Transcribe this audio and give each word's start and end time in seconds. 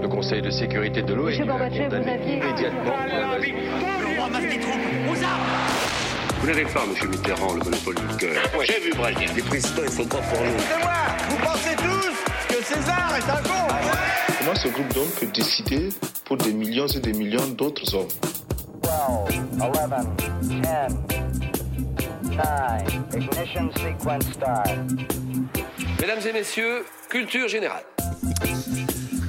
Le 0.00 0.08
Conseil 0.08 0.42
de 0.42 0.50
sécurité 0.50 1.00
de 1.02 1.14
l'ONU 1.14 1.26
Monsieur 1.26 1.48
a 1.48 1.68
vous 1.68 1.76
condamné 1.76 2.14
immédiatement 2.26 2.96
Vous 6.40 6.46
n'avez 6.46 6.64
pas, 6.64 6.86
monsieur 6.86 7.08
Mitterrand, 7.08 7.54
le 7.54 7.60
monopole 7.60 7.94
du 7.94 8.16
cœur. 8.16 8.42
J'ai 8.66 8.80
vu 8.80 8.90
Brezhnev. 8.94 9.36
Les 9.36 9.42
présidents, 9.42 9.82
ils 9.84 9.90
sont 9.90 10.06
pas 10.06 10.18
pour 10.18 10.40
nous. 10.40 10.50
Comment 14.40 14.54
ce 14.56 14.68
groupe 14.68 14.92
d'hommes 14.92 15.10
peut 15.20 15.26
décider 15.26 15.90
pour 16.24 16.36
des 16.36 16.52
millions 16.52 16.88
et 16.88 16.98
des 16.98 17.12
millions 17.12 17.46
d'autres 17.56 17.94
hommes 17.94 18.08
12, 18.82 19.40
11, 19.60 19.70
10, 20.42 20.54
9, 20.56 20.92
ignition 23.14 23.70
sequence 23.72 24.24
start. 24.32 25.27
Mesdames 26.00 26.20
et 26.28 26.32
messieurs, 26.32 26.84
culture 27.08 27.48
générale. 27.48 27.82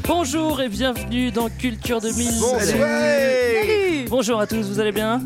Bonjour 0.07 0.61
et 0.61 0.69
bienvenue 0.69 1.31
dans 1.31 1.49
Culture 1.49 1.99
2000. 1.99 2.31
Salut 2.59 4.05
Bonjour 4.07 4.39
à 4.39 4.45
tous, 4.45 4.61
vous 4.61 4.79
allez 4.79 4.91
bien? 4.91 5.21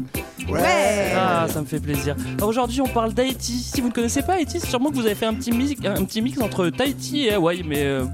Ouais 0.50 1.12
Ah, 1.16 1.48
ça 1.50 1.62
me 1.62 1.66
fait 1.66 1.80
plaisir. 1.80 2.16
Alors 2.38 2.50
aujourd'hui, 2.50 2.82
on 2.82 2.88
parle 2.88 3.14
d'Haïti. 3.14 3.54
Si 3.54 3.82
vous 3.82 3.88
ne 3.90 3.94
connaissez 3.94 4.22
pas 4.22 4.34
Haïti, 4.34 4.60
c'est 4.60 4.68
sûrement 4.68 4.90
que 4.90 4.96
vous 4.96 5.06
avez 5.06 5.16
fait 5.16 5.26
un 5.26 5.34
petit 5.34 5.52
mix, 5.52 5.82
un 5.86 6.04
petit 6.06 6.22
mix 6.22 6.40
entre 6.42 6.70
Tahiti 6.70 7.26
et 7.26 7.34
Hawaï, 7.34 7.64
mais 7.64 7.84
euh, 7.84 8.06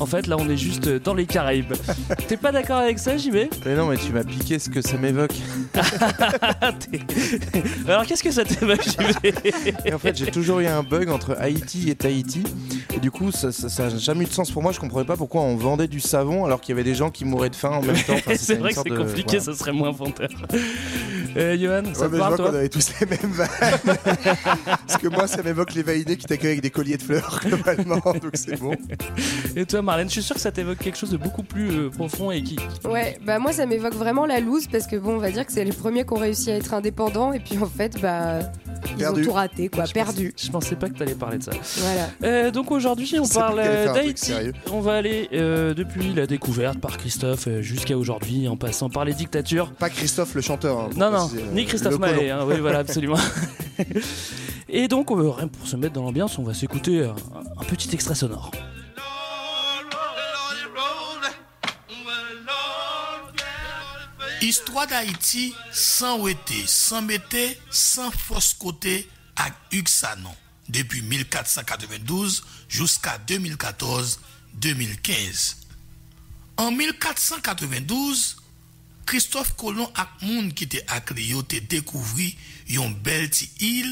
en 0.00 0.06
fait, 0.06 0.26
là, 0.26 0.36
on 0.38 0.48
est 0.48 0.56
juste 0.56 0.88
dans 0.88 1.14
les 1.14 1.26
Caraïbes. 1.26 1.72
T'es 2.28 2.36
pas 2.36 2.52
d'accord 2.52 2.78
avec 2.78 2.98
ça, 2.98 3.16
JB 3.16 3.36
Mais 3.64 3.74
non, 3.74 3.86
mais 3.86 3.96
tu 3.96 4.12
m'as 4.12 4.24
piqué 4.24 4.58
ce 4.58 4.68
que 4.70 4.82
ça 4.82 4.96
m'évoque. 4.96 5.34
Alors, 7.88 8.06
qu'est-ce 8.06 8.22
que 8.22 8.30
ça 8.30 8.44
t'évoque, 8.44 8.82
JB 8.84 9.34
Et 9.84 9.92
en 9.94 9.98
fait, 9.98 10.16
j'ai 10.16 10.26
toujours 10.26 10.60
eu 10.60 10.66
un 10.66 10.82
bug 10.82 11.08
entre 11.10 11.36
Haïti 11.38 11.90
et 11.90 11.94
Tahiti. 11.94 12.42
Et 12.94 13.00
du 13.00 13.10
coup, 13.10 13.30
ça 13.32 13.48
n'a 13.82 13.88
jamais 13.96 14.24
eu 14.24 14.26
de 14.26 14.32
sens 14.32 14.50
pour 14.50 14.62
moi. 14.62 14.72
Je 14.72 14.80
comprenais 14.80 15.06
pas 15.06 15.16
pourquoi 15.16 15.42
on 15.42 15.56
vendait 15.56 15.88
du 15.88 16.00
savon 16.00 16.44
alors 16.44 16.60
qu'il 16.60 16.70
y 16.70 16.72
avait 16.74 16.84
des 16.84 16.94
gens 16.94 17.10
qui 17.10 17.24
mouraient 17.24 17.50
de 17.50 17.56
faim 17.56 17.70
en 17.70 17.82
même 17.82 17.96
temps. 17.96 18.14
Enfin, 18.14 18.32
C'est 18.36 18.56
vrai 18.56 18.70
que 18.72 18.80
c'est 18.82 18.88
de- 18.90 18.96
compliqué, 18.96 19.38
voilà. 19.38 19.52
ça 19.52 19.58
serait 19.58 19.72
moins 19.72 19.90
venteur. 19.90 20.28
Euh, 21.36 21.56
Johan, 21.62 21.82
ça 21.94 22.02
Ouais, 22.02 22.06
te 22.08 22.12
mais 22.12 22.16
je 22.16 22.18
parle, 22.18 22.18
vois 22.18 22.36
qu'on 22.36 22.50
toi 22.50 22.58
avait 22.58 22.68
tous 22.68 22.92
les 23.00 23.06
mêmes 23.06 23.30
vannes. 23.32 23.48
Parce 24.86 25.00
que 25.00 25.08
moi, 25.08 25.26
ça 25.26 25.42
m'évoque 25.42 25.74
les 25.74 25.82
vaïnés 25.82 26.16
qui 26.16 26.26
t'accueillent 26.26 26.52
avec 26.52 26.62
des 26.62 26.70
colliers 26.70 26.96
de 26.96 27.02
fleurs, 27.02 27.40
globalement, 27.44 27.96
donc 28.00 28.32
c'est 28.34 28.58
bon. 28.58 28.74
Et 29.56 29.64
toi, 29.66 29.82
Marlène, 29.82 30.08
je 30.08 30.12
suis 30.14 30.22
sûr 30.22 30.34
que 30.34 30.40
ça 30.40 30.52
t'évoque 30.52 30.78
quelque 30.78 30.98
chose 30.98 31.10
de 31.10 31.16
beaucoup 31.16 31.42
plus 31.42 31.70
euh, 31.70 31.90
profond 31.90 32.30
et 32.30 32.42
qui. 32.42 32.56
Ouais, 32.84 33.18
bah 33.24 33.38
moi 33.38 33.52
ça 33.52 33.66
m'évoque 33.66 33.94
vraiment 33.94 34.26
la 34.26 34.40
loose 34.40 34.66
parce 34.66 34.86
que 34.86 34.96
bon, 34.96 35.14
on 35.14 35.18
va 35.18 35.30
dire 35.30 35.46
que 35.46 35.52
c'est 35.52 35.64
les 35.64 35.72
premiers 35.72 36.04
qui 36.04 36.12
ont 36.12 36.16
réussi 36.16 36.50
à 36.50 36.56
être 36.56 36.74
indépendants 36.74 37.32
et 37.32 37.40
puis 37.40 37.58
en 37.58 37.66
fait, 37.66 38.00
bah 38.00 38.40
ils 38.90 38.96
Perdu. 38.96 39.20
ont 39.20 39.24
tout 39.24 39.32
raté 39.32 39.68
quoi, 39.68 39.84
Je 39.84 39.92
perdu. 39.92 40.34
Je 40.36 40.50
pensais 40.50 40.74
pas 40.76 40.88
que 40.88 40.98
t'allais 40.98 41.14
parler 41.14 41.38
de 41.38 41.44
ça. 41.44 41.52
Voilà. 41.78 42.08
Euh, 42.24 42.50
donc 42.50 42.70
aujourd'hui, 42.70 43.14
on 43.20 43.24
Je 43.24 43.32
parle 43.34 43.60
euh, 43.64 43.92
d'Haïti. 43.92 44.32
On 44.72 44.80
va 44.80 44.94
aller 44.94 45.28
euh, 45.32 45.72
depuis 45.74 46.12
la 46.14 46.26
découverte 46.26 46.78
par 46.78 46.96
Christophe 46.98 47.48
jusqu'à 47.60 47.96
aujourd'hui, 47.96 48.48
en 48.48 48.56
passant 48.56 48.90
par 48.90 49.04
les 49.04 49.14
dictatures. 49.14 49.72
Pas 49.72 49.90
Christophe 49.90 50.34
le 50.34 50.40
chanteur. 50.40 50.78
hein, 50.80 50.90
Non, 50.96 51.10
non, 51.10 51.28
préciser, 51.28 51.42
ni 51.52 51.66
Christophe. 51.66 51.98
Maé, 51.98 52.30
hein, 52.30 52.44
oui, 52.46 52.60
voilà, 52.60 52.80
absolument. 52.80 53.18
Et 54.68 54.88
donc, 54.88 55.08
rien 55.10 55.48
pour 55.48 55.66
se 55.66 55.76
mettre 55.76 55.94
dans 55.94 56.02
l'ambiance, 56.02 56.38
on 56.38 56.44
va 56.44 56.54
s'écouter 56.54 57.00
euh, 57.00 57.12
un 57.58 57.64
petit 57.64 57.90
extrait 57.92 58.14
sonore. 58.14 58.50
Histoire 64.40 64.86
d'Haïti 64.88 65.54
sans 65.70 66.18
ouété, 66.18 66.64
sans 66.66 67.00
mété, 67.00 67.56
sans 67.70 68.10
fausse 68.10 68.54
côté 68.54 69.08
ak 69.36 69.52
Uxanon 69.72 70.34
depuis 70.68 71.00
1492 71.02 72.42
jusqu'à 72.68 73.18
2014-2015. 73.28 75.56
En 76.56 76.72
1492, 76.72 78.41
Christophe 79.06 79.54
Colomb 79.58 79.90
ak 79.98 80.22
moun 80.22 80.52
ki 80.56 80.68
te 80.70 80.82
akre 80.94 81.24
yo 81.24 81.42
te 81.46 81.60
dekouvri 81.60 82.32
yon 82.72 82.94
bel 83.04 83.28
ti 83.32 83.48
il 83.66 83.88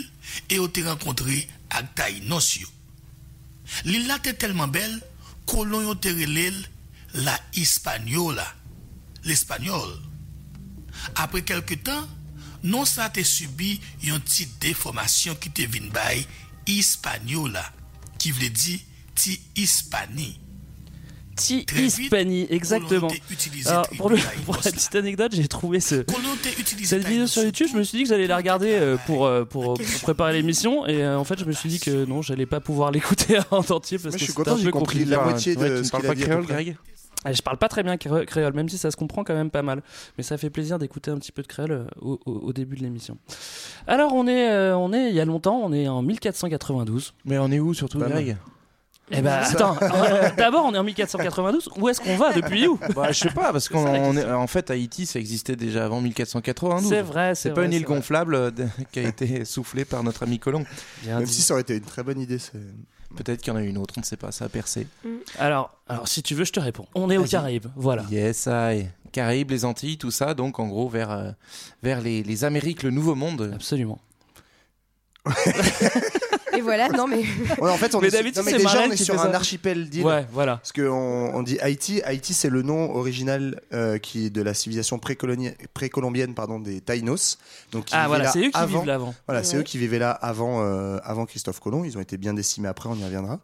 e 0.48 0.59
yo 0.59 0.69
te 0.71 0.84
renkontri 0.87 1.43
ak 1.71 1.94
Tainos 1.98 2.53
yo. 2.60 2.69
Li 3.87 4.03
la 4.06 4.19
te 4.22 4.34
telman 4.34 4.72
bel, 4.75 4.98
Colomb 5.50 5.87
yo 5.88 5.97
te 5.98 6.12
relel 6.15 6.56
la 7.25 7.34
Hispaniola, 7.56 8.47
l'Espanyol. 9.26 9.97
Apre 11.19 11.42
kelke 11.47 11.78
tan, 11.82 12.06
non 12.62 12.87
sa 12.87 13.09
te 13.15 13.25
subi 13.27 13.78
yon 14.04 14.22
ti 14.27 14.47
deformasyon 14.62 15.38
ki 15.41 15.53
te 15.56 15.66
vin 15.71 15.91
bay 15.94 16.22
Hispaniola, 16.69 17.65
ki 18.21 18.34
vle 18.37 18.53
di 18.54 18.78
ti 19.16 19.38
Hispani. 19.59 20.50
Ti 21.41 21.65
Très 21.65 21.83
vite, 21.83 21.99
Hispanie, 21.99 22.47
exactement. 22.51 23.09
Alors, 23.67 23.89
pour, 23.97 24.11
le- 24.11 24.17
Taïnos 24.17 24.45
pour 24.45 24.56
la 24.56 24.71
petite 24.71 24.95
anecdote, 24.95 25.33
j'ai 25.34 25.49
trouvé 25.49 25.81
ce, 25.81 26.05
cette 26.84 27.05
vidéo 27.06 27.27
sur 27.27 27.43
YouTube. 27.43 27.69
Je 27.73 27.78
me 27.78 27.83
suis 27.83 27.99
dit 27.99 28.05
que 28.05 28.11
j'allais 28.11 28.27
la 28.27 28.37
regarder 28.37 28.73
euh, 28.73 28.97
pour, 29.06 29.25
euh, 29.27 29.45
pour, 29.45 29.75
pour 29.75 30.01
préparer 30.03 30.34
l'émission. 30.34 30.87
Et 30.87 31.03
euh, 31.03 31.19
en 31.19 31.25
fait, 31.25 31.39
je 31.39 31.45
me 31.45 31.53
suis 31.53 31.69
dit 31.69 31.81
que 31.81 32.05
non, 32.05 32.21
j'allais 32.23 32.47
pas 32.47 32.61
pouvoir 32.61 32.91
l'écouter 32.93 33.39
en 33.51 33.59
entier 33.59 33.99
parce 33.99 34.15
que 34.15 34.21
je 34.21 34.25
suis 34.25 34.33
content, 34.34 34.53
un 34.55 34.59
j'ai 34.59 34.65
peu 34.65 34.71
compris 34.71 34.99
compliqué. 34.99 35.11
la 35.17 35.23
moitié 35.25 35.56
Ouais, 35.56 35.69
de 35.71 35.75
tu 35.77 35.78
ne 35.81 35.83
ce 35.84 35.91
qu'il 35.93 36.06
a 36.06 36.15
dit 36.15 36.23
créole. 36.23 36.47
Greg 36.47 36.77
Ah, 37.25 37.33
Je 37.33 37.43
parle 37.43 37.57
pas 37.59 37.69
très 37.69 37.83
bien 37.83 37.97
cré- 37.97 38.27
créole, 38.27 38.53
même 38.55 38.69
si 38.69 38.77
ça 38.78 38.91
se 38.91 38.97
comprend 38.97 39.25
quand 39.25 39.34
même 39.34 39.51
pas 39.51 39.62
mal. 39.62 39.83
Mais 40.19 40.25
ça 40.25 40.37
fait 40.39 40.51
plaisir 40.51 40.78
d'écouter 40.78 41.11
un 41.11 41.17
petit 41.19 41.33
peu 41.33 41.43
de 41.43 41.47
créole 41.49 41.72
euh, 41.72 41.84
au, 42.01 42.21
au- 42.27 42.33
au 42.49 42.53
début 42.53 42.77
de 42.77 42.83
l'émission. 42.83 43.17
Alors, 43.87 44.15
on 44.15 44.27
est, 44.27 44.51
euh, 44.51 44.77
on 44.77 44.93
est 44.93 45.09
il 45.09 45.15
y 45.15 45.21
a 45.21 45.25
longtemps, 45.25 45.61
on 45.62 45.72
est 45.72 45.89
en 45.89 46.03
1492. 46.03 47.15
Mais 47.25 47.39
on 47.39 47.51
est 47.51 47.61
où 47.61 47.72
surtout, 47.75 47.99
mal. 47.99 48.11
Greg? 48.11 48.37
Eh 49.10 49.22
ben, 49.22 49.41
attends, 49.43 49.76
euh, 49.82 50.31
d'abord, 50.37 50.65
on 50.66 50.75
est 50.75 50.78
en 50.78 50.84
1492. 50.84 51.71
Où 51.78 51.88
est-ce 51.88 52.00
qu'on 52.00 52.16
va 52.16 52.32
depuis 52.32 52.66
où? 52.66 52.78
Bah, 52.94 53.12
Je 53.12 53.19
sais 53.19 53.31
pas, 53.31 53.53
parce 53.53 53.69
qu'en 53.69 54.15
en 54.16 54.47
fait, 54.47 54.71
Haïti, 54.71 55.06
ça 55.06 55.19
existait 55.19 55.56
déjà 55.56 55.84
avant 55.84 56.00
1492. 56.00 56.88
C'est 56.88 57.03
vrai, 57.03 57.34
c'est 57.34 57.50
pas 57.50 57.56
vrai, 57.56 57.66
une 57.66 57.72
île 57.72 57.84
gonflable 57.84 58.34
euh, 58.34 58.50
de- 58.50 58.69
qui 58.93 59.00
a 59.00 59.09
été 59.09 59.44
soufflée 59.44 59.84
par 59.84 60.03
notre 60.04 60.22
ami 60.22 60.38
Colomb. 60.38 60.65
Bien 61.03 61.16
Même 61.19 61.25
dit. 61.26 61.34
si 61.34 61.43
ça 61.43 61.54
aurait 61.54 61.62
été 61.62 61.76
une 61.76 61.81
très 61.84 62.03
bonne 62.03 62.21
idée. 62.21 62.38
c'est- 62.38 62.53
Peut-être 63.16 63.41
qu'il 63.43 63.53
y 63.53 63.56
en 63.56 63.59
a 63.59 63.62
une 63.62 63.76
autre, 63.76 63.94
on 63.97 64.00
ne 64.03 64.04
sait 64.04 64.16
pas, 64.16 64.31
ça 64.31 64.44
a 64.44 64.48
percé. 64.48 64.87
Alors, 65.41 65.75
alors, 65.88 66.06
si 66.06 66.22
tu 66.22 66.37
veux, 66.37 66.44
je 66.44 66.53
te 66.53 66.60
réponds. 66.60 66.87
On 66.94 67.10
est 67.10 67.16
aux. 67.16 67.25
Caraïbes, 67.25 67.66
voilà. 67.75 68.04
Yes, 68.09 68.47
I. 68.48 68.87
Caraïbes, 69.10 69.50
les 69.50 69.65
Antilles, 69.65 69.98
tout 69.98 70.12
ça, 70.12 70.34
donc 70.34 70.60
en 70.60 70.69
gros 70.69 70.88
vers, 70.88 71.10
euh, 71.10 71.31
vers 71.82 72.00
les, 72.00 72.22
les 72.22 72.44
Amériques, 72.44 72.84
le 72.84 72.91
Nouveau 72.91 73.16
Monde. 73.16 73.50
Absolument. 73.53 73.98
Et 76.56 76.62
voilà, 76.62 76.88
non 76.88 77.06
mais 77.06 77.22
Ouais, 77.60 77.70
en 77.70 77.76
fait, 77.76 77.94
on 77.94 78.00
Mais 78.00 78.08
est, 78.08 78.36
non, 78.36 78.42
mais 78.44 78.53
déjà, 78.53 78.82
on 78.86 78.91
est 78.91 78.97
sur 78.97 79.14
un 79.14 79.31
ça. 79.31 79.36
archipel 79.36 79.88
d'îles. 79.88 80.04
Ouais, 80.04 80.26
voilà. 80.32 80.56
Parce 80.56 80.72
qu'on 80.72 80.82
on 81.32 81.42
dit 81.44 81.58
Haïti. 81.60 82.03
Haïti, 82.03 82.34
c'est 82.34 82.50
le 82.50 82.62
nom 82.62 82.94
original 82.97 83.60
euh, 83.72 83.98
qui 83.98 84.26
est 84.26 84.30
de 84.30 84.42
la 84.42 84.53
civilisation 84.53 84.98
précolombienne 84.98 86.34
pardon, 86.34 86.59
des 86.59 86.80
Taïnos. 86.80 87.38
Donc, 87.72 87.86
Ah 87.92 88.09
voilà, 88.09 88.25
là 88.25 88.30
c'est 88.32 88.41
eux 88.41 88.50
qui 88.50 88.56
avant. 88.59 88.78
vivent 88.80 88.88
là 88.88 88.94
avant. 88.97 89.14
Voilà, 89.28 89.44
c'est 89.44 89.56
eux 89.59 89.62
qui 89.62 89.78
vivaient 89.78 90.00
là 90.00 90.10
avant, 90.10 90.62
euh, 90.64 90.98
avant 91.04 91.25
Christophe 91.25 91.60
Colomb. 91.60 91.84
Ils 91.84 91.97
ont 91.97 92.00
été 92.00 92.16
bien 92.16 92.34
décimés 92.34 92.69
après, 92.69 92.88
on 92.88 92.97
y 92.97 93.04
reviendra. 93.04 93.38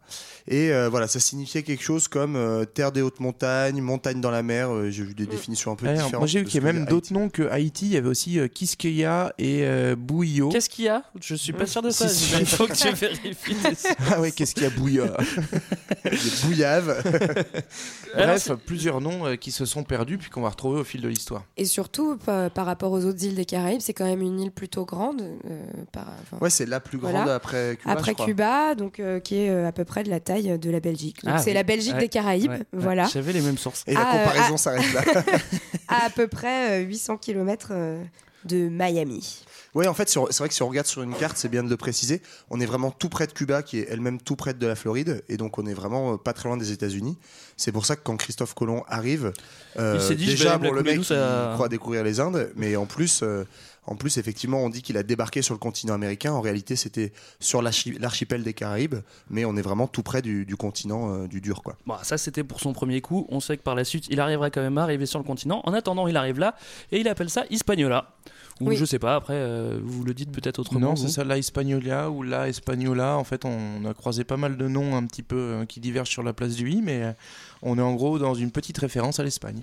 Et 0.49 0.71
euh, 0.73 0.89
voilà, 0.89 1.07
ça 1.07 1.19
signifiait 1.19 1.63
quelque 1.63 1.83
chose 1.83 2.07
comme 2.09 2.35
euh, 2.35 2.65
terre 2.65 2.91
des 2.91 3.01
hautes 3.01 3.19
montagnes, 3.21 3.81
montagne 3.81 4.19
dans 4.21 4.31
la 4.31 4.43
mer. 4.43 4.69
Euh, 4.73 4.89
J'ai 4.91 5.03
vu 5.03 5.13
des 5.13 5.25
définitions 5.27 5.71
un 5.71 5.75
peu 5.75 5.85
alors, 5.87 5.97
différentes. 6.03 6.19
moi 6.21 6.27
j'ai 6.27 6.39
vu 6.39 6.45
qu'il 6.45 6.61
y 6.61 6.67
a 6.67 6.73
même 6.73 6.85
d'autres 6.85 7.13
noms 7.13 7.29
que 7.29 7.47
Haïti. 7.49 7.85
Il 7.85 7.93
y 7.93 7.97
avait 7.97 8.09
aussi 8.09 8.37
euh, 8.39 8.47
Quisqueya 8.47 9.33
et 9.37 9.59
euh, 9.63 9.95
Bouillot. 9.97 10.49
Qu'est-ce 10.49 10.69
qu'il 10.69 10.85
y 10.85 10.89
a? 10.89 11.03
Je 11.21 11.35
suis 11.35 11.53
pas 11.53 11.66
sûr 11.67 11.81
de 11.81 11.89
ça. 11.89 12.07
Si, 12.07 12.25
si. 12.25 12.35
Il 12.39 12.45
faut 12.45 12.67
que 12.67 12.73
tu 12.73 12.89
vérifies. 12.93 13.55
Ah 14.11 14.19
ouais, 14.21 14.31
qu'est-ce 14.31 14.53
qu'il 14.55 14.63
y 14.63 14.65
a 14.65 14.69
bouillaves. 14.69 15.19
Alors, 18.13 18.27
Bref, 18.37 18.51
plusieurs 18.65 19.01
noms 19.01 19.25
euh, 19.25 19.35
qui 19.35 19.51
se 19.51 19.65
sont 19.65 19.83
perdus 19.83 20.17
puis 20.17 20.29
qu'on 20.29 20.41
va 20.41 20.49
retrouver 20.49 20.79
au 20.79 20.83
fil 20.83 21.01
de 21.01 21.07
l'histoire. 21.07 21.43
et 21.57 21.65
surtout 21.65 22.17
par, 22.17 22.49
par 22.51 22.65
rapport 22.65 22.91
aux 22.91 23.03
autres 23.05 23.23
îles 23.23 23.35
des 23.35 23.45
Caraïbes, 23.45 23.81
c'est 23.81 23.93
quand 23.93 24.05
même 24.05 24.21
une 24.21 24.39
île 24.39 24.51
plutôt 24.51 24.85
grande 24.85 25.21
euh, 25.21 25.63
par, 25.91 26.05
Ouais, 26.41 26.49
c'est 26.49 26.65
la 26.65 26.79
plus 26.79 26.97
grande 26.97 27.11
Voilà. 27.13 27.35
après 27.35 27.77
Cuba. 27.81 27.91
après 27.93 28.11
je 28.11 28.15
crois. 28.15 28.25
Cuba, 28.25 28.75
donc 28.75 28.99
euh, 28.99 29.19
qui 29.19 29.35
est 29.41 29.49
euh, 29.49 29.67
à 29.67 29.71
peu 29.71 29.83
près 29.85 30.03
de 30.03 30.09
la 30.09 30.19
taille 30.19 30.57
de 30.57 30.69
la 30.71 30.79
Belgique. 30.79 31.23
Donc 31.23 31.33
Ah 31.37 31.39
c'est 31.39 31.49
oui. 31.51 31.55
la 31.55 31.63
Belgique 31.63 31.93
Ouais. 31.93 31.99
des 31.99 32.09
Caraïbes, 32.09 32.51
Ouais, 32.51 32.63
voilà. 32.73 33.05
J'avais 33.11 33.33
les 33.33 33.41
mêmes 33.41 33.57
sources. 33.57 33.83
Et 33.87 33.93
la 33.93 34.01
Ah, 34.01 34.15
euh, 34.15 34.23
comparaison 34.25 34.53
ah. 34.55 34.57
s'arrête 34.57 34.93
là. 34.93 35.01
à 35.87 36.05
à 36.05 36.09
peu 36.09 36.27
près 36.27 36.81
euh, 36.81 36.85
800 36.85 37.17
km 37.17 37.71
de 38.47 38.69
Miami. 38.69 39.43
Oui, 39.75 39.85
en 39.85 39.93
fait, 39.93 40.09
c'est 40.09 40.17
vrai 40.19 40.47
que 40.47 40.53
si 40.55 40.63
on 40.63 40.69
regarde 40.69 40.87
sur 40.87 41.03
une 41.03 41.13
carte, 41.13 41.37
c'est 41.37 41.49
bien 41.49 41.61
de 41.63 41.69
le 41.69 41.77
préciser. 41.77 42.21
On 42.49 42.59
est 42.59 42.65
vraiment 42.65 42.89
tout 42.89 43.09
près 43.09 43.27
de 43.27 43.31
Cuba, 43.33 43.61
qui 43.61 43.77
est 43.77 43.87
elle-même 43.91 44.19
tout 44.19 44.35
près 44.35 44.55
de 44.55 44.65
la 44.65 44.75
Floride, 44.75 45.23
et 45.29 45.37
donc 45.37 45.59
on 45.59 45.65
est 45.67 45.73
vraiment 45.73 46.13
euh, 46.13 46.17
pas 46.17 46.33
très 46.33 46.49
loin 46.49 46.57
des 46.57 46.71
États-Unis. 46.71 47.17
C'est 47.57 47.71
pour 47.71 47.85
ça 47.85 47.95
que 47.95 48.01
quand 48.03 48.17
Christophe 48.17 48.55
Colomb 48.55 48.83
arrive, 48.87 49.33
euh, 49.77 49.99
Il 50.09 50.15
dit, 50.17 50.25
déjà 50.25 50.57
bon, 50.57 50.71
le 50.71 50.81
mec 50.81 50.97
il 51.07 51.53
croit 51.53 51.69
découvrir 51.69 52.03
les 52.03 52.19
Indes, 52.19 52.49
mais 52.55 52.75
en 52.75 52.85
plus, 52.87 53.19
euh, 53.21 53.43
En 53.89 53.95
plus, 53.95 54.17
effectivement, 54.17 54.59
on 54.65 54.69
dit 54.69 54.81
qu'il 54.81 54.97
a 54.97 55.03
débarqué 55.03 55.41
sur 55.41 55.53
le 55.53 55.59
continent 55.59 55.93
américain. 55.93 56.33
En 56.33 56.41
réalité, 56.41 56.75
c'était 56.75 57.13
sur 57.39 57.61
l'archi- 57.61 57.97
l'archipel 57.97 58.43
des 58.43 58.53
Caraïbes, 58.53 58.95
mais 59.29 59.45
on 59.45 59.55
est 59.55 59.61
vraiment 59.61 59.87
tout 59.87 60.03
près 60.03 60.21
du, 60.21 60.45
du 60.45 60.57
continent 60.57 61.13
euh, 61.13 61.27
du 61.27 61.39
dur, 61.39 61.63
quoi. 61.63 61.77
Bon, 61.85 61.95
ça 62.03 62.17
c'était 62.17 62.43
pour 62.43 62.59
son 62.59 62.73
premier 62.73 62.99
coup. 62.99 63.25
On 63.29 63.39
sait 63.39 63.55
que 63.55 63.63
par 63.63 63.75
la 63.75 63.85
suite, 63.85 64.03
il 64.09 64.19
arrivera 64.19 64.49
quand 64.49 64.59
même 64.59 64.77
à 64.77 64.83
arriver 64.83 65.05
sur 65.05 65.19
le 65.19 65.23
continent. 65.25 65.61
En 65.63 65.71
attendant, 65.73 66.05
il 66.09 66.17
arrive 66.17 66.37
là 66.37 66.55
et 66.91 66.99
il 66.99 67.07
appelle 67.07 67.29
ça 67.29 67.45
Hispaniola. 67.49 68.11
Ou 68.59 68.69
Oui. 68.69 68.75
je 68.77 68.85
sais 68.85 68.99
pas, 68.99 69.15
après, 69.15 69.35
euh, 69.35 69.79
vous 69.83 70.03
le 70.03 70.13
dites 70.13 70.31
peut-être 70.31 70.59
autrement. 70.59 70.79
Non, 70.89 70.95
c'est 70.95 71.09
ça, 71.09 71.23
la 71.23 71.37
Hispaniola 71.37 72.09
ou 72.09 72.23
la 72.23 72.47
Espagnola. 72.49 73.17
En 73.17 73.23
fait, 73.23 73.45
on 73.45 73.85
a 73.85 73.93
croisé 73.93 74.23
pas 74.23 74.37
mal 74.37 74.57
de 74.57 74.67
noms 74.67 74.95
un 74.95 75.05
petit 75.05 75.23
peu 75.23 75.35
euh, 75.37 75.65
qui 75.65 75.79
divergent 75.79 76.09
sur 76.09 76.23
la 76.23 76.33
place 76.33 76.55
du 76.55 76.71
i, 76.71 76.81
mais 76.81 77.03
euh, 77.03 77.11
on 77.61 77.77
est 77.77 77.81
en 77.81 77.93
gros 77.93 78.17
dans 78.17 78.33
une 78.33 78.51
petite 78.51 78.77
référence 78.79 79.19
à 79.19 79.23
l'Espagne. 79.23 79.61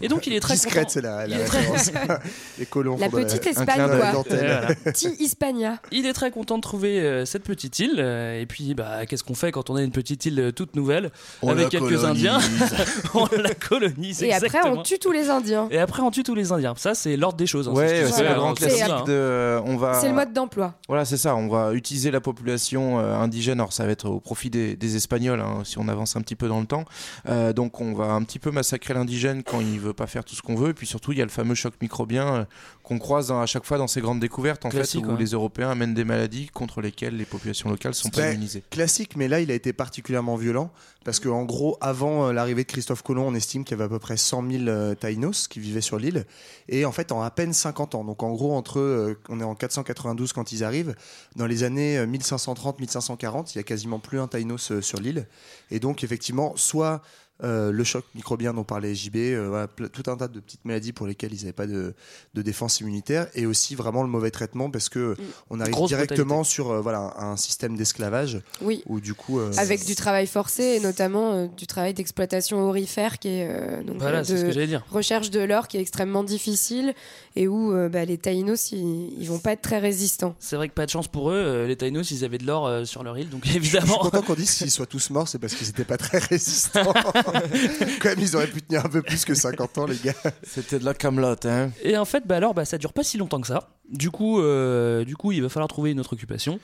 Et 0.00 0.08
donc, 0.08 0.26
il 0.26 0.32
est 0.34 0.40
très 0.40 0.54
Discrète, 0.54 0.74
content. 0.74 0.88
c'est 0.88 1.00
la, 1.02 1.26
la 1.26 1.36
référence. 1.38 1.90
Les 2.58 2.66
colons 2.66 2.96
La 2.98 3.08
petite 3.08 3.46
Espagne, 3.46 3.86
quoi. 4.12 4.24
Petit 4.84 5.08
Hispania. 5.18 5.78
Il 5.92 6.06
est 6.06 6.12
très 6.12 6.30
content 6.30 6.56
de 6.56 6.62
trouver 6.62 7.00
euh, 7.00 7.24
cette 7.24 7.42
petite 7.44 7.78
île. 7.78 7.96
euh, 7.98 8.40
et 8.40 8.46
puis, 8.46 8.74
bah, 8.74 9.06
qu'est-ce 9.06 9.24
qu'on 9.24 9.34
fait 9.34 9.52
quand 9.52 9.70
on 9.70 9.76
a 9.76 9.82
une 9.82 9.90
petite 9.92 10.24
île 10.26 10.40
euh, 10.40 10.52
toute 10.52 10.76
nouvelle 10.76 11.10
On 11.42 11.48
avec 11.50 11.68
quelques 11.68 11.84
colonise. 11.84 12.04
Indiens 12.04 12.38
On 13.14 13.26
la 13.36 13.54
colonise. 13.54 14.22
Et 14.22 14.32
après, 14.32 14.60
on 14.66 14.82
tue 14.82 14.98
tous 14.98 15.12
les 15.12 15.30
Indiens. 15.30 15.68
Et 15.70 15.78
après, 15.78 16.02
on 16.02 16.10
tue 16.10 16.22
tous 16.22 16.34
les 16.34 16.52
Indiens. 16.52 16.74
Ça, 16.76 16.94
c'est 16.94 17.16
l'ordre 17.16 17.36
des 17.36 17.46
choses. 17.46 17.68
hein, 17.68 17.72
Ouais, 17.72 18.04
c'est 18.10 18.28
le 18.28 18.34
grand 18.34 18.54
classique 18.54 18.82
hein. 18.88 19.04
de. 19.06 19.58
On 19.64 19.76
va. 19.76 20.00
C'est 20.00 20.08
le 20.08 20.14
mode 20.14 20.32
d'emploi. 20.32 20.74
Voilà, 20.88 21.04
c'est 21.04 21.16
ça. 21.16 21.36
On 21.36 21.48
va 21.48 21.72
utiliser 21.72 22.10
la 22.10 22.20
population 22.20 22.98
euh, 22.98 23.14
indigène. 23.16 23.60
Alors, 23.60 23.72
ça 23.72 23.84
va 23.86 23.92
être 23.92 24.08
au 24.08 24.20
profit 24.20 24.50
des, 24.50 24.76
des 24.76 24.96
Espagnols, 24.96 25.40
hein, 25.40 25.62
si 25.64 25.78
on 25.78 25.88
avance 25.88 26.16
un 26.16 26.20
petit 26.20 26.36
peu 26.36 26.48
dans 26.48 26.60
le 26.60 26.66
temps. 26.66 26.84
Euh, 27.28 27.52
donc, 27.52 27.80
on 27.80 27.94
va 27.94 28.06
un 28.06 28.22
petit 28.22 28.38
peu 28.38 28.50
massacrer 28.50 28.94
l'indigène 28.94 29.42
quand 29.42 29.60
il 29.60 29.78
veut 29.84 29.92
pas 29.94 30.06
faire 30.06 30.24
tout 30.24 30.34
ce 30.34 30.42
qu'on 30.42 30.54
veut. 30.54 30.70
Et 30.70 30.74
puis 30.74 30.86
surtout, 30.86 31.12
il 31.12 31.18
y 31.18 31.22
a 31.22 31.24
le 31.24 31.30
fameux 31.30 31.54
choc 31.54 31.74
microbien 31.80 32.34
euh, 32.34 32.44
qu'on 32.82 32.98
croise 32.98 33.28
dans- 33.28 33.40
à 33.40 33.46
chaque 33.46 33.64
fois 33.64 33.78
dans 33.78 33.86
ces 33.86 34.00
grandes 34.00 34.20
découvertes, 34.20 34.64
en 34.64 34.68
Classique, 34.70 35.02
fait, 35.04 35.06
où 35.10 35.12
ouais. 35.14 35.18
les 35.18 35.30
Européens 35.30 35.70
amènent 35.70 35.94
des 35.94 36.04
maladies 36.04 36.48
contre 36.48 36.80
lesquelles 36.80 37.16
les 37.16 37.24
populations 37.24 37.70
locales 37.70 37.94
sont 37.94 38.08
pas 38.10 38.30
immunisées. 38.32 38.62
Classique, 38.70 39.16
mais 39.16 39.28
là, 39.28 39.40
il 39.40 39.50
a 39.50 39.54
été 39.54 39.72
particulièrement 39.72 40.36
violent 40.36 40.70
parce 41.04 41.20
que, 41.20 41.28
en 41.28 41.44
gros, 41.44 41.76
avant 41.80 42.28
euh, 42.28 42.32
l'arrivée 42.32 42.64
de 42.64 42.68
Christophe 42.68 43.02
Colomb, 43.02 43.26
on 43.26 43.34
estime 43.34 43.64
qu'il 43.64 43.72
y 43.72 43.74
avait 43.74 43.84
à 43.84 43.88
peu 43.88 43.98
près 43.98 44.16
100 44.16 44.50
000 44.50 44.64
euh, 44.68 44.94
Taïnos 44.94 45.48
qui 45.48 45.60
vivaient 45.60 45.80
sur 45.82 45.98
l'île. 45.98 46.24
Et 46.68 46.84
en 46.86 46.92
fait, 46.92 47.12
en 47.12 47.20
à 47.22 47.30
peine 47.30 47.52
50 47.52 47.94
ans. 47.94 48.04
Donc, 48.04 48.22
en 48.22 48.32
gros, 48.32 48.54
entre, 48.56 48.78
euh, 48.80 49.18
on 49.28 49.38
est 49.40 49.44
en 49.44 49.54
492 49.54 50.32
quand 50.32 50.50
ils 50.52 50.64
arrivent. 50.64 50.94
Dans 51.36 51.46
les 51.46 51.62
années 51.62 51.98
euh, 51.98 52.06
1530-1540, 52.06 53.52
il 53.54 53.56
y 53.56 53.60
a 53.60 53.62
quasiment 53.62 53.98
plus 53.98 54.18
un 54.20 54.28
Taïnos 54.28 54.70
euh, 54.72 54.80
sur 54.80 54.98
l'île. 55.00 55.26
Et 55.70 55.80
donc, 55.80 56.04
effectivement, 56.04 56.52
soit 56.56 57.02
euh, 57.42 57.72
le 57.72 57.82
choc 57.84 58.04
microbien 58.14 58.54
dont 58.54 58.62
parlait 58.62 58.94
JB, 58.94 59.16
euh, 59.16 59.48
voilà, 59.48 59.66
tout 59.66 60.08
un 60.08 60.16
tas 60.16 60.28
de 60.28 60.38
petites 60.38 60.64
maladies 60.64 60.92
pour 60.92 61.06
lesquelles 61.06 61.32
ils 61.32 61.40
n'avaient 61.40 61.52
pas 61.52 61.66
de, 61.66 61.94
de 62.34 62.42
défense 62.42 62.78
immunitaire, 62.80 63.26
et 63.34 63.44
aussi 63.46 63.74
vraiment 63.74 64.02
le 64.02 64.08
mauvais 64.08 64.30
traitement 64.30 64.70
parce 64.70 64.88
que 64.88 65.16
on 65.50 65.58
arrive 65.60 65.72
Grosse 65.74 65.88
directement 65.90 66.44
sur 66.44 66.70
euh, 66.70 66.80
voilà 66.80 67.14
un 67.18 67.36
système 67.36 67.76
d'esclavage 67.76 68.40
Oui. 68.62 68.82
où 68.86 69.00
du 69.00 69.14
coup 69.14 69.40
euh, 69.40 69.50
Avec 69.56 69.84
du 69.84 69.96
travail 69.96 70.26
forcé 70.28 70.62
et 70.62 70.80
notamment 70.80 71.32
euh, 71.32 71.46
du 71.48 71.66
travail 71.66 71.92
d'exploitation 71.92 72.62
aurifère 72.68 73.18
qui 73.18 73.28
est 73.28 73.48
euh, 73.50 73.82
donc, 73.82 73.96
Voilà, 73.98 74.22
c'est 74.22 74.36
ce 74.36 74.42
de 74.42 74.46
que 74.46 74.52
j'allais 74.52 74.66
dire. 74.68 74.84
recherche 74.90 75.30
de 75.30 75.40
l'or 75.40 75.66
qui 75.66 75.76
est 75.76 75.80
extrêmement 75.80 76.22
difficile 76.22 76.94
et 77.34 77.48
où 77.48 77.72
euh, 77.72 77.88
bah, 77.88 78.04
les 78.04 78.16
Taïnos 78.18 78.70
ils, 78.70 79.12
ils 79.20 79.26
vont 79.28 79.40
pas 79.40 79.52
être 79.52 79.62
très 79.62 79.80
résistants. 79.80 80.36
C'est 80.38 80.54
vrai 80.56 80.68
que 80.68 80.74
pas 80.74 80.86
de 80.86 80.90
chance 80.90 81.08
pour 81.08 81.30
eux. 81.30 81.34
euh, 81.34 81.66
les 81.66 81.76
Taïnos, 81.76 82.10
ils 82.12 82.24
avaient 82.24 82.38
de 82.38 82.46
l'or 82.46 82.66
euh, 82.68 82.84
sur 82.84 83.02
leur 83.02 83.18
île. 83.18 83.28
Donc 83.28 83.42
Je 83.44 83.48
suis 83.50 83.56
évidemment. 83.58 83.98
content 83.98 84.22
qu'on 84.22 84.34
dise 84.34 84.52
qu'ils 84.52 84.70
soient 84.70 84.86
tous 84.86 85.10
morts, 85.10 85.26
c'est 85.26 85.38
parce 85.40 85.54
qu'ils 85.54 85.66
n'étaient 85.66 85.84
pas 85.84 85.96
très 85.96 86.18
résistants. 86.18 86.92
Quand 88.00 88.08
même, 88.10 88.20
ils 88.20 88.36
auraient 88.36 88.46
pu 88.46 88.62
tenir 88.62 88.84
un 88.84 88.88
peu 88.88 89.02
plus 89.02 89.24
que 89.24 89.34
50 89.34 89.78
ans, 89.78 89.86
les 89.86 89.96
gars. 89.96 90.12
C'était 90.42 90.78
de 90.78 90.84
la 90.84 90.94
camelote, 90.94 91.46
hein. 91.46 91.70
Et 91.82 91.96
en 91.96 92.04
fait, 92.04 92.26
bah 92.26 92.36
alors, 92.36 92.54
bah, 92.54 92.64
ça 92.64 92.78
dure 92.78 92.92
pas 92.92 93.02
si 93.02 93.18
longtemps 93.18 93.40
que 93.40 93.46
ça. 93.46 93.68
Du 93.92 94.10
coup, 94.10 94.40
euh, 94.40 95.04
du 95.04 95.14
coup, 95.14 95.30
il 95.32 95.42
va 95.42 95.50
falloir 95.50 95.68
trouver 95.68 95.90
une 95.90 96.00
autre 96.00 96.14
occupation. 96.14 96.58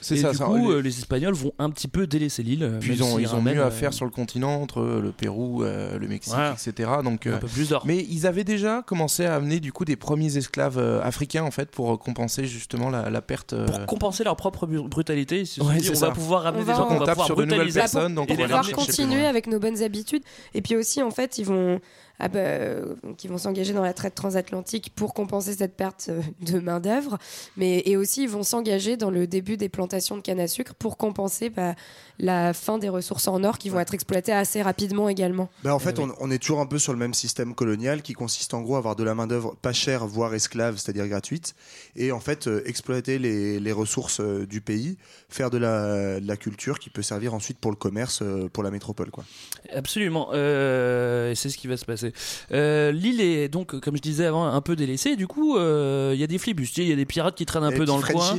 C'est 0.00 0.14
Et 0.14 0.18
ça, 0.18 0.30
du 0.30 0.36
ça, 0.36 0.44
coup, 0.44 0.70
les- 0.70 0.76
euh, 0.76 0.80
les 0.80 0.98
Espagnols 1.00 1.34
vont 1.34 1.52
un 1.58 1.68
petit 1.68 1.88
peu 1.88 2.06
délaisser 2.06 2.44
l'île. 2.44 2.78
Puis 2.80 2.92
ils 2.94 3.02
ont, 3.02 3.18
ils 3.18 3.26
mieux 3.42 3.60
à 3.60 3.66
euh, 3.66 3.70
faire 3.72 3.92
sur 3.92 4.04
le 4.04 4.10
continent 4.12 4.62
entre 4.62 4.80
le 4.82 5.10
Pérou, 5.10 5.64
euh, 5.64 5.98
le 5.98 6.06
Mexique, 6.06 6.32
Voilà. 6.32 6.52
etc. 6.52 6.88
Donc, 7.02 7.26
un 7.26 7.32
euh, 7.32 7.38
peu 7.38 7.48
plus 7.48 7.70
d'or. 7.70 7.82
mais 7.86 8.06
ils 8.08 8.24
avaient 8.26 8.44
déjà 8.44 8.82
commencé 8.86 9.26
à 9.26 9.34
amener 9.34 9.58
du 9.58 9.72
coup 9.72 9.84
des 9.84 9.96
premiers 9.96 10.36
esclaves 10.36 10.78
euh, 10.78 11.02
africains 11.02 11.42
en 11.42 11.50
fait 11.50 11.70
pour 11.70 11.98
compenser 11.98 12.46
justement 12.46 12.88
la, 12.88 13.10
la 13.10 13.20
perte. 13.20 13.52
euh, 13.52 13.66
Pour 13.66 13.84
compenser 13.86 14.22
leur 14.22 14.36
propre 14.36 14.66
bru- 14.68 14.88
brutalité, 14.88 15.40
ils 15.40 15.46
se 15.48 15.60
sont 15.60 15.66
Ouais, 15.68 15.78
dit, 15.78 15.86
c'est 15.86 15.90
on 15.90 15.94
ça. 15.96 16.06
va 16.06 16.12
pouvoir 16.12 16.42
ramener 16.44 16.62
On 16.62 16.66
des 16.66 16.72
gens 16.72 16.86
on 16.88 16.98
va 16.98 17.06
pouvoir 17.06 17.26
sur 17.26 17.34
de 17.36 17.42
nouvelles 17.42 17.58
brutaliser. 17.58 17.80
personnes, 17.80 18.14
donc 18.14 18.28
on 18.30 18.34
va 18.36 18.44
pouvoir 18.44 18.70
continuer 18.72 19.26
avec 19.26 19.48
nos 19.48 19.58
bonnes 19.58 19.82
habitudes 19.82 20.22
et 20.54 20.62
puis 20.62 20.76
aussi 20.76 21.02
en 21.02 21.10
fait 21.10 21.36
ils 21.38 21.44
vont 21.46 21.80
ah 22.20 22.28
bah, 22.28 22.38
euh, 22.38 22.94
ils 23.22 23.30
vont 23.30 23.38
s'engager 23.38 23.72
dans 23.72 23.82
la 23.82 23.92
traite 23.92 24.14
transatlantique 24.14 24.92
pour 24.94 25.14
compenser 25.14 25.54
cette 25.54 25.76
perte 25.76 26.06
euh, 26.10 26.20
de 26.42 26.58
main 26.60 26.80
d'œuvre 26.80 27.18
mais 27.56 27.82
et 27.86 27.96
aussi 27.96 28.24
ils 28.24 28.28
vont 28.28 28.42
s'engager 28.42 28.96
dans 28.96 29.10
le 29.10 29.26
début 29.26 29.56
des 29.56 29.68
plantations 29.68 30.16
de 30.16 30.20
canne 30.22 30.40
à 30.40 30.48
sucre 30.48 30.74
pour 30.74 30.96
compenser 30.96 31.50
bah, 31.50 31.74
la 32.18 32.52
fin 32.52 32.78
des 32.78 32.88
ressources 32.88 33.26
en 33.28 33.42
or 33.44 33.58
qui 33.58 33.70
vont 33.70 33.80
être 33.80 33.94
exploitées 33.94 34.32
assez 34.32 34.60
rapidement 34.62 35.08
également. 35.08 35.48
Bah, 35.64 35.74
en 35.74 35.78
Eh 35.78 35.82
fait, 35.82 35.98
on, 35.98 36.12
on 36.20 36.30
est 36.30 36.38
toujours 36.38 36.60
un 36.60 36.66
peu 36.66 36.78
sur 36.78 36.92
le 36.92 36.98
même 36.98 37.14
système 37.14 37.54
colonial 37.54 38.02
qui 38.02 38.12
consiste 38.12 38.52
en 38.52 38.60
gros 38.60 38.74
à 38.74 38.78
avoir 38.78 38.94
de 38.96 39.04
la 39.04 39.14
main-d'œuvre 39.14 39.56
pas 39.60 39.72
chère, 39.72 40.06
voire 40.06 40.34
esclave, 40.34 40.76
c'est-à-dire 40.76 41.08
gratuite, 41.08 41.54
et 41.96 42.12
en 42.12 42.20
fait 42.20 42.46
euh, 42.46 42.62
exploiter 42.66 43.18
les, 43.18 43.58
les 43.58 43.72
ressources 43.72 44.20
euh, 44.20 44.46
du 44.46 44.60
pays, 44.60 44.98
faire 45.30 45.48
de 45.50 45.56
la, 45.58 46.20
de 46.20 46.26
la 46.26 46.36
culture 46.36 46.78
qui 46.78 46.90
peut 46.90 47.02
servir 47.02 47.32
ensuite 47.32 47.58
pour 47.58 47.70
le 47.70 47.76
commerce, 47.76 48.20
euh, 48.22 48.48
pour 48.52 48.62
la 48.62 48.70
métropole. 48.70 49.10
Quoi. 49.10 49.24
Absolument, 49.72 50.28
euh, 50.34 51.30
et 51.30 51.34
c'est 51.34 51.48
ce 51.48 51.56
qui 51.56 51.68
va 51.68 51.76
se 51.78 51.86
passer. 51.86 52.09
Euh, 52.52 52.92
L'île 52.92 53.20
est 53.20 53.48
donc, 53.48 53.78
comme 53.80 53.96
je 53.96 54.02
disais 54.02 54.26
avant, 54.26 54.44
un 54.46 54.60
peu 54.60 54.76
délaissée. 54.76 55.16
Du 55.16 55.26
coup, 55.26 55.56
euh, 55.56 56.12
il 56.14 56.20
y 56.20 56.24
a 56.24 56.26
des 56.26 56.38
flibustiers, 56.38 56.84
il 56.84 56.90
y 56.90 56.92
a 56.92 56.96
des 56.96 57.06
pirates 57.06 57.34
qui 57.36 57.46
traînent 57.46 57.64
un 57.64 57.70
Et 57.70 57.76
peu 57.76 57.84
dans 57.84 57.96
le 57.98 58.02
coin, 58.02 58.38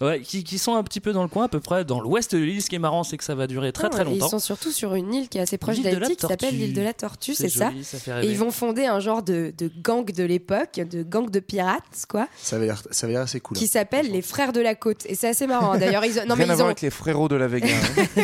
ouais, 0.00 0.20
qui, 0.20 0.44
qui 0.44 0.58
sont 0.58 0.74
un 0.76 0.82
petit 0.82 1.00
peu 1.00 1.12
dans 1.12 1.22
le 1.22 1.28
coin, 1.28 1.44
à 1.44 1.48
peu 1.48 1.60
près 1.60 1.84
dans 1.84 2.00
l'ouest 2.00 2.34
de 2.34 2.38
l'île. 2.42 2.62
Ce 2.62 2.68
qui 2.68 2.76
est 2.76 2.80
marrant, 2.80 3.04
c'est 3.04 3.16
que 3.16 3.24
ça 3.24 3.34
va 3.34 3.46
durer 3.46 3.72
très 3.72 3.86
Ah, 3.86 3.90
très 3.90 4.02
et 4.02 4.06
Ils 4.06 4.10
longtemps. 4.18 4.28
sont 4.30 4.38
surtout 4.38 4.70
sur 4.72 4.94
une 4.94 5.12
île 5.14 5.28
qui 5.28 5.38
est 5.38 5.40
assez 5.42 5.58
proche 5.58 5.78
de 5.78 5.84
la 5.84 5.94
d'Haïti 5.96 6.16
qui 6.16 6.26
s'appelle 6.26 6.56
l'île 6.56 6.72
de 6.74 6.82
la 6.82 6.92
Tortue, 6.92 7.34
c'est 7.34 7.48
ça. 7.48 7.70
joli, 7.70 7.84
ça 7.84 7.98
fait 7.98 8.24
Et 8.24 8.30
ils 8.30 8.36
vont 8.38 8.50
fonder 8.50 8.86
un 8.86 9.00
genre 9.00 9.22
de, 9.22 9.52
de 9.56 9.70
gang 9.82 10.10
de 10.10 10.24
l'époque, 10.24 10.80
de 10.90 11.02
gang 11.02 11.28
de 11.30 11.40
pirates, 11.40 12.06
quoi, 12.08 12.28
Ça 12.40 12.56
avait 12.56 12.66
l'air 12.66 12.82
ça 12.90 13.06
assez 13.06 13.40
cool. 13.40 13.56
qui 13.56 13.64
hein. 13.64 13.68
s'appelle 13.70 14.10
les 14.10 14.22
Frères 14.22 14.52
de 14.52 14.60
la 14.60 14.74
Côte. 14.74 15.04
Et 15.06 15.14
c'est 15.14 15.28
assez 15.28 15.46
marrant. 15.46 15.72
hein. 15.72 15.78
D'ailleurs, 15.78 16.04
ils 16.04 16.18
ont, 16.18 16.24
non, 16.28 16.36
mais 16.36 16.44
Rien 16.44 16.50
à 16.50 16.54
ils 16.54 16.56
voir 16.56 16.66
ont, 16.66 16.70
avec 16.70 16.80
les 16.80 16.90
frérots 16.90 17.28
de 17.28 17.36
la 17.36 17.48
Vega. 17.48 17.68
hein. 17.68 18.04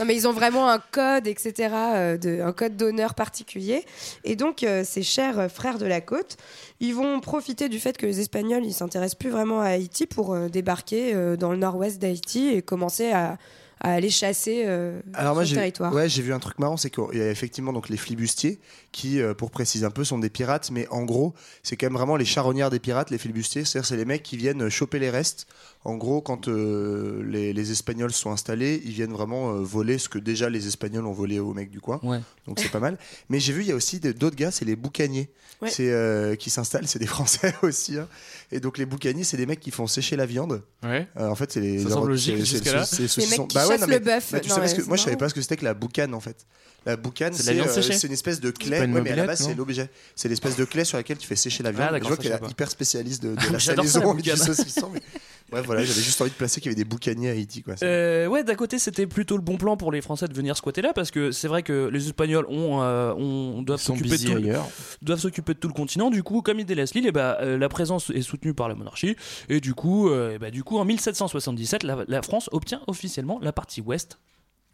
non, 0.00 0.06
mais 0.06 0.16
ils 0.16 0.26
ont 0.26 0.32
vraiment 0.32 0.70
un 0.70 0.78
code, 0.78 1.26
etc., 1.26 1.74
euh, 1.74 2.16
de, 2.16 2.40
un 2.40 2.54
code 2.54 2.74
d'honneur 2.74 3.14
particulier. 3.14 3.84
Et 4.24 4.34
donc, 4.34 4.62
euh, 4.62 4.82
ces 4.82 5.02
chers 5.02 5.38
euh, 5.38 5.48
Frères 5.48 5.76
de 5.76 5.84
la 5.84 6.00
Côte, 6.00 6.38
ils 6.80 6.94
vont 6.94 7.20
profiter 7.20 7.68
du 7.68 7.78
fait 7.78 7.98
que 7.98 8.06
les 8.06 8.18
Espagnols, 8.18 8.64
ils 8.64 8.72
s'intéressent 8.72 9.18
plus 9.18 9.28
vraiment 9.28 9.60
à 9.60 9.66
Haïti 9.66 10.06
pour 10.06 10.32
euh, 10.32 10.48
débarquer 10.48 11.36
dans 11.36 11.50
le 11.50 11.58
nord-ouest 11.58 11.98
d'Haïti 11.98 12.48
et 12.48 12.62
commencer 12.62 13.12
à, 13.12 13.36
à 13.80 13.92
aller 13.94 14.10
chasser 14.10 14.64
euh, 14.66 15.00
Alors 15.14 15.34
moi 15.34 15.44
j'ai 15.44 15.56
territoire. 15.56 15.92
ouais, 15.92 16.08
j'ai 16.08 16.20
vu 16.20 16.34
un 16.34 16.38
truc 16.38 16.58
marrant, 16.58 16.76
c'est 16.76 16.90
qu'il 16.90 17.18
y 17.18 17.22
a 17.22 17.30
effectivement 17.30 17.72
donc 17.72 17.88
les 17.88 17.96
flibustiers 17.96 18.60
qui, 18.92 19.20
euh, 19.20 19.32
pour 19.32 19.50
préciser 19.50 19.86
un 19.86 19.90
peu, 19.90 20.04
sont 20.04 20.18
des 20.18 20.28
pirates, 20.28 20.70
mais 20.70 20.86
en 20.88 21.04
gros 21.04 21.34
c'est 21.62 21.76
quand 21.76 21.86
même 21.86 21.96
vraiment 21.96 22.16
les 22.16 22.26
charognards 22.26 22.70
des 22.70 22.78
pirates, 22.78 23.10
les 23.10 23.18
flibustiers, 23.18 23.64
c'est-à-dire 23.64 23.88
c'est 23.88 23.96
les 23.96 24.04
mecs 24.04 24.22
qui 24.22 24.36
viennent 24.36 24.68
choper 24.68 24.98
les 24.98 25.10
restes. 25.10 25.46
En 25.82 25.96
gros, 25.96 26.20
quand 26.20 26.46
euh, 26.48 27.22
les, 27.26 27.54
les 27.54 27.70
Espagnols 27.72 28.12
sont 28.12 28.30
installés, 28.30 28.82
ils 28.84 28.92
viennent 28.92 29.14
vraiment 29.14 29.54
euh, 29.54 29.60
voler 29.60 29.96
ce 29.96 30.10
que 30.10 30.18
déjà 30.18 30.50
les 30.50 30.66
Espagnols 30.66 31.06
ont 31.06 31.12
volé 31.12 31.38
aux 31.38 31.54
mecs 31.54 31.70
du 31.70 31.80
coin. 31.80 31.98
Ouais. 32.02 32.20
Donc 32.46 32.58
c'est 32.60 32.68
pas 32.70 32.80
mal. 32.80 32.98
Mais 33.30 33.40
j'ai 33.40 33.54
vu 33.54 33.62
il 33.62 33.68
y 33.68 33.72
a 33.72 33.74
aussi 33.74 33.98
d'autres 33.98 34.36
gars, 34.36 34.50
c'est 34.50 34.66
les 34.66 34.76
boucaniers, 34.76 35.30
Ouais. 35.62 35.70
c'est 35.70 35.90
euh, 35.90 36.36
qui 36.36 36.50
s'installent, 36.50 36.86
c'est 36.86 36.98
des 36.98 37.06
Français 37.06 37.54
aussi. 37.62 37.96
hein. 37.98 38.08
Et 38.52 38.60
donc 38.60 38.76
les 38.76 38.84
boucaniers, 38.84 39.24
c'est 39.24 39.38
des 39.38 39.46
mecs 39.46 39.60
qui 39.60 39.70
font 39.70 39.86
sécher 39.86 40.16
la 40.16 40.26
viande. 40.26 40.62
Ouais. 40.82 41.08
Euh, 41.16 41.28
en 41.28 41.34
fait, 41.34 41.50
c'est 41.52 41.60
les. 41.60 41.82
Ça 41.82 41.90
semble 41.90 42.08
logique 42.08 42.46
c'est- 42.46 43.16
Les 43.16 43.26
mecs 43.28 43.48
qui 43.48 43.54
Bah 43.54 43.66
ouais, 43.66 43.72
chassent 43.78 43.80
non, 43.80 43.86
le 43.86 43.98
bœuf. 44.00 44.32
bah, 44.32 44.40
tu 44.40 44.48
Non, 44.50 44.56
que 44.56 44.82
moi, 44.86 44.96
je 44.98 45.02
savais 45.02 45.16
pas 45.16 45.28
ce 45.30 45.34
que 45.34 45.40
c'était 45.40 45.56
que 45.56 45.64
la 45.64 45.72
boucane 45.74 46.12
en 46.14 46.20
fait. 46.20 46.46
La 46.86 46.96
boucane, 46.96 47.32
C'est 47.34 47.38
de 47.40 47.42
c'est 47.44 47.54
la 47.54 47.62
viande 47.62 47.74
séchée 47.74 47.92
c'est 47.92 48.06
une 48.06 48.12
espèce 48.14 48.40
de 48.40 48.50
clé. 48.50 48.86
mais 48.86 49.10
à 49.10 49.16
la 49.16 49.26
base, 49.26 49.42
c'est 49.46 49.54
l'objet. 49.54 49.88
C'est 50.14 50.28
l'espèce 50.28 50.56
de 50.56 50.64
clé 50.66 50.84
sur 50.84 50.96
laquelle 50.98 51.18
tu 51.18 51.26
fais 51.26 51.36
sécher 51.36 51.62
la 51.62 51.72
viande. 51.72 51.84
Ah, 51.84 51.88
je 51.88 51.92
d'accord, 51.94 52.08
vois 52.08 52.16
qu'elle 52.18 52.38
je 52.40 52.46
est 52.46 52.50
hyper 52.50 52.70
spécialiste 52.70 53.22
de, 53.22 53.34
la 53.52 53.58
salaison 53.60 54.12
la 54.14 54.18
et 54.18 54.22
du 54.22 54.30
saucisson. 54.36 54.90
Bref, 55.50 55.66
voilà, 55.70 55.84
j'avais 55.84 56.00
juste 56.02 56.20
envie 56.20 56.30
de 56.30 56.34
placer 56.36 56.60
qu'il 56.60 56.70
y 56.70 56.74
avait 56.74 56.82
des 56.82 56.88
boucaniers 56.88 57.28
à 57.28 57.32
Haïti. 57.32 57.62
Quoi. 57.62 57.74
Euh, 57.82 58.26
ouais, 58.26 58.44
d'un 58.44 58.54
côté, 58.54 58.78
c'était 58.78 59.06
plutôt 59.06 59.36
le 59.36 59.42
bon 59.42 59.56
plan 59.56 59.76
pour 59.76 59.92
les 59.92 60.00
Français 60.00 60.26
de 60.28 60.34
venir 60.34 60.56
squatter 60.56 60.82
là, 60.82 60.92
parce 60.92 61.10
que 61.10 61.30
c'est 61.32 61.48
vrai 61.48 61.62
que 61.62 61.88
les 61.92 62.06
Espagnols 62.06 62.46
ont, 62.48 62.82
euh, 62.82 63.12
ont- 63.14 63.62
doivent 63.62 63.80
s'occuper 63.80 64.18
de 64.18 64.24
tout, 64.24 64.30
le- 64.32 64.36
ailleurs. 64.38 64.68
doivent 65.02 65.20
s'occuper 65.20 65.54
de 65.54 65.58
tout 65.58 65.68
le 65.68 65.74
continent. 65.74 66.10
Du 66.10 66.22
coup, 66.22 66.42
comme 66.42 66.58
ils 66.60 66.66
délaissent 66.66 66.94
l'île, 66.94 67.06
et 67.06 67.12
bah, 67.12 67.38
euh, 67.40 67.56
la 67.58 67.68
présence 67.68 68.10
est 68.10 68.22
soutenue 68.22 68.54
par 68.54 68.68
la 68.68 68.74
monarchie. 68.74 69.16
Et 69.48 69.60
du 69.60 69.74
coup, 69.74 70.12
et 70.12 70.38
bah, 70.38 70.50
du 70.50 70.64
coup, 70.64 70.78
en 70.78 70.84
1777, 70.84 71.82
la, 71.84 71.98
la 72.08 72.22
France 72.22 72.48
obtient 72.52 72.80
officiellement 72.86 73.38
la 73.42 73.52
partie 73.52 73.80
ouest 73.80 74.18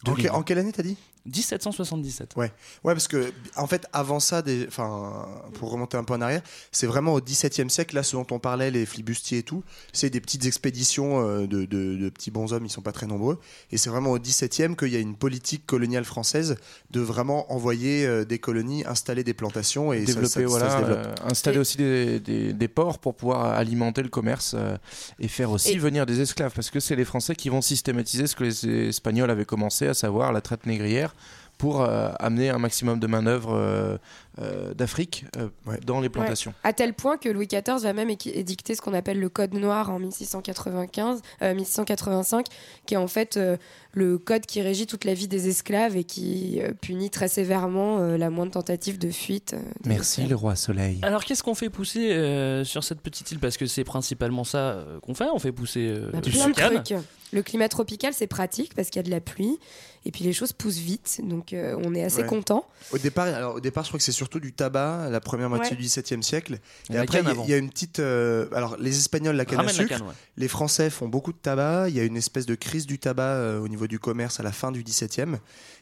de 0.04 0.12
l'île. 0.14 0.30
en 0.30 0.42
quelle 0.42 0.58
année 0.58 0.72
t'as 0.72 0.82
dit? 0.82 0.96
1777. 1.26 2.34
Ouais, 2.36 2.52
ouais, 2.84 2.94
parce 2.94 3.08
que 3.08 3.32
en 3.56 3.66
fait, 3.66 3.86
avant 3.92 4.20
ça, 4.20 4.42
des... 4.42 4.66
enfin, 4.68 5.26
pour 5.54 5.70
remonter 5.70 5.96
un 5.96 6.04
peu 6.04 6.14
en 6.14 6.20
arrière, 6.20 6.42
c'est 6.72 6.86
vraiment 6.86 7.14
au 7.14 7.20
XVIIe 7.20 7.68
siècle, 7.70 7.94
là, 7.94 8.02
ce 8.02 8.16
dont 8.16 8.26
on 8.30 8.38
parlait, 8.38 8.70
les 8.70 8.86
flibustiers 8.86 9.38
et 9.38 9.42
tout, 9.42 9.62
c'est 9.92 10.10
des 10.10 10.20
petites 10.20 10.46
expéditions 10.46 11.20
euh, 11.26 11.46
de, 11.46 11.64
de- 11.64 11.96
de 11.96 12.08
petits 12.08 12.30
bonshommes, 12.30 12.64
ils 12.64 12.70
sont 12.70 12.82
pas 12.82 12.92
très 12.92 13.06
nombreux, 13.06 13.38
et 13.70 13.76
c'est 13.78 13.90
vraiment 13.90 14.12
au 14.12 14.18
XVIIe 14.18 14.76
qu'il 14.76 14.88
y 14.88 14.96
a 14.96 15.00
une 15.00 15.16
politique 15.16 15.66
coloniale 15.66 16.04
française 16.04 16.56
de 16.90 17.00
vraiment 17.00 17.52
envoyer 17.52 18.06
euh, 18.06 18.24
des 18.24 18.38
colonies, 18.38 18.84
installer 18.86 19.24
des 19.24 19.34
plantations 19.34 19.92
et 19.92 20.00
développer, 20.04 20.28
ça, 20.28 20.40
ça 20.40 20.46
voilà, 20.46 20.70
se 20.70 20.76
développe. 20.78 20.98
euh, 21.06 21.14
installer 21.30 21.58
aussi 21.58 21.76
des, 21.76 22.20
des- 22.20 22.52
des 22.52 22.68
ports 22.68 22.98
pour 22.98 23.14
pouvoir 23.14 23.46
alimenter 23.46 24.02
le 24.02 24.08
commerce 24.08 24.54
euh, 24.56 24.76
et 25.18 25.28
faire 25.28 25.50
aussi 25.50 25.72
Et- 25.72 25.78
venir 25.78 26.06
des 26.06 26.20
esclaves, 26.20 26.52
parce 26.54 26.70
que 26.70 26.80
c'est 26.80 26.96
les 26.96 27.04
Français 27.04 27.34
qui 27.34 27.48
vont 27.48 27.60
systématiser 27.62 28.26
ce 28.26 28.36
que 28.36 28.44
les 28.44 28.88
Espagnols 28.88 29.30
avaient 29.30 29.44
commencé, 29.44 29.86
à 29.88 29.94
savoir 29.94 30.32
la 30.32 30.40
traite 30.40 30.66
négrière, 30.66 31.14
pour 31.58 31.82
euh, 31.82 32.10
amener 32.18 32.50
un 32.50 32.58
maximum 32.58 32.98
de 32.98 33.06
main 33.06 33.22
d'œuvre 33.22 33.98
euh, 34.38 34.74
d'Afrique 34.74 35.24
euh, 35.36 35.48
dans 35.84 36.00
les 36.00 36.08
plantations. 36.08 36.52
À 36.64 36.72
tel 36.72 36.94
point 36.94 37.16
que 37.16 37.28
Louis 37.28 37.46
XIV 37.46 37.78
va 37.82 37.92
même 37.92 38.10
édicter 38.10 38.74
ce 38.74 38.80
qu'on 38.82 38.94
appelle 38.94 39.18
le 39.20 39.28
Code 39.28 39.54
noir 39.54 39.90
en 39.90 39.98
1695, 39.98 41.22
euh, 41.42 41.54
1685, 41.54 42.46
qui 42.86 42.94
est 42.94 42.96
en 42.98 43.06
fait 43.08 43.36
euh, 43.36 43.56
le 43.92 44.18
code 44.18 44.44
qui 44.46 44.60
régit 44.60 44.86
toute 44.86 45.04
la 45.04 45.14
vie 45.14 45.28
des 45.28 45.48
esclaves 45.48 45.96
et 45.96 46.04
qui 46.04 46.60
euh, 46.60 46.72
punit 46.80 47.10
très 47.10 47.28
sévèrement 47.28 47.98
euh, 47.98 48.16
la 48.18 48.30
moindre 48.30 48.52
tentative 48.52 48.98
de 48.98 49.10
fuite. 49.10 49.54
euh, 49.54 49.60
Merci 49.86 50.20
esclaves. 50.20 50.30
le 50.30 50.36
roi 50.36 50.56
Soleil. 50.56 50.98
Alors 51.02 51.24
qu'est-ce 51.24 51.42
qu'on 51.42 51.54
fait 51.54 51.70
pousser 51.70 52.12
euh, 52.12 52.64
sur 52.64 52.84
cette 52.84 53.00
petite 53.00 53.30
île? 53.32 53.38
Parce 53.38 53.56
que 53.56 53.66
c'est 53.66 53.84
principalement 53.84 54.44
ça 54.44 54.58
euh, 54.58 55.00
qu'on 55.00 55.14
fait. 55.14 55.26
On 55.32 55.38
fait 55.38 55.52
pousser 55.52 55.86
euh, 55.88 56.10
a 56.14 56.20
du 56.20 56.30
trucs. 56.30 56.92
Le 57.32 57.42
climat 57.42 57.68
tropical, 57.68 58.12
c'est 58.14 58.28
pratique 58.28 58.74
parce 58.74 58.88
qu'il 58.88 59.00
y 59.00 59.04
a 59.04 59.06
de 59.06 59.10
la 59.10 59.20
pluie 59.20 59.58
et 60.04 60.12
puis 60.12 60.22
les 60.22 60.32
choses 60.32 60.52
poussent 60.52 60.76
vite, 60.78 61.20
donc 61.24 61.52
euh, 61.52 61.76
on 61.84 61.92
est 61.92 62.04
assez 62.04 62.22
Ouais. 62.22 62.28
content. 62.28 62.64
Au 62.92 62.98
départ, 62.98 63.26
alors, 63.26 63.56
au 63.56 63.60
départ, 63.60 63.82
je 63.82 63.88
crois 63.88 63.98
que 63.98 64.04
c'est 64.04 64.12
surtout 64.26 64.40
du 64.40 64.52
tabac, 64.52 65.08
la 65.10 65.20
première 65.20 65.48
moitié 65.48 65.70
Ouais. 65.76 65.76
du 65.76 65.86
XVIIe 65.86 66.22
siècle. 66.22 66.58
Et 66.90 66.98
après, 66.98 67.20
il 67.22 67.48
y 67.48 67.52
a- 67.54 67.56
y, 67.56 67.58
une 67.60 67.70
petite. 67.70 68.00
euh, 68.00 68.46
alors, 68.52 68.76
les 68.78 68.96
Espagnols, 68.98 69.36
la 69.36 69.44
canne 69.44 69.58
à 69.60 69.62
Ramène 69.62 69.74
sucre. 69.74 69.88
canne, 69.88 70.02
ouais. 70.02 70.14
Les 70.36 70.48
Français 70.48 70.90
font 70.90 71.08
beaucoup 71.08 71.32
de 71.32 71.38
tabac. 71.38 71.88
Il 71.88 71.94
y 71.96 72.00
a 72.00 72.04
une 72.04 72.16
espèce 72.16 72.44
de 72.46 72.54
crise 72.56 72.86
du 72.86 72.98
tabac 72.98 73.22
euh, 73.22 73.60
au 73.60 73.68
niveau 73.68 73.86
du 73.86 73.98
commerce 74.00 74.40
à 74.40 74.42
la 74.42 74.52
fin 74.52 74.72
du 74.72 74.82
XVIIe. 74.82 75.36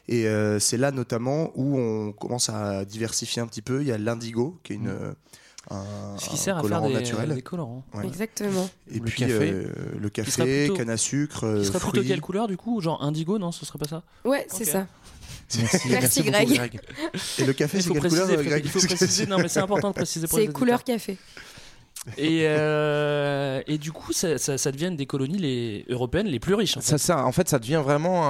Et 0.07 0.27
euh, 0.27 0.59
c'est 0.59 0.77
là 0.77 0.91
notamment 0.91 1.51
où 1.55 1.77
on 1.79 2.11
commence 2.13 2.49
à 2.49 2.85
diversifier 2.85 3.41
un 3.41 3.47
petit 3.47 3.63
peu. 3.63 3.81
Il 3.81 3.87
y 3.87 3.91
a 3.91 3.97
l'indigo, 3.97 4.59
qui 4.63 4.73
est 4.73 4.75
une. 4.75 4.89
euh, 4.89 5.13
un, 5.71 5.83
Ce 6.19 6.29
qui 6.29 6.37
sert 6.37 6.55
à 6.59 6.63
faire 6.63 6.79
des, 6.83 6.93
naturel. 6.93 7.33
des 7.33 7.41
colorants. 7.41 7.83
Ouais. 7.95 8.05
Exactement. 8.05 8.69
Et 8.91 8.99
Le 8.99 9.05
puis 9.05 9.21
café. 9.21 9.51
euh, 9.51 9.65
le 9.99 10.09
café, 10.09 10.65
plutôt- 10.67 10.75
canne 10.75 10.91
à 10.91 10.97
sucre, 10.97 11.43
euh, 11.47 11.63
serait 11.63 11.79
plutôt 11.79 11.95
fruits. 11.97 12.07
quelle 12.07 12.21
couleur 12.21 12.47
du 12.47 12.55
coup? 12.55 12.79
Genre 12.81 13.01
indigo, 13.01 13.39
non? 13.39 13.51
Ce 13.51 13.65
serait 13.65 13.79
pas 13.79 13.87
ça? 13.87 14.03
Ouais, 14.25 14.45
c'est 14.47 14.63
ça. 14.65 14.85
Merci, 15.57 15.89
Merci, 15.89 16.23
beaucoup, 16.23 16.31
Greg. 16.53 16.79
Et 17.39 17.45
le 17.45 17.53
café, 17.53 17.81
c'est 17.81 17.89
quelle 17.91 17.99
préciser, 17.99 18.21
couleur, 18.23 18.43
Greg 18.43 18.65
il 18.65 18.71
faut 18.71 18.79
préciser. 18.79 19.25
Non, 19.27 19.37
mais 19.37 19.47
c'est 19.47 19.59
important 19.59 19.89
de 19.89 19.95
préciser 19.95 20.27
pour 20.27 20.39
C'est 20.39 20.47
les 20.47 20.51
couleur 20.53 20.83
café. 20.83 21.17
Et, 22.17 22.41
euh, 22.43 23.61
et 23.65 23.79
du 23.79 23.91
coup, 23.91 24.13
ça, 24.13 24.37
ça, 24.37 24.59
ça 24.59 24.71
devient 24.71 24.91
des 24.95 25.07
colonies 25.07 25.39
les, 25.39 25.85
européennes 25.89 26.27
les 26.27 26.39
plus 26.39 26.53
riches. 26.53 26.77
En 26.77 26.81
fait. 26.81 26.85
Ça, 26.85 26.97
ça, 26.99 27.25
en 27.25 27.31
fait, 27.31 27.49
ça 27.49 27.57
devient 27.57 27.81
vraiment 27.83 28.27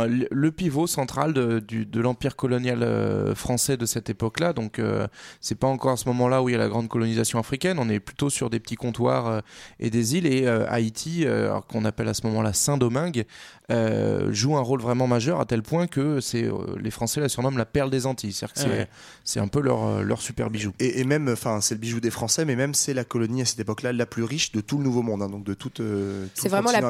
un- 0.00 0.06
le 0.06 0.50
pivot 0.50 0.86
central 0.86 1.34
de, 1.34 1.58
du- 1.58 1.84
de 1.84 2.00
l'empire 2.00 2.36
colonial 2.36 2.82
euh, 2.82 3.34
français 3.34 3.76
de 3.76 3.84
cette 3.84 4.08
époque-là. 4.08 4.54
Donc, 4.54 4.78
euh, 4.78 5.06
c'est 5.42 5.56
pas 5.58 5.66
encore 5.66 5.92
à 5.92 5.96
ce 5.98 6.06
moment-là 6.08 6.42
où 6.42 6.48
il 6.48 6.52
y 6.52 6.54
a 6.54 6.58
la 6.58 6.68
grande 6.68 6.88
colonisation 6.88 7.38
africaine. 7.38 7.78
On 7.78 7.90
est 7.90 8.00
plutôt 8.00 8.30
sur 8.30 8.48
des 8.48 8.60
petits 8.60 8.76
comptoirs 8.76 9.26
euh, 9.26 9.40
et 9.78 9.90
des 9.90 10.16
îles. 10.16 10.26
Et 10.26 10.46
euh, 10.46 10.64
Haïti, 10.70 11.24
euh, 11.26 11.60
qu'on 11.68 11.84
appelle 11.84 12.08
à 12.08 12.14
ce 12.14 12.26
moment-là 12.28 12.54
Saint-Domingue, 12.54 13.26
euh, 13.70 14.32
joue 14.32 14.56
un 14.56 14.60
rôle 14.62 14.80
vraiment 14.80 15.06
majeur 15.06 15.40
à 15.40 15.44
tel 15.44 15.62
point 15.62 15.86
que 15.86 16.20
c'est 16.20 16.44
euh, 16.44 16.54
les 16.80 16.90
Français 16.90 17.20
la 17.20 17.28
surnomment 17.28 17.58
la 17.58 17.66
perle 17.66 17.90
des 17.90 18.06
Antilles. 18.06 18.34
Ah 18.42 18.46
c'est 18.54 18.66
ouais. 18.68 18.88
c'est 19.24 19.40
un 19.40 19.48
peu 19.48 19.60
leur, 19.60 19.84
euh, 19.84 20.02
leur 20.02 20.22
super 20.22 20.48
bijou. 20.50 20.72
Et, 20.80 21.00
et 21.00 21.04
même, 21.04 21.28
enfin, 21.28 21.60
c'est 21.60 21.74
le 21.74 21.80
bijou 21.80 22.00
des 22.00 22.10
Français, 22.10 22.44
mais 22.46 22.56
même 22.56 22.72
c'est 22.72 22.94
la 22.94 23.04
colonie 23.04 23.42
à 23.42 23.44
cette 23.44 23.60
époque-là 23.60 23.92
la 23.92 24.06
plus 24.06 24.24
riche 24.24 24.52
de 24.52 24.60
tout 24.62 24.78
le 24.78 24.84
Nouveau 24.84 25.02
Monde, 25.02 25.22
hein, 25.22 25.28
donc 25.28 25.44
de 25.44 25.52
toute. 25.54 25.80
euh, 25.80 26.24
tout 26.34 26.42
C'est 26.42 26.48
vraiment 26.48 26.70
la 26.72 26.80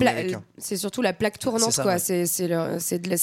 c'est 0.59 0.77
surtout 0.77 1.03
la 1.03 1.13
plaque 1.13 1.39
tournante 1.39 1.73
ça, 1.73 1.83
quoi. 1.83 1.93
ouais. 1.95 1.99
C'est 1.99 2.27
c'est 2.27 2.47
le 2.49 2.79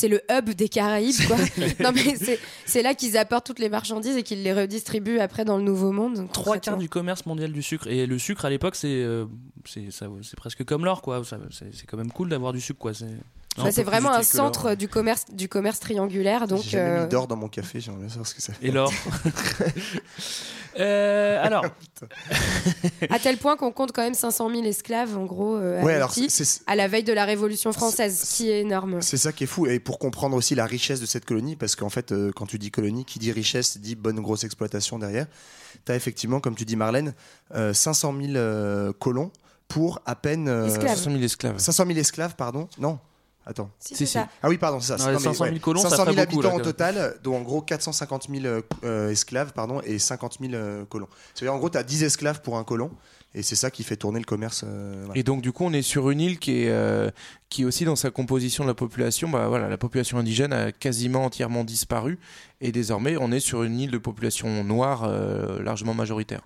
le 0.10 0.22
hub 0.32 0.50
des 0.50 0.70
Caraïbes 0.70 1.16
quoi. 1.28 1.38
non 1.80 1.92
mais 1.94 2.16
c'est 2.16 2.40
c'est 2.66 2.82
là 2.84 2.94
qu'ils 2.94 3.18
apportent 3.18 3.46
toutes 3.46 3.60
les 3.60 3.70
marchandises 3.70 4.18
et 4.18 4.24
qu'ils 4.24 4.44
les 4.44 4.54
redistribuent 4.54 5.20
après 5.20 5.46
dans 5.46 5.58
le 5.58 5.64
Nouveau 5.64 5.92
Monde. 5.92 6.28
Trois 6.34 6.58
quarts 6.58 6.78
du 6.78 6.90
commerce 6.90 7.26
mondial 7.26 7.52
du 7.52 7.62
sucre. 7.62 7.88
Et 7.88 8.06
le 8.06 8.20
sucre 8.20 8.46
à 8.46 8.50
l'époque, 8.50 8.76
c'est 8.76 8.88
euh, 8.88 9.26
c'est 9.66 9.92
ça- 9.92 10.08
c'est 10.22 10.36
presque 10.36 10.64
comme 10.66 10.84
l'or, 10.86 11.02
quoi. 11.02 11.22
C'est 11.52 11.86
quand 11.88 11.98
même 11.98 12.12
cool 12.12 12.30
d'avoir 12.30 12.52
du 12.54 12.62
sucre, 12.62 12.80
quoi. 12.80 12.92
C'est 13.58 13.64
Bah, 13.64 13.72
c'est 13.72 13.84
vraiment 13.84 14.12
un 14.14 14.22
centre 14.24 14.76
du 14.76 14.88
commerce 14.90 15.26
du 15.32 15.48
commerce 15.48 15.80
triangulaire 15.80 16.46
donc 16.48 16.62
J'ai 16.64 16.72
jamais 16.72 16.90
euh, 16.90 17.04
mis 17.04 17.10
d'or 17.10 17.28
dans 17.28 17.38
mon 17.38 17.48
café, 17.48 17.80
j'aimerais 17.80 18.10
savoir 18.10 18.28
ce 18.28 18.36
que 18.36 18.42
ça 18.42 18.52
fait. 18.54 18.68
Et 18.68 18.72
l'or. 18.72 18.92
Euh, 20.78 21.42
alors, 21.42 21.64
à 23.10 23.18
tel 23.20 23.38
point 23.38 23.56
qu'on 23.56 23.72
compte 23.72 23.94
quand 23.94 24.02
même 24.02 24.14
500 24.14 24.50
000 24.50 24.64
esclaves 24.66 25.18
en 25.18 25.24
gros 25.24 25.56
euh, 25.56 25.80
à 25.82 25.86
Ouais, 25.86 25.94
alors 25.94 26.10
Haïti, 26.10 26.30
c'est- 26.30 26.44
c'est- 26.44 26.62
à 26.68 26.76
la 26.76 26.90
veille 26.90 27.06
de 27.06 27.14
la 27.14 27.24
Révolution 27.24 27.72
française, 27.72 28.20
ce 28.22 28.36
qui 28.36 28.50
est 28.50 28.60
énorme. 28.60 29.02
C'est 29.02 29.16
ça 29.16 29.32
qui 29.32 29.46
est 29.46 29.48
fou, 29.48 29.68
et 29.68 29.80
pour 29.80 30.00
comprendre 30.00 30.36
aussi 30.36 30.54
la 30.54 30.66
richesse 30.66 31.00
de 31.00 31.06
cette 31.06 31.24
colonie, 31.24 31.56
parce 31.56 31.78
qu'en 31.78 31.90
fait, 31.90 32.12
euh, 32.12 32.32
quand 32.36 32.46
tu 32.46 32.60
dis 32.60 32.72
colonie, 32.72 33.06
qui 33.06 33.20
dit 33.20 33.32
richesse 33.32 33.78
dit 33.78 33.96
bonne 33.96 34.20
grosse 34.20 34.44
exploitation 34.44 35.00
derrière. 35.00 35.28
Tu 35.86 35.92
as 35.94 35.96
effectivement, 35.96 36.42
comme 36.42 36.56
tu 36.56 36.66
dis 36.66 36.76
Marlène, 36.76 37.14
euh, 37.54 37.74
500 37.74 38.14
000 38.20 38.34
euh, 38.36 38.92
colons 39.00 39.32
pour 39.70 40.02
à 40.06 40.16
peine. 40.16 40.50
euh, 40.50 40.68
Esclaves. 40.68 40.96
500 40.98 41.12
000 41.12 41.24
esclaves. 41.24 41.58
500 41.58 41.86
000 41.88 41.98
esclaves, 42.00 42.36
pardon 42.36 42.68
Non 42.80 43.00
Attends. 43.46 43.70
Si, 43.80 43.90
Si, 43.96 44.08
c'est 44.08 44.14
ça. 44.20 44.28
Ah 44.42 44.50
oui, 44.50 44.58
pardon, 44.58 44.80
c'est 44.80 44.98
ça. 44.98 45.06
Ouais, 45.06 45.14
Non, 45.14 45.20
mais 45.20 45.24
500 45.24 45.46
000 45.46 45.60
colons, 45.60 45.82
ça 45.82 45.90
500 45.92 46.04
000 46.06 46.14
ferait 46.16 46.26
beaucoup, 46.26 46.42
là, 46.42 46.48
habitants 46.50 46.56
au 46.56 46.74
quand 46.74 46.84
même. 46.88 46.96
total, 46.96 47.20
dont 47.24 47.36
en 47.38 47.42
gros 47.42 47.62
450 47.62 48.28
000 48.32 48.46
euh, 48.46 48.62
euh, 48.84 49.10
esclaves 49.12 49.54
pardon, 49.54 49.82
et 49.86 50.00
50 50.00 50.38
000 50.42 50.54
euh, 50.56 50.84
colons. 50.86 51.08
C'est-à-dire 51.34 51.54
en 51.54 51.58
gros, 51.60 51.70
tu 51.70 51.78
as 51.78 51.84
10 51.84 52.04
esclaves 52.04 52.42
pour 52.42 52.58
un 52.58 52.64
colon, 52.64 52.90
et 53.36 53.44
c'est 53.44 53.56
ça 53.56 53.70
qui 53.70 53.84
fait 53.84 53.98
tourner 53.98 54.18
le 54.20 54.26
commerce. 54.26 54.64
euh, 54.66 55.04
voilà. 55.06 55.20
Et 55.20 55.24
donc 55.24 55.42
du 55.44 55.52
coup, 55.52 55.64
on 55.66 55.74
est 55.74 55.82
sur 55.84 56.10
une 56.10 56.22
île 56.22 56.40
qui 56.40 56.64
est 56.64 56.70
euh, 56.70 57.12
qui 57.50 57.66
aussi 57.66 57.86
dans 57.86 57.96
sa 57.96 58.10
composition 58.10 58.64
de 58.64 58.70
la 58.70 58.74
population, 58.76 59.30
bah 59.30 59.48
voilà, 59.48 59.70
la 59.70 59.78
population 59.78 60.18
indigène 60.18 60.52
a 60.52 60.72
quasiment 60.72 61.24
entièrement 61.26 61.64
disparu 61.64 62.18
et 62.62 62.72
désormais 62.72 63.16
on 63.18 63.32
est 63.32 63.40
sur 63.40 63.62
une 63.64 63.80
île 63.80 63.92
de 63.92 63.98
population 64.00 64.64
noire 64.64 65.04
euh, 65.04 65.62
largement 65.62 65.94
majoritaire. 65.94 66.42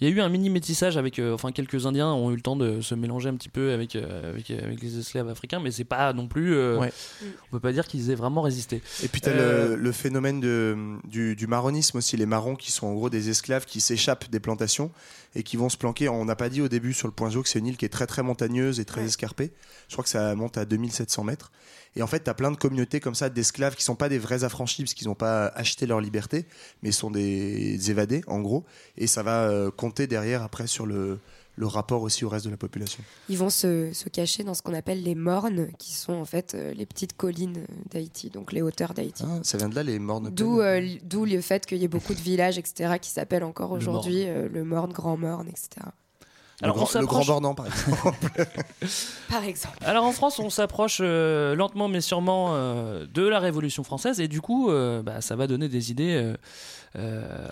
Il 0.00 0.08
y 0.08 0.12
a 0.12 0.14
eu 0.14 0.20
un 0.20 0.28
mini 0.28 0.50
métissage 0.50 0.96
avec, 0.98 1.18
euh, 1.18 1.32
enfin, 1.32 1.52
quelques 1.52 1.86
Indiens 1.86 2.12
ont 2.12 2.30
eu 2.30 2.36
le 2.36 2.42
temps 2.42 2.56
de 2.56 2.80
se 2.82 2.94
mélanger 2.94 3.28
un 3.30 3.34
petit 3.34 3.48
peu 3.48 3.72
avec 3.72 3.96
euh, 3.96 4.30
avec, 4.30 4.50
avec 4.50 4.82
les 4.82 4.98
esclaves 4.98 5.28
africains, 5.28 5.58
mais 5.60 5.70
c'est 5.70 5.84
pas 5.84 6.12
non 6.12 6.28
plus. 6.28 6.54
euh, 6.54 6.78
Ouais. 6.78 6.92
On 7.22 7.50
peut 7.52 7.60
pas 7.60 7.72
dire 7.72 7.86
qu'ils 7.86 8.10
aient 8.10 8.14
vraiment 8.14 8.42
résisté. 8.42 8.82
Et 9.02 9.08
puis 9.08 9.20
tu 9.20 9.28
as 9.28 9.32
Euh, 9.32 9.68
le, 9.70 9.76
le 9.76 9.92
phénomène 9.92 10.40
de, 10.40 10.76
du, 11.04 11.34
du 11.36 11.46
marronisme 11.46 11.96
aussi, 11.98 12.16
les 12.16 12.26
marrons 12.26 12.56
qui 12.56 12.72
sont 12.72 12.86
en 12.86 12.94
gros 12.94 13.08
des 13.10 13.30
esclaves 13.30 13.64
qui 13.64 13.80
s'échappent 13.80 14.28
des 14.30 14.40
plantations 14.40 14.90
et 15.34 15.42
qui 15.42 15.56
vont 15.56 15.68
se 15.68 15.76
planquer. 15.76 16.08
On 16.08 16.24
n'a 16.26 16.36
pas 16.36 16.48
dit 16.48 16.60
au 16.60 16.68
début 16.68 16.92
sur 16.92 17.08
le 17.08 17.12
point 17.14 17.30
Zo 17.30 17.42
que 17.42 17.48
c'est 17.48 17.58
une 17.58 17.66
île 17.66 17.76
qui 17.76 17.84
est 17.84 17.88
très 17.90 18.06
très 18.06 18.22
montagneuse 18.22 18.80
et 18.80 18.84
très 18.84 19.00
Ouais. 19.02 19.06
escarpée. 19.06 19.52
Je 19.88 19.94
crois 19.94 20.04
que 20.04 20.10
ça 20.10 20.34
monte 20.34 20.58
à 20.58 20.64
2700 20.66 21.24
mètres. 21.24 21.50
Et 21.96 22.02
en 22.02 22.06
fait, 22.06 22.24
tu 22.24 22.30
as 22.30 22.34
plein 22.34 22.50
de 22.50 22.56
communautés 22.56 23.00
comme 23.00 23.14
ça 23.14 23.28
d'esclaves 23.30 23.74
qui 23.74 23.82
sont 23.82 23.96
pas 23.96 24.08
des 24.08 24.18
vrais 24.18 24.44
affranchis 24.44 24.82
parce 24.82 24.94
qu'ils 24.94 25.08
n'ont 25.08 25.14
pas 25.14 25.46
acheté 25.48 25.86
leur 25.86 26.00
liberté, 26.00 26.46
mais 26.82 26.92
sont 26.92 27.10
des 27.10 27.90
évadés 27.90 28.22
en 28.26 28.40
gros. 28.40 28.64
Et 28.96 29.06
ça 29.06 29.22
va 29.22 29.48
euh, 29.48 29.70
compter 29.70 30.06
derrière 30.06 30.42
après 30.42 30.66
sur 30.66 30.86
le, 30.86 31.18
le 31.56 31.66
rapport 31.66 32.02
aussi 32.02 32.24
au 32.24 32.28
reste 32.28 32.44
de 32.44 32.50
la 32.50 32.56
population. 32.56 33.02
Ils 33.28 33.38
vont 33.38 33.50
se, 33.50 33.92
se 33.92 34.08
cacher 34.08 34.44
dans 34.44 34.54
ce 34.54 34.62
qu'on 34.62 34.74
appelle 34.74 35.02
les 35.02 35.14
mornes, 35.14 35.68
qui 35.78 35.92
sont 35.92 36.12
en 36.12 36.24
fait 36.24 36.54
euh, 36.54 36.74
les 36.74 36.86
petites 36.86 37.16
collines 37.16 37.66
d'Haïti, 37.90 38.30
donc 38.30 38.52
les 38.52 38.62
hauteurs 38.62 38.94
d'Haïti. 38.94 39.24
Ah, 39.26 39.40
ça 39.42 39.56
vient 39.58 39.68
de 39.68 39.74
là 39.74 39.82
les 39.82 39.98
mornes. 39.98 40.30
D'où 40.30 40.60
euh, 40.60 40.86
d'où 41.02 41.24
le 41.24 41.40
fait 41.40 41.64
qu'il 41.66 41.78
y 41.78 41.84
ait 41.84 41.88
beaucoup 41.88 42.14
de 42.14 42.20
villages, 42.20 42.58
etc., 42.58 42.98
qui 43.00 43.10
s'appellent 43.10 43.44
encore 43.44 43.72
Le 43.72 43.78
aujourd'hui 43.78 44.24
euh, 44.26 44.48
le 44.48 44.64
Morne, 44.64 44.92
Grand 44.92 45.16
Morne, 45.16 45.48
etc. 45.48 45.86
le, 46.60 46.64
Alors, 46.64 46.76
grand, 46.76 47.00
le 47.00 47.06
grand 47.06 47.20
s'approche- 47.22 47.26
Bornand 47.26 47.54
par 47.54 47.66
exemple. 47.66 48.16
Par 49.28 49.44
exemple. 49.44 49.76
Alors 49.84 50.04
en 50.04 50.12
France, 50.12 50.38
on 50.38 50.48
s'approche 50.48 50.98
euh, 51.02 51.54
lentement 51.54 51.88
mais 51.88 52.00
sûrement 52.00 52.50
euh, 52.52 53.06
de 53.12 53.26
la 53.26 53.40
Révolution 53.40 53.84
française 53.84 54.20
et 54.20 54.28
du 54.28 54.40
coup, 54.40 54.70
euh, 54.70 55.02
bah, 55.02 55.20
ça 55.20 55.36
va 55.36 55.46
donner 55.46 55.68
des 55.68 55.90
idées 55.90 56.32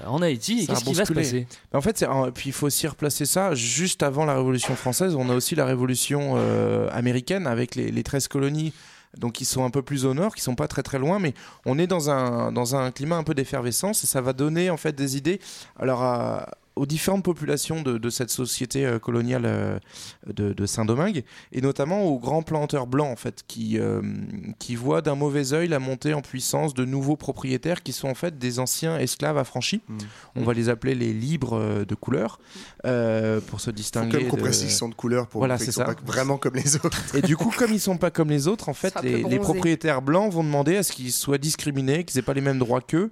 en 0.06 0.22
Haïti. 0.22 0.66
Qu'est-ce 0.66 0.84
qui 0.84 0.94
va 0.94 1.04
se 1.04 1.12
passer? 1.12 1.46
En 1.74 1.82
fait, 1.82 2.04
puis 2.34 2.48
il 2.48 2.52
faut 2.52 2.66
aussi 2.66 2.86
replacer 2.86 3.26
ça 3.26 3.54
juste 3.54 4.02
avant 4.02 4.24
la 4.24 4.34
Révolution 4.36 4.74
française. 4.74 5.14
On 5.16 5.28
a 5.28 5.34
aussi 5.34 5.54
la 5.54 5.66
Révolution 5.66 6.34
euh, 6.36 6.88
américaine 6.92 7.46
avec 7.46 7.74
les, 7.74 7.90
les 7.90 8.02
13 8.02 8.28
colonies. 8.28 8.72
Donc 9.18 9.34
qui 9.34 9.44
sont 9.44 9.64
un 9.64 9.70
peu 9.70 9.80
plus 9.82 10.06
au 10.06 10.14
nord, 10.14 10.34
qui 10.34 10.42
sont 10.42 10.56
pas 10.56 10.66
très 10.66 10.82
très 10.82 10.98
loin, 10.98 11.20
mais 11.20 11.34
on 11.66 11.78
est 11.78 11.86
dans 11.86 12.10
un, 12.10 12.50
dans 12.50 12.74
un 12.74 12.90
climat 12.90 13.14
un 13.16 13.22
peu 13.22 13.32
d'effervescence 13.32 14.02
et 14.02 14.08
ça 14.08 14.20
va 14.20 14.32
donner 14.32 14.70
en 14.70 14.76
fait 14.76 14.92
des 14.92 15.16
idées. 15.16 15.40
Alors 15.78 16.02
à, 16.02 16.48
aux 16.76 16.86
différentes 16.86 17.24
populations 17.24 17.82
de, 17.82 17.98
de 17.98 18.10
cette 18.10 18.30
société 18.30 18.84
euh, 18.84 18.98
coloniale 18.98 19.44
euh, 19.46 19.78
de, 20.26 20.52
de 20.52 20.66
Saint-Domingue, 20.66 21.22
et 21.52 21.60
notamment 21.60 22.04
aux 22.04 22.18
grands 22.18 22.42
planteurs 22.42 22.86
blancs, 22.86 23.12
en 23.12 23.16
fait, 23.16 23.44
qui, 23.46 23.78
euh, 23.78 24.02
qui 24.58 24.74
voient 24.74 25.00
d'un 25.02 25.14
mauvais 25.14 25.52
œil 25.52 25.68
la 25.68 25.78
montée 25.78 26.14
en 26.14 26.20
puissance 26.20 26.74
de 26.74 26.84
nouveaux 26.84 27.16
propriétaires 27.16 27.82
qui 27.82 27.92
sont 27.92 28.08
en 28.08 28.14
fait 28.14 28.38
des 28.38 28.58
anciens 28.58 28.98
esclaves 28.98 29.38
affranchis. 29.38 29.82
Mm. 29.88 29.98
On 30.36 30.42
va 30.42 30.52
les 30.52 30.68
appeler 30.68 30.94
les 30.94 31.12
libres 31.12 31.84
de 31.84 31.94
couleur, 31.94 32.40
euh, 32.86 33.40
pour 33.40 33.60
se 33.60 33.70
distinguer. 33.70 34.18
même 34.18 34.28
qu'on 34.28 34.36
de- 34.36 34.42
précise 34.42 34.64
qu'ils 34.64 34.72
sont 34.72 34.88
de 34.88 34.94
couleur 34.94 35.28
pour 35.28 35.40
Voilà, 35.40 35.56
qu'ils 35.58 35.66
sont 35.66 35.80
ça. 35.80 35.84
pas 35.84 35.94
vraiment 36.04 36.38
comme 36.38 36.54
les 36.56 36.76
autres. 36.76 37.00
Et 37.14 37.22
du 37.22 37.36
coup, 37.36 37.52
comme 37.56 37.72
ils 37.72 37.80
sont 37.80 37.98
pas 37.98 38.10
comme 38.10 38.30
les 38.30 38.48
autres, 38.48 38.68
en 38.68 38.74
fait, 38.74 38.94
les, 39.02 39.38
propriétaires 39.38 40.02
blancs 40.02 40.32
vont 40.32 40.42
demander 40.44 40.76
à 40.76 40.82
ce 40.82 40.92
qu'ils 40.92 41.12
soient 41.12 41.38
discriminés, 41.38 42.04
qu'ils 42.04 42.18
aient 42.18 42.22
pas 42.22 42.34
les 42.34 42.40
mêmes 42.40 42.58
droits 42.58 42.80
qu'eux. 42.80 43.10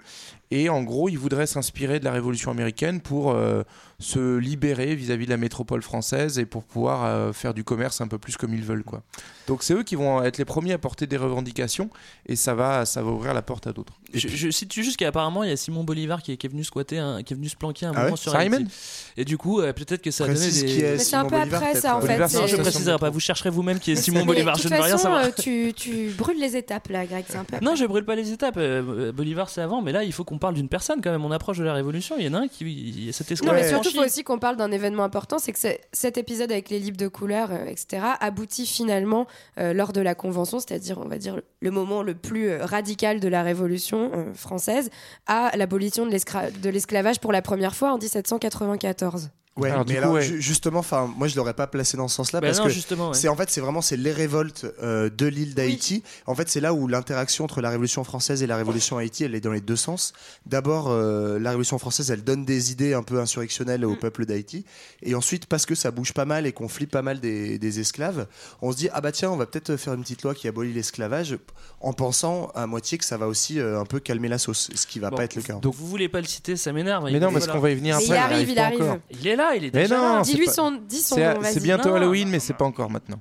Et 0.54 0.68
en 0.68 0.82
gros, 0.82 1.08
ils 1.08 1.18
voudraient 1.18 1.46
s'inspirer 1.46 1.98
de 1.98 2.04
la 2.04 2.12
Révolution 2.12 2.50
américaine 2.50 3.00
pour 3.00 3.30
euh, 3.30 3.62
se 4.02 4.36
libérer 4.36 4.94
vis-à-vis 4.94 5.24
de 5.26 5.30
la 5.30 5.36
métropole 5.36 5.80
française 5.82 6.38
et 6.38 6.44
pour 6.44 6.64
pouvoir 6.64 7.04
euh, 7.04 7.32
faire 7.32 7.54
du 7.54 7.64
commerce 7.64 8.00
un 8.00 8.08
peu 8.08 8.18
plus 8.18 8.36
comme 8.36 8.52
ils 8.52 8.62
veulent, 8.62 8.84
quoi. 8.84 9.02
Donc 9.48 9.62
c'est 9.62 9.74
eux 9.74 9.82
qui 9.82 9.94
vont 9.96 10.22
être 10.22 10.38
les 10.38 10.44
premiers 10.44 10.72
à 10.72 10.78
porter 10.78 11.06
des 11.06 11.16
revendications 11.16 11.88
et 12.26 12.36
ça 12.36 12.54
va, 12.54 12.84
ça 12.86 13.02
va 13.02 13.10
ouvrir 13.10 13.34
la 13.34 13.42
porte 13.42 13.66
à 13.66 13.72
d'autres. 13.72 13.94
Je, 14.14 14.28
je 14.28 14.50
situe 14.50 14.84
juste 14.84 14.96
qu'apparemment 14.98 15.42
il 15.42 15.50
y 15.50 15.52
a 15.52 15.56
Simon 15.56 15.82
Bolivar 15.84 16.22
qui 16.22 16.32
est, 16.32 16.36
qui 16.36 16.46
est 16.46 16.50
venu 16.50 16.62
squatter, 16.64 16.98
un- 16.98 17.22
qui 17.22 17.32
est 17.32 17.36
venu 17.36 17.48
se 17.48 17.56
planquer 17.56 17.86
un 17.86 17.92
Ah 17.94 17.98
moment 18.00 18.10
ouais 18.12 18.16
sur 18.16 18.32
Simon 18.32 18.56
Haïti. 18.58 18.70
Et 19.16 19.24
du 19.24 19.38
coup, 19.38 19.60
euh, 19.60 19.72
peut-être 19.72 20.02
que 20.02 20.10
ça 20.10 20.24
a 20.24 20.26
donné 20.28 20.38
des. 20.38 20.50
c'est 20.50 20.94
un 20.94 20.98
Simon 20.98 21.22
peu 21.28 21.38
Bolivar, 21.38 21.62
après, 21.62 21.74
ça, 21.80 21.96
en 21.96 22.00
fait, 22.00 22.18
Non, 22.18 22.46
je 22.46 22.56
préciserai 22.56 22.98
pas. 22.98 23.10
Vous 23.10 23.20
chercherez 23.20 23.50
vous-même 23.50 23.78
qui 23.78 23.92
est 23.92 23.96
Simon 23.96 24.24
Bolivar. 24.24 24.56
Je 24.56 24.68
ne 24.68 24.74
veux 24.74 24.80
rien 24.80 24.98
savoir. 24.98 25.24
euh, 25.24 25.28
tu, 25.40 25.72
tu 25.74 26.10
brûles 26.16 26.38
les 26.40 26.56
étapes 26.56 26.88
là, 26.88 27.04
Greg, 27.06 27.24
c'est 27.28 27.36
un 27.36 27.44
peu. 27.44 27.56
Non, 27.62 27.74
je 27.74 27.84
brûle 27.84 28.04
pas 28.04 28.14
les 28.14 28.32
étapes. 28.32 28.56
Euh, 28.58 29.12
Bolivar, 29.12 29.48
c'est 29.48 29.60
avant, 29.60 29.82
mais 29.82 29.92
là, 29.92 30.04
il 30.04 30.12
faut 30.12 30.24
qu'on 30.24 30.38
parle 30.38 30.54
d'une 30.54 30.68
personne 30.68 31.00
quand 31.02 31.10
même. 31.10 31.24
On 31.24 31.30
approche 31.30 31.58
de 31.58 31.64
la 31.64 31.74
Révolution. 31.74 32.14
Il 32.18 32.24
y 32.26 32.28
en 32.28 32.34
a 32.34 32.38
un 32.40 32.48
qui. 32.48 32.64
il 32.64 33.04
y 33.06 33.08
a 33.08 33.12
Cet 33.12 33.30
Non, 33.42 33.52
il 33.92 33.96
faut 33.96 34.04
aussi 34.04 34.24
qu'on 34.24 34.38
parle 34.38 34.56
d'un 34.56 34.70
événement 34.70 35.04
important, 35.04 35.38
c'est 35.38 35.52
que 35.52 35.58
cet 35.92 36.18
épisode 36.18 36.50
avec 36.50 36.70
les 36.70 36.78
libres 36.78 36.96
de 36.96 37.08
couleur, 37.08 37.50
euh, 37.52 37.66
etc., 37.66 38.02
aboutit 38.20 38.66
finalement 38.66 39.26
euh, 39.58 39.72
lors 39.72 39.92
de 39.92 40.00
la 40.00 40.14
Convention, 40.14 40.58
c'est-à-dire, 40.58 40.98
on 40.98 41.08
va 41.08 41.18
dire, 41.18 41.40
le 41.60 41.70
moment 41.70 42.02
le 42.02 42.14
plus 42.14 42.48
euh, 42.48 42.64
radical 42.64 43.20
de 43.20 43.28
la 43.28 43.42
Révolution 43.42 44.32
française, 44.34 44.90
à 45.26 45.56
l'abolition 45.56 46.06
de 46.06 46.68
l'esclavage 46.68 47.20
pour 47.20 47.32
la 47.32 47.42
première 47.42 47.74
fois 47.74 47.92
en 47.92 47.98
1794. 47.98 49.30
Ouais, 49.54 49.70
Alors, 49.70 49.84
mais 49.86 49.92
coup, 49.96 49.98
alors 49.98 50.12
ouais. 50.14 50.22
justement, 50.40 50.78
enfin, 50.78 51.12
moi 51.14 51.28
je 51.28 51.36
l'aurais 51.36 51.52
pas 51.52 51.66
placé 51.66 51.98
dans 51.98 52.08
ce 52.08 52.14
sens-là 52.16 52.40
Bah 52.40 52.46
parce 52.46 52.58
non, 52.58 52.64
que 52.64 52.70
justement. 52.70 53.08
ouais. 53.10 53.14
c'est 53.14 53.28
en 53.28 53.36
fait 53.36 53.50
c'est 53.50 53.60
vraiment 53.60 53.82
c'est 53.82 53.98
les 53.98 54.10
révoltes 54.12 54.64
euh, 54.82 55.10
de 55.10 55.26
l'île 55.26 55.54
d'Haïti. 55.54 56.02
En 56.26 56.34
fait, 56.34 56.48
c'est 56.48 56.60
là 56.60 56.72
où 56.72 56.88
l'interaction 56.88 57.44
entre 57.44 57.60
la 57.60 57.68
Révolution 57.68 58.02
française 58.02 58.42
et 58.42 58.46
la 58.46 58.56
Révolution 58.56 58.96
Haïti, 58.96 59.24
elle 59.24 59.34
est 59.34 59.40
dans 59.40 59.52
les 59.52 59.60
deux 59.60 59.76
sens. 59.76 60.14
D'abord, 60.46 60.88
euh, 60.88 61.38
la 61.38 61.50
Révolution 61.50 61.78
française, 61.78 62.10
elle 62.10 62.24
donne 62.24 62.46
des 62.46 62.72
idées 62.72 62.94
un 62.94 63.02
peu 63.02 63.20
insurrectionnelles 63.20 63.82
Mm. 63.82 63.84
au 63.90 63.96
peuple 63.96 64.24
d'Haïti, 64.24 64.64
et 65.02 65.14
ensuite 65.14 65.44
parce 65.44 65.66
que 65.66 65.74
ça 65.74 65.90
bouge 65.90 66.14
pas 66.14 66.24
mal 66.24 66.46
et 66.46 66.52
qu'on 66.52 66.68
flippe 66.68 66.90
pas 66.90 67.02
mal 67.02 67.20
des, 67.20 67.58
des 67.58 67.78
esclaves, 67.78 68.26
on 68.62 68.72
se 68.72 68.76
dit 68.78 68.88
ah 68.94 69.02
bah 69.02 69.12
tiens, 69.12 69.30
on 69.30 69.36
va 69.36 69.44
peut-être 69.44 69.76
faire 69.76 69.92
une 69.92 70.00
petite 70.02 70.22
loi 70.22 70.34
qui 70.34 70.48
abolit 70.48 70.72
l'esclavage, 70.72 71.36
en 71.82 71.92
pensant 71.92 72.50
à 72.54 72.66
moitié 72.66 72.96
que 72.96 73.04
ça 73.04 73.18
va 73.18 73.26
aussi 73.26 73.60
euh, 73.60 73.78
un 73.78 73.84
peu 73.84 74.00
calmer 74.00 74.28
la 74.28 74.38
sauce, 74.38 74.70
ce 74.74 74.86
qui 74.86 74.98
va 74.98 75.10
Bon, 75.10 75.16
pas 75.16 75.24
être 75.24 75.34
le 75.36 75.42
cas. 75.42 75.54
Donc 75.54 75.74
vous 75.74 75.86
voulez 75.86 76.08
pas 76.08 76.20
le 76.22 76.26
citer, 76.26 76.56
ça 76.56 76.72
m'énerve. 76.72 77.04
Mais 77.04 77.20
non, 77.20 77.30
parce 77.32 77.44
Voilà. 77.44 77.52
qu'on 77.52 77.58
va 77.60 77.70
y 77.70 77.74
venir 77.74 77.96
après. 77.96 78.06
il 78.06 78.14
arrive, 78.14 78.48
il 78.48 78.58
arrive. 78.58 78.98
Il 79.10 79.26
est 79.26 79.36
là, 79.36 79.41
il 79.54 79.64
est 79.66 79.74
Mais 79.74 79.82
déjà 79.82 79.96
non, 79.96 80.02
là. 80.16 80.24
c'est 80.24 80.32
Dis-lui 80.32 80.46
pas- 80.46 80.52
son, 80.52 80.70
dis 80.72 81.00
son 81.02 81.14
C'est 81.16 81.34
nom, 81.34 81.40
vas-y. 81.40 81.52
c'est 81.54 81.60
bientôt 81.62 81.88
Non. 81.90 81.94
Halloween, 81.96 82.28
mais 82.28 82.38
c'est 82.40 82.54
pas 82.54 82.64
encore 82.64 82.90
maintenant. 82.90 83.20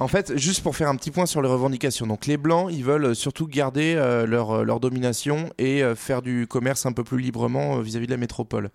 En 0.00 0.08
fait, 0.08 0.36
juste 0.38 0.62
pour 0.62 0.74
faire 0.76 0.88
un 0.88 0.96
petit 0.96 1.10
point 1.10 1.26
sur 1.26 1.42
les 1.42 1.48
revendications. 1.48 2.06
Donc, 2.06 2.24
les 2.26 2.38
Blancs, 2.38 2.68
ils 2.72 2.82
veulent 2.82 3.04
euh, 3.04 3.14
surtout 3.14 3.46
garder 3.46 3.94
euh, 3.96 4.26
leur, 4.26 4.50
euh, 4.50 4.64
leur 4.64 4.80
domination 4.80 5.50
et 5.58 5.82
euh, 5.84 5.94
faire 5.94 6.22
du 6.22 6.46
commerce 6.48 6.86
un 6.86 6.92
peu 6.92 7.04
plus 7.04 7.18
librement 7.20 7.76
euh, 7.76 7.82
vis-à-vis 7.82 8.06
de 8.06 8.10
la 8.10 8.16
métropole. 8.16 8.70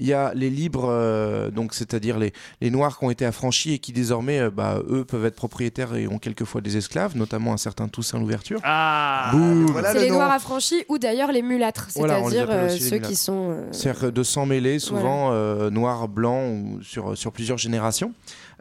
Il 0.00 0.06
y 0.06 0.12
a 0.12 0.32
les 0.34 0.50
libres, 0.50 0.88
euh, 0.90 1.50
donc 1.52 1.74
c'est-à-dire 1.74 2.18
les, 2.18 2.32
les 2.60 2.70
Noirs 2.70 2.98
qui 2.98 3.04
ont 3.04 3.10
été 3.10 3.24
affranchis 3.24 3.74
et 3.74 3.78
qui 3.78 3.92
désormais, 3.92 4.40
euh, 4.40 4.50
bah, 4.50 4.80
eux, 4.90 5.04
peuvent 5.04 5.24
être 5.24 5.36
propriétaires 5.36 5.94
et 5.94 6.08
ont 6.08 6.18
quelquefois 6.18 6.60
des 6.60 6.76
esclaves, 6.76 7.16
notamment 7.16 7.52
un 7.52 7.56
certain 7.56 7.86
Toussaint 7.86 8.18
Louverture. 8.18 8.58
Ah 8.64 9.28
Boum. 9.32 9.66
Voilà 9.66 9.92
C'est 9.92 9.98
le 9.98 10.04
les 10.04 10.10
nom. 10.10 10.16
noirs 10.16 10.32
affranchis 10.32 10.84
ou 10.88 10.98
d'ailleurs 10.98 11.30
les 11.30 11.42
mulâtres, 11.42 11.88
Voilà, 11.94 12.18
c'est-à-dire 12.18 12.48
euh, 12.50 12.68
ceux 12.68 12.98
qui 12.98 13.14
sont. 13.14 13.50
euh, 13.52 13.68
C'est-à-dire 13.70 14.10
de 14.10 14.22
s'en 14.24 14.44
mêler, 14.44 14.80
souvent 14.80 15.30
euh, 15.32 15.70
noir, 15.70 16.08
blanc, 16.08 16.48
ou 16.48 16.82
sur, 16.82 17.16
sur 17.16 17.30
plusieurs 17.30 17.58
générations. 17.58 18.12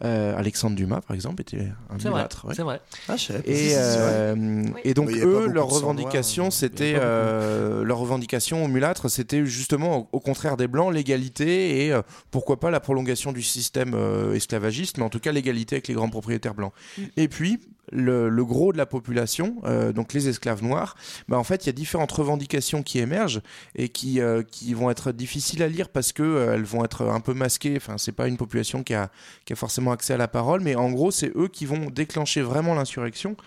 Euh, 0.04 0.36
Alexandre 0.38 0.76
Dumas, 0.76 1.02
par 1.02 1.16
exemple, 1.16 1.42
était 1.42 1.68
un 1.90 2.00
C'est 2.00 2.10
vrai, 2.10 2.20
mulâtre. 2.22 2.46
ouais. 2.48 2.56
c'est 2.56 2.64
vrai. 2.64 2.82
Ah, 3.08 3.16
Et, 3.46 3.54
vrai. 3.54 3.74
euh, 3.78 4.64
et 4.84 4.94
donc 4.94 5.12
eux, 5.12 5.48
leur 5.48 5.68
revendication, 5.68 6.52
c'était 6.52 6.96
euh, 6.98 7.84
leur 7.84 8.00
revendication 8.00 8.64
aux 8.64 8.68
mulâtres, 8.68 9.10
c'était 9.10 9.46
justement 9.46 10.10
au, 10.12 10.20
contraire 10.20 10.58
des 10.58 10.68
blancs, 10.68 10.94
l'égalité 10.94 11.86
et 11.86 11.94
euh, 11.94 12.02
pourquoi 12.32 12.60
pas 12.60 12.72
la 12.72 12.80
prolongation 12.80 13.32
du 13.32 13.42
système 13.44 13.94
euh, 13.94 14.34
esclavagiste, 14.34 14.98
mais 14.98 15.04
en 15.04 15.10
tout 15.10 15.20
cas 15.20 15.32
l'égalité 15.32 15.76
avec 15.76 15.88
les 15.88 15.94
grands 15.94 16.10
propriétaires 16.10 16.54
blancs. 16.56 16.74
Et 17.18 17.28
puis 17.28 17.60
le, 17.94 18.44
gros 18.44 18.74
de 18.74 18.78
la 18.78 18.86
population, 18.86 19.56
euh, 19.66 19.94
donc 19.94 20.14
les 20.14 20.28
esclaves 20.28 20.64
noirs, 20.64 20.96
bah 21.28 21.38
en 21.38 21.44
fait 21.44 21.66
il 21.66 21.68
y 21.68 21.70
a 21.70 21.74
différentes 21.74 22.12
revendications 22.12 22.84
qui 22.84 23.00
émergent 23.00 23.42
et 23.76 23.90
qui 23.90 24.20
euh, 24.20 24.44
qui 24.44 24.74
vont 24.74 24.90
être 24.90 25.12
difficiles 25.12 25.64
à 25.64 25.68
lire 25.68 25.90
parce 25.90 26.12
que 26.12 26.24
euh, 26.24 26.56
elles 26.56 26.64
vont 26.64 26.84
être 26.84 27.06
un 27.06 27.20
peu 27.20 27.34
masquées. 27.34 27.76
Enfin 27.78 27.98
c'est 27.98 28.12
pas 28.12 28.28
une 28.28 28.38
population 28.38 28.84
qui 28.84 28.94
a 28.94 29.10
qui 29.46 29.54
a 29.54 29.56
forcément 29.56 29.92
accès 29.92 30.14
à 30.14 30.18
la 30.18 30.28
parole, 30.28 30.62
mais 30.62 30.76
en 30.76 30.92
gros 30.92 31.12
c'est 31.12 31.32
eux 31.36 31.48
qui 31.48 31.66
vont 31.66 31.90
déclencher 31.90 32.42
vraiment 32.42 32.76
l'insurrection 32.76 33.38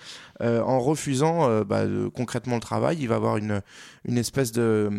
euh, 0.42 0.60
en 0.60 0.80
refusant 0.80 1.48
euh, 1.48 1.64
bah, 1.64 1.84
concrètement 2.14 2.56
le 2.56 2.60
travail. 2.60 2.98
Il 3.00 3.08
va 3.08 3.14
avoir 3.14 3.38
une, 3.38 3.62
une 4.04 4.18
espèce 4.18 4.52
de, 4.52 4.90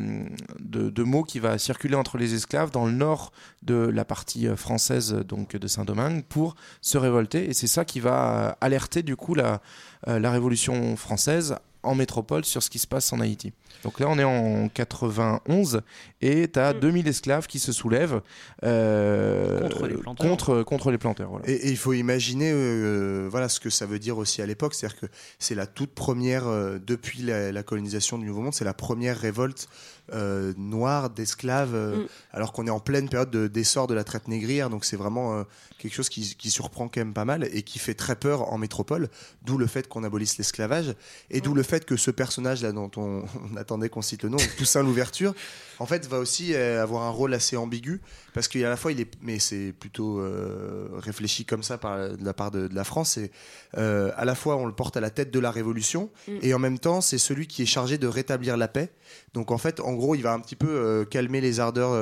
de, 0.60 0.90
de 0.90 1.04
mot 1.04 1.24
qui 1.24 1.40
va 1.40 1.58
circuler 1.58 1.96
entre 1.96 2.18
les 2.18 2.34
esclaves 2.34 2.72
dans 2.72 2.86
le 2.86 2.92
nord 2.92 3.32
de 3.62 3.76
la 3.76 4.06
partie 4.06 4.48
euh, 4.48 4.56
française 4.56 5.14
donc 5.28 5.56
de 5.56 5.68
Saint-Domingue 5.68 6.24
pour 6.24 6.56
se 6.82 6.98
révolter. 6.98 7.50
Et 7.50 7.54
c'est 7.54 7.68
ça 7.68 7.86
qui 7.86 8.00
va 8.00 8.58
alerter 8.62 9.04
du 9.04 9.16
coup 9.16 9.36
la 9.36 9.62
Révolution 10.06 10.96
française 10.96 11.58
en 11.84 11.96
métropole 11.96 12.44
sur 12.46 12.62
ce 12.64 12.70
qui 12.70 12.80
se 12.80 12.88
passe 12.88 13.12
en 13.14 13.20
Haïti. 13.20 13.54
Donc 13.84 14.00
là, 14.00 14.08
on 14.10 14.18
est 14.18 14.24
en 14.24 14.70
91 14.70 15.82
et 16.22 16.48
tu 16.52 16.60
as 16.60 16.74
Mm. 16.74 16.80
2000 16.80 17.08
esclaves 17.08 17.48
qui 17.48 17.60
se 17.60 17.72
soulèvent 17.72 18.22
euh, 18.64 19.60
Contre 19.62 19.88
les 19.88 19.96
planteurs. 19.96 20.28
contre, 20.28 20.64
contre 20.64 20.92
les 20.92 20.98
planteurs. 20.98 21.30
Voilà. 21.30 21.48
Et, 21.48 21.54
et 21.54 21.70
il 21.70 21.78
faut 21.78 21.94
imaginer 21.94 22.52
euh, 22.54 23.28
voilà 23.30 23.50
ce 23.50 23.60
que 23.60 23.70
ça 23.70 23.86
veut 23.86 24.00
dire 24.00 24.18
aussi 24.18 24.42
à 24.42 24.46
l'époque, 24.46 24.74
c'est-à-dire 24.74 25.00
que 25.00 25.06
c'est 25.40 25.56
la 25.56 25.68
toute 25.68 25.92
première, 25.94 26.48
euh, 26.48 26.80
depuis 26.86 27.22
la, 27.22 27.52
la 27.52 27.64
colonisation 27.64 28.18
du 28.18 28.26
Nouveau 28.26 28.42
Monde, 28.42 28.54
c'est 28.54 28.66
la 28.66 28.74
première 28.74 29.18
révolte 29.18 29.68
euh, 30.14 30.54
noire 30.58 31.10
d'esclaves, 31.10 31.76
euh, 31.76 31.98
Mm. 31.98 32.08
alors 32.32 32.54
qu'on 32.54 32.66
est 32.68 32.72
en 32.72 32.80
pleine 32.80 33.10
période 33.10 33.30
de- 33.30 33.48
d'essor 33.48 33.88
de 33.88 33.94
la 33.94 34.04
traite 34.06 34.28
négrière, 34.30 34.70
donc 34.70 34.86
c'est 34.86 34.96
vraiment 34.96 35.38
euh, 35.40 35.44
quelque 35.80 35.94
chose 35.94 36.08
qui, 36.10 36.36
qui 36.36 36.50
surprend 36.50 36.88
quand 36.88 37.02
même 37.02 37.14
pas 37.14 37.26
mal 37.26 37.48
et 37.52 37.62
qui 37.64 37.78
fait 37.78 37.94
très 37.94 38.16
peur 38.16 38.52
en 38.54 38.58
métropole, 38.58 39.10
d'où 39.44 39.58
le 39.58 39.68
fait 39.68 39.88
qu'on 39.90 40.04
abolisse 40.06 40.38
l'esclavage, 40.38 40.96
et 41.30 41.42
d'où 41.42 41.54
le 41.54 41.64
fait 41.68 41.86
que 41.86 41.96
ce 41.96 42.12
personnage-là 42.12 42.72
dont 42.72 42.90
on, 42.98 43.24
on 43.54 43.58
attendait 43.58 43.90
qu'on 43.90 44.02
cite 44.02 44.24
le 44.24 44.30
nom, 44.30 44.38
Toussaint 44.58 44.84
l'ouverture, 44.84 45.36
en 45.80 45.86
fait 45.86 46.08
va 46.08 46.18
aussi 46.18 46.54
euh, 46.54 46.82
avoir 46.82 47.04
un 47.04 47.10
rôle 47.10 47.34
assez 47.34 47.56
ambigu, 47.56 48.02
parce 48.34 48.48
qu'à 48.48 48.70
la 48.70 48.78
fois 48.78 48.92
il 48.92 49.02
est, 49.02 49.12
mais 49.22 49.40
c'est 49.40 49.74
plutôt 49.74 50.20
euh, 50.20 50.88
réfléchi 50.98 51.46
comme 51.46 51.64
ça 51.64 51.78
par 51.78 52.10
de 52.18 52.26
la 52.26 52.34
part 52.34 52.52
de, 52.52 52.68
de 52.68 52.76
la 52.76 52.84
France. 52.84 53.12
C'est 53.12 53.32
euh, 53.78 54.12
à 54.16 54.26
la 54.26 54.34
fois 54.36 54.56
on 54.56 54.66
le 54.66 54.74
porte 54.74 54.98
à 54.98 55.02
la 55.02 55.10
tête 55.10 55.32
de 55.32 55.40
la 55.40 55.52
révolution 55.52 56.10
Mm. 56.28 56.38
et 56.42 56.54
en 56.54 56.60
même 56.60 56.80
temps 56.80 57.02
c'est 57.02 57.18
celui 57.18 57.48
qui 57.48 57.62
est 57.62 57.68
chargé 57.68 57.98
de 57.98 58.08
rétablir 58.08 58.58
la 58.58 58.68
paix. 58.68 58.90
Donc 59.34 59.52
en 59.52 59.58
fait, 59.58 59.80
en 59.80 59.94
gros, 59.94 60.16
il 60.16 60.22
va 60.22 60.34
un 60.34 60.40
petit 60.40 60.56
peu 60.56 60.70
euh, 60.70 61.06
calmer 61.06 61.42
les 61.42 61.60
ardeurs 61.60 61.94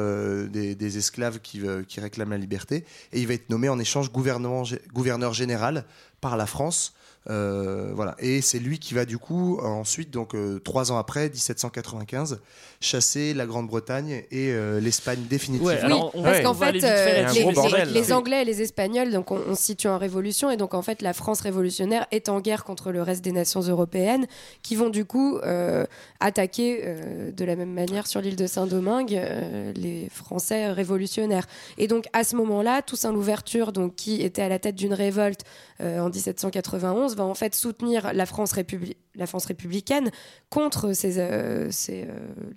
des, 0.49 0.75
des 0.75 0.97
esclaves 0.97 1.39
qui, 1.39 1.61
qui 1.87 1.99
réclament 1.99 2.31
la 2.31 2.37
liberté 2.37 2.85
et 3.11 3.19
il 3.19 3.27
va 3.27 3.33
être 3.33 3.49
nommé 3.49 3.69
en 3.69 3.79
échange 3.79 4.11
gouverneur 4.11 5.33
général 5.33 5.85
par 6.21 6.37
la 6.37 6.45
France. 6.45 6.93
Euh, 7.29 7.91
voilà. 7.95 8.15
Et 8.19 8.41
c'est 8.41 8.59
lui 8.59 8.77
qui 8.79 8.93
va 8.93 9.05
du 9.05 9.17
coup 9.17 9.59
ensuite, 9.61 10.11
donc 10.11 10.35
euh, 10.35 10.59
trois 10.59 10.91
ans 10.91 10.97
après, 10.97 11.29
1795, 11.29 12.39
chasser 12.81 13.33
la 13.33 13.45
Grande-Bretagne 13.45 14.23
et 14.31 14.51
euh, 14.51 14.79
l'Espagne 14.79 15.19
définitivement. 15.29 15.67
Ouais, 15.69 15.79
alors, 15.79 16.11
on- 16.13 16.21
Parce 16.23 16.41
qu'en 16.41 16.53
fait, 16.53 16.83
euh, 16.83 17.27
les, 17.33 17.41
gros 17.41 17.51
bordel, 17.51 17.87
les- 17.87 18.01
les 18.01 18.07
là. 18.09 18.17
Anglais 18.17 18.41
et 18.41 18.45
les 18.45 18.61
Espagnols, 18.61 19.11
donc 19.11 19.31
on, 19.31 19.39
on 19.47 19.55
se 19.55 19.63
situe 19.63 19.87
en 19.87 19.97
révolution, 19.97 20.51
et 20.51 20.57
donc 20.57 20.73
en 20.73 20.81
fait 20.81 21.01
la 21.01 21.13
France 21.13 21.41
révolutionnaire 21.41 22.05
est 22.11 22.29
en 22.29 22.39
guerre 22.41 22.63
contre 22.63 22.91
le 22.91 23.01
reste 23.01 23.23
des 23.23 23.31
nations 23.31 23.61
européennes, 23.61 24.27
qui 24.61 24.75
vont 24.75 24.89
du 24.89 25.05
coup 25.05 25.37
euh, 25.39 25.85
attaquer 26.19 26.81
euh, 26.83 27.31
de 27.31 27.45
la 27.45 27.55
même 27.55 27.71
manière 27.73 28.05
sur 28.07 28.21
l'île 28.21 28.35
de 28.35 28.47
Saint-Domingue 28.47 29.15
euh, 29.15 29.71
les 29.75 30.09
Français 30.13 30.71
révolutionnaires. 30.71 31.47
Et 31.77 31.87
donc 31.87 32.05
à 32.13 32.23
ce 32.23 32.35
moment-là, 32.35 32.81
Toussaint 32.81 33.11
Louverture, 33.11 33.71
donc 33.71 33.95
qui 33.95 34.21
était 34.21 34.41
à 34.43 34.49
la 34.49 34.59
tête 34.59 34.75
d'une 34.75 34.93
révolte 34.93 35.41
en 35.81 36.09
1791, 36.09 37.15
va 37.15 37.23
en 37.25 37.33
fait 37.33 37.53
soutenir 37.55 38.13
la 38.13 38.25
France, 38.25 38.53
républi- 38.53 38.95
la 39.15 39.27
France 39.27 39.45
républicaine 39.45 40.09
contre 40.49 40.93
ces, 40.93 41.19
euh, 41.19 41.67
ces, 41.71 42.03
euh, 42.03 42.07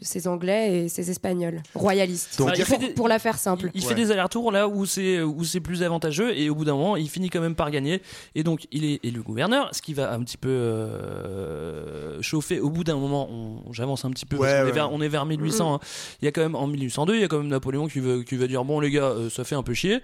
ces 0.01 0.29
Anglais 0.29 0.85
et 0.85 0.89
ces 0.89 1.11
Espagnols 1.11 1.61
royalistes. 1.75 2.39
Donc, 2.39 2.51
il 2.57 2.65
pour, 2.65 2.79
fait 2.79 2.87
des- 2.87 2.93
pour 2.93 3.09
la 3.09 3.19
faire 3.19 3.39
simple. 3.39 3.71
Il 3.75 3.85
fait 3.85 3.95
des 3.95 4.11
allers-retours 4.13 4.53
là 4.53 4.69
où 4.69 4.87
c'est 4.87 5.21
où 5.23 5.43
c'est 5.45 5.61
plus 5.61 5.83
avantageux 5.83 6.37
et 6.37 6.49
au 6.51 6.55
bout 6.55 6.65
d'un 6.65 6.75
moment 6.75 6.97
il 6.97 7.09
finit 7.09 7.29
quand 7.31 7.41
même 7.41 7.55
par 7.55 7.71
gagner 7.71 8.03
et 8.35 8.43
donc 8.43 8.67
il 8.73 8.85
est 8.85 9.05
élu 9.05 9.21
gouverneur 9.23 9.69
ce 9.75 9.83
qui 9.83 9.95
va 9.95 10.13
un 10.13 10.21
petit 10.23 10.37
peu 10.37 10.49
euh, 10.49 12.23
chauffer 12.23 12.61
au 12.61 12.71
bout 12.71 12.85
d'un 12.85 12.97
moment 12.97 13.63
j'avance 13.73 14.05
un 14.05 14.11
petit 14.11 14.27
peu 14.27 14.37
parce 14.37 14.49
Ouais, 14.53 14.59
qu'on 14.59 14.63
est 14.65 14.67
ouais. 14.67 14.73
vers, 14.73 14.93
on 14.93 15.01
est 15.01 15.09
vers 15.09 15.27
1800 15.27 15.75
hein. 15.75 15.81
il 16.23 16.25
y 16.25 16.29
a 16.29 16.33
quand 16.33 16.41
même 16.43 16.55
en 16.55 16.67
1802 16.67 17.15
il 17.17 17.21
y 17.21 17.25
a 17.25 17.29
quand 17.29 17.39
même 17.39 17.49
Napoléon 17.49 17.87
qui 17.89 18.01
veut 18.01 18.23
qui 18.23 18.37
dire 18.37 18.65
bon 18.65 18.81
les 18.81 18.91
gars 18.91 19.05
euh, 19.05 19.31
ça 19.31 19.45
fait 19.45 19.55
un 19.55 19.63
peu 19.63 19.75
chier 19.75 20.01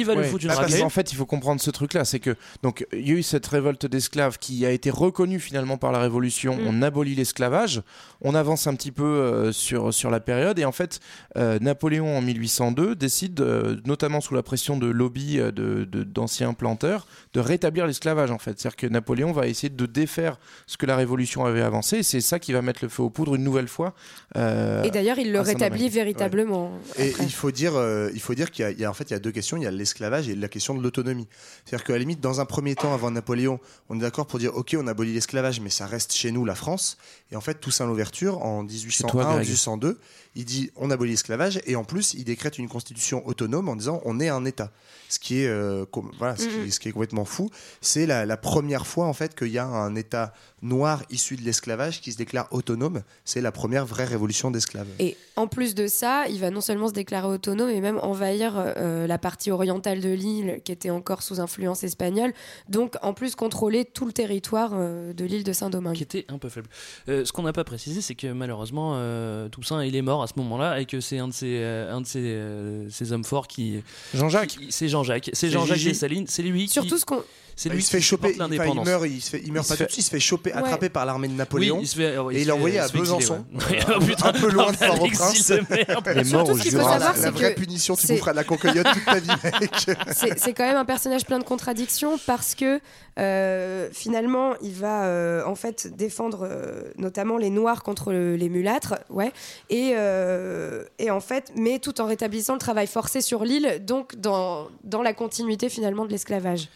il 0.00 0.06
va 0.06 0.14
lui 0.14 0.22
Ouais. 0.22 0.28
foutre 0.28 0.44
une 0.44 0.48
parce 0.48 0.60
raclée 0.60 0.80
qu'en 0.80 0.88
fait, 0.88 1.12
il 1.12 1.16
faut 1.16 1.26
comprendre 1.26 1.60
ce 1.60 1.70
truc-là, 1.70 2.04
c'est 2.04 2.18
que 2.20 2.34
donc 2.62 2.86
il 2.92 3.06
y 3.08 3.10
a 3.12 3.14
eu 3.14 3.22
cette 3.22 3.46
révolte 3.46 3.86
d'esclaves 3.86 4.38
qui 4.38 4.64
a 4.66 4.70
été 4.70 4.90
reconnue 4.90 5.38
finalement 5.40 5.76
par 5.76 5.92
la 5.92 5.98
Révolution. 6.00 6.56
Mm. 6.56 6.66
On 6.66 6.82
abolit 6.82 7.14
l'esclavage, 7.14 7.82
on 8.20 8.34
avance 8.34 8.66
un 8.66 8.74
petit 8.74 8.92
peu 8.92 9.04
euh, 9.04 9.52
sur 9.52 9.92
sur 9.94 10.10
la 10.10 10.20
période 10.20 10.58
et 10.58 10.64
en 10.64 10.72
fait, 10.72 11.00
euh, 11.36 11.58
Napoléon 11.60 12.16
en 12.16 12.22
1802 12.22 12.94
décide, 12.94 13.40
euh, 13.40 13.76
notamment 13.86 14.20
sous 14.20 14.34
la 14.34 14.42
pression 14.42 14.76
de 14.76 14.86
lobbies 14.86 15.38
euh, 15.38 15.50
de 15.52 15.84
de- 15.84 16.04
d'anciens 16.04 16.54
planteurs, 16.54 17.06
de 17.34 17.40
rétablir 17.40 17.86
l'esclavage 17.86 18.30
en 18.30 18.38
fait. 18.38 18.58
C'est-à-dire 18.58 18.76
que 18.76 18.86
Napoléon 18.86 19.32
va 19.32 19.46
essayer 19.46 19.68
de 19.70 19.86
défaire 19.86 20.38
ce 20.66 20.76
que 20.76 20.86
la 20.86 20.96
Révolution 20.96 21.44
avait 21.44 21.62
avancé. 21.62 21.98
Et 21.98 22.02
c'est 22.02 22.20
ça 22.20 22.38
qui 22.38 22.52
va 22.52 22.62
mettre 22.62 22.80
le 22.82 22.88
feu 22.88 23.02
aux 23.02 23.10
poudres 23.10 23.34
une 23.34 23.44
nouvelle 23.44 23.68
fois. 23.68 23.94
euh, 24.36 24.82
Et 24.84 24.90
d'ailleurs, 24.90 25.18
il 25.18 25.32
le 25.32 25.40
rétablit 25.40 25.88
véritablement. 25.88 26.72
Et 26.98 27.12
il 27.20 27.30
faut 27.32 27.50
dire, 27.50 27.74
euh, 27.76 28.10
il 28.14 28.20
faut 28.20 28.34
dire 28.34 28.50
qu'il 28.50 28.62
y, 28.64 28.66
a- 28.66 28.70
il 28.70 28.78
y 28.80 28.84
a 28.84 28.90
en 28.90 28.94
fait 28.94 29.04
il 29.10 29.12
y 29.12 29.16
a 29.16 29.18
deux 29.18 29.30
questions. 29.32 29.56
Il 29.56 29.62
y 29.62 29.66
a 29.66 29.70
l'esclavage 29.82 30.28
et 30.28 30.34
la 30.34 30.48
question 30.48 30.74
de 30.74 30.82
l'autonomie. 30.82 31.28
C'est-à-dire 31.64 31.84
qu'à 31.84 31.92
la 31.92 31.98
limite, 31.98 32.20
dans 32.20 32.40
un 32.40 32.44
premier 32.44 32.74
temps, 32.74 32.92
avant 32.94 33.10
Napoléon, 33.10 33.60
on 33.88 33.96
est 33.98 34.02
d'accord 34.02 34.26
pour 34.26 34.38
dire 34.38 34.56
ok, 34.56 34.76
on 34.78 34.86
abolit 34.86 35.12
l'esclavage, 35.12 35.60
mais 35.60 35.70
ça 35.70 35.86
reste 35.86 36.12
chez 36.12 36.30
nous, 36.32 36.44
la 36.44 36.54
France. 36.54 36.96
Et 37.30 37.36
en 37.36 37.40
fait, 37.40 37.54
Toussaint 37.60 37.86
Louverture, 37.86 38.42
en 38.42 38.62
1801 38.62 39.08
toi, 39.08 39.22
ou 39.22 39.34
Greg. 39.34 39.46
1802, 39.46 39.98
il 40.34 40.44
dit 40.44 40.70
on 40.76 40.90
abolit 40.90 41.10
l'esclavage 41.10 41.60
et 41.66 41.76
en 41.76 41.84
plus, 41.84 42.14
il 42.14 42.24
décrète 42.24 42.58
une 42.58 42.68
constitution 42.68 43.26
autonome 43.26 43.68
en 43.68 43.76
disant 43.76 44.00
on 44.04 44.18
est 44.20 44.28
un 44.28 44.44
État. 44.44 44.70
Ce 45.08 45.18
qui 45.18 45.40
est, 45.42 45.46
euh, 45.48 45.84
com- 45.90 46.10
voilà, 46.18 46.36
ce, 46.36 46.46
qui, 46.46 46.72
ce 46.72 46.80
qui 46.80 46.88
est 46.88 46.92
complètement 46.92 47.26
fou. 47.26 47.50
C'est 47.82 48.06
la, 48.06 48.24
la 48.24 48.38
première 48.38 48.86
fois 48.86 49.06
en 49.06 49.12
fait 49.12 49.34
qu'il 49.34 49.48
y 49.48 49.58
a 49.58 49.66
un 49.66 49.94
État 49.94 50.32
noir 50.62 51.02
issu 51.10 51.36
de 51.36 51.42
l'esclavage 51.42 52.00
qui 52.00 52.12
se 52.12 52.16
déclare 52.16 52.48
autonome. 52.50 53.02
C'est 53.26 53.42
la 53.42 53.52
première 53.52 53.84
vraie 53.84 54.04
révolution 54.06 54.50
d'esclaves. 54.50 54.86
Et 55.00 55.16
en 55.36 55.48
plus 55.48 55.74
de 55.74 55.86
ça, 55.86 56.26
il 56.28 56.40
va 56.40 56.50
non 56.50 56.60
seulement 56.62 56.88
se 56.88 56.92
déclarer 56.94 57.26
autonome, 57.26 57.68
mais 57.68 57.80
même 57.80 57.98
envahir 57.98 58.54
euh, 58.56 59.06
la 59.06 59.18
partie 59.18 59.50
orientale 59.50 59.71
de 59.78 60.10
l'île 60.10 60.60
qui 60.64 60.72
était 60.72 60.90
encore 60.90 61.22
sous 61.22 61.40
influence 61.40 61.84
espagnole. 61.84 62.32
Donc, 62.68 62.96
en 63.02 63.14
plus, 63.14 63.34
contrôler 63.34 63.84
tout 63.84 64.06
le 64.06 64.12
territoire 64.12 64.70
euh, 64.74 65.12
de 65.12 65.24
l'île 65.24 65.44
de 65.44 65.52
Saint-Domingue. 65.52 65.96
qui 65.96 66.02
était 66.02 66.26
un 66.28 66.38
peu 66.38 66.48
faible. 66.48 66.68
Euh, 67.08 67.24
ce 67.24 67.32
qu'on 67.32 67.42
n'a 67.42 67.52
pas 67.52 67.64
précisé, 67.64 68.00
c'est 68.00 68.14
que 68.14 68.32
malheureusement, 68.32 68.92
euh, 68.96 69.48
Toussaint, 69.48 69.84
il 69.84 69.96
est 69.96 70.02
mort 70.02 70.22
à 70.22 70.26
ce 70.26 70.34
moment-là 70.36 70.80
et 70.80 70.86
que 70.86 71.00
c'est 71.00 71.18
un 71.18 71.28
de 71.28 71.32
ces, 71.32 71.58
euh, 71.60 71.94
un 71.94 72.00
de 72.00 72.06
euh, 72.16 72.86
ces 72.90 73.12
hommes 73.12 73.24
forts 73.24 73.48
qui. 73.48 73.82
Jean-Jacques. 74.14 74.58
C'est 74.70 74.88
Jean-Jacques. 74.88 75.30
C'est 75.32 75.50
Jean-Jacques. 75.50 75.82
Dessalines. 75.82 76.26
C'est 76.26 76.42
lui 76.42 76.66
qui. 76.66 76.72
Surtout 76.72 76.98
ce 76.98 77.04
qu'on. 77.04 77.22
C'est 77.54 77.68
Bah, 77.68 77.74
lui 77.74 77.82
il 77.82 77.84
se 77.84 77.90
fait 77.90 77.98
qui 77.98 78.04
choper, 78.04 78.32
il, 78.32 78.38
meurt, 78.38 79.04
il, 79.06 79.20
se 79.22 79.30
fait, 79.30 79.42
il 79.44 79.52
meurt 79.52 79.66
Il 79.66 79.68
pas 79.68 79.74
se 79.74 79.78
fait- 79.78 79.84
tout 79.84 79.88
de 79.88 79.92
suite, 79.92 79.98
il 79.98 80.02
se 80.04 80.10
fait 80.10 80.20
choper, 80.20 80.52
Ouais. 80.52 80.58
attrapé 80.58 80.88
par 80.88 81.04
l'armée 81.06 81.28
de 81.28 81.32
Oui, 81.32 81.38
Napoléon. 81.38 81.78
il 81.80 81.86
se 81.86 81.96
fait, 81.96 82.18
ouais, 82.18 82.34
et 82.34 82.42
il 82.42 82.48
est 82.48 82.52
envoyé 82.52 82.78
à 82.78 82.88
Besançon. 82.88 83.44
ouais. 83.52 83.78
Euh, 83.88 83.98
Oh, 84.00 84.26
un 84.26 84.32
peu 84.32 84.50
loin 84.50 84.72
de 84.72 84.76
Port-au-Prince. 84.86 85.48
l'exil 85.50 85.66
de 85.68 85.74
merde. 85.74 86.04
Il 86.14 86.18
est 86.18 86.32
mort 86.32 86.46
Surtout 86.46 86.52
au 86.52 86.56
ce 86.56 86.62
qu'il 86.62 86.70
faut 86.72 86.78
Jura. 86.78 86.92
savoir, 86.92 87.12
la 87.16 87.22
c'est 87.22 87.30
vraie 87.30 87.54
punition, 87.54 87.94
tu 87.96 88.06
boufferas 88.06 88.30
de 88.32 88.36
la 88.36 88.44
concoyote 88.44 88.86
toute 88.92 89.04
ta 89.04 89.20
vie, 89.20 89.28
mec. 89.60 89.70
C'est 90.12 90.38
c'est 90.38 90.52
quand 90.52 90.64
même 90.64 90.76
un 90.76 90.84
personnage 90.84 91.24
plein 91.26 91.38
de 91.38 91.44
contradictions 91.44 92.18
parce 92.26 92.54
que 92.54 92.80
euh, 93.18 93.88
finalement, 93.92 94.54
il 94.62 94.72
va 94.72 95.04
euh, 95.04 95.44
en 95.44 95.54
fait 95.54 95.94
défendre 95.96 96.40
euh, 96.50 96.82
notamment 96.96 97.36
les 97.36 97.50
Noirs 97.50 97.82
contre 97.82 98.12
le- 98.12 98.36
les 98.36 98.48
mulâtres, 98.48 98.94
ouais, 99.10 99.32
et, 99.70 99.92
euh, 99.96 100.84
et 100.98 101.10
en 101.10 101.20
fait, 101.20 101.52
mais 101.56 101.78
tout 101.78 102.00
en 102.00 102.06
rétablissant 102.06 102.54
le 102.54 102.58
travail 102.58 102.86
forcé 102.86 103.20
sur 103.20 103.44
l'île, 103.44 103.82
donc 103.84 104.16
dans, 104.16 104.68
dans 104.84 105.02
la 105.02 105.12
continuité 105.12 105.68
finalement 105.68 106.06
de 106.06 106.10
l'esclavage. 106.10 106.68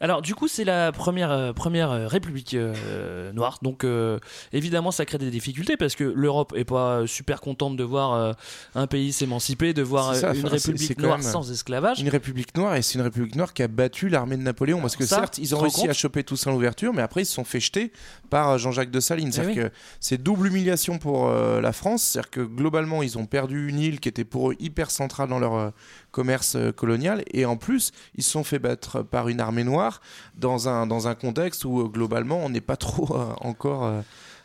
Alors 0.00 0.22
du 0.22 0.34
coup 0.34 0.46
c'est 0.48 0.64
la 0.64 0.92
première 0.92 1.30
euh, 1.32 1.52
première 1.52 1.90
euh, 1.90 2.06
république 2.06 2.54
euh, 2.54 3.32
noire. 3.32 3.58
Donc 3.62 3.82
euh, 3.84 4.18
évidemment 4.52 4.90
ça 4.90 5.04
crée 5.04 5.18
des 5.18 5.30
difficultés 5.30 5.76
parce 5.76 5.96
que 5.96 6.04
l'Europe 6.04 6.52
est 6.56 6.64
pas 6.64 7.06
super 7.06 7.40
contente 7.40 7.76
de 7.76 7.84
voir 7.84 8.34
un 8.74 8.86
pays 8.86 9.12
s'émanciper 9.12 9.74
de 9.74 9.82
voir 9.82 10.14
C'est 10.14 10.20
ça, 10.20 10.34
une 10.34 10.46
enfin, 10.46 10.56
c'est- 10.56 10.58
c'est 10.58 10.70
république 10.72 10.98
noire 11.00 11.22
sans 11.22 11.50
esclavage. 11.50 12.00
Une 12.00 12.08
république 12.08 12.56
noire 12.56 12.76
et 12.76 12.82
c'est 12.82 12.94
une 12.94 13.02
république 13.04 13.34
noire 13.34 13.52
qui 13.52 13.62
a 13.62 13.68
battu 13.68 14.08
l'armée 14.08 14.36
de 14.36 14.42
Napoléon. 14.42 14.80
Parce 14.80 14.96
que 14.96 15.04
Ça, 15.04 15.16
certes 15.16 15.38
ils 15.38 15.54
ont 15.54 15.58
réussi 15.58 15.80
compte 15.82 15.90
à 15.90 15.94
choper 15.94 16.22
Toussaint 16.22 16.52
l'ouverture 16.52 16.92
mais 16.94 17.02
après 17.02 17.22
ils 17.22 17.26
se 17.26 17.34
sont 17.34 17.44
fait 17.44 17.60
jeter 17.60 17.92
par 18.30 18.56
Jean-Jacques 18.58 18.90
de 18.90 19.00
Salines. 19.00 19.28
Eh 19.28 19.32
c'est-à-dire 19.32 19.64
oui. 19.64 19.70
que 19.70 19.74
c'est 20.00 20.22
double 20.22 20.46
humiliation 20.48 20.98
pour 20.98 21.28
la 21.30 21.72
France. 21.72 22.02
C'est-à-dire 22.02 22.30
que 22.30 22.40
globalement 22.40 23.02
ils 23.02 23.18
ont 23.18 23.26
perdu 23.26 23.68
une 23.68 23.78
île 23.80 24.00
qui 24.00 24.08
était 24.08 24.24
pour 24.24 24.50
eux 24.50 24.54
hyper 24.60 24.90
centrale 24.90 25.28
dans 25.28 25.38
leur 25.38 25.72
commerce 26.18 26.56
euh, 26.56 26.72
colonial. 26.72 27.22
Et 27.32 27.44
en 27.44 27.56
plus 27.56 27.92
ils 28.16 28.24
se 28.24 28.30
sont 28.30 28.42
fait 28.42 28.58
battre 28.58 29.02
par 29.02 29.28
une 29.28 29.40
armée 29.40 29.62
noire 29.62 30.00
dans 30.34 30.68
un, 30.68 30.84
dans 30.88 31.06
un 31.06 31.14
contexte 31.14 31.64
où 31.64 31.80
euh, 31.80 31.84
globalement 31.84 32.38
on 32.44 32.50
n'est 32.50 32.60
pas 32.60 32.76
trop 32.88 33.16
euh, 33.16 33.32
encore 33.40 34.02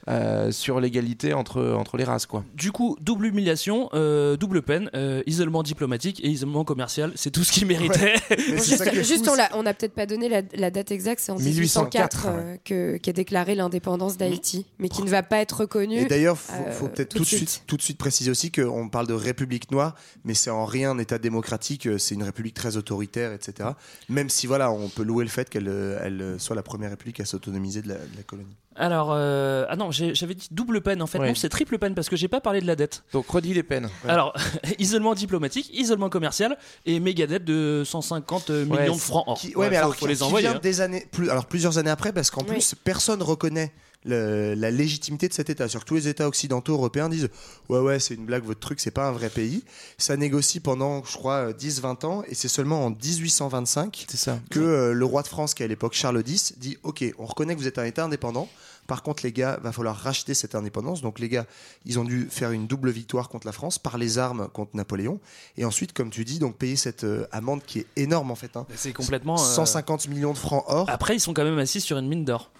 euh, 0.10 0.52
sur 0.52 0.80
l'égalité 0.80 1.34
entre, 1.34 1.62
entre 1.74 1.98
les 1.98 2.04
races 2.04 2.26
quoi. 2.26 2.44
Du 2.54 2.72
coup, 2.72 2.98
double 3.02 3.28
humiliation, 3.28 3.90
euh, 3.94 4.36
double 4.38 4.62
peine, 4.62 4.90
euh, 4.96 5.22
isolement 5.28 5.64
diplomatique 5.64 6.20
et 6.24 6.30
isolement 6.30 6.64
commercial, 6.66 7.12
c'est 7.16 7.32
tout 7.32 7.44
ce 7.44 7.52
qu'il 7.52 7.66
méritait. 7.68 8.16
Est 8.30 8.64
Juste, 8.64 8.94
juste 9.04 9.30
on 9.54 9.64
n'a 9.64 9.74
peut-être 9.74 9.94
pas 9.94 10.06
donné 10.06 10.30
la, 10.30 10.42
la 10.56 10.72
date 10.72 10.92
exacte, 10.92 11.22
c'est 11.22 11.32
en 11.32 11.38
1804 11.40 12.26
euh, 12.28 12.58
que- 12.66 12.98
qu'est 12.98 13.14
déclaré 13.14 13.56
l'indépendance 13.56 14.18
d'Haïti, 14.18 14.66
mais 14.80 14.90
qui 14.90 15.04
ne 15.04 15.10
va 15.10 15.24
pas 15.24 15.38
être 15.40 15.62
reconnue. 15.62 15.98
Et 16.00 16.06
d'ailleurs, 16.06 16.38
faut, 16.38 16.54
euh, 16.54 16.72
faut 16.72 16.88
peut-être 16.88 17.10
tout 17.10 17.18
tout, 17.20 17.24
de 17.24 17.28
suite, 17.30 17.64
tout 17.68 17.78
de 17.78 17.82
suite 17.82 17.98
préciser 17.98 18.30
aussi 18.32 18.52
qu'on 18.52 18.90
parle 18.90 19.08
de 19.08 19.14
république 19.14 19.72
noire, 19.72 19.96
mais 20.26 20.34
c'est 20.34 20.50
en 20.50 20.66
rien 20.66 20.92
un 20.92 20.98
État 21.00 21.18
démocratique. 21.18 21.88
C'est 21.98 22.16
une 22.16 22.24
république 22.24 22.54
très 22.56 22.78
autoritaire, 22.78 23.32
etc. 23.34 23.70
Même 24.10 24.30
si 24.30 24.48
voilà, 24.48 24.72
on 24.72 24.90
peut 24.90 25.04
louer 25.04 25.24
le 25.24 25.30
fait 25.30 25.50
qu'elle 25.50 25.68
elle 26.04 26.36
soit 26.40 26.56
la 26.56 26.64
première 26.64 26.90
république 26.90 27.20
à 27.20 27.26
s'autonomiser 27.26 27.82
de, 27.82 27.90
la- 27.90 27.96
de 27.96 28.18
la 28.18 28.24
colonie. 28.24 28.56
Alors, 28.76 29.10
euh, 29.12 29.66
ah 29.70 29.76
non, 29.76 29.92
j'avais 29.92 30.36
dit 30.36 30.48
double 30.52 30.82
peine 30.82 31.02
en 31.02 31.08
fait. 31.08 31.20
Ouais. 31.20 31.28
Non, 31.30 31.36
c'est 31.36 31.50
triple 31.50 31.78
peine 31.78 31.94
parce 31.96 32.10
que 32.10 32.16
j'ai 32.16 32.28
pas 32.28 32.42
parlé 32.42 32.60
de 32.62 32.68
la 32.68 32.76
dette. 32.76 33.04
Donc 33.14 33.28
redis 33.28 33.54
les 33.54 33.64
peines. 33.64 33.90
Alors, 34.08 34.34
isolement 34.80 35.14
diplomatique, 35.14 35.70
isolement 35.74 36.10
commercial 36.10 36.58
et 36.86 37.00
méga 37.00 37.28
dette 37.28 37.46
de 37.46 37.84
150 37.86 38.50
millions 38.50 38.76
Ouais, 38.76 38.86
de 38.88 38.94
francs 38.94 39.24
or. 39.28 39.38
Qui, 39.40 39.48
ouais, 39.50 39.56
Ouais, 39.58 39.70
mais 39.70 39.76
faut- 39.76 39.82
alors 39.84 39.96
faut 39.96 40.06
qui- 40.06 40.12
les 40.12 40.18
qui 40.18 40.24
envoyer. 40.24 40.48
vient 40.48 40.58
hein. 40.58 40.62
des 40.62 40.82
années, 40.82 41.08
plus, 41.12 41.30
alors 41.30 41.46
plusieurs 41.46 41.78
années 41.78 41.92
après, 41.92 42.12
parce 42.14 42.32
qu'en 42.32 42.42
Oui. 42.42 42.48
plus 42.48 42.76
personne 42.84 43.22
reconnaît 43.22 43.72
le- 44.06 44.54
la 44.56 44.72
légitimité 44.72 45.28
de 45.28 45.34
cet 45.34 45.50
État. 45.50 45.68
Sur 45.68 45.86
tous 45.86 45.96
les 45.96 46.08
États 46.08 46.28
occidentaux 46.28 46.74
européens 46.74 47.10
disent 47.10 47.30
ouais 47.70 47.80
ouais 47.80 48.00
c'est 48.00 48.14
une 48.16 48.26
blague 48.26 48.44
votre 48.44 48.60
truc 48.60 48.80
c'est 48.80 48.92
pas 48.92 49.08
un 49.08 49.12
vrai 49.12 49.30
pays. 49.30 49.64
Ça 49.98 50.18
négocie 50.18 50.60
pendant 50.60 51.04
je 51.04 51.14
crois 51.14 51.50
euh, 51.50 51.54
10-20 51.54 52.06
ans 52.06 52.24
et 52.28 52.36
c'est 52.36 52.48
seulement 52.48 52.86
en 52.86 52.90
1825 52.92 54.06
C'est 54.10 54.18
ça. 54.18 54.40
que 54.50 54.60
euh, 54.60 54.94
le 54.94 55.06
roi 55.06 55.22
de 55.24 55.28
France 55.28 55.54
qui 55.54 55.64
est 55.64 55.66
à 55.66 55.70
l'époque 55.70 55.94
Charles 55.94 56.22
X 56.26 56.54
dit 56.58 56.78
ok 56.84 57.04
on 57.18 57.26
reconnaît 57.26 57.56
que 57.56 57.60
vous 57.60 57.68
êtes 57.68 57.78
un 57.80 57.86
État 57.86 58.04
indépendant. 58.04 58.48
Par 58.86 59.02
contre 59.02 59.24
les 59.24 59.32
gars 59.32 59.60
va 59.64 59.72
falloir 59.72 59.96
racheter 59.96 60.34
cette 60.34 60.56
indépendance. 60.56 61.02
Donc 61.02 61.20
les 61.20 61.30
gars 61.30 61.46
ils 61.86 62.00
ont 62.00 62.04
dû 62.04 62.28
faire 62.30 62.52
une 62.52 62.68
double 62.68 62.90
victoire 62.92 63.30
contre 63.30 63.48
la 63.48 63.54
France 63.54 63.80
par 63.80 63.98
les 63.98 64.18
armes 64.18 64.50
contre 64.50 64.76
Napoléon 64.76 65.20
et 65.58 65.64
ensuite 65.66 65.94
comme 65.94 66.10
tu 66.10 66.26
dis 66.26 66.40
donc 66.40 66.56
payer 66.58 66.76
cette 66.76 67.04
euh, 67.06 67.26
amende 67.32 67.62
qui 67.66 67.80
est 67.80 67.86
énorme 67.96 68.32
en 68.32 68.36
fait. 68.36 68.56
hein. 68.58 68.66
C'est 68.76 68.92
complètement. 68.94 69.36
euh, 69.36 69.44
150 69.56 70.08
millions 70.10 70.34
de 70.34 70.38
francs 70.38 70.64
or. 70.68 70.90
Après, 70.90 71.16
ils 71.16 71.20
sont 71.20 71.34
quand 71.34 71.44
même 71.44 71.58
assis 71.60 71.80
sur 71.82 71.98
une 71.98 72.08
mine 72.08 72.26
d'or. 72.26 72.52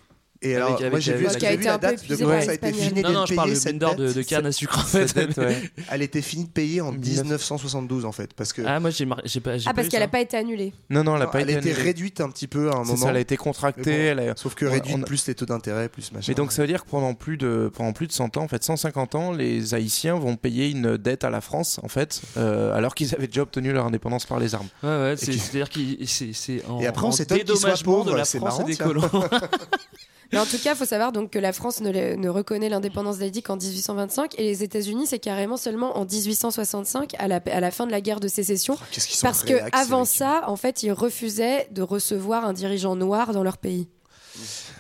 Et 0.46 0.56
Avec- 0.56 0.58
alors, 0.58 0.78
avec 0.80 0.92
moi 0.92 1.00
j'ai 1.00 1.14
vu, 1.14 1.26
j'ai 1.40 1.48
vu 1.48 1.54
été 1.54 1.64
la 1.66 1.78
date 1.78 2.06
de 2.08 2.16
quand 2.18 2.42
ça 2.42 2.52
a 2.52 2.54
été 2.54 2.74
fini 2.74 3.02
Non, 3.02 3.10
de 3.10 3.14
non, 3.14 3.22
je 3.22 3.28
payer 3.30 3.36
parle 3.38 3.56
cette 3.56 3.78
d'or 3.78 3.96
de, 3.96 4.08
dette. 4.08 4.16
de 4.18 4.22
canne 4.24 4.46
à 4.46 4.52
sucre 4.52 4.78
en 4.78 4.82
fait. 4.84 5.08
Cette 5.08 5.16
dette, 5.16 5.38
ouais. 5.38 5.72
Elle 5.90 6.02
était 6.02 6.22
finie 6.22 6.44
de 6.46 6.50
payer 6.50 6.82
en 6.82 6.92
1972 6.92 8.04
en 8.06 8.12
fait, 8.12 8.34
parce 8.34 8.52
que 8.52 8.62
Ah, 8.66 8.80
moi 8.82 8.90
j'ai 8.90 9.06
pas. 9.06 9.16
Ah, 9.24 9.40
pas 9.44 9.74
parce 9.74 9.88
qu'elle 9.88 10.02
n'a 10.02 10.08
pas 10.10 10.20
été 10.20 10.36
annulée. 10.38 10.74
Non 10.90 11.04
non 11.04 11.16
elle 11.16 11.22
a 11.22 11.28
pas 11.28 11.40
elle 11.42 11.48
a 11.48 11.52
été 11.54 11.60
été 11.62 11.70
annulée. 11.72 11.84
réduite 11.84 12.20
un 12.22 12.30
petit 12.30 12.48
peu 12.48 12.70
à 12.70 12.74
un 12.76 12.84
moment. 12.84 12.98
ça, 12.98 13.10
elle 13.10 13.16
a 13.18 13.20
été 13.22 13.38
contractée. 13.38 13.92
Elle 13.92 14.34
Sauf 14.36 14.54
que 14.56 14.66
réduite 14.66 15.06
plus 15.06 15.26
les 15.28 15.36
taux 15.36 15.46
d'intérêt, 15.46 15.88
plus 15.90 16.12
machin. 16.12 16.26
Mais 16.28 16.36
donc 16.36 16.52
ça 16.52 16.62
veut 16.62 16.68
dire 16.68 16.84
que 16.84 16.90
pendant 16.90 17.14
plus 17.14 17.38
de 17.38 17.72
pendant 17.74 17.94
plus 17.94 18.08
de 18.08 18.12
100 18.12 18.36
ans, 18.38 18.44
en 18.44 18.48
fait 18.48 18.64
150 18.64 19.16
ans, 19.16 19.32
les 19.32 19.74
Haïtiens 19.74 20.16
vont 20.16 20.36
payer 20.36 20.70
une 20.70 20.98
dette 20.98 21.24
à 21.24 21.30
la 21.30 21.40
France 21.42 21.80
en 21.84 21.88
fait, 21.88 22.22
euh, 22.38 22.76
alors 22.76 22.96
qu'ils 22.96 23.16
avaient 23.16 23.28
déjà 23.28 23.44
obtenu 23.44 23.72
leur 23.72 23.86
indépendance 23.86 24.26
par 24.26 24.40
les 24.40 24.56
armes. 24.56 24.68
Ouais, 24.84 24.90
ouais, 24.90 25.16
c'est-à-dire 25.18 25.70
qu'il 25.70 26.06
c'est 26.08 26.34
c'est 26.34 26.66
en, 26.68 26.80
Et 26.82 26.88
après, 26.88 27.06
on 27.08 27.12
s'étonne 27.12 27.38
qu'ils 27.40 27.48
soient 27.48 27.56
dédommagement 27.76 28.00
de 28.00 28.04
pauvres, 28.06 28.18
la 28.18 28.26
c'est 28.26 28.38
France 28.40 28.60
marrant, 28.60 29.24
Mais 30.34 30.40
en 30.40 30.46
tout 30.46 30.58
cas, 30.58 30.74
il 30.74 30.76
faut 30.76 30.86
savoir 30.86 31.12
donc 31.12 31.30
que 31.30 31.40
la 31.40 31.54
France 31.54 31.80
ne, 31.82 32.30
reconnaît 32.30 32.70
l'indépendance 32.70 33.20
d'Haïti 33.20 33.44
qu'en 33.44 33.56
1825 33.56 34.40
et 34.40 34.44
les 34.44 34.64
États-Unis, 34.64 35.08
c'est 35.08 35.20
carrément 35.20 35.58
seulement 35.58 35.98
en 35.98 36.06
1865, 36.06 37.14
à 37.20 37.28
la, 37.28 37.40
à 37.52 37.60
la 37.60 37.72
fin 37.72 37.86
de 37.86 37.92
la 37.92 38.02
guerre 38.02 38.20
de 38.20 38.28
sécession. 38.28 38.76
Oh, 38.80 39.00
Parce 39.22 39.44
que 39.44 39.54
avant 39.72 40.06
ça, 40.06 40.44
en 40.48 40.56
fait, 40.56 40.84
ils 40.84 40.92
refusaient 40.92 41.68
de 41.72 41.82
recevoir 41.82 42.46
un 42.46 42.54
dirigeant 42.54 42.96
noir 42.96 43.32
dans 43.32 43.44
leur 43.44 43.58
pays. 43.58 43.88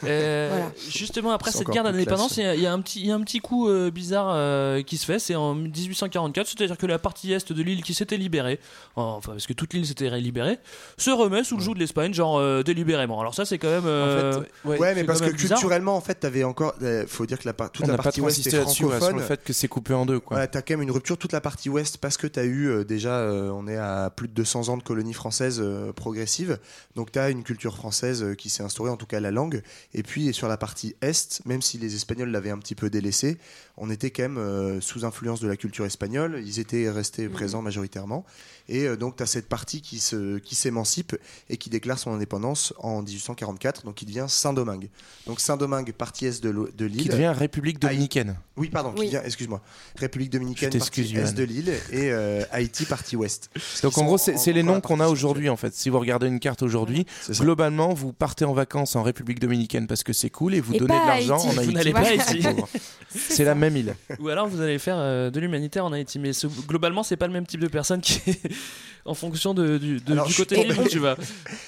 Euh, 0.05 0.49
Voilà. 0.51 0.71
Justement, 0.89 1.31
après 1.31 1.51
cette 1.51 1.67
guerre 1.69 1.83
d'indépendance, 1.83 2.37
il 2.37 2.43
y, 2.43 2.45
a- 2.47 2.55
il 2.55 2.61
y 2.61 2.65
a 2.67 2.73
un 2.73 2.81
petit, 2.81 2.99
il 3.01 3.07
y 3.07 3.11
a 3.11 3.15
un 3.15 3.21
petit 3.21 3.39
coup 3.39 3.67
euh, 3.69 3.91
bizarre 3.91 4.31
euh, 4.33 4.81
qui 4.81 4.97
se 4.97 5.05
fait. 5.05 5.19
C'est 5.19 5.35
en 5.35 5.55
1844, 5.55 6.47
c'est-à-dire 6.47 6.77
que 6.77 6.85
la 6.85 6.99
partie 6.99 7.31
est 7.33 7.51
de 7.51 7.61
l'île 7.63 7.83
qui 7.83 7.93
s'était 7.93 8.17
libérée, 8.17 8.59
enfin 8.95 9.31
parce 9.33 9.47
que 9.47 9.53
toute 9.53 9.73
l'île 9.73 9.85
s'était 9.85 10.09
libérée, 10.19 10.59
se 10.97 11.09
remet 11.11 11.43
sous 11.43 11.57
le 11.57 11.63
joug 11.63 11.73
de 11.75 11.79
l'Espagne, 11.79 12.13
genre 12.13 12.37
euh, 12.37 12.63
délibérément. 12.63 13.19
Alors 13.19 13.33
ça, 13.35 13.45
c'est 13.45 13.57
quand 13.57 13.69
même. 13.69 13.83
euh, 13.85 14.41
Ouais, 14.65 14.95
mais 14.95 15.03
parce 15.03 15.21
que 15.21 15.25
bizarre. 15.31 15.57
culturellement, 15.59 15.95
en 15.95 16.01
fait, 16.01 16.15
t'avais 16.15 16.43
encore. 16.43 16.73
euh, 16.81 17.05
faut 17.07 17.25
dire 17.25 17.39
que 17.39 17.47
la, 17.47 17.53
toute 17.53 17.85
On 17.85 17.87
la 17.87 17.97
pas 17.97 18.03
partie 18.03 18.19
trop 18.19 18.27
ouest 18.27 18.45
est 18.47 18.53
ouais, 18.57 18.67
sur 18.67 18.89
francophone. 18.89 19.17
le 19.17 19.23
fait 19.23 19.43
que 19.43 19.53
c'est 19.53 19.67
coupé 19.67 19.93
en 19.93 20.05
deux. 20.05 20.19
Quoi. 20.19 20.35
Voilà, 20.35 20.47
t'as 20.47 20.61
quand 20.61 20.73
même 20.73 20.81
une 20.83 20.91
rupture 20.91 21.17
toute 21.17 21.31
la 21.33 21.41
partie 21.41 21.69
ouest 21.69 21.97
parce 21.97 22.17
que 22.17 22.27
t'as 22.27 22.43
eu 22.43 22.67
euh, 22.69 22.83
déjà, 22.83 23.17
euh, 23.19 23.49
on 23.51 23.67
est 23.67 23.77
à 23.77 24.09
plus 24.15 24.27
de 24.27 24.33
200 24.33 24.69
ans 24.69 24.77
de 24.77 24.83
colonie 24.83 25.13
française 25.13 25.59
euh, 25.61 25.91
progressive, 25.93 26.59
donc 26.95 27.11
t'as 27.11 27.29
une 27.31 27.43
culture 27.43 27.75
française 27.75 28.23
euh, 28.23 28.33
qui 28.35 28.49
s'est 28.49 28.63
instaurée, 28.63 28.89
en 28.89 28.97
tout 28.97 29.05
cas 29.05 29.19
la 29.19 29.31
langue. 29.31 29.61
Et 29.93 30.03
puis 30.03 30.33
sur 30.33 30.47
la 30.47 30.57
partie 30.57 30.95
est, 31.01 31.41
même 31.45 31.61
si 31.61 31.77
les 31.77 31.95
Espagnols 31.95 32.29
l'avaient 32.29 32.49
un 32.49 32.57
petit 32.57 32.75
peu 32.75 32.89
délaissé, 32.89 33.37
on 33.77 33.89
était 33.89 34.11
quand 34.11 34.23
même 34.23 34.37
euh, 34.37 34.81
sous 34.81 35.05
influence 35.05 35.39
de 35.39 35.47
la 35.47 35.55
culture 35.55 35.85
espagnole. 35.85 36.41
Ils 36.45 36.59
étaient 36.59 36.89
restés 36.89 37.29
présents 37.29 37.61
majoritairement. 37.61 38.25
Et 38.69 38.87
euh, 38.87 38.95
donc 38.95 39.17
t'as 39.17 39.25
cette 39.25 39.49
partie 39.49 39.81
qui 39.81 39.99
se, 39.99 40.37
qui 40.39 40.55
s'émancipe 40.55 41.15
et 41.49 41.57
qui 41.57 41.69
déclare 41.69 41.99
son 41.99 42.13
indépendance 42.13 42.73
en 42.77 43.01
1844, 43.01 43.83
donc 43.83 43.95
qui 43.95 44.05
devient 44.05 44.25
Saint-Domingue. 44.29 44.89
Donc 45.27 45.39
Saint-Domingue, 45.41 45.91
partie 45.93 46.25
est 46.27 46.41
de 46.43 46.85
l'île. 46.85 47.01
Qui 47.03 47.09
devient 47.09 47.33
République 47.35 47.79
dominicaine. 47.79 48.37
Oui, 48.55 48.69
pardon, 48.69 48.93
qui 48.93 49.15
excuse-moi. 49.15 49.61
République 49.97 50.29
dominicaine, 50.29 50.69
partie 50.77 51.01
est 51.01 51.33
de 51.33 51.43
l'île, 51.43 51.69
et 51.91 52.11
euh, 52.11 52.43
Haïti, 52.51 52.85
partie 52.85 53.15
ouest. 53.15 53.49
Donc 53.81 53.97
en 53.97 54.05
gros, 54.05 54.17
c'est 54.17 54.35
en- 54.35 54.37
c'est 54.37 54.53
les 54.53 54.63
noms 54.63 54.79
qu'on 54.79 54.99
a 54.99 55.07
aujourd'hui 55.07 55.49
en 55.49 55.57
fait. 55.57 55.73
Si 55.73 55.89
vous 55.89 55.99
regardez 55.99 56.27
une 56.27 56.39
carte 56.39 56.61
aujourd'hui, 56.63 57.05
globalement, 57.31 57.93
vous 57.93 58.13
partez 58.13 58.45
en 58.45 58.53
vacances 58.53 58.95
en 58.95 59.03
République 59.03 59.39
dominicaine 59.39 59.87
parce 59.87 60.03
que 60.03 60.13
c'est 60.13 60.29
cool 60.29 60.53
et 60.53 60.61
vous 60.61 60.73
Et 60.75 60.79
donnez 60.79 60.93
de 60.99 61.05
l'argent 61.05 61.35
Haïti. 61.35 61.47
en 61.47 61.51
Vous 61.51 61.59
Haïti. 61.59 61.73
n'allez 61.73 61.91
pas 61.93 61.99
à 61.99 62.07
Haïti. 62.07 62.39
Pauvre. 62.43 62.69
C'est 63.15 63.43
la 63.43 63.53
même 63.53 63.77
île. 63.77 63.95
Ou 64.19 64.29
alors 64.29 64.47
vous 64.47 64.59
allez 64.61 64.79
faire 64.79 64.95
euh, 64.97 65.29
de 65.29 65.39
l'humanitaire 65.39 65.85
en 65.85 65.91
Haïti, 65.91 66.17
mais 66.17 66.33
ce- 66.33 66.47
globalement, 66.47 67.03
c'est 67.03 67.17
pas 67.17 67.27
le 67.27 67.33
même 67.33 67.45
type 67.45 67.59
de 67.59 67.67
personne 67.67 68.01
qui 68.01 68.19
en 69.05 69.13
fonction 69.13 69.53
de, 69.53 69.77
du, 69.77 69.99
de- 69.99 70.13
Alors, 70.13 70.27
du 70.27 70.31
je 70.33 70.37
côté 70.37 70.65
où 70.79 70.87
tu 70.87 70.99
vas. 70.99 71.17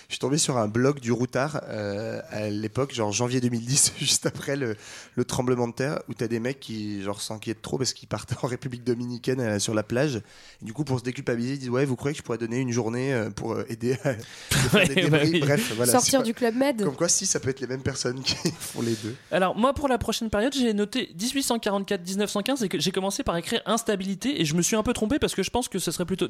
Je 0.07 0.13
suis 0.13 0.19
tombé 0.19 0.37
sur 0.37 0.55
un 0.57 0.67
blog 0.69 0.99
du 1.01 1.11
Routard 1.11 1.59
euh, 1.67 2.21
à 2.29 2.47
l'époque, 2.49 2.93
genre 2.93 3.11
janvier 3.11 3.41
2010, 3.41 3.93
juste 3.99 4.25
après 4.27 4.55
le, 4.55 4.77
le 5.15 5.25
tremblement 5.25 5.67
de 5.67 5.73
terre, 5.73 5.99
où 6.07 6.13
t'as 6.13 6.27
des 6.27 6.39
mecs 6.39 6.59
qui 6.61 7.01
genre 7.03 7.21
s'inquiètent 7.21 7.61
trop 7.61 7.77
parce 7.77 7.91
qu'ils 7.91 8.07
partent 8.07 8.33
en 8.41 8.47
République 8.47 8.83
dominicaine 8.85 9.41
euh, 9.41 9.59
sur 9.59 9.73
la 9.73 9.83
plage. 9.83 10.17
Et 10.61 10.65
du 10.65 10.71
coup, 10.73 10.83
pour 10.85 10.99
se 10.99 11.03
déculpabiliser, 11.03 11.53
ils 11.55 11.59
disent 11.59 11.69
ouais, 11.69 11.83
vous 11.85 11.95
croyez 11.97 12.13
que 12.13 12.19
je 12.19 12.23
pourrais 12.23 12.37
donner 12.37 12.59
une 12.59 12.71
journée 12.71 13.13
euh, 13.13 13.29
pour 13.31 13.59
aider 13.67 13.97
à 14.05 14.13
faire 14.13 14.87
des 14.87 14.95
débris? 14.95 15.09
bah 15.09 15.17
oui. 15.25 15.39
Bref, 15.39 15.73
voilà. 15.75 15.91
Sortir 15.91 16.23
du 16.23 16.33
Club 16.33 16.55
Med. 16.55 16.83
Comme 16.83 16.95
quoi, 16.95 17.09
si 17.09 17.25
ça 17.25 17.39
peut 17.41 17.49
être 17.49 17.59
les 17.59 17.67
mêmes 17.67 17.81
personnes 17.83 18.21
qui 18.21 18.35
font 18.57 18.81
les 18.81 18.95
deux. 19.03 19.15
Alors 19.31 19.55
moi 19.57 19.73
pour 19.73 19.87
la 19.89 19.97
prochaine 19.97 20.29
période 20.29 20.53
j'ai 20.53 20.73
noté 20.73 21.09
1844-1915 21.19 22.63
et 22.63 22.69
que 22.69 22.79
j'ai 22.79 22.91
commencé 22.91 23.23
par 23.23 23.35
écrire 23.37 23.61
instabilité 23.65 24.39
et 24.41 24.45
je 24.45 24.53
me 24.55 24.61
suis 24.61 24.75
un 24.75 24.83
peu 24.83 24.93
trompé 24.93 25.19
parce 25.19 25.35
que 25.35 25.43
je 25.43 25.49
pense 25.49 25.67
que 25.67 25.79
ce 25.79 25.91
serait 25.91 26.05
plutôt 26.05 26.27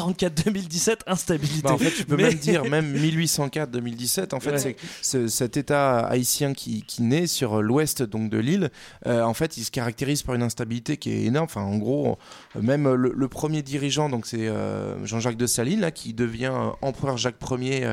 1844-2017 0.00 1.00
instabilité. 1.06 1.62
Bah, 1.62 1.72
en 1.74 1.78
fait, 1.78 1.90
tu 1.90 2.04
peux 2.04 2.16
Mais- 2.16 2.24
même 2.24 2.34
dire 2.34 2.64
même 2.64 2.94
1804-2017. 2.96 4.34
En 4.34 4.40
fait, 4.40 4.52
Ouais. 4.52 4.58
c'est 4.58 4.76
ce- 5.02 5.28
cet 5.28 5.56
État 5.56 6.00
haïtien 6.00 6.52
qui, 6.54 6.82
qui 6.82 7.02
naît 7.02 7.26
sur 7.26 7.62
l'ouest 7.62 8.02
donc 8.02 8.30
de 8.30 8.38
l'île. 8.38 8.70
euh, 9.06 9.22
en 9.22 9.34
fait, 9.34 9.56
il 9.56 9.64
se 9.64 9.70
caractérise 9.70 10.22
par 10.22 10.34
une 10.34 10.42
instabilité 10.42 10.96
qui 10.96 11.10
est 11.12 11.22
énorme. 11.24 11.44
Enfin, 11.44 11.62
en 11.62 11.76
gros, 11.78 12.18
euh, 12.56 12.62
même 12.62 12.92
le, 12.92 13.12
le 13.14 13.28
premier 13.28 13.62
dirigeant, 13.62 14.08
donc 14.08 14.26
c'est 14.26 14.48
euh, 14.48 15.04
Jean-Jacques 15.04 15.36
de 15.36 15.46
Saline, 15.46 15.80
là, 15.80 15.90
qui 15.90 16.14
devient 16.14 16.52
empereur 16.82 17.16
Jacques 17.16 17.36
Ier. 17.50 17.86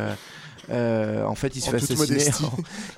Euh, 0.72 1.24
en 1.26 1.36
fait, 1.36 1.56
il 1.56 1.62
se 1.62 1.68
En 1.70 1.72
fait 1.72 1.78
assassiner. 1.78 2.30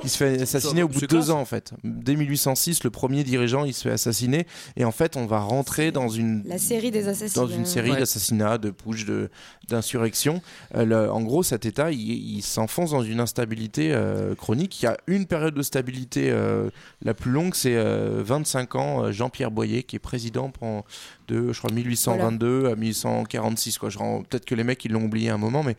il 0.03 0.09
se 0.09 0.17
fait 0.17 0.41
assassiner 0.41 0.83
au 0.83 0.87
bout 0.87 0.99
de 1.01 1.05
deux 1.05 1.17
classe. 1.17 1.29
ans, 1.29 1.39
en 1.39 1.45
fait. 1.45 1.71
Dès 1.83 2.15
1806, 2.15 2.83
le 2.83 2.89
premier 2.89 3.23
dirigeant, 3.23 3.63
il 3.65 3.73
se 3.73 3.83
fait 3.83 3.91
assassiner. 3.91 4.45
Et 4.75 4.83
en 4.85 4.91
fait, 4.91 5.15
on 5.17 5.25
va 5.25 5.39
rentrer 5.39 5.91
dans 5.91 6.09
une 6.09 6.43
La 6.45 6.57
série 6.57 6.91
des 6.91 7.07
assassinats. 7.07 7.45
dans 7.45 7.51
une 7.51 7.65
série 7.65 7.91
Ouais. 7.91 7.99
d'assassinats, 7.99 8.57
de 8.57 8.69
push, 8.71 9.05
de 9.05 9.29
d'insurrection. 9.69 10.41
Euh, 10.75 11.07
en 11.09 11.21
gros, 11.21 11.43
cet 11.43 11.65
État, 11.65 11.91
il, 11.91 11.99
il 12.37 12.41
s'enfonce 12.41 12.91
dans 12.91 13.03
une 13.03 13.19
instabilité 13.21 13.93
euh, 13.93 14.35
chronique. 14.35 14.81
Il 14.81 14.85
y 14.85 14.87
a 14.87 14.97
une 15.07 15.25
période 15.25 15.53
de 15.53 15.61
stabilité 15.61 16.29
euh, 16.29 16.69
la 17.03 17.13
plus 17.13 17.31
longue, 17.31 17.55
c'est 17.55 17.75
euh, 17.75 18.21
25 18.25 18.75
ans. 18.75 19.03
euh, 19.05 19.11
Jean-Pierre 19.13 19.51
Boyer, 19.51 19.83
qui 19.83 19.95
est 19.95 19.99
président 19.99 20.49
pendant 20.49 20.83
de, 21.29 21.53
je 21.53 21.57
crois, 21.59 21.71
1822 21.71 22.67
à 22.69 22.75
1846. 22.75 23.77
Quoi. 23.77 23.89
Je 23.89 23.97
Peut-être 24.29 24.43
que 24.45 24.55
les 24.55 24.63
mecs, 24.65 24.83
ils 24.83 24.91
l'ont 24.91 25.03
oublié 25.05 25.29
à 25.29 25.35
un 25.35 25.37
moment, 25.37 25.63
mais 25.63 25.75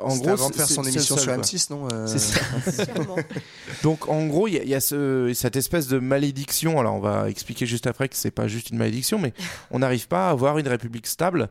en 0.00 0.10
C'était 0.10 0.24
gros, 0.26 0.32
avant 0.34 0.48
de 0.48 0.54
c'est- 0.54 0.58
faire 0.60 0.68
son 0.68 0.84
émission 0.84 1.16
sur 1.18 1.33
quoi. 1.34 1.42
M6, 1.44 1.70
non 1.70 1.88
euh, 1.92 2.06
C'est 2.06 2.18
ça. 2.18 2.40
Sûrement. 2.84 3.16
Donc 3.82 4.08
en 4.08 4.26
gros, 4.26 4.48
il 4.48 4.54
y 4.54 4.58
a, 4.58 4.62
il 4.62 4.68
y 4.68 4.74
a 4.74 4.80
ce- 4.80 5.32
cette 5.34 5.56
espèce 5.56 5.88
de 5.88 5.98
malédiction. 5.98 6.78
Alors 6.80 6.94
on 6.94 7.00
va 7.00 7.28
expliquer 7.28 7.66
juste 7.66 7.86
après 7.86 8.08
que 8.08 8.16
c'est 8.16 8.30
pas 8.30 8.48
juste 8.48 8.70
une 8.70 8.78
malédiction, 8.78 9.18
mais 9.18 9.32
on 9.70 9.78
n'arrive 9.80 10.08
pas 10.08 10.28
à 10.28 10.30
avoir 10.30 10.58
une 10.58 10.68
république 10.68 11.06
stable 11.06 11.48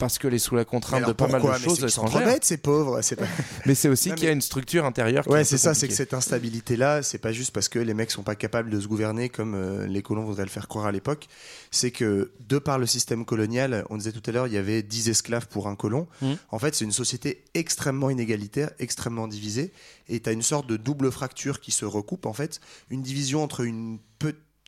parce 0.00 0.18
qu'elle 0.18 0.34
est 0.34 0.38
sous 0.38 0.56
la 0.56 0.64
contrainte 0.64 1.06
de 1.06 1.12
pas 1.12 1.28
mal 1.28 1.40
de 1.40 1.58
choses 1.58 1.78
qu'ils 1.78 1.90
sont 1.90 2.06
trop 2.06 2.18
bêtes, 2.18 2.44
ces 2.44 2.56
pauvres. 2.56 3.02
C'est 3.02 3.14
pas- 3.16 3.26
Mais 3.66 3.74
c'est 3.76 3.88
aussi 3.88 4.10
qu'il 4.14 4.24
y 4.24 4.28
a 4.28 4.32
une 4.32 4.40
structure 4.40 4.84
intérieure. 4.84 5.24
qui 5.24 5.30
Ouais, 5.30 5.44
c'est 5.44 5.58
ça, 5.58 5.74
c'est 5.74 5.86
que 5.86 5.94
cette 5.94 6.14
instabilité-là, 6.14 7.02
c'est 7.02 7.18
pas 7.18 7.32
juste 7.32 7.52
parce 7.52 7.68
que 7.68 7.78
les 7.78 7.94
mecs 7.94 8.10
sont 8.10 8.22
pas 8.22 8.34
capables 8.34 8.70
de 8.70 8.80
se 8.80 8.88
gouverner 8.88 9.28
comme 9.28 9.54
euh, 9.54 9.86
les 9.86 10.02
colons 10.02 10.24
voudraient 10.24 10.44
le 10.44 10.50
faire 10.50 10.66
croire 10.66 10.86
à 10.86 10.92
l'époque. 10.92 11.28
C'est 11.70 11.90
que, 11.90 12.32
de 12.48 12.58
par 12.58 12.78
le 12.78 12.86
système 12.86 13.24
colonial, 13.24 13.84
on 13.90 13.98
disait 13.98 14.12
tout 14.12 14.22
à 14.26 14.32
l'heure, 14.32 14.46
il 14.46 14.54
y 14.54 14.58
avait 14.58 14.82
10 14.82 15.10
esclaves 15.10 15.46
pour 15.48 15.68
un 15.68 15.76
colon. 15.76 16.08
Mhm. 16.22 16.36
En 16.50 16.58
fait, 16.58 16.74
c'est 16.74 16.84
une 16.86 16.92
société 16.92 17.44
extrêmement 17.54 18.08
inégalitaire, 18.10 18.70
extrêmement 18.78 19.28
divisée. 19.28 19.72
Et 20.08 20.20
tu 20.20 20.28
as 20.30 20.32
une 20.32 20.42
sorte 20.42 20.66
de 20.66 20.76
double 20.78 21.12
fracture 21.12 21.60
qui 21.60 21.70
se 21.72 21.84
recoupe, 21.84 22.24
en 22.26 22.32
fait. 22.32 22.60
Une 22.88 23.02
division 23.02 23.42
entre 23.42 23.60
une 23.60 23.98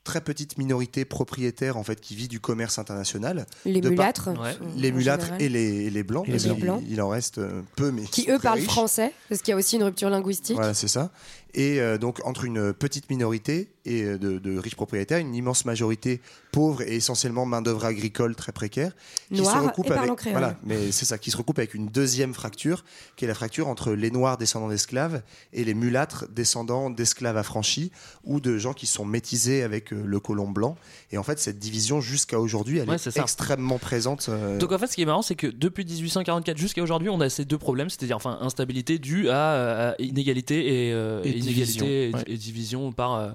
très 0.04 0.20
petite 0.20 0.58
minorité 0.58 1.04
propriétaire, 1.04 1.76
en 1.76 1.84
fait, 1.84 2.00
qui 2.00 2.14
vit 2.16 2.28
du 2.28 2.40
commerce 2.40 2.78
international. 2.78 3.46
Les 3.64 3.80
De 3.80 3.88
par- 3.90 3.90
mulâtres. 3.90 4.28
Ouais. 4.40 4.56
Les 4.76 4.90
mulâtres 4.92 5.32
et 5.38 5.48
les, 5.48 5.84
et 5.86 5.90
les 5.90 6.02
blancs. 6.02 6.28
Et 6.28 6.36
les 6.38 6.54
blancs. 6.54 6.82
Il 6.88 7.00
en 7.00 7.08
reste 7.08 7.38
euh, 7.38 7.62
peu, 7.76 7.90
mais 7.92 8.02
Qui 8.02 8.28
eux 8.30 8.38
parlent 8.38 8.58
riches. 8.58 8.68
français, 8.68 9.12
parce 9.28 9.42
qu'il 9.42 9.52
y 9.52 9.54
a 9.54 9.56
aussi 9.56 9.76
une 9.76 9.84
rupture 9.84 10.10
linguistique. 10.10 10.56
Voilà, 10.56 10.74
c'est 10.74 10.88
ça. 10.88 11.10
Et 11.54 11.80
euh, 11.80 11.98
donc, 11.98 12.20
entre 12.24 12.44
une 12.44 12.72
petite 12.72 13.10
minorité 13.10 13.68
et 13.84 14.04
euh, 14.04 14.18
de, 14.18 14.38
de 14.38 14.58
riches 14.58 14.74
propriétaires, 14.74 15.18
une 15.18 15.34
immense 15.34 15.66
majorité 15.66 16.20
pauvre 16.50 16.80
et 16.82 16.96
essentiellement 16.96 17.44
main-d'œuvre 17.44 17.84
agricole 17.84 18.34
très 18.34 18.52
précaire, 18.52 18.96
qui 19.28 19.44
se 19.44 19.50
recoupe 19.50 19.90
avec. 19.90 20.16
créole. 20.16 20.32
Voilà, 20.38 20.56
mais 20.64 20.90
c'est 20.92 21.04
ça, 21.04 21.18
qui 21.18 21.30
se 21.30 21.36
recoupe 21.36 21.58
avec 21.58 21.74
une 21.74 21.86
deuxième 21.88 22.32
fracture, 22.32 22.84
qui 23.16 23.26
est 23.26 23.28
la 23.28 23.34
fracture 23.34 23.68
entre 23.68 23.92
les 23.92 24.10
noirs 24.10 24.38
descendants 24.38 24.68
d'esclaves 24.70 25.22
et 25.52 25.64
les 25.64 25.74
mulâtres 25.74 26.24
descendants 26.30 26.88
d'esclaves 26.90 27.36
affranchis 27.36 27.92
ou 28.24 28.40
de 28.40 28.56
gens 28.56 28.72
qui 28.72 28.86
sont 28.86 29.04
métisés 29.04 29.62
avec 29.62 29.91
euh, 29.92 30.02
le 30.04 30.20
colon 30.20 30.48
blanc. 30.50 30.76
Et 31.10 31.18
en 31.18 31.22
fait, 31.22 31.38
cette 31.38 31.58
division, 31.58 32.00
jusqu'à 32.00 32.40
aujourd'hui, 32.40 32.78
elle 32.78 32.88
Ouais, 32.88 32.96
est, 32.96 33.16
extrêmement 33.16 33.78
présente. 33.78 34.26
euh, 34.28 34.58
Donc 34.58 34.72
en 34.72 34.78
fait, 34.78 34.86
ce 34.86 34.94
qui 34.94 35.02
est 35.02 35.06
marrant, 35.06 35.22
c'est 35.22 35.34
que 35.36 35.46
depuis 35.46 35.84
1844 35.84 36.56
jusqu'à 36.56 36.82
aujourd'hui, 36.82 37.08
on 37.08 37.20
a 37.20 37.28
ces 37.28 37.44
deux 37.44 37.58
problèmes, 37.58 37.90
c'est-à-dire 37.90 38.16
enfin 38.16 38.38
instabilité 38.40 38.98
due 38.98 39.28
à, 39.28 39.90
à 39.90 39.94
inégalité 40.00 40.88
et, 40.88 40.92
euh, 40.92 41.20
Et 41.24 41.30
inégalité 41.30 41.52
division, 41.52 41.86
et, 41.86 42.10
ouais. 42.14 42.22
et 42.26 42.36
division 42.36 42.92
par 42.92 43.14
euh, 43.14 43.30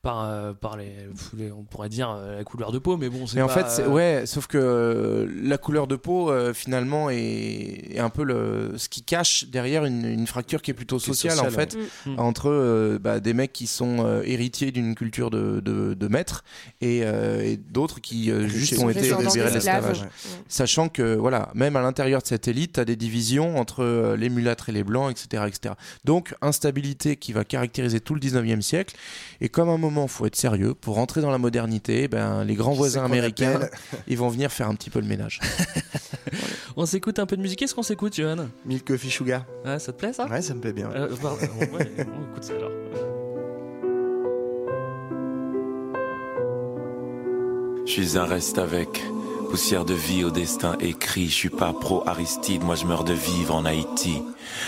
par 0.00 0.24
euh, 0.24 0.52
par 0.52 0.76
les, 0.76 0.92
les- 1.36 1.50
on 1.50 1.64
pourrait 1.64 1.88
dire 1.88 2.08
euh, 2.10 2.36
la 2.38 2.44
couleur 2.44 2.70
de 2.70 2.78
peau, 2.78 2.96
mais 2.96 3.08
bon, 3.08 3.26
c'est 3.26 3.34
Mais 3.36 3.42
en 3.42 3.48
fait, 3.48 3.66
c'est- 3.68 3.82
euh, 3.82 3.88
ouais, 3.88 4.22
sauf 4.26 4.46
que 4.46 5.28
la 5.42 5.58
couleur 5.58 5.86
de 5.88 5.96
peau, 5.96 6.30
euh, 6.30 6.54
finalement, 6.54 7.10
est, 7.10 7.16
est 7.94 7.98
un 7.98 8.08
peu 8.08 8.22
le, 8.22 8.74
ce 8.76 8.88
qui 8.88 9.02
cache 9.02 9.46
derrière 9.46 9.84
une, 9.84 10.04
une 10.04 10.26
fracture 10.28 10.62
qui 10.62 10.70
est 10.70 10.74
plutôt 10.74 10.98
sociale, 11.00 11.32
sociale, 11.32 11.48
en 11.48 11.54
fait, 11.54 11.74
ouais. 11.74 12.12
Mm. 12.12 12.18
entre 12.20 12.48
euh, 12.48 12.98
bah, 13.00 13.18
des 13.18 13.34
mecs 13.34 13.52
qui 13.52 13.66
sont 13.66 13.98
euh, 14.04 14.22
héritiers 14.24 14.70
d'une 14.70 14.94
culture 14.94 15.30
de, 15.30 15.58
de, 15.60 15.94
de 15.94 16.08
maître 16.08 16.44
et, 16.80 17.00
euh, 17.02 17.42
et 17.42 17.56
d'autres 17.56 18.00
qui 18.00 18.30
euh, 18.30 18.46
juste 18.46 18.78
ont 18.78 18.88
été 18.90 19.00
libérés 19.02 19.50
de 19.50 19.54
l'esclavage. 19.54 20.02
Ouais. 20.02 20.08
Sachant 20.46 20.88
que, 20.88 21.16
voilà, 21.16 21.50
même 21.54 21.74
à 21.74 21.82
l'intérieur 21.82 22.22
de 22.22 22.26
cette 22.26 22.46
élite, 22.46 22.74
tu 22.74 22.80
as 22.80 22.84
des 22.84 22.96
divisions 22.96 23.58
entre 23.58 23.82
euh, 23.82 24.16
les 24.16 24.28
mulâtres 24.28 24.68
et 24.68 24.72
les 24.72 24.84
blancs, 24.84 25.10
etc., 25.10 25.42
etc. 25.48 25.74
Donc, 26.04 26.34
instabilité 26.40 27.16
qui 27.16 27.32
va 27.32 27.44
caractériser 27.44 27.98
tout 28.00 28.14
le 28.14 28.20
19e 28.20 28.60
siècle. 28.62 28.94
Et 29.40 29.48
comme 29.48 29.68
à 29.68 29.72
un 29.72 29.76
moment, 29.78 29.97
faut 30.06 30.26
être 30.26 30.36
sérieux, 30.36 30.74
pour 30.74 30.94
rentrer 30.96 31.20
dans 31.20 31.30
la 31.30 31.38
modernité, 31.38 32.08
ben, 32.08 32.44
les 32.44 32.54
grands 32.54 32.72
voisins 32.72 33.04
américains, 33.04 33.56
appelle 33.56 33.70
ils 34.06 34.18
vont 34.18 34.28
venir 34.28 34.52
faire 34.52 34.68
un 34.68 34.74
petit 34.74 34.90
peu 34.90 35.00
le 35.00 35.06
ménage. 35.06 35.40
On 36.76 36.86
s'écoute 36.86 37.18
un 37.18 37.26
peu 37.26 37.36
de 37.36 37.42
musique. 37.42 37.58
Qu'est-ce 37.58 37.74
qu'on 37.74 37.82
s'écoute, 37.82 38.14
Johan? 38.14 38.46
Milk 38.64 38.86
Coffee 38.86 39.10
Sugar. 39.10 39.44
Ouais, 39.64 39.78
Ça 39.80 39.92
te 39.92 39.98
plaît 39.98 40.12
ça? 40.12 40.26
Ouais, 40.26 40.42
ça 40.42 40.54
me 40.54 40.60
plaît 40.60 40.72
bien. 40.72 40.90
Euh, 40.92 41.08
pardon, 41.20 41.40
ouais, 41.76 41.90
on 41.98 42.30
écoute 42.30 42.44
ça 42.44 42.52
alors. 42.54 42.70
Je 47.84 47.92
suis 47.92 48.18
un 48.18 48.24
reste 48.26 48.58
avec 48.58 49.02
poussière 49.48 49.84
de 49.84 49.94
vie 49.94 50.24
au 50.24 50.30
destin 50.30 50.76
écrit. 50.80 51.28
Je 51.28 51.34
suis 51.34 51.48
pas 51.48 51.72
pro 51.72 52.02
Aristide, 52.06 52.62
moi 52.62 52.74
je 52.74 52.84
meurs 52.84 53.04
de 53.04 53.14
vivre 53.14 53.54
en 53.54 53.64
Haïti. 53.64 54.22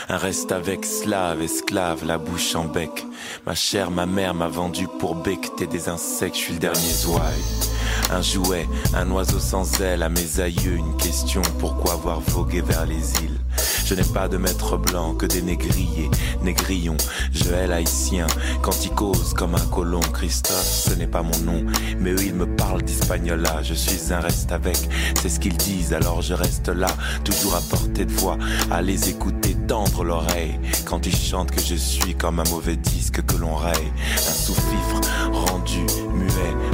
Un 0.08 0.16
reste 0.16 0.52
avec 0.52 0.84
slave, 0.84 1.42
esclave, 1.42 2.04
la 2.04 2.18
bouche 2.18 2.54
en 2.54 2.64
bec. 2.64 3.06
Ma 3.46 3.54
chère, 3.54 3.90
ma 3.90 4.06
mère 4.06 4.34
m'a 4.34 4.48
vendu 4.48 4.86
pour 4.98 5.14
becter 5.14 5.66
des 5.66 5.88
insectes. 5.88 6.36
Je 6.36 6.40
suis 6.40 6.52
le 6.54 6.58
dernier 6.58 6.80
zouaille. 6.80 7.79
Un 8.12 8.22
jouet, 8.22 8.68
un 8.94 9.10
oiseau 9.10 9.38
sans 9.38 9.80
aile 9.80 10.02
à 10.02 10.08
mes 10.08 10.40
aïeux. 10.40 10.76
Une 10.76 10.96
question, 10.96 11.42
pourquoi 11.58 11.92
avoir 11.92 12.20
vogué 12.20 12.60
vers 12.60 12.84
les 12.84 13.12
îles? 13.22 13.38
Je 13.86 13.94
n'ai 13.94 14.04
pas 14.04 14.28
de 14.28 14.36
maître 14.36 14.76
blanc 14.76 15.14
que 15.14 15.26
des 15.26 15.42
négriers, 15.42 16.10
négrillons. 16.42 16.96
Je 17.32 17.44
hais 17.50 17.72
haïtien 17.72 18.26
quand 18.62 18.84
ils 18.84 18.90
causent 18.90 19.34
comme 19.34 19.54
un 19.54 19.66
colon. 19.66 20.00
Christophe, 20.12 20.64
ce 20.64 20.94
n'est 20.94 21.06
pas 21.06 21.22
mon 21.22 21.38
nom, 21.38 21.64
mais 21.98 22.10
eux 22.10 22.22
ils 22.24 22.34
me 22.34 22.46
parlent 22.46 22.82
d'espagnol 22.82 23.40
là. 23.40 23.62
Je 23.62 23.74
suis 23.74 24.12
un 24.12 24.20
reste 24.20 24.52
avec, 24.52 24.78
c'est 25.20 25.28
ce 25.28 25.40
qu'ils 25.40 25.56
disent, 25.56 25.92
alors 25.92 26.22
je 26.22 26.34
reste 26.34 26.68
là, 26.68 26.88
toujours 27.24 27.56
à 27.56 27.60
portée 27.60 28.04
de 28.04 28.12
voix, 28.12 28.38
à 28.70 28.82
les 28.82 29.08
écouter 29.08 29.56
tendre 29.66 30.04
l'oreille. 30.04 30.58
Quand 30.84 31.06
ils 31.06 31.16
chantent 31.16 31.50
que 31.50 31.62
je 31.62 31.74
suis 31.74 32.14
comme 32.14 32.40
un 32.40 32.48
mauvais 32.50 32.76
disque 32.76 33.24
que 33.24 33.36
l'on 33.36 33.56
raye, 33.56 33.92
un 34.16 34.32
sous-fifre 34.32 35.00
rendu 35.32 35.84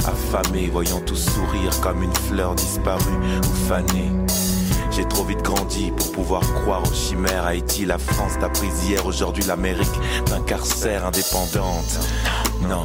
affamé, 0.05 0.69
voyant 0.71 0.99
tout 1.01 1.15
sourire 1.15 1.79
comme 1.81 2.03
une 2.03 2.15
fleur 2.15 2.55
disparue 2.55 3.17
ou 3.39 3.67
fanée. 3.67 4.11
J'ai 4.97 5.07
trop 5.07 5.23
vite 5.23 5.43
grandi 5.43 5.91
pour 5.91 6.11
pouvoir 6.11 6.41
croire 6.41 6.81
aux 6.81 6.93
chimères. 6.93 7.45
Haïti, 7.45 7.85
la 7.85 7.99
France, 7.99 8.33
ta 8.39 8.49
hier, 8.83 9.05
aujourd'hui 9.05 9.43
l'Amérique, 9.43 9.87
d'un 10.25 10.41
carcère 10.41 11.05
indépendante. 11.05 11.99
Non, 12.63 12.83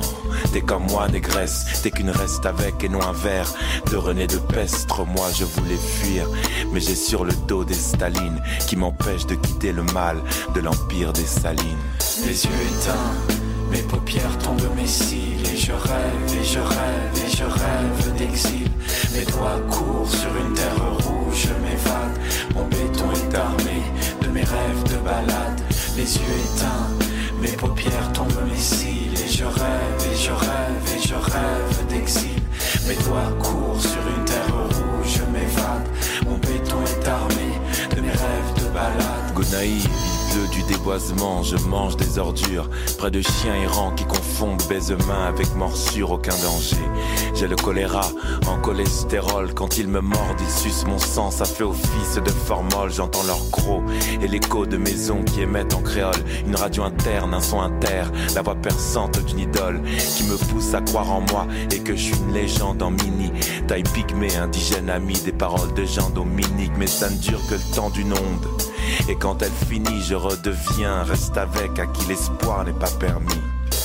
t'es 0.52 0.60
comme 0.60 0.86
moi, 0.90 1.08
négresse, 1.08 1.80
t'es 1.82 1.90
qu'une 1.90 2.10
reste 2.10 2.44
avec 2.44 2.84
et 2.84 2.90
non 2.90 3.00
un 3.00 3.12
verre 3.12 3.50
de 3.90 3.96
René 3.96 4.26
de 4.26 4.36
Pestre. 4.36 5.06
Moi, 5.06 5.28
je 5.34 5.44
voulais 5.44 5.76
fuir, 5.76 6.28
mais 6.70 6.80
j'ai 6.80 6.94
sur 6.94 7.24
le 7.24 7.32
dos 7.48 7.64
des 7.64 7.72
Stalines 7.72 8.42
qui 8.66 8.76
m'empêchent 8.76 9.26
de 9.26 9.34
quitter 9.34 9.72
le 9.72 9.82
mal 9.82 10.18
de 10.54 10.60
l'empire 10.60 11.14
des 11.14 11.24
Salines. 11.24 11.64
Les 12.26 12.44
yeux 12.44 12.50
éteints, 12.78 13.34
mes 13.70 13.82
paupières 13.82 14.36
tombent 14.36 14.76
mes 14.76 14.86
cils 14.86 15.31
et 15.52 15.57
je 15.57 15.72
rêve 15.72 16.40
et 16.40 16.44
je 16.44 16.59
rêve 16.59 17.12
et 17.26 17.37
je 17.37 17.44
rêve 17.44 18.14
d'exil. 18.16 18.68
Mes 19.14 19.24
doigts 19.24 19.61
courent 19.70 20.11
sur 20.11 20.31
une 20.37 20.55
terre 20.55 20.76
rouge, 21.05 21.48
je 21.48 21.55
m'évade. 21.62 22.18
Mon 22.55 22.64
béton 22.66 23.11
est 23.12 23.35
armé 23.35 23.83
de 24.22 24.28
mes 24.28 24.44
rêves 24.44 24.83
de 24.85 24.96
balade. 25.05 25.61
Les 25.96 26.16
yeux 26.16 26.38
éteints, 26.44 26.88
mes 27.40 27.52
paupières 27.52 28.12
tombent 28.12 28.48
mes 28.50 28.57
cils 28.57 29.14
et 29.14 29.28
je 29.28 29.44
rêve 29.44 29.98
et 30.12 30.16
je 30.16 30.31
rêve 30.31 30.85
et 30.96 31.07
je 31.07 31.14
rêve 31.14 31.87
d'exil. 31.88 32.40
Mes 32.87 32.96
doigts 33.05 33.33
courent 33.40 33.81
sur 33.81 34.02
une 34.16 34.24
terre 34.24 34.55
rouge, 34.55 35.18
je 35.18 35.24
m'évade. 35.33 35.88
Mon 36.26 36.38
béton 36.38 36.78
est 36.85 37.09
armé 37.09 37.48
de 37.94 38.00
mes 38.00 38.11
rêves 38.11 38.55
de 38.57 38.68
balade. 38.72 39.35
Gonaïve, 39.35 39.88
du 40.38 40.62
déboisement, 40.62 41.42
je 41.42 41.56
mange 41.68 41.96
des 41.96 42.18
ordures. 42.18 42.68
Près 42.96 43.10
de 43.10 43.20
chiens 43.20 43.54
errants 43.54 43.92
qui 43.92 44.04
confondent 44.04 44.62
baise-main 44.68 45.26
avec 45.28 45.54
morsure, 45.56 46.12
aucun 46.12 46.34
danger. 46.42 46.76
J'ai 47.34 47.48
le 47.48 47.56
choléra 47.56 48.02
en 48.46 48.58
cholestérol. 48.58 49.52
Quand 49.52 49.76
ils 49.76 49.88
me 49.88 50.00
mordent, 50.00 50.40
ils 50.40 50.50
sucent 50.50 50.86
mon 50.86 50.98
sang, 50.98 51.30
ça 51.30 51.44
fait 51.44 51.64
office 51.64 52.14
de 52.14 52.30
formol. 52.30 52.90
J'entends 52.90 53.24
leur 53.24 53.50
croc 53.50 53.82
et 54.22 54.28
l'écho 54.28 54.64
de 54.64 54.78
maisons 54.78 55.22
qui 55.22 55.42
émettent 55.42 55.74
en 55.74 55.82
créole. 55.82 56.24
Une 56.46 56.56
radio 56.56 56.84
interne, 56.84 57.34
un 57.34 57.40
son 57.40 57.60
inter, 57.60 58.04
la 58.34 58.42
voix 58.42 58.54
perçante 58.54 59.22
d'une 59.26 59.40
idole 59.40 59.82
qui 60.16 60.24
me 60.24 60.36
pousse 60.50 60.72
à 60.72 60.80
croire 60.80 61.10
en 61.10 61.20
moi 61.20 61.46
et 61.70 61.80
que 61.80 61.94
je 61.94 62.04
suis 62.04 62.16
une 62.16 62.32
légende 62.32 62.82
en 62.82 62.90
mini. 62.90 63.30
Taille 63.68 63.82
pygmée, 63.82 64.34
indigène 64.36 64.88
ami, 64.88 65.14
des 65.24 65.32
paroles 65.32 65.74
de 65.74 65.84
gens 65.84 66.10
dominiques, 66.10 66.72
mais 66.78 66.86
ça 66.86 67.10
ne 67.10 67.16
dure 67.16 67.40
que 67.48 67.54
le 67.54 67.74
temps 67.74 67.90
d'une 67.90 68.12
onde. 68.12 68.46
Et 69.08 69.14
quand 69.14 69.42
elle 69.42 69.52
finit, 69.68 70.02
je 70.02 70.14
redeviens 70.22 71.02
reste 71.02 71.37
avec 71.37 71.78
à 71.78 71.87
qui 71.87 72.06
l'espoir 72.06 72.64
n'est 72.64 72.72
pas 72.72 72.90
permis. 73.00 73.42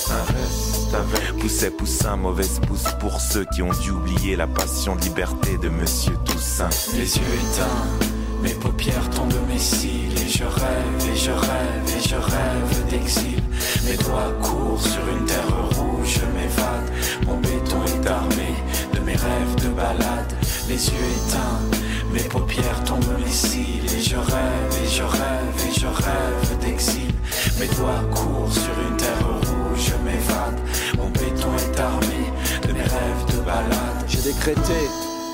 Reste 0.07 0.93
avec 0.93 1.37
Pousset 1.39 1.71
Poussin, 1.71 2.15
mauvaise 2.15 2.59
pousse 2.67 2.93
pour 2.99 3.19
ceux 3.19 3.45
qui 3.45 3.63
ont 3.63 3.73
dû 3.81 3.91
oublier 3.91 4.35
la 4.35 4.47
passion 4.47 4.95
de 4.95 5.01
liberté 5.01 5.57
de 5.57 5.69
Monsieur 5.69 6.13
Toussaint. 6.25 6.69
Les 6.93 7.17
yeux 7.17 7.33
éteints, 7.33 8.07
mes 8.43 8.53
paupières 8.53 9.09
tombent 9.09 9.33
mes 9.49 9.57
cils 9.57 10.13
et 10.13 10.29
je 10.29 10.43
rêve 10.43 11.11
et 11.11 11.15
je 11.17 11.31
rêve 11.31 11.97
et 11.97 12.07
je 12.07 12.15
rêve 12.15 12.89
d'exil. 12.89 13.41
Mes 13.85 13.97
doigts 13.97 14.31
courent 14.41 14.81
sur 14.81 15.01
une 15.09 15.25
terre 15.25 15.69
rouge, 15.75 16.19
je 16.21 16.37
m'évade. 16.37 16.91
Mon 17.25 17.37
béton 17.37 17.83
est 17.85 18.07
armé 18.07 18.53
de 18.93 18.99
mes 18.99 19.15
rêves 19.15 19.55
de 19.63 19.69
balade. 19.69 20.33
Les 20.69 20.85
yeux 20.87 21.07
éteints, 21.27 21.77
mes 22.11 22.23
paupières 22.23 22.83
tombent 22.83 23.19
mes 23.19 23.31
cils 23.31 23.85
et 23.85 24.01
je 24.01 24.15
rêve 24.15 24.83
et 24.83 24.87
je 24.87 25.03
rêve 25.03 25.67
et 25.67 25.79
je 25.79 25.87
rêve 25.87 26.59
d'exil. 26.61 27.11
Mes 27.59 27.67
doigts 27.67 28.03
courent 28.15 28.53
sur 28.53 28.73
une 28.89 28.97
terre 28.97 29.27
rouge, 29.27 29.91
je 29.91 29.95
m'évade. 30.05 30.59
Mon 30.97 31.09
béton 31.09 31.49
est 31.57 31.79
armé 31.79 32.67
de 32.67 32.73
mes 32.73 32.81
rêves 32.81 33.25
de 33.35 33.41
balade. 33.41 34.05
J'ai 34.07 34.21
décrété, 34.21 34.89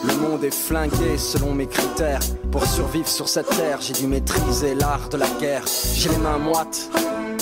le 0.08 0.16
monde 0.18 0.44
est 0.44 0.54
flingué 0.54 1.18
selon 1.18 1.54
mes 1.54 1.68
critères. 1.68 2.22
Pour 2.52 2.66
survivre 2.66 3.08
sur 3.08 3.28
cette 3.30 3.50
terre, 3.50 3.80
j'ai 3.82 3.94
dû 3.94 4.08
maîtriser 4.08 4.76
l'art 4.76 5.10
de 5.10 5.18
la 5.18 5.30
guerre. 5.40 5.64
J'ai 5.94 6.10
les 6.10 6.18
mains 6.18 6.38
moites, 6.38 6.90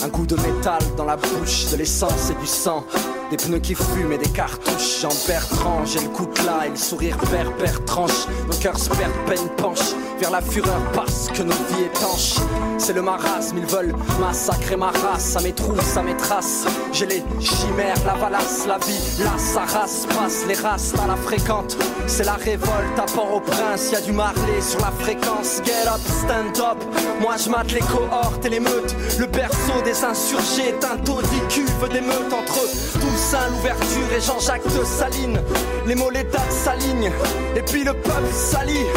un 0.04 0.08
goût 0.08 0.26
de 0.26 0.36
métal 0.36 0.82
dans 0.98 1.06
la 1.06 1.18
bouche, 1.18 1.72
de 1.72 1.78
l'essence 1.78 2.30
et 2.30 2.40
du 2.40 2.48
sang. 2.48 2.86
Des 3.32 3.38
pneus 3.38 3.60
qui 3.60 3.76
fument 3.76 4.12
et 4.12 4.18
des 4.18 4.30
cartouches. 4.30 5.02
Jean 5.02 5.10
Bertrand, 5.26 5.86
j'ai 5.86 6.02
le 6.02 6.10
coutelas 6.10 6.66
et 6.68 6.70
le 6.72 6.76
sourire 6.76 7.18
berbère 7.32 7.84
tranche. 7.86 8.28
Nos 8.46 8.58
cœurs 8.58 8.78
se 8.78 8.90
perdent, 8.90 9.26
peine 9.26 9.48
penche 9.56 9.96
vers 10.20 10.32
la 10.32 10.42
fureur 10.42 10.82
parce 10.94 11.30
que 11.30 11.42
nos 11.42 11.54
vies 11.54 11.86
étanches. 11.86 12.36
C'est 12.84 12.94
le 12.94 13.04
marasme, 13.04 13.60
ils 13.60 13.66
veulent 13.68 13.94
massacrer 14.20 14.76
ma 14.76 14.88
race. 14.88 15.24
Ça 15.24 15.40
mes 15.42 15.54
trous, 15.54 15.80
ça 15.82 16.02
mes 16.02 16.18
traces. 16.18 16.66
J'ai 16.92 17.06
les 17.06 17.24
chimères, 17.40 17.96
la 18.08 18.16
valasse, 18.16 18.66
la 18.66 18.80
vie. 18.80 19.24
Là, 19.24 19.30
sa 19.38 19.62
race 19.62 20.08
passe, 20.08 20.48
les 20.48 20.56
races 20.56 20.92
à 21.02 21.06
la 21.06 21.16
fréquente. 21.16 21.78
C'est 22.08 22.24
la 22.24 22.34
révolte 22.34 22.98
à 22.98 23.04
Port-au-Prince. 23.04 23.92
Y 23.92 23.96
a 23.98 24.02
du 24.02 24.12
marlé 24.12 24.60
sur 24.62 24.80
la 24.80 24.92
fréquence. 25.00 25.62
Get 25.64 25.88
up, 25.88 26.02
stand 26.24 26.58
up. 26.58 26.84
Moi, 27.22 27.36
je 27.38 27.50
mate 27.52 27.72
les 27.72 27.82
cohortes 27.82 28.44
et 28.46 28.50
les 28.50 28.60
meutes. 28.60 28.96
Le 29.20 29.28
berceau 29.28 29.80
des 29.86 30.04
insurgés 30.04 30.70
est 30.70 30.84
un 30.84 30.98
taudis 30.98 31.42
cuve 31.50 31.88
d'émeutes 31.88 32.34
entre 32.34 32.62
Toussaint, 33.00 33.48
l'ouverture 33.52 34.12
et 34.18 34.22
Jean-Jacques 34.22 34.68
de 34.76 34.84
Saline. 34.84 35.40
Les 35.86 35.94
mots, 35.94 36.10
les 36.10 36.24
dates 36.24 36.52
s'alignent. 36.52 37.12
Et 37.56 37.62
puis 37.62 37.84
le 37.84 37.94
peuple 37.94 38.34
s'allie. 38.34 38.88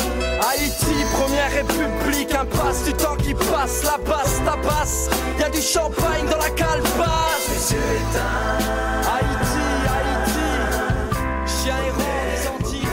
Haïti, 0.41 0.95
première 1.13 1.51
république, 1.51 2.35
impasse 2.35 2.85
du 2.85 2.93
temps 2.93 3.17
qui 3.17 3.35
passe, 3.35 3.83
la 3.85 3.99
basse 3.99 4.41
tabasse. 4.45 5.09
Y 5.39 5.43
a 5.43 5.51
du 5.51 5.61
champagne 5.61 6.27
dans 6.31 6.39
la 6.39 6.51
calebasse. 6.51 7.49
Les 7.49 7.73
yeux 7.77 7.83
éteints. 7.97 8.59
Haïti, 9.15 9.65
Haïti. 9.95 11.63
Chien 11.63 11.77
errant 11.87 12.25
des 12.31 12.49
Antilles, 12.49 12.89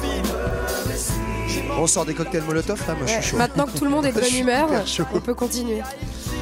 francophiles. 0.00 1.70
On 1.78 1.86
sort 1.86 2.04
des 2.04 2.14
cocktails 2.14 2.42
Molotov 2.42 2.80
là, 2.86 2.94
moi 2.94 3.06
je 3.06 3.12
suis 3.12 3.22
chaud. 3.22 3.36
Maintenant 3.36 3.66
que 3.66 3.78
tout 3.78 3.84
le 3.84 3.90
monde 3.90 4.06
est 4.06 4.12
de 4.12 4.20
bonne 4.20 4.34
humeur, 4.38 4.68
on 5.14 5.20
peut 5.20 5.34
continuer. 5.34 5.82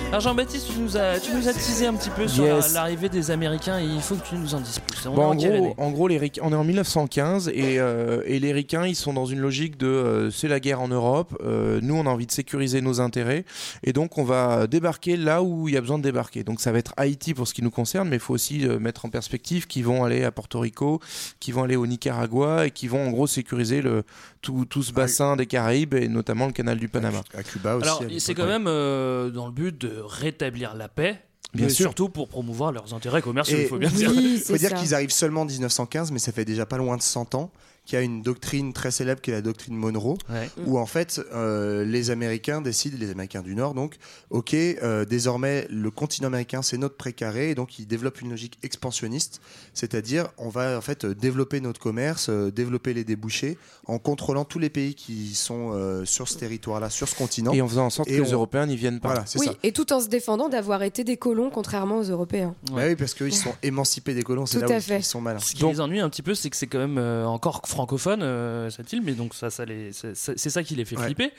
Alors 0.08 0.22
Jean-Baptiste, 0.22 0.68
tu 0.72 0.80
nous 0.80 0.96
as, 0.96 1.20
tu 1.20 1.32
nous 1.34 1.48
as 1.48 1.52
teasé 1.52 1.84
un 1.86 1.92
petit 1.94 2.08
peu 2.08 2.26
sur 2.26 2.42
Yes. 2.44 2.72
l'arrivée 2.72 3.10
des 3.10 3.30
Américains 3.30 3.78
et 3.78 3.84
il 3.84 4.00
faut 4.00 4.14
que 4.14 4.26
tu 4.26 4.36
nous 4.36 4.54
en 4.54 4.60
dises 4.60 4.78
plus. 4.78 5.06
On 5.06 5.12
Bon, 5.14 5.34
est 5.34 5.46
en, 5.46 5.58
gros, 5.60 5.74
en 5.76 5.90
gros, 5.90 6.08
les 6.08 6.32
on 6.40 6.50
est 6.50 6.56
en 6.56 6.64
1915 6.64 7.48
et, 7.52 7.78
euh, 7.78 8.22
et 8.24 8.40
les 8.40 8.52
Ricains, 8.54 8.86
ils 8.86 8.94
sont 8.96 9.12
dans 9.12 9.26
une 9.26 9.38
logique 9.40 9.76
de 9.76 9.86
euh, 9.86 10.30
c'est 10.30 10.48
la 10.48 10.60
guerre 10.60 10.80
en 10.80 10.88
Europe, 10.88 11.36
euh, 11.44 11.80
nous 11.82 11.94
on 11.94 12.06
a 12.06 12.08
envie 12.08 12.26
de 12.26 12.32
sécuriser 12.32 12.80
nos 12.80 13.02
intérêts 13.02 13.44
et 13.84 13.92
donc 13.92 14.16
on 14.16 14.24
va 14.24 14.66
débarquer 14.66 15.18
là 15.18 15.42
où 15.42 15.68
il 15.68 15.74
y 15.74 15.76
a 15.76 15.80
besoin 15.82 15.98
de 15.98 16.04
débarquer. 16.04 16.42
Donc 16.42 16.62
ça 16.62 16.72
va 16.72 16.78
être 16.78 16.94
Haïti 16.96 17.34
pour 17.34 17.46
ce 17.46 17.52
qui 17.52 17.60
nous 17.62 17.70
concerne, 17.70 18.08
mais 18.08 18.16
il 18.16 18.20
faut 18.20 18.32
aussi 18.34 18.64
mettre 18.80 19.04
en 19.04 19.10
perspective 19.10 19.66
qu'ils 19.66 19.84
vont 19.84 20.04
aller 20.04 20.24
à 20.24 20.30
Porto 20.32 20.58
Rico, 20.60 21.00
qu'ils 21.38 21.52
vont 21.52 21.64
aller 21.64 21.76
au 21.76 21.86
Nicaragua 21.86 22.66
et 22.66 22.70
qui 22.70 22.88
vont 22.88 23.06
en 23.06 23.10
gros 23.10 23.26
sécuriser 23.26 23.82
le, 23.82 24.04
tout, 24.40 24.64
tout 24.64 24.82
ce 24.82 24.92
bassin 24.92 25.36
des 25.36 25.46
Caraïbes 25.46 25.94
et 25.94 26.08
notamment 26.08 26.46
le 26.46 26.52
canal 26.52 26.78
du 26.78 26.88
Panama. 26.88 27.22
À 27.34 27.42
Cuba 27.42 27.76
aussi. 27.76 27.88
Alors 27.88 28.02
c'est 28.18 28.34
quand 28.34 28.46
même 28.46 28.66
euh, 28.66 29.30
dans 29.30 29.46
le 29.46 29.52
but 29.52 29.76
de 29.76 30.00
rétablir 30.00 30.74
la 30.74 30.88
paix, 30.88 31.22
Bien 31.54 31.66
mais 31.66 31.72
sûr. 31.72 31.86
surtout 31.86 32.08
pour 32.08 32.28
promouvoir 32.28 32.72
leurs 32.72 32.94
intérêts 32.94 33.22
commerciaux, 33.22 33.58
il 33.58 33.66
faut 33.66 33.78
bien 33.78 33.90
oui, 33.90 33.96
dire. 33.96 34.12
Il 34.12 34.40
faut 34.40 34.56
dire 34.56 34.74
qu'ils 34.74 34.94
arrivent 34.94 35.10
seulement 35.10 35.42
en 35.42 35.46
1915, 35.46 36.12
mais 36.12 36.18
ça 36.18 36.32
fait 36.32 36.44
déjà 36.44 36.66
pas 36.66 36.76
loin 36.76 36.96
de 36.96 37.02
100 37.02 37.34
ans 37.34 37.50
qu'il 37.88 37.98
y 37.98 38.02
a 38.02 38.04
une 38.04 38.20
doctrine 38.20 38.74
très 38.74 38.90
célèbre 38.90 39.20
qui 39.22 39.30
est 39.30 39.34
la 39.34 39.40
doctrine 39.40 39.74
Monroe, 39.74 40.18
Ouais. 40.28 40.50
où 40.66 40.78
en 40.78 40.84
fait 40.84 41.20
euh, 41.32 41.84
les 41.84 42.10
Américains 42.10 42.60
décident, 42.60 42.96
les 43.00 43.10
Américains 43.10 43.40
du 43.42 43.54
Nord 43.54 43.72
donc, 43.72 43.96
ok, 44.30 44.52
euh, 44.54 45.06
désormais 45.06 45.66
le 45.70 45.90
continent 45.90 46.26
américain 46.28 46.60
c'est 46.60 46.76
notre 46.76 46.96
précaré, 46.96 47.50
et 47.50 47.54
donc 47.54 47.78
ils 47.78 47.86
développent 47.86 48.20
une 48.20 48.28
logique 48.30 48.58
expansionniste, 48.62 49.40
c'est-à-dire 49.72 50.28
on 50.36 50.48
va 50.50 50.76
en 50.76 50.80
fait 50.82 51.06
développer 51.06 51.60
notre 51.60 51.80
commerce, 51.80 52.28
euh, 52.28 52.50
développer 52.50 52.92
les 52.92 53.04
débouchés, 53.04 53.56
en 53.86 53.98
contrôlant 53.98 54.44
tous 54.44 54.58
les 54.58 54.68
pays 54.70 54.94
qui 54.94 55.34
sont 55.34 55.70
euh, 55.72 56.04
sur 56.04 56.28
ce 56.28 56.36
territoire-là, 56.36 56.90
sur 56.90 57.08
ce 57.08 57.14
continent. 57.14 57.52
Et 57.54 57.62
en 57.62 57.68
faisant 57.68 57.86
en 57.86 57.90
sorte 57.90 58.08
Et 58.10 58.16
que 58.18 58.22
les 58.22 58.30
on- 58.30 58.34
Européens 58.34 58.66
n'y 58.66 58.76
viennent 58.76 59.00
pas. 59.00 59.08
Voilà, 59.08 59.24
c'est 59.26 59.38
Oui, 59.38 59.46
ça. 59.46 59.54
et 59.62 59.72
tout 59.72 59.92
en 59.94 60.00
se 60.00 60.08
défendant 60.08 60.48
d'avoir 60.50 60.82
été 60.82 61.04
des 61.04 61.16
colons, 61.16 61.48
contrairement 61.50 61.98
aux 61.98 62.02
Européens. 62.10 62.54
Bah 62.70 62.82
oui, 62.86 62.96
parce 62.96 63.14
qu'ils 63.14 63.34
sont 63.34 63.54
émancipés 63.62 64.12
des 64.12 64.22
colons, 64.22 64.44
c'est 64.44 64.60
Tout 64.60 64.68
là 64.68 64.74
à 64.74 64.78
où 64.78 64.82
fait. 64.82 64.98
ils 64.98 65.04
sont 65.04 65.20
malins. 65.22 65.38
Ce 65.38 65.54
qui 65.54 65.64
les 65.64 65.80
ennuie 65.80 66.00
un 66.00 66.10
petit 66.10 66.22
peu, 66.22 66.34
c'est 66.34 66.50
que 66.50 66.56
c'est 66.56 66.66
quand 66.66 66.78
même 66.78 66.98
euh, 66.98 67.24
encore 67.26 67.62
francophone 67.78 68.22
euh, 68.22 68.70
cette 68.70 68.92
île, 68.92 69.02
mais 69.02 69.12
donc 69.12 69.34
ça, 69.34 69.50
ça 69.50 69.64
les- 69.64 69.92
c'est 69.92 70.14
c'est 70.16 70.50
ça 70.50 70.62
qui 70.64 70.74
les 70.74 70.84
fait 70.84 70.96
Ouais. 70.96 71.04
flipper. 71.06 71.32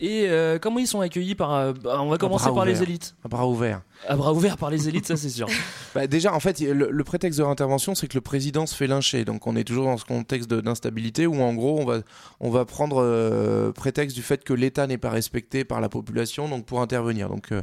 Et 0.00 0.26
euh, 0.28 0.58
comment 0.60 0.78
ils 0.78 0.86
sont 0.86 1.00
accueillis 1.00 1.34
par 1.34 1.52
euh, 1.54 1.72
bah, 1.72 1.98
On 2.00 2.08
va 2.08 2.18
commencer 2.18 2.46
bras 2.46 2.54
par 2.54 2.64
les 2.64 2.72
ouverts. 2.76 2.88
élites. 2.88 3.14
À 3.24 3.28
bras 3.28 3.46
ouverts. 3.48 3.82
À 4.08 4.16
bras 4.16 4.32
ouverts 4.32 4.56
par 4.56 4.70
les 4.70 4.88
élites, 4.88 5.06
ça 5.06 5.16
c'est 5.16 5.28
sûr. 5.28 5.46
Bah, 5.94 6.06
déjà, 6.06 6.32
en 6.32 6.40
fait, 6.40 6.58
le, 6.60 6.90
le 6.90 7.04
prétexte 7.04 7.38
de 7.38 7.44
l'intervention, 7.44 7.94
c'est 7.94 8.08
que 8.08 8.14
le 8.14 8.22
président 8.22 8.64
se 8.66 8.74
fait 8.74 8.86
lyncher. 8.86 9.24
Donc, 9.26 9.46
on 9.46 9.54
est 9.56 9.64
toujours 9.64 9.84
dans 9.84 9.98
ce 9.98 10.06
contexte 10.06 10.48
de- 10.50 10.60
d'instabilité 10.62 11.26
où, 11.26 11.40
en 11.42 11.52
gros, 11.54 11.78
on 11.78 11.84
va, 11.84 11.98
on 12.40 12.48
va 12.50 12.64
prendre 12.64 12.96
euh, 13.02 13.72
prétexte 13.72 14.16
du 14.16 14.22
fait 14.22 14.42
que 14.42 14.54
l'État 14.54 14.86
n'est 14.86 14.96
pas 14.98 15.10
respecté 15.10 15.64
par 15.64 15.80
la 15.82 15.88
population, 15.90 16.48
donc 16.48 16.64
pour 16.64 16.80
intervenir. 16.80 17.28
Donc, 17.28 17.52
euh, 17.52 17.60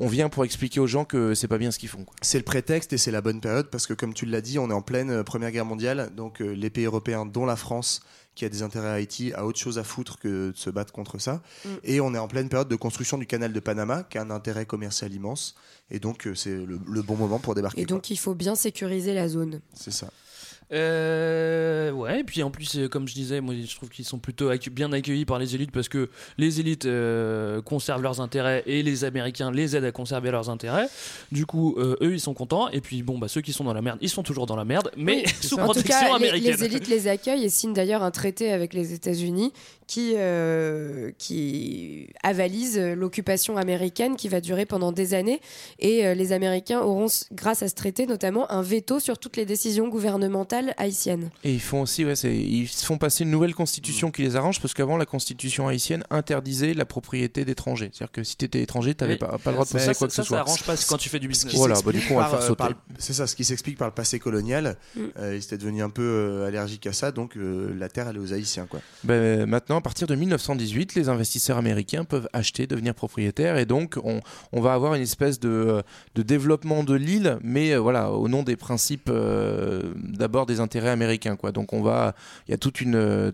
on 0.00 0.08
vient 0.08 0.30
pour 0.30 0.44
expliquer 0.44 0.80
aux 0.80 0.86
gens 0.86 1.04
que 1.04 1.34
c'est 1.34 1.46
pas 1.46 1.58
bien 1.58 1.70
ce 1.70 1.78
qu'ils 1.78 1.90
font. 1.90 2.06
C'est 2.22 2.38
le 2.38 2.44
prétexte 2.44 2.92
et 2.94 2.98
c'est 2.98 3.10
la 3.10 3.20
bonne 3.20 3.40
période 3.40 3.68
parce 3.68 3.86
que, 3.86 3.92
comme 3.92 4.14
tu 4.14 4.24
l'as 4.24 4.40
dit, 4.40 4.58
on 4.58 4.70
est 4.70 4.74
en 4.74 4.80
pleine 4.80 5.10
euh, 5.10 5.22
Première 5.22 5.52
Guerre 5.52 5.66
mondiale. 5.66 6.10
Donc, 6.16 6.40
euh, 6.40 6.52
les 6.52 6.70
pays 6.70 6.86
européens, 6.86 7.26
dont 7.26 7.44
la 7.44 7.54
France, 7.54 8.00
qui 8.34 8.46
a 8.46 8.48
des 8.48 8.62
intérêts 8.62 8.88
à 8.88 8.92
Haïti, 8.94 9.32
a 9.34 9.44
autre 9.44 9.58
chose 9.58 9.78
à 9.78 9.84
foutre 9.84 10.18
que 10.18 10.52
de 10.52 10.56
se 10.56 10.70
battre 10.70 10.94
contre 10.94 11.18
ça. 11.18 11.42
Mm. 11.64 11.68
Et 11.84 12.00
on 12.00 12.14
est 12.14 12.18
en 12.18 12.28
pleine 12.28 12.48
période 12.48 12.68
de 12.68 12.76
construction 12.76 13.18
du 13.18 13.26
canal 13.26 13.52
de 13.52 13.60
Panama, 13.60 14.02
qui 14.02 14.16
a 14.16 14.22
un 14.22 14.30
intérêt 14.30 14.64
commercial 14.64 15.12
immense. 15.12 15.54
Et 15.90 15.98
donc, 15.98 16.26
euh, 16.26 16.34
c'est 16.34 16.50
le, 16.54 16.80
le 16.84 17.02
bon 17.02 17.16
moment 17.16 17.38
pour 17.38 17.54
débarquer. 17.54 17.82
Et 17.82 17.86
donc, 17.86 18.08
il 18.08 18.18
faut 18.18 18.34
bien 18.34 18.54
sécuriser 18.54 19.12
la 19.12 19.28
zone. 19.28 19.60
C'est 19.74 19.92
ça. 19.92 20.10
Euh, 20.72 21.90
ouais, 21.90 22.20
et 22.20 22.24
puis 22.24 22.42
en 22.42 22.50
plus, 22.50 22.76
euh, 22.76 22.88
comme 22.88 23.08
je 23.08 23.14
disais, 23.14 23.40
moi 23.40 23.54
je 23.54 23.74
trouve 23.74 23.88
qu'ils 23.88 24.04
sont 24.04 24.18
plutôt 24.18 24.50
bien 24.70 24.92
accueillis 24.92 25.24
par 25.24 25.38
les 25.38 25.54
élites 25.54 25.72
parce 25.72 25.88
que 25.88 26.08
les 26.38 26.60
élites 26.60 26.86
euh, 26.86 27.60
conservent 27.60 28.02
leurs 28.02 28.20
intérêts 28.20 28.62
et 28.66 28.82
les 28.82 29.04
Américains 29.04 29.50
les 29.50 29.76
aident 29.76 29.84
à 29.84 29.92
conserver 29.92 30.30
leurs 30.30 30.48
intérêts. 30.48 30.86
Du 31.32 31.44
coup, 31.44 31.74
euh, 31.78 31.96
eux 32.02 32.14
ils 32.14 32.20
sont 32.20 32.34
contents. 32.34 32.68
Et 32.68 32.80
puis 32.80 33.02
bon, 33.02 33.18
bah 33.18 33.28
ceux 33.28 33.40
qui 33.40 33.52
sont 33.52 33.64
dans 33.64 33.74
la 33.74 33.82
merde, 33.82 33.98
ils 34.00 34.08
sont 34.08 34.22
toujours 34.22 34.46
dans 34.46 34.56
la 34.56 34.64
merde, 34.64 34.90
mais 34.96 35.24
sous 35.40 35.56
En 35.56 35.66
tout 35.66 35.72
protection 35.72 35.92
cas, 35.92 36.18
les, 36.18 36.28
américaine. 36.28 36.56
les 36.56 36.64
élites 36.64 36.88
les 36.88 37.08
accueillent 37.08 37.44
et 37.44 37.48
signent 37.48 37.74
d'ailleurs 37.74 38.02
un 38.02 38.10
traité 38.12 38.52
avec 38.52 38.72
les 38.72 38.92
États-Unis 38.92 39.52
qui, 39.90 40.12
euh, 40.16 41.10
qui 41.18 42.06
avalise 42.22 42.78
l'occupation 42.78 43.56
américaine 43.56 44.14
qui 44.14 44.28
va 44.28 44.40
durer 44.40 44.64
pendant 44.64 44.92
des 44.92 45.14
années. 45.14 45.40
Et 45.80 46.06
euh, 46.06 46.14
les 46.14 46.30
Américains 46.30 46.80
auront, 46.80 47.08
grâce 47.32 47.64
à 47.64 47.68
ce 47.68 47.74
traité, 47.74 48.06
notamment 48.06 48.48
un 48.52 48.62
veto 48.62 49.00
sur 49.00 49.18
toutes 49.18 49.36
les 49.36 49.44
décisions 49.44 49.88
gouvernementales 49.88 50.74
haïtiennes. 50.76 51.30
Et 51.42 51.52
ils 51.52 51.60
font 51.60 51.82
aussi, 51.82 52.04
ouais, 52.04 52.14
ils 52.14 52.68
se 52.68 52.86
font 52.86 52.98
passer 52.98 53.24
une 53.24 53.32
nouvelle 53.32 53.52
constitution 53.52 54.12
qui 54.12 54.22
les 54.22 54.36
arrange 54.36 54.60
parce 54.60 54.74
qu'avant 54.74 54.96
la 54.96 55.06
constitution 55.06 55.66
haïtienne 55.66 56.04
interdisait 56.10 56.72
la 56.72 56.84
propriété 56.84 57.44
d'étrangers. 57.44 57.90
C'est-à-dire 57.92 58.12
que 58.12 58.22
si 58.22 58.36
tu 58.36 58.44
étais 58.44 58.62
étranger, 58.62 58.94
tu 58.94 59.02
n'avais 59.02 59.14
Oui. 59.14 59.18
pas, 59.18 59.38
pas 59.38 59.50
le 59.50 59.54
droit 59.54 59.64
de 59.64 59.70
ça, 59.70 59.92
quoi 59.94 60.06
que 60.06 60.12
ça, 60.14 60.22
ce 60.22 60.28
soit. 60.28 60.36
ça 60.36 60.42
arrange 60.42 60.62
pas 60.62 60.76
quand 60.88 60.98
tu 60.98 61.08
fais 61.08 61.18
du 61.18 61.26
business. 61.26 61.52
Voilà, 61.56 61.74
bah, 61.84 61.90
du 61.90 62.00
coup, 62.00 62.14
on 62.14 62.18
va 62.18 62.26
le 62.26 62.30
Par, 62.30 62.30
faire 62.30 62.44
euh, 62.44 62.46
sauter. 62.46 62.74
C'est 62.98 63.12
ça, 63.12 63.26
ce 63.26 63.34
qui 63.34 63.42
s'explique 63.42 63.76
par 63.76 63.88
le 63.88 63.94
passé 63.94 64.20
colonial. 64.20 64.76
Mm. 64.94 65.00
Euh, 65.18 65.34
ils 65.34 65.42
étaient 65.42 65.58
devenus 65.58 65.82
un 65.82 65.90
peu 65.90 66.44
allergiques 66.46 66.86
à 66.86 66.92
ça, 66.92 67.10
donc 67.10 67.36
euh, 67.36 67.74
la 67.76 67.88
terre, 67.88 68.06
elle 68.08 68.16
est 68.16 68.20
aux 68.20 68.32
Haïtiens. 68.32 68.66
Quoi. 68.66 68.78
Ben, 69.02 69.46
maintenant, 69.46 69.79
à 69.80 69.82
partir 69.82 70.06
de 70.06 70.14
1918, 70.14 70.94
les 70.94 71.08
investisseurs 71.08 71.56
américains 71.56 72.04
peuvent 72.04 72.28
acheter, 72.34 72.66
devenir 72.66 72.94
propriétaires, 72.94 73.56
et 73.56 73.64
donc 73.64 73.98
on, 74.04 74.60
va 74.60 74.74
avoir 74.74 74.94
une 74.94 75.02
espèce 75.02 75.40
de, 75.40 75.82
de 76.14 76.22
développement 76.22 76.84
de 76.84 76.94
l'île, 76.94 77.38
mais 77.42 77.72
euh, 77.72 77.78
voilà, 77.78 78.12
au 78.12 78.28
nom 78.28 78.42
des 78.42 78.56
principes 78.56 79.08
euh, 79.08 79.94
d'abord 79.96 80.44
des 80.44 80.60
intérêts 80.60 80.90
américains. 80.90 81.36
Quoi. 81.36 81.50
Donc 81.50 81.72
on 81.72 81.82
va, 81.82 82.14
il 82.46 82.50
y 82.50 82.54
a 82.54 82.58
toute 82.58 82.82
une, 82.82 82.94
euh, 82.94 83.32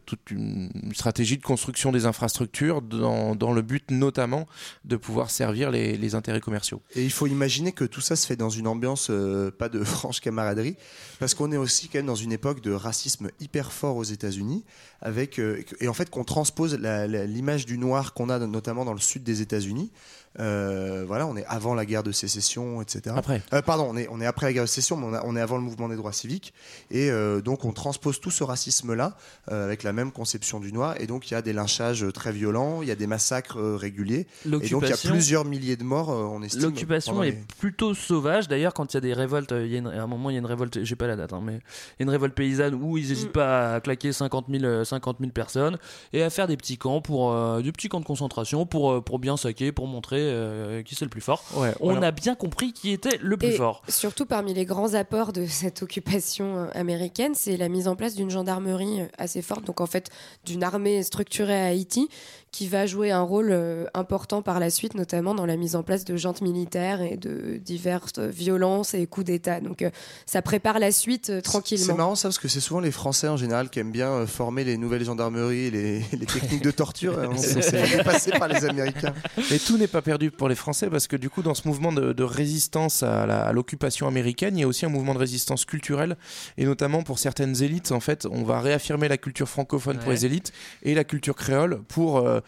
stratégie 0.95 1.37
de 1.37 1.43
construction 1.43 1.91
des 1.91 2.07
infrastructures 2.07 2.81
dans, 2.81 3.53
le 3.53 3.63
but 3.63 3.91
notamment 3.91 4.47
de 4.85 4.97
pouvoir 4.97 5.31
servir 5.31 5.71
les, 5.71 6.15
intérêts 6.15 6.41
commerciaux. 6.41 6.81
Et 6.95 7.03
il 7.03 7.11
faut 7.11 7.27
imaginer 7.27 7.73
que 7.73 7.85
tout 7.85 8.01
ça 8.01 8.15
se 8.15 8.25
fait 8.25 8.37
dans 8.37 8.51
une 8.51 8.69
ambiance 8.69 9.09
euh, 9.11 9.51
pas 9.51 9.69
de 9.69 9.83
franche 9.85 10.21
camaraderie, 10.21 10.77
parce 11.19 11.35
qu'on 11.35 11.51
est 11.51 11.57
aussi 11.57 11.89
quand 11.89 11.99
même 11.99 12.07
dans 12.07 12.15
une 12.15 12.33
époque 12.33 12.61
de 12.61 12.71
racisme 12.71 13.31
hyper 13.41 13.73
fort 13.73 13.97
aux 13.97 14.05
États-Unis, 14.05 14.65
euh, 15.05 15.63
et 15.81 15.89
en 15.89 15.93
fait 15.93 16.11
qu'on 16.11 16.25
transpose 16.25 16.75
l'image 16.75 17.67
du 17.67 17.79
noir 17.79 18.15
qu'on 18.15 18.29
a 18.29 18.39
notamment 18.39 18.85
dans 18.85 18.95
le 18.95 19.01
sud 19.01 19.23
des 19.23 19.43
États-Unis. 19.43 19.91
Euh, 20.39 21.05
voilà, 21.07 21.27
on 21.27 21.37
est 21.37 21.45
avant 21.47 21.75
la 21.75 21.87
guerre 21.87 22.03
de 22.03 22.13
sécession, 22.13 22.83
etc. 22.83 23.15
Après. 23.19 23.43
Euh, 23.53 23.63
pardon, 23.63 23.87
on 23.91 23.97
est, 23.97 24.09
on 24.11 24.21
est 24.21 24.27
après 24.27 24.47
la 24.47 24.53
guerre 24.53 24.65
de 24.65 24.69
sécession, 24.69 24.97
mais 24.97 25.07
on, 25.07 25.15
a- 25.15 25.23
on 25.25 25.37
est 25.37 25.41
avant 25.41 25.57
le 25.57 25.63
mouvement 25.63 25.89
des 25.89 25.97
droits 25.97 26.13
civiques. 26.13 26.53
Et 26.91 27.11
euh, 27.11 27.41
donc, 27.41 27.65
on 27.65 27.73
transpose 27.73 28.21
tout 28.21 28.31
ce 28.31 28.45
racisme-là 28.45 29.17
euh, 29.51 29.65
avec 29.65 29.83
la 29.83 29.93
même 29.93 30.13
conception 30.13 30.61
du 30.61 30.73
noir. 30.73 30.95
Et 31.01 31.07
donc, 31.07 31.31
il 31.31 31.35
y 31.35 31.37
a 31.37 31.43
des 31.43 31.53
lynchages 31.53 32.05
très 32.13 32.33
violents, 32.33 32.83
il 32.83 32.89
y 32.89 32.91
a 32.91 32.95
des 32.97 33.07
massacres 33.07 33.59
euh, 33.59 33.77
réguliers. 33.77 34.27
Et 34.45 34.69
donc, 34.71 34.83
il 34.83 34.91
y 34.91 34.93
a 34.93 34.97
plusieurs 35.13 35.45
milliers 35.45 35.77
de 35.77 35.85
morts, 35.85 36.11
euh, 36.11 36.25
on 36.31 36.43
estime. 36.43 36.63
L'occupation 36.63 37.23
est 37.23 37.31
les- 37.31 37.39
plutôt 37.59 37.95
sauvage. 37.95 38.49
D'ailleurs, 38.49 38.75
quand 38.75 38.93
il 38.93 38.97
y 38.97 38.99
a 38.99 39.01
des 39.01 39.15
révoltes, 39.15 39.53
euh, 39.53 39.65
il 39.67 39.73
y 39.73 39.77
a 39.77 39.79
une- 39.79 39.87
à 39.89 40.03
un 40.03 40.07
moment, 40.07 40.31
il 40.31 40.35
y 40.35 40.37
a 40.37 40.41
une 40.41 40.47
révolte, 40.47 40.83
j'ai 40.85 40.97
pas 40.97 41.07
la 41.07 41.17
date, 41.17 41.33
hein, 41.33 41.41
mais 41.43 41.55
il 41.55 42.01
y 42.01 42.03
a 42.03 42.05
une 42.05 42.11
révolte 42.11 42.35
paysanne 42.35 42.75
où 42.75 42.99
ils 42.99 43.09
n'hésitent 43.09 43.33
pas 43.33 43.75
à 43.77 43.81
claquer 43.81 44.13
50 44.13 44.47
000, 44.51 44.65
euh, 44.65 44.85
50 44.85 45.17
000 45.21 45.31
personnes 45.33 45.79
et 46.13 46.23
à 46.23 46.31
faire 46.31 46.47
des 46.47 46.57
petits 46.57 46.77
camps, 46.79 47.01
pour, 47.01 47.33
euh, 47.33 47.63
des 47.63 47.73
petits 47.73 47.89
camps 47.89 48.01
de 48.01 48.05
concentration 48.05 48.67
pour, 48.67 48.93
euh, 48.93 49.01
pour 49.01 49.19
bien 49.19 49.37
saquer, 49.37 49.73
pour 49.73 49.87
montrer 49.87 50.26
euh, 50.27 50.83
qui 50.83 50.95
c'est 50.95 51.05
le 51.05 51.09
plus 51.11 51.21
fort. 51.21 51.45
Ouais, 51.55 51.73
On 51.81 51.93
voilà. 51.93 52.09
a 52.09 52.11
bien 52.11 52.35
compris 52.35 52.73
qui 52.73 52.91
était 52.91 53.19
le 53.21 53.37
plus 53.37 53.49
Et 53.49 53.53
fort. 53.53 53.83
surtout 53.89 54.27
parmi 54.27 54.55
les 54.55 54.65
grands 54.65 54.95
apports 54.95 55.33
de 55.33 55.47
cette 55.47 55.83
occupation 55.83 56.57
euh, 56.59 56.67
américaine, 56.75 57.33
c'est 57.35 57.57
la 57.57 57.69
mise 57.69 57.89
en 57.89 57.97
place 57.97 58.15
d'une 58.15 58.31
gendarmerie 58.31 59.03
euh, 59.03 59.07
assez 59.19 59.43
forte, 59.43 59.65
donc 59.65 59.81
en 59.81 59.87
fait 59.87 60.11
d'une 60.45 60.63
armée 60.63 61.03
structurée 61.03 61.61
à 61.61 61.67
Haïti, 61.67 62.09
qui 62.57 62.69
va 62.69 62.87
jouer 62.87 63.11
un 63.11 63.21
rôle 63.21 63.51
euh, 63.51 63.85
important 63.93 64.41
par 64.41 64.61
la 64.61 64.71
suite, 64.71 64.95
notamment 64.95 65.35
dans 65.35 65.45
la 65.45 65.59
mise 65.59 65.77
en 65.77 65.83
place 65.83 66.07
de 66.07 66.17
jantes 66.17 66.41
militaires 66.41 67.03
et 67.03 67.19
de 67.19 67.61
diverses 67.63 68.19
violences 68.19 68.95
et 68.95 69.07
coups 69.07 69.27
d'État. 69.27 69.61
Donc 69.61 69.83
euh, 69.83 69.91
ça 70.25 70.41
prépare 70.41 70.79
la 70.79 70.91
suite 70.91 71.29
euh, 71.29 71.37
C'est 71.37 71.43
tranquillement. 71.43 71.97
marrant 71.97 72.15
ça 72.15 72.29
parce 72.29 72.39
que 72.39 72.49
c'est 72.49 72.61
souvent 72.61 72.81
les 72.81 72.93
Français 72.93 73.29
en 73.29 73.37
général 73.37 73.69
qui 73.69 73.79
aiment 73.79 73.93
bien 73.93 74.09
euh, 74.09 74.27
former 74.27 74.65
les 74.65 74.79
nouvelles 74.79 75.05
gendarmeries, 75.05 75.67
et 75.67 75.71
les, 75.71 75.99
les 76.19 76.27
techniques 76.35 76.63
de 76.63 76.71
torture. 76.71 77.19
On 77.31 77.37
s'est 77.37 77.61
passer 78.05 78.31
par 78.31 78.49
les 78.49 78.65
Américains. 78.65 79.13
Mais 79.51 79.59
tout 79.59 79.77
n'est 79.77 79.87
pas 79.87 80.01
perdu 80.01 80.31
pour 80.31 80.49
les 80.49 80.55
Français 80.55 80.89
parce 80.89 81.09
que 81.09 81.17
du 81.17 81.29
coup, 81.29 81.43
dans 81.43 81.53
ce 81.55 81.69
mouvement 81.69 81.93
de, 81.93 82.15
de 82.15 82.23
résistance 82.25 83.03
à 83.03 83.53
l'occupation 83.53 84.09
américaine, 84.09 84.57
il 84.57 84.63
y 84.63 84.65
a 84.65 84.67
aussi 84.67 84.87
un 84.87 84.89
mouvement 84.89 85.13
de 85.13 85.19
résistance 85.19 85.67
culturelle 85.67 86.17
et 86.57 86.65
notamment 86.65 87.03
pour 87.03 87.19
certaines 87.19 87.63
élites. 87.63 87.93
En 87.93 88.01
fait, 88.01 88.25
on 88.25 88.45
va 88.45 88.63
réaffirmer 88.63 89.09
la 89.09 89.19
culture 89.19 89.47
francophone 89.47 89.99
pour 89.99 90.11
les 90.11 90.25
élites 90.25 90.55
et 90.83 90.95
la 90.95 91.05
culture 91.05 91.35
créole 91.35 91.83
pour 91.89 92.17
euh, 92.17 92.41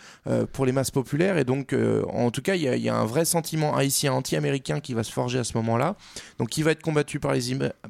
pour 0.53 0.67
les 0.67 0.73
masses 0.73 0.91
populaires. 0.91 1.39
Et 1.39 1.45
donc, 1.45 1.73
euh, 1.73 2.03
en 2.13 2.31
tout 2.31 2.43
cas, 2.43 2.55
il 2.55 2.63
y, 2.63 2.69
a, 2.69 2.77
il 2.77 2.83
y 2.83 2.89
a 2.89 2.95
un 2.97 3.05
vrai 3.05 3.25
sentiment 3.25 3.77
haïtien 3.77 4.13
anti-américain 4.13 4.81
qui 4.81 4.95
va 4.95 5.03
se 5.03 5.13
forger 5.13 5.39
à 5.39 5.45
ce 5.45 5.57
moment-là. 5.57 5.97
Donc, 6.39 6.49
qui 6.51 6.63
va 6.63 6.73
être 6.73 6.83
combattu 6.83 7.21
par 7.21 7.33
les 7.33 7.41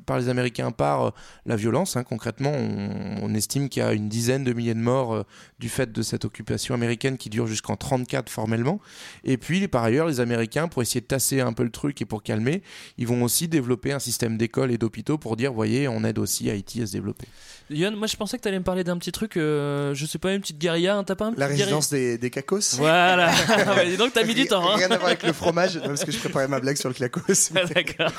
par 0.07 0.19
les 0.19 0.29
Américains 0.29 0.71
par 0.71 1.07
euh, 1.07 1.11
la 1.47 1.57
violence. 1.57 1.97
hein. 1.97 2.05
Concrètement, 2.05 2.53
on, 2.53 3.19
on 3.23 3.35
estime 3.35 3.69
qu'il 3.69 3.83
y 3.83 3.87
a 3.87 3.93
une 3.93 4.09
dizaine 4.09 4.45
de 4.45 4.53
milliers 4.53 4.75
de 4.75 4.81
morts 4.81 5.15
euh, 5.15 5.23
du 5.59 5.69
fait 5.69 5.91
de 5.93 6.03
cette 6.03 6.25
occupation 6.25 6.75
américaine 6.75 7.17
qui 7.19 7.29
dure 7.31 7.47
jusqu'en 7.47 7.77
34 7.77 8.31
formellement. 8.31 8.81
Et 9.25 9.37
puis, 9.37 9.67
par 9.69 9.83
ailleurs, 9.85 10.07
les 10.07 10.21
Américains, 10.21 10.69
pour 10.69 10.83
essayer 10.83 11.01
de 11.01 11.07
tasser 11.07 11.41
un 11.41 11.53
peu 11.53 11.63
le 11.65 11.71
truc 11.71 12.01
et 12.03 12.05
pour 12.05 12.23
calmer, 12.23 12.63
ils 12.99 13.07
vont 13.07 13.23
aussi 13.23 13.49
développer 13.49 13.93
un 13.93 13.99
système 13.99 14.37
d'écoles 14.37 14.71
et 14.71 14.79
d'hôpitaux 14.79 15.19
pour 15.19 15.37
dire, 15.37 15.53
voyez, 15.53 15.89
on 15.89 16.05
aide 16.05 16.19
aussi 16.19 16.51
Haïti 16.51 16.83
à 16.83 16.87
se 16.87 16.93
développer. 16.93 17.27
Yann, 17.71 17.95
moi 17.95 18.07
je 18.07 18.17
pensais 18.17 18.39
que 18.39 18.43
tu 18.43 18.49
allais 18.49 18.59
me 18.59 18.65
parler 18.65 18.83
d'un 18.85 18.97
petit 18.97 19.13
truc, 19.13 19.37
euh, 19.37 19.93
je 19.95 20.07
sais 20.07 20.19
pas, 20.19 20.33
une 20.33 20.41
petite 20.41 20.59
guérilla, 20.59 20.97
hein, 20.97 21.05
t'as 21.05 21.15
pas 21.17 21.27
un 21.27 21.35
La 21.37 21.49
petit 21.49 21.59
des, 21.91 22.18
des 22.18 22.30
cacos. 22.30 22.76
Voilà, 22.76 23.30
dis 23.86 23.97
donc 23.97 24.12
t'as 24.12 24.24
mis 24.24 24.34
du 24.34 24.47
temps. 24.47 24.68
hein. 24.70 24.76
Rien 24.76 24.91
à 24.91 24.97
voir 24.97 25.09
avec 25.09 25.22
le 25.22 25.32
fromage, 25.32 25.76
non, 25.76 25.89
parce 25.89 26.05
que 26.05 26.12
je 26.12 26.18
préparais 26.18 26.49
ma 26.49 26.61
blague 26.61 26.76
sur 26.76 26.89
le 26.89 26.95
clacos. 26.95 27.51
Ah, 27.57 27.64
D'accord. 27.74 28.12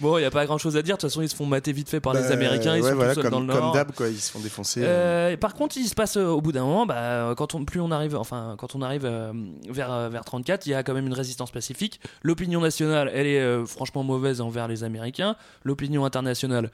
Bon, 0.00 0.18
il 0.18 0.22
y 0.22 0.24
a 0.26 0.30
pas 0.30 0.44
grand 0.44 0.58
chose 0.58 0.76
à 0.76 0.82
dire. 0.82 0.96
De 0.96 1.00
toute 1.00 1.08
façon, 1.10 1.22
ils 1.22 1.28
se 1.30 1.34
font 1.34 1.46
mater 1.46 1.72
vite 1.72 1.88
fait 1.88 2.00
par 2.00 2.12
les 2.12 2.20
Bah, 2.20 2.32
Américains. 2.32 2.76
Ils 2.76 2.82
ouais, 2.82 2.90
sont 2.90 2.96
voilà, 2.96 3.14
tout 3.14 3.22
seuls 3.22 3.30
comme, 3.30 3.46
dans 3.46 3.52
le 3.52 3.58
comme 3.58 3.64
Nord. 3.64 3.72
d'hab, 3.74 3.92
quoi, 3.92 4.08
ils 4.08 4.20
se 4.20 4.30
font 4.30 4.40
défoncer. 4.40 4.82
Euh, 4.84 5.36
par 5.38 5.54
contre, 5.54 5.78
il 5.78 5.86
se 5.88 5.94
passe 5.94 6.18
euh, 6.18 6.26
au 6.26 6.42
bout 6.42 6.52
d'un 6.52 6.64
moment, 6.64 6.84
bah, 6.84 7.32
quand 7.36 7.54
on, 7.54 7.64
plus 7.64 7.80
on 7.80 7.90
arrive, 7.90 8.14
enfin, 8.16 8.56
quand 8.58 8.74
on 8.74 8.82
arrive 8.82 9.06
euh, 9.06 9.32
vers, 9.70 9.90
euh, 9.90 10.08
vers 10.10 10.24
34, 10.26 10.66
il 10.66 10.70
y 10.70 10.74
a 10.74 10.82
quand 10.82 10.92
même 10.92 11.06
une 11.06 11.14
résistance 11.14 11.50
pacifique. 11.50 12.00
L'opinion 12.22 12.60
nationale, 12.60 13.10
elle 13.14 13.26
est 13.26 13.40
euh, 13.40 13.64
franchement 13.64 14.02
mauvaise 14.04 14.42
envers 14.42 14.68
les 14.68 14.84
Américains. 14.84 15.34
L'opinion 15.64 16.04
internationale, 16.04 16.70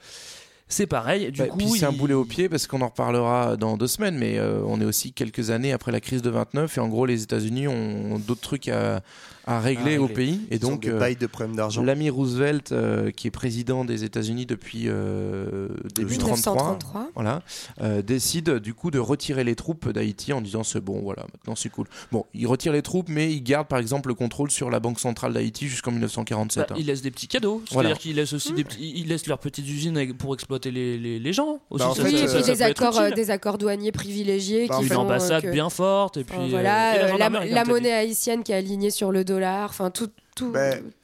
c'est 0.73 0.87
pareil. 0.87 1.31
Du 1.31 1.41
Bah, 1.41 1.47
coup, 1.49 1.59
puis 1.59 1.69
c'est 1.79 1.85
un 1.85 1.93
boulet 1.93 2.15
au 2.15 2.25
pied 2.25 2.49
parce 2.49 2.67
qu'on 2.67 2.81
en 2.81 2.89
reparlera 2.89 3.57
dans 3.57 3.77
deux 3.77 3.87
semaines, 3.87 4.17
mais 4.17 4.39
euh, 4.39 4.61
on 4.67 4.81
est 4.81 4.85
aussi 4.85 5.13
quelques 5.13 5.51
années 5.51 5.73
après 5.73 5.93
la 5.93 6.01
crise 6.01 6.23
de 6.23 6.31
29 6.31 6.77
et 6.77 6.81
en 6.81 6.89
gros 6.89 7.07
les 7.07 7.23
États-Unis 7.23 7.69
ont 7.69 8.19
d'autres 8.19 8.41
trucs 8.41 8.69
à, 8.69 9.03
à 9.47 9.61
régler 9.61 9.97
À 9.97 10.03
au 10.03 10.09
pays 10.09 10.41
et 10.51 10.59
donc 10.59 10.83
des 10.83 10.91
euh, 10.91 10.99
bails 10.99 11.17
de 11.17 11.27
problèmes 11.27 11.57
d'argent. 11.57 11.83
l'ami 11.83 12.11
Roosevelt 12.11 12.73
euh, 12.73 13.11
qui 13.11 13.27
est 13.29 13.31
président 13.31 13.85
des 13.85 14.05
États-Unis 14.05 14.47
depuis 14.47 14.85
euh, 14.87 15.69
début 15.95 16.17
33, 16.19 16.53
1933. 16.55 17.09
voilà, 17.15 17.43
euh, 17.81 18.03
décide 18.03 18.59
du 18.59 18.75
coup 18.75 18.91
de 18.91 18.99
retirer 18.99 19.45
les 19.45 19.55
troupes 19.55 19.89
d'Haïti 19.91 20.33
en 20.33 20.41
disant 20.41 20.63
c'est 20.63 20.81
bon 20.81 21.01
voilà 21.03 21.23
maintenant 21.35 21.55
c'est 21.57 21.69
cool. 21.71 21.87
Bon, 22.13 22.25
il 22.35 22.47
retire 22.47 22.73
les 22.73 22.83
troupes 22.83 23.09
mais 23.09 23.33
il 23.33 23.43
garde 23.43 23.67
par 23.69 23.79
exemple 23.79 24.09
le 24.09 24.15
contrôle 24.15 24.51
sur 24.51 24.71
la 24.71 24.81
banque 24.81 25.01
centrale 25.01 25.33
d'Haïti 25.33 25.67
jusqu'en 25.69 25.91
1947. 25.93 26.69
bah, 26.69 26.75
hein. 26.75 26.77
il 26.79 26.87
laisse 26.87 27.03
des 27.03 27.11
petits 27.11 27.29
cadeaux. 27.29 27.63
Voilà. 27.73 27.89
C'est-à-dire 27.91 28.03
qu'il 28.03 28.17
laisse 28.17 28.33
aussi 28.33 28.53
des 28.53 28.65
petits, 28.65 28.93
il 28.97 29.09
laisse 29.09 29.27
leurs 29.27 29.39
petites 29.39 29.67
usines 29.69 30.15
pour 30.15 30.35
exploiter 30.35 30.71
les, 30.71 30.99
les, 30.99 31.19
les 31.19 31.33
gens. 31.33 31.59
Aussi, 31.71 31.85
Bah, 31.85 31.91
en 31.91 31.95
ça, 31.95 32.03
fait, 32.05 32.09
Oui, 32.13 32.19
ça- 32.19 32.25
et 32.25 32.29
ça- 32.29 32.35
puis 32.37 32.45
ça 32.45 32.53
des 32.55 32.63
accords, 32.63 32.99
euh, 32.99 33.11
des 33.11 33.31
accords 33.31 33.59
douaniers 33.59 33.93
privilégiés 33.93 34.67
Bah, 34.69 34.79
qui 34.81 34.87
une 34.87 34.97
ambassade 34.97 35.43
que- 35.43 35.51
bien 35.51 35.71
forte 35.71 36.17
et 36.17 36.25
puis 36.25 36.37
euh, 36.39 36.47
voilà, 36.51 37.15
et 37.15 37.19
la 37.19 37.29
la, 37.29 37.65
monnaie 37.65 37.93
haïtienne 37.93 38.43
qui 38.43 38.53
est 38.53 38.57
alignée 38.57 38.91
sur 38.91 39.11
le 39.13 39.25
enfin 39.65 39.91
tout, 39.91 40.11
tout, 40.35 40.53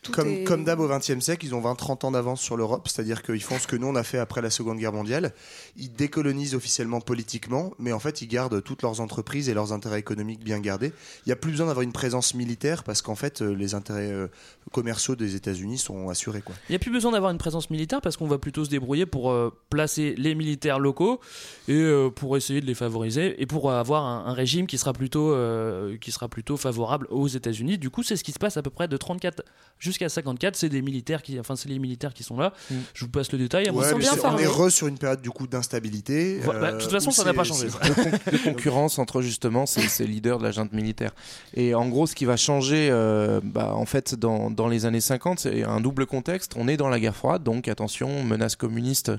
tout 0.02 0.12
comme, 0.12 0.28
est- 0.28 0.44
comme 0.44 0.64
d'hab 0.64 0.80
au 0.80 0.88
XXe 0.88 1.20
siècle, 1.20 1.44
ils 1.44 1.54
ont 1.54 1.60
20-30 1.60 2.06
ans 2.06 2.10
d'avance 2.10 2.40
sur 2.40 2.56
l'Europe, 2.56 2.88
c'est-à-dire 2.88 3.22
qu'ils 3.22 3.42
font 3.42 3.58
ce 3.58 3.66
que 3.66 3.76
nous 3.76 3.86
on 3.86 3.94
a 3.94 4.02
fait 4.02 4.18
après 4.18 4.40
la 4.40 4.50
Seconde 4.50 4.78
Guerre 4.78 4.92
mondiale. 4.92 5.32
Ils 5.76 5.92
décolonisent 5.92 6.54
officiellement 6.54 7.00
politiquement, 7.00 7.72
mais 7.78 7.92
en 7.92 7.98
fait 7.98 8.22
ils 8.22 8.26
gardent 8.28 8.62
toutes 8.62 8.82
leurs 8.82 9.00
entreprises 9.00 9.48
et 9.48 9.54
leurs 9.54 9.72
intérêts 9.72 9.98
économiques 9.98 10.42
bien 10.42 10.60
gardés. 10.60 10.92
Il 11.26 11.28
n'y 11.28 11.32
a 11.32 11.36
plus 11.36 11.50
besoin 11.50 11.66
d'avoir 11.66 11.82
une 11.82 11.92
présence 11.92 12.34
militaire 12.34 12.84
parce 12.84 13.02
qu'en 13.02 13.14
fait 13.16 13.42
euh, 13.42 13.54
les 13.54 13.74
intérêts 13.74 14.10
euh, 14.10 14.28
commerciaux 14.72 15.16
des 15.16 15.34
États-Unis 15.34 15.78
sont 15.78 16.08
assurés. 16.08 16.40
Quoi. 16.42 16.54
Il 16.68 16.72
n'y 16.72 16.76
a 16.76 16.80
plus 16.80 16.90
besoin 16.90 17.12
d'avoir 17.12 17.30
une 17.30 17.38
présence 17.38 17.70
militaire 17.70 18.00
parce 18.00 18.16
qu'on 18.16 18.26
va 18.28 18.38
plutôt 18.38 18.64
se 18.64 18.70
débrouiller 18.70 19.06
pour 19.06 19.30
euh, 19.30 19.52
placer 19.70 20.14
les 20.16 20.34
militaires 20.34 20.78
locaux 20.78 21.20
et 21.68 21.72
euh, 21.74 22.08
pour 22.10 22.36
essayer 22.36 22.60
de 22.60 22.66
les 22.66 22.74
favoriser 22.74 23.40
et 23.42 23.46
pour 23.46 23.70
avoir 23.72 24.04
un, 24.04 24.26
un 24.26 24.32
régime 24.32 24.66
qui 24.66 24.78
sera 24.78 24.92
plutôt 24.92 25.32
euh, 25.32 25.96
qui 25.98 26.12
sera 26.12 26.28
plutôt 26.28 26.56
favorable 26.56 27.06
aux 27.10 27.28
États-Unis. 27.28 27.78
Du 27.78 27.90
coup, 27.90 28.02
c'est 28.02 28.16
ce 28.16 28.24
qui 28.24 28.32
se 28.32 28.38
passe 28.38 28.56
à 28.56 28.62
peu 28.62 28.70
près 28.70 28.88
de 28.88 28.96
34 29.18 29.42
jusqu'à 29.78 30.08
54. 30.08 30.56
C'est 30.56 30.68
des 30.68 30.82
militaires 30.82 31.22
qui, 31.22 31.38
enfin, 31.38 31.54
c'est 31.56 31.68
les 31.68 31.78
militaires 31.78 32.12
qui 32.14 32.22
sont 32.22 32.36
là. 32.36 32.52
Je 32.94 33.04
vous 33.04 33.10
passe 33.10 33.30
le 33.32 33.38
détail. 33.38 33.70
Ouais, 33.70 33.86
on 33.92 34.38
est 34.38 34.46
re 34.46 34.70
sur 34.70 34.86
une 34.88 34.98
période 34.98 35.20
du 35.20 35.30
coup 35.30 35.46
d'instabilité. 35.46 36.40
Bah, 36.44 36.72
de 36.72 36.78
toute 36.80 36.90
façon, 36.90 37.10
ça 37.10 37.24
n'a 37.24 37.34
pas 37.34 37.44
changé. 37.44 37.68
c'est- 37.70 37.88
de, 37.88 37.94
con- 37.94 38.18
de 38.32 38.38
concurrence 38.38 38.98
entre 38.98 39.22
justement 39.22 39.66
ces, 39.66 39.82
ces 39.82 40.06
leaders 40.06 40.38
de 40.38 40.44
la 40.44 40.50
junte 40.50 40.72
militaire. 40.72 41.12
Et 41.54 41.74
en 41.74 41.88
gros, 41.88 42.06
ce 42.06 42.14
qui 42.14 42.24
va 42.24 42.36
changer, 42.36 42.88
euh, 42.90 43.40
bah, 43.42 43.72
en 43.74 43.86
fait, 43.86 44.14
dans, 44.14 44.50
dans 44.50 44.68
les 44.68 44.86
années 44.86 45.00
50, 45.00 45.38
c'est 45.40 45.62
un 45.64 45.80
double 45.80 46.06
contexte. 46.06 46.54
On 46.56 46.66
est 46.68 46.76
dans 46.76 46.88
la 46.88 46.98
guerre 47.00 47.16
froide, 47.16 47.42
donc 47.42 47.68
attention, 47.68 48.24
menace 48.24 48.56
communiste. 48.56 49.12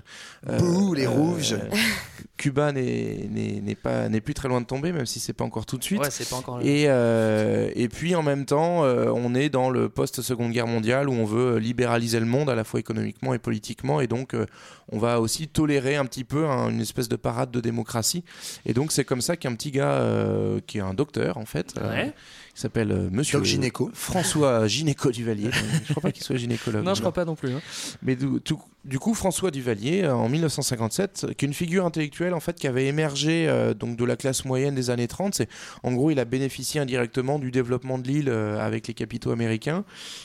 Bouh, 0.45 0.93
les 0.93 1.07
rouges. 1.07 1.55
Cuba 2.37 2.71
n'est 2.71 3.75
pas 3.81 4.07
n'est 4.07 4.21
plus 4.21 4.33
très 4.33 4.47
loin 4.47 4.61
de 4.61 4.65
tomber, 4.65 4.93
même 4.93 5.05
si 5.05 5.19
c'est 5.19 5.33
pas 5.33 5.43
encore 5.43 5.65
tout 5.65 5.77
de 5.77 5.83
suite. 5.83 5.99
Ouais, 5.99 6.09
c'est 6.09 6.27
pas 6.29 6.37
encore 6.37 6.59
le- 6.59 6.65
Et 6.65 6.85
euh, 6.87 7.69
et 7.75 7.89
puis 7.89 8.15
en 8.15 8.23
même 8.23 8.45
temps, 8.45 8.85
euh, 8.85 9.11
on 9.13 9.35
est 9.35 9.49
dans 9.49 9.69
le 9.69 9.88
post 9.89 10.21
Seconde 10.21 10.51
Guerre 10.51 10.67
mondiale 10.67 11.09
où 11.09 11.13
on 11.13 11.25
veut 11.25 11.57
libéraliser 11.57 12.19
le 12.19 12.25
monde 12.25 12.49
à 12.49 12.55
la 12.55 12.63
fois 12.63 12.79
économiquement 12.79 13.33
et 13.33 13.39
politiquement, 13.39 14.01
et 14.01 14.07
donc 14.07 14.33
euh, 14.33 14.45
on 14.91 14.97
va 14.99 15.19
aussi 15.21 15.47
tolérer 15.47 15.95
un 15.95 16.05
petit 16.05 16.23
peu 16.23 16.45
hein, 16.47 16.69
une 16.69 16.81
espèce 16.81 17.09
de 17.09 17.15
parade 17.15 17.51
de 17.51 17.59
démocratie. 17.61 18.23
Et 18.65 18.73
donc 18.73 18.91
c'est 18.91 19.05
comme 19.05 19.21
ça 19.21 19.37
qu'un 19.37 19.53
petit 19.55 19.71
gars 19.71 19.91
euh, 19.91 20.59
qui 20.65 20.77
est 20.79 20.81
un 20.81 20.93
docteur 20.93 21.37
en 21.37 21.45
fait, 21.45 21.73
euh, 21.77 21.89
Ouais. 21.89 22.13
qui 22.53 22.61
s'appelle 22.61 22.91
euh, 22.91 23.09
Monsieur 23.11 23.43
Gynéco. 23.43 23.89
François 23.93 24.67
Gynéco 24.67 25.11
Duvalier. 25.11 25.49
je 25.85 25.91
crois 25.93 26.01
pas 26.01 26.11
qu'il 26.11 26.23
soit 26.23 26.35
gynécologue. 26.37 26.83
Non, 26.83 26.93
je 26.95 26.99
crois 27.01 27.13
pas 27.13 27.25
non 27.25 27.35
plus. 27.35 27.51
hein. 27.53 27.61
Mais 28.01 28.15
du, 28.15 28.39
tout- 28.41 28.61
du 28.85 28.97
coup, 28.97 29.13
François 29.13 29.51
Duvalier, 29.51 30.03
euh, 30.03 30.13
en 30.15 30.29
1957, 30.29 31.27
qui 31.37 31.45
est 31.45 31.47
une 31.47 31.53
figure 31.53 31.85
intellectuelle 31.85 32.33
en 32.33 32.39
fait 32.39 32.55
qui 32.55 32.65
avait 32.67 32.87
émergé 32.87 33.47
euh, 33.47 33.73
donc 33.73 33.97
de 33.97 34.05
la 34.05 34.15
classe 34.15 34.45
moyenne 34.45 34.73
des 34.75 34.89
années 34.89 35.07
30. 35.07 35.35
C'est 35.35 35.49
en 35.83 35.91
gros, 35.93 36.11
il 36.11 36.19
a 36.19 36.25
bénéficié 36.25 36.79
indirectement 36.81 37.39
du 37.39 37.51
développement 37.51 37.97
de 37.99 38.07
l'île 38.07 38.29
euh, 38.29 38.59
avec 38.65 38.87
les 38.87 38.93
capitaux 38.93 39.31
américains. 39.31 39.83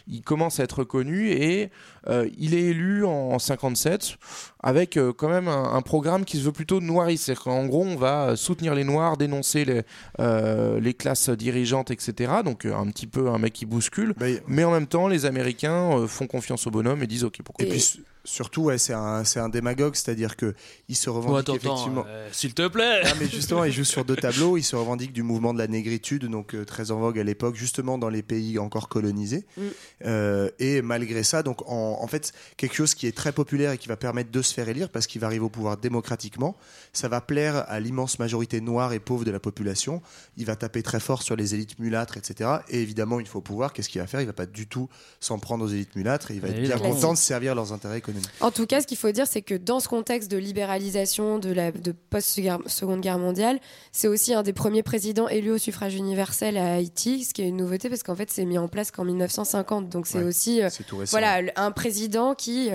Il 0.08 0.22
commence 0.22 0.60
à 0.60 0.64
être 0.64 0.78
reconnu 0.80 1.30
et 1.30 1.70
euh, 2.08 2.28
il 2.38 2.54
est 2.54 2.62
élu 2.62 3.04
en, 3.04 3.10
en 3.10 3.38
57 3.38 4.16
avec 4.64 4.96
euh, 4.96 5.12
quand 5.12 5.28
même 5.28 5.46
un, 5.46 5.74
un 5.74 5.82
programme 5.82 6.24
qui 6.24 6.38
se 6.38 6.42
veut 6.42 6.52
plutôt 6.52 6.80
noiriste. 6.80 7.26
C'est-à-dire 7.26 7.44
qu'en 7.44 7.66
gros, 7.66 7.84
on 7.84 7.96
va 7.96 8.30
euh, 8.30 8.36
soutenir 8.36 8.74
les 8.74 8.82
Noirs, 8.82 9.18
dénoncer 9.18 9.66
les, 9.66 9.82
euh, 10.20 10.80
les 10.80 10.94
classes 10.94 11.28
dirigeantes, 11.28 11.90
etc. 11.90 12.32
Donc 12.44 12.64
un 12.64 12.86
petit 12.86 13.06
peu 13.06 13.28
un 13.28 13.38
mec 13.38 13.52
qui 13.52 13.66
bouscule. 13.66 14.14
Mais 14.48 14.64
en 14.64 14.72
même 14.72 14.86
temps, 14.86 15.06
les 15.06 15.26
Américains 15.26 16.06
font 16.08 16.26
confiance 16.26 16.66
au 16.66 16.70
bonhomme 16.70 17.02
et 17.02 17.06
disent 17.06 17.24
OK, 17.24 17.40
pourquoi 17.44 17.66
Et 17.66 17.68
puis 17.68 18.00
surtout, 18.24 18.62
ouais, 18.62 18.78
c'est 18.78 18.92
un, 18.94 19.48
démagogue, 19.48 19.94
c'est-à-dire 19.94 20.36
que 20.36 20.54
il 20.88 20.96
se 20.96 21.10
revendique 21.10 21.34
Oh, 21.34 21.36
attends, 21.36 21.54
effectivement. 21.54 22.04
euh, 22.06 22.28
S'il 22.32 22.54
te 22.54 22.66
plaît. 22.68 23.02
Ah, 23.04 23.12
mais 23.20 23.28
justement, 23.28 23.64
il 23.64 23.72
joue 23.72 23.84
sur 23.84 24.04
deux 24.04 24.16
tableaux. 24.16 24.56
Il 24.56 24.62
se 24.62 24.76
revendique 24.76 25.12
du 25.12 25.22
mouvement 25.22 25.52
de 25.52 25.58
la 25.58 25.66
négritude, 25.66 26.24
donc 26.26 26.54
euh, 26.54 26.64
très 26.64 26.90
en 26.90 26.98
vogue 26.98 27.18
à 27.18 27.24
l'époque, 27.24 27.56
justement 27.56 27.98
dans 27.98 28.08
les 28.08 28.22
pays 28.22 28.58
encore 28.58 28.88
colonisés. 28.88 29.44
Mm. 29.56 29.62
Euh, 30.06 30.50
et 30.58 30.82
malgré 30.82 31.22
ça, 31.22 31.42
donc 31.42 31.62
en, 31.70 31.98
en 32.00 32.06
fait, 32.06 32.32
quelque 32.56 32.74
chose 32.74 32.94
qui 32.94 33.06
est 33.06 33.16
très 33.16 33.32
populaire 33.32 33.72
et 33.72 33.78
qui 33.78 33.88
va 33.88 33.96
permettre 33.96 34.30
de 34.30 34.42
se 34.42 34.54
faire 34.54 34.68
élire 34.68 34.88
parce 34.88 35.06
qu'il 35.06 35.20
va 35.20 35.26
arriver 35.26 35.44
au 35.44 35.50
pouvoir 35.50 35.76
démocratiquement, 35.76 36.56
ça 36.92 37.08
va 37.08 37.20
plaire 37.20 37.64
à 37.68 37.80
l'immense 37.80 38.18
majorité 38.18 38.60
noire 38.60 38.92
et 38.92 39.00
pauvre 39.00 39.24
de 39.24 39.30
la 39.30 39.40
population. 39.40 40.02
Il 40.36 40.46
va 40.46 40.56
taper 40.56 40.82
très 40.82 41.00
fort 41.00 41.22
sur 41.22 41.36
les 41.36 41.54
élites 41.54 41.78
mulâtres, 41.78 42.16
etc. 42.16 42.50
Et 42.68 42.80
évidemment, 42.80 43.20
une 43.20 43.26
fois 43.26 43.40
au 43.40 43.42
pouvoir, 43.42 43.72
qu'est-ce 43.72 43.88
qu'il 43.88 44.00
va 44.00 44.06
faire? 44.06 44.20
Il 44.20 44.26
va 44.26 44.32
pas 44.32 44.46
du 44.46 44.66
tout 44.66 44.88
s'en 45.20 45.38
prendre 45.38 45.64
aux 45.64 45.68
élites 45.68 45.96
mulâtres 45.96 46.30
et 46.30 46.34
il 46.34 46.40
va 46.40 46.48
être 46.48 46.60
bien 46.60 46.78
content 46.78 47.12
de 47.12 47.18
servir 47.18 47.54
leurs 47.54 47.72
intérêts 47.72 47.98
économiques. 47.98 48.13
En 48.40 48.50
tout 48.50 48.66
cas, 48.66 48.80
ce 48.80 48.86
qu'il 48.86 48.96
faut 48.96 49.10
dire, 49.12 49.26
c'est 49.26 49.42
que 49.42 49.54
dans 49.54 49.80
ce 49.80 49.88
contexte 49.88 50.30
de 50.30 50.36
libéralisation 50.36 51.38
de 51.38 51.52
la 51.52 51.72
de 51.72 51.92
post-seconde 51.92 53.00
guerre 53.00 53.18
mondiale, 53.18 53.60
c'est 53.92 54.08
aussi 54.08 54.34
un 54.34 54.42
des 54.42 54.52
premiers 54.52 54.82
présidents 54.82 55.28
élus 55.28 55.52
au 55.52 55.58
suffrage 55.58 55.94
universel 55.94 56.56
à 56.56 56.74
Haïti, 56.74 57.24
ce 57.24 57.34
qui 57.34 57.42
est 57.42 57.48
une 57.48 57.56
nouveauté 57.56 57.88
parce 57.88 58.02
qu'en 58.02 58.14
fait, 58.16 58.30
c'est 58.30 58.44
mis 58.44 58.58
en 58.58 58.68
place 58.68 58.90
qu'en 58.90 59.04
1950. 59.04 59.88
Donc 59.88 60.06
c'est 60.06 60.18
Ouais, 60.18 60.24
aussi 60.24 60.62
euh, 60.62 60.68
voilà 61.10 61.40
un 61.56 61.70
président 61.70 62.34
qui 62.34 62.70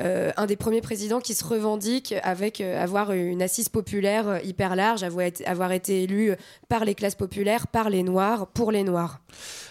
euh, 0.00 0.32
un 0.36 0.46
des 0.46 0.56
premiers 0.56 0.80
présidents 0.80 1.20
qui 1.20 1.34
se 1.34 1.44
revendique 1.44 2.14
avec 2.22 2.60
euh, 2.60 2.82
avoir 2.82 3.12
une 3.12 3.42
assise 3.42 3.68
populaire 3.68 4.40
hyper 4.44 4.74
large, 4.74 5.02
avoir 5.04 5.26
été, 5.26 5.46
avoir 5.46 5.72
été 5.72 6.02
élu 6.02 6.32
par 6.68 6.84
les 6.84 6.94
classes 6.94 7.14
populaires, 7.14 7.68
par 7.68 7.90
les 7.90 8.02
noirs, 8.02 8.48
pour 8.48 8.72
les 8.72 8.82
noirs. 8.82 9.20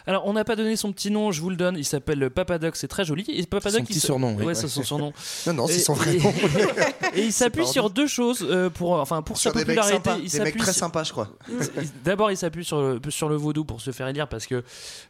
Alors, 0.06 0.26
on 0.26 0.34
n'a 0.34 0.43
pas 0.43 0.56
donné 0.56 0.76
son 0.76 0.91
petit 0.91 1.12
nom, 1.12 1.32
je 1.32 1.41
vous 1.41 1.49
le 1.49 1.56
donne. 1.56 1.78
Il 1.78 1.86
s'appelle 1.86 2.30
Papadoc, 2.30 2.76
c'est 2.76 2.88
très 2.88 3.06
joli. 3.06 3.26
Et 3.30 3.45
Papadoc, 3.45 3.80
Son 3.80 3.86
petit 3.86 3.97
s- 3.99 4.06
surnom, 4.06 4.36
oui. 4.38 4.45
Ouais, 4.45 4.56
c'est 4.56 4.68
son 4.68 4.84
surnom. 4.84 5.14
Non, 5.47 5.54
non, 5.54 5.68
c'est 5.68 5.80
son 5.80 5.93
vrai 5.93 6.16
nom. 6.16 6.34
Et 7.16 7.22
il 7.26 7.34
s'appuie 7.34 7.68
sur 7.68 7.89
deux 7.89 8.08
choses 8.08 8.45
euh, 8.49 8.70
pour, 8.70 8.93
enfin, 8.93 9.22
pour 9.22 9.38
Sur 9.38 9.51
sa 9.51 9.60
des 9.60 9.66
mecs 9.66 9.78
popularité. 9.78 9.95
sympas, 10.10 10.18
il 10.24 10.30
des 10.30 10.39
mecs 10.39 10.47
s'appuie 10.47 10.60
très 10.62 10.72
sur- 10.72 10.80
sympas, 10.80 11.04
je 11.04 11.12
crois. 11.12 11.30
Il- 11.49 11.89
D'abord, 12.04 12.32
il 12.32 12.38
s'appuie 12.38 12.66
sur 12.66 12.82
le, 12.82 12.99
sur 13.10 13.30
le 13.30 13.36
vaudou 13.36 13.66
pour 13.66 13.82
se 13.82 13.91
faire 13.91 14.08
élire 14.08 14.28
parce 14.28 14.47
que 14.47 14.64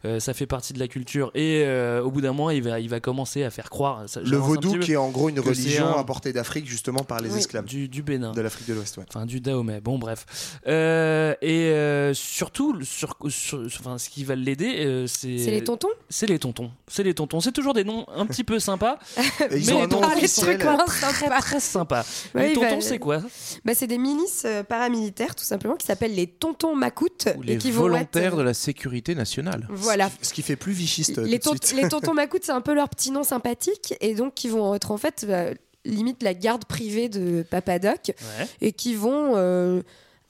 euh, 0.04 0.20
ça 0.20 0.34
fait 0.34 0.46
partie 0.46 0.72
de 0.74 0.78
la 0.78 0.88
culture. 0.88 1.30
Et 1.34 1.62
euh, 1.64 2.02
au 2.02 2.10
bout 2.10 2.20
d'un 2.20 2.32
moment, 2.32 2.50
il 2.50 2.62
va, 2.62 2.78
il 2.80 2.88
va 2.88 3.00
commencer 3.00 3.42
à 3.44 3.50
faire 3.50 3.70
croire. 3.70 4.02
ça- 4.06 4.20
Le 4.20 4.36
vaudou, 4.36 4.78
qui 4.78 4.92
est 4.92 4.96
en 4.96 5.10
gros 5.10 5.28
une 5.28 5.40
religion 5.40 5.86
un- 5.96 5.98
importée 6.00 6.32
d'Afrique 6.32 6.66
justement 6.68 7.04
par 7.04 7.20
les 7.20 7.30
Oui. 7.30 7.38
esclaves 7.38 7.64
du, 7.64 7.88
du 7.88 8.02
Bénin. 8.02 8.32
de 8.32 8.40
l'Afrique 8.40 8.68
de 8.68 8.74
l'Ouest. 8.74 8.98
ouais. 8.98 9.04
Enfin, 9.08 9.24
du 9.26 9.40
Dahomey. 9.40 9.80
Bon, 9.80 9.98
bref. 9.98 10.26
Euh, 10.66 11.34
et 11.42 11.68
euh, 11.70 12.12
surtout, 12.14 12.82
sur, 12.84 13.16
sur- 13.28 13.62
enfin, 13.66 13.98
ce 13.98 14.10
qui 14.10 14.24
va 14.24 14.34
l'aider, 14.34 14.83
euh, 14.84 15.06
c'est. 15.06 15.38
C'est 15.38 15.50
les 15.50 15.64
tontons 15.64 15.88
C'est 16.08 16.26
les 16.26 16.38
tontons. 16.38 16.70
C'est 16.88 17.02
les 17.02 17.14
tontons. 17.14 17.40
C'est 17.40 17.52
toujours 17.52 17.74
des 17.74 17.84
noms 17.84 18.06
un 18.14 18.26
petit 18.26 18.44
peu 18.44 18.58
sympas. 18.58 18.98
Ils 19.50 19.66
mais 19.66 19.72
ont 19.72 19.78
un 19.78 19.80
les 19.82 19.86
nom 19.88 20.00
tontons, 20.00 20.14
les 20.20 20.28
trucs 20.28 20.58
très, 20.86 21.28
très, 21.40 21.60
sympas. 21.60 22.04
Ouais, 22.34 22.48
les 22.48 22.54
tontons, 22.54 22.80
c'est 22.80 22.98
quoi 22.98 23.22
Bah, 23.64 23.72
c'est 23.74 23.86
des 23.86 23.98
milices 23.98 24.42
euh, 24.46 24.62
paramilitaires, 24.62 25.34
tout 25.34 25.44
simplement, 25.44 25.76
qui 25.76 25.86
s'appellent 25.86 26.14
les 26.14 26.26
tontons 26.26 26.74
macoutes. 26.74 27.28
Ou 27.36 27.42
et 27.42 27.46
les 27.46 27.58
qui 27.58 27.70
vont 27.70 27.82
volontaires 27.82 28.32
être, 28.32 28.36
de 28.36 28.42
la 28.42 28.54
sécurité 28.54 29.14
nationale. 29.14 29.66
Voilà. 29.70 30.10
Ce 30.22 30.32
qui 30.32 30.42
fait 30.42 30.56
plus 30.56 30.72
vichiste 30.72 31.18
Les, 31.18 31.38
tout 31.38 31.54
de 31.54 31.58
tont- 31.58 31.66
suite. 31.66 31.82
les 31.82 31.88
tontons 31.88 32.14
macoutes, 32.14 32.44
c'est 32.44 32.52
un 32.52 32.60
peu 32.60 32.74
leur 32.74 32.88
petit 32.88 33.10
nom 33.10 33.22
sympathique, 33.24 33.94
et 34.00 34.14
donc 34.14 34.34
qui 34.34 34.48
vont 34.48 34.74
être 34.74 34.90
en 34.90 34.96
fait 34.98 35.24
euh, 35.28 35.54
limite 35.84 36.22
la 36.22 36.34
garde 36.34 36.64
privée 36.64 37.08
de 37.08 37.44
Papadoc, 37.48 38.12
Ouais. 38.38 38.46
et 38.60 38.72
qui 38.72 38.94
vont 38.94 39.32
euh, 39.36 39.82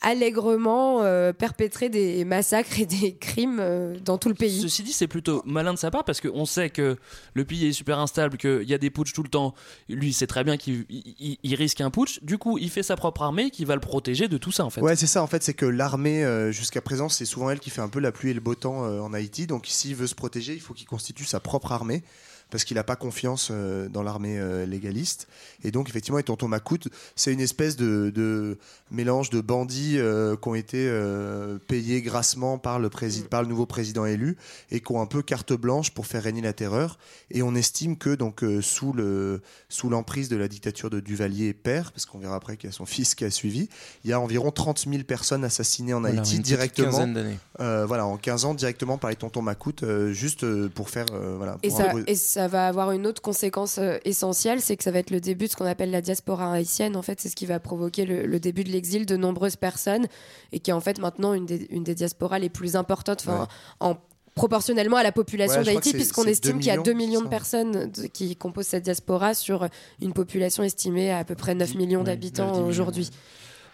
allègrement 0.05 1.03
euh, 1.03 1.33
perpétrer 1.33 1.89
des 1.89 2.25
massacres 2.25 2.79
et 2.79 2.87
des 2.87 3.15
crimes 3.17 3.59
euh, 3.61 3.97
dans 4.05 4.19
tout 4.19 4.29
le 4.29 4.35
pays. 4.35 4.61
Ceci 4.61 4.83
dit, 4.83 4.93
c'est 4.93 5.09
plutôt 5.09 5.43
malin 5.45 5.73
de 5.75 5.79
sa 5.79 5.91
part 5.91 6.05
parce 6.05 6.21
qu'on 6.21 6.45
sait 6.47 6.71
que 6.71 6.97
le 7.35 7.45
pays 7.45 7.67
est 7.67 7.73
super 7.73 7.99
instable, 7.99 8.37
qu'il 8.37 8.63
y 8.69 8.75
a 8.75 8.79
des 8.79 8.91
putschs 8.91 9.13
tout 9.13 9.23
le 9.23 9.29
temps. 9.29 9.55
Lui, 9.89 10.13
c'est 10.13 10.27
très 10.27 10.45
bien 10.45 10.57
qu'il 10.57 10.85
il- 10.89 11.15
il- 11.19 11.39
il 11.43 11.55
risque 11.55 11.81
un 11.81 11.91
putsch. 11.91 12.23
Du 12.23 12.39
coup, 12.39 12.59
il 12.59 12.71
fait 12.71 12.83
sa 12.83 12.97
propre 12.97 13.23
armée 13.23 13.51
qui 13.51 13.65
va 13.65 13.75
le 13.75 13.81
protéger 13.81 14.29
de 14.29 14.39
tout 14.39 14.53
ça 14.53 14.65
en 14.65 14.71
fait. 14.71 14.81
Ouais, 14.81 14.97
c'est 14.97 15.07
ça. 15.07 15.23
En 15.23 15.27
fait, 15.27 15.43
c'est 15.43 15.55
que 15.55 15.67
l'armée, 15.67 16.25
euh, 16.25 16.53
jusqu'à 16.53 16.81
présent, 16.81 17.09
c'est 17.09 17.25
souvent 17.25 17.51
elle 17.51 17.61
qui 17.61 17.71
fait 17.71 17.81
un 17.81 17.89
peu 17.89 18.01
la 18.01 18.13
pluie 18.13 18.31
et 18.31 18.35
le 18.35 18.41
beau 18.41 18.55
temps 18.55 18.85
euh, 18.85 19.01
en 19.01 19.13
Haïti. 19.13 19.47
Donc, 19.47 19.65
s'il 19.67 19.95
veut 19.97 20.07
se 20.07 20.15
protéger, 20.15 20.53
il 20.55 20.61
faut 20.61 20.75
qu'il 20.75 20.87
constitue 20.87 21.25
sa 21.25 21.41
propre 21.41 21.73
armée. 21.73 22.03
Parce 22.51 22.63
qu'il 22.65 22.77
n'a 22.77 22.85
pas 22.85 22.95
confiance 22.95 23.49
euh, 23.51 23.89
dans 23.89 24.03
l'armée 24.05 24.39
euh, 24.39 24.65
légaliste. 24.65 25.27
Et 25.65 25.71
donc, 25.73 25.89
effectivement, 25.89 26.19
les 26.19 26.25
tontons 26.25 26.47
Macoutes, 26.47 26.89
c'est 27.17 27.33
une 27.33 27.41
espèce 27.41 27.75
de, 27.77 28.13
de 28.15 28.59
mélange 28.93 29.31
de 29.31 29.41
bandits 29.41 29.99
euh, 29.99 30.37
qui 30.37 30.49
ont 30.49 30.55
été 30.55 30.87
euh, 30.89 31.59
payés 31.67 32.01
grassement 32.01 32.59
par 32.59 32.79
le, 32.79 32.89
prési- 32.91 33.25
par 33.25 33.43
le 33.43 33.49
nouveau 33.49 33.67
président 33.67 34.05
élu 34.07 34.37
et 34.71 34.79
qui 34.81 34.93
ont 34.93 35.01
un 35.01 35.07
peu 35.07 35.23
carte 35.23 35.53
blanche 35.53 35.91
pour 35.91 36.07
faire 36.07 36.23
régner 36.23 36.43
la 36.43 36.53
terreur. 36.53 36.99
Et 37.33 37.43
on 37.43 37.55
estime 37.57 37.97
que, 37.97 38.15
donc, 38.15 38.45
euh, 38.45 38.61
sous 38.63 38.93
le- 38.93 39.41
sous 39.69 39.89
l'emprise 39.89 40.29
de 40.29 40.37
la 40.37 40.47
dictature 40.47 40.91
de 40.91 41.01
Duvalier 41.01 41.55
père, 41.55 41.91
parce 41.91 42.07
qu'on 42.07 42.19
verra 42.19 42.37
après 42.37 42.57
qu'il 42.57 42.69
y 42.69 42.73
a 42.73 42.77
son 42.77 42.87
fils 42.95 43.15
qui 43.17 43.25
a 43.25 43.31
suivi, 43.31 43.69
il 44.05 44.11
y 44.11 44.13
a 44.13 44.21
environ 44.21 44.53
30 44.53 44.87
000 44.89 45.03
personnes 45.03 45.43
assassinées 45.45 45.95
en 45.95 46.03
Voilà, 46.03 46.21
Haïti 46.21 46.39
directement. 46.39 46.91
quinzaine 46.91 47.15
d'années. 47.15 47.39
Euh, 47.59 47.85
voilà, 47.87 48.07
en 48.07 48.17
15 48.17 48.45
ans, 48.45 48.55
directement 48.55 48.97
par 48.99 49.11
les 49.11 49.17
tontons 49.17 49.43
Macoutes, 49.43 49.83
euh, 49.83 50.13
juste 50.13 50.45
euh, 50.45 50.69
pour 50.73 50.91
faire. 50.91 51.07
euh, 51.13 51.35
voilà, 51.37 51.59
Et 51.65 51.71
ça, 51.71 51.93
et 52.07 52.15
ça 52.15 52.44
va 52.49 52.67
avoir 52.69 52.91
une 52.93 53.07
autre 53.07 53.21
conséquence 53.23 53.79
euh, 53.79 53.99
essentielle, 54.05 54.61
c'est 54.61 54.77
que 54.77 54.85
ça 54.85 54.91
va 54.91 54.99
être 55.01 55.11
le 55.11 55.21
début 55.21 55.47
de 55.47 55.51
ce 55.51 55.57
qu'on 55.57 55.67
appelle 55.67 55.91
la 55.91 56.01
diaspora 56.01 56.53
haïtienne. 56.53 56.97
En 56.97 57.03
fait, 57.03 57.21
c'est 57.21 57.29
ce 57.29 57.37
qui 57.37 57.47
va 57.47 57.61
provoquer 57.61 58.05
le, 58.05 58.27
le 58.27 58.41
début 58.41 58.65
de 58.65 58.71
l'exil 58.71 59.07
de 59.07 59.17
nombreuses 59.17 59.57
personnes 59.57 60.07
et 60.53 60.61
qui 60.61 60.71
est 60.71 60.75
en 60.75 60.81
fait 60.81 60.99
maintenant 60.99 61.35
une 61.35 61.47
des, 61.47 61.67
une 61.71 61.85
des 61.85 61.95
diasporas 61.95 62.39
les 62.39 62.49
plus 62.51 62.77
importantes, 62.77 63.25
enfin, 63.27 63.49
en 63.81 63.97
proportionnellement 64.35 64.97
à 64.97 65.05
la 65.05 65.13
population 65.13 65.59
Ouais, 65.61 65.65
d'Haïti, 65.65 65.93
puisqu'on 65.93 66.25
estime 66.25 66.55
2 66.55 66.59
qu'il 66.59 66.67
y 66.67 66.71
a 66.71 66.77
2 66.83 66.93
millions 66.93 67.23
de 67.23 67.29
personnes 67.29 67.91
de- 67.93 68.07
qui 68.09 68.35
composent 68.35 68.67
cette 68.67 68.83
diaspora 68.83 69.33
sur 69.33 69.69
une 70.03 70.13
population 70.13 70.65
estimée 70.65 71.13
à 71.13 71.19
à 71.19 71.25
peu 71.25 71.37
près 71.37 71.55
9 71.55 71.77
millions 71.77 72.03
d'habitants 72.03 72.51
9-10 72.51 72.55
millions, 72.57 72.67
aujourd'hui. 72.67 73.11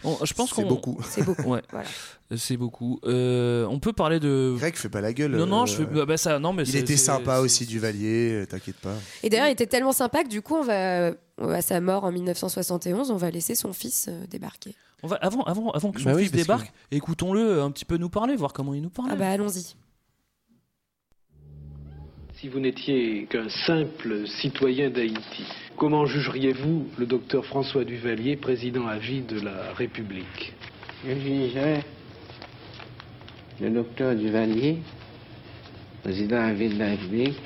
On- 0.04 0.24
je 0.24 0.32
pense 0.34 0.52
C'est 0.54 0.64
beaucoup. 0.64 0.98
C'est 1.08 1.22
beaucoup. 1.22 1.42
Ouais. 1.50 1.62
Voilà. 1.70 1.88
C'est 2.36 2.56
beaucoup. 2.56 3.00
Euh, 3.04 3.66
on 3.68 3.78
peut 3.80 3.92
parler 3.92 4.20
de. 4.20 4.54
Greg, 4.56 4.76
fais 4.76 4.88
pas 4.88 5.00
la 5.00 5.12
gueule. 5.12 5.32
Non, 5.36 5.46
non, 5.46 5.62
euh, 5.62 5.66
je 5.66 5.76
fais. 5.76 5.84
bah, 5.84 6.06
bah, 6.06 6.16
ça, 6.16 6.38
non, 6.38 6.52
mais 6.52 6.62
Il 6.62 6.72
c'est- 6.72 6.78
était 6.78 6.96
c'est- 6.96 7.04
sympa 7.06 7.36
c'est- 7.36 7.40
aussi, 7.42 7.66
Duvalier, 7.66 8.32
euh, 8.42 8.46
t'inquiète 8.46 8.76
pas. 8.76 8.94
Et 9.22 9.28
d'ailleurs, 9.30 9.48
il 9.48 9.52
était 9.52 9.66
tellement 9.66 9.92
sympa 9.92 10.22
que 10.24 10.28
du 10.28 10.40
coup, 10.42 10.54
on 10.54 10.62
va, 10.62 11.12
à 11.38 11.62
sa 11.62 11.80
mort 11.80 12.04
en 12.04 12.12
1971, 12.12 13.10
on 13.10 13.16
va 13.16 13.30
laisser 13.30 13.54
son 13.54 13.72
fils 13.72 14.06
euh, 14.08 14.26
débarquer. 14.30 14.74
On 15.02 15.08
va, 15.08 15.16
avant, 15.16 15.42
avant, 15.44 15.70
avant 15.70 15.92
que 15.92 16.00
son 16.00 16.10
Bah 16.10 16.14
oui, 16.16 16.22
fils 16.24 16.32
que- 16.32 16.36
débarque, 16.36 16.72
écoutons-le 16.90 17.60
un 17.62 17.70
petit 17.70 17.84
peu 17.84 17.96
nous 17.96 18.10
parler, 18.10 18.36
voir 18.36 18.52
comment 18.52 18.74
il 18.74 18.82
nous 18.82 18.90
parle. 18.90 19.08
Ah 19.12 19.16
bah 19.16 19.28
allons-y. 19.30 19.74
Si 22.40 22.48
vous 22.48 22.60
n'étiez 22.60 23.26
qu'un 23.28 23.50
simple 23.50 24.26
citoyen 24.26 24.88
d'Haïti, 24.88 25.44
comment 25.76 26.06
jugeriez-vous 26.06 26.86
le 26.96 27.04
docteur 27.04 27.44
François 27.44 27.84
Duvalier, 27.84 28.36
président 28.36 28.86
à 28.86 28.96
vie 28.96 29.20
de 29.20 29.40
la 29.40 29.74
République? 29.74 30.54
Je 31.06 31.12
jugerais 31.16 31.84
le 33.60 33.68
docteur 33.68 34.14
Duvalier, 34.14 34.78
président 36.02 36.38
à 36.38 36.54
vie 36.54 36.70
de 36.70 36.78
la 36.78 36.86
République, 36.86 37.38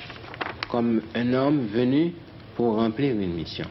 comme 0.69 1.01
un 1.13 1.33
homme 1.33 1.67
venu 1.67 2.13
pour 2.55 2.75
remplir 2.75 3.19
une 3.19 3.33
mission. 3.33 3.67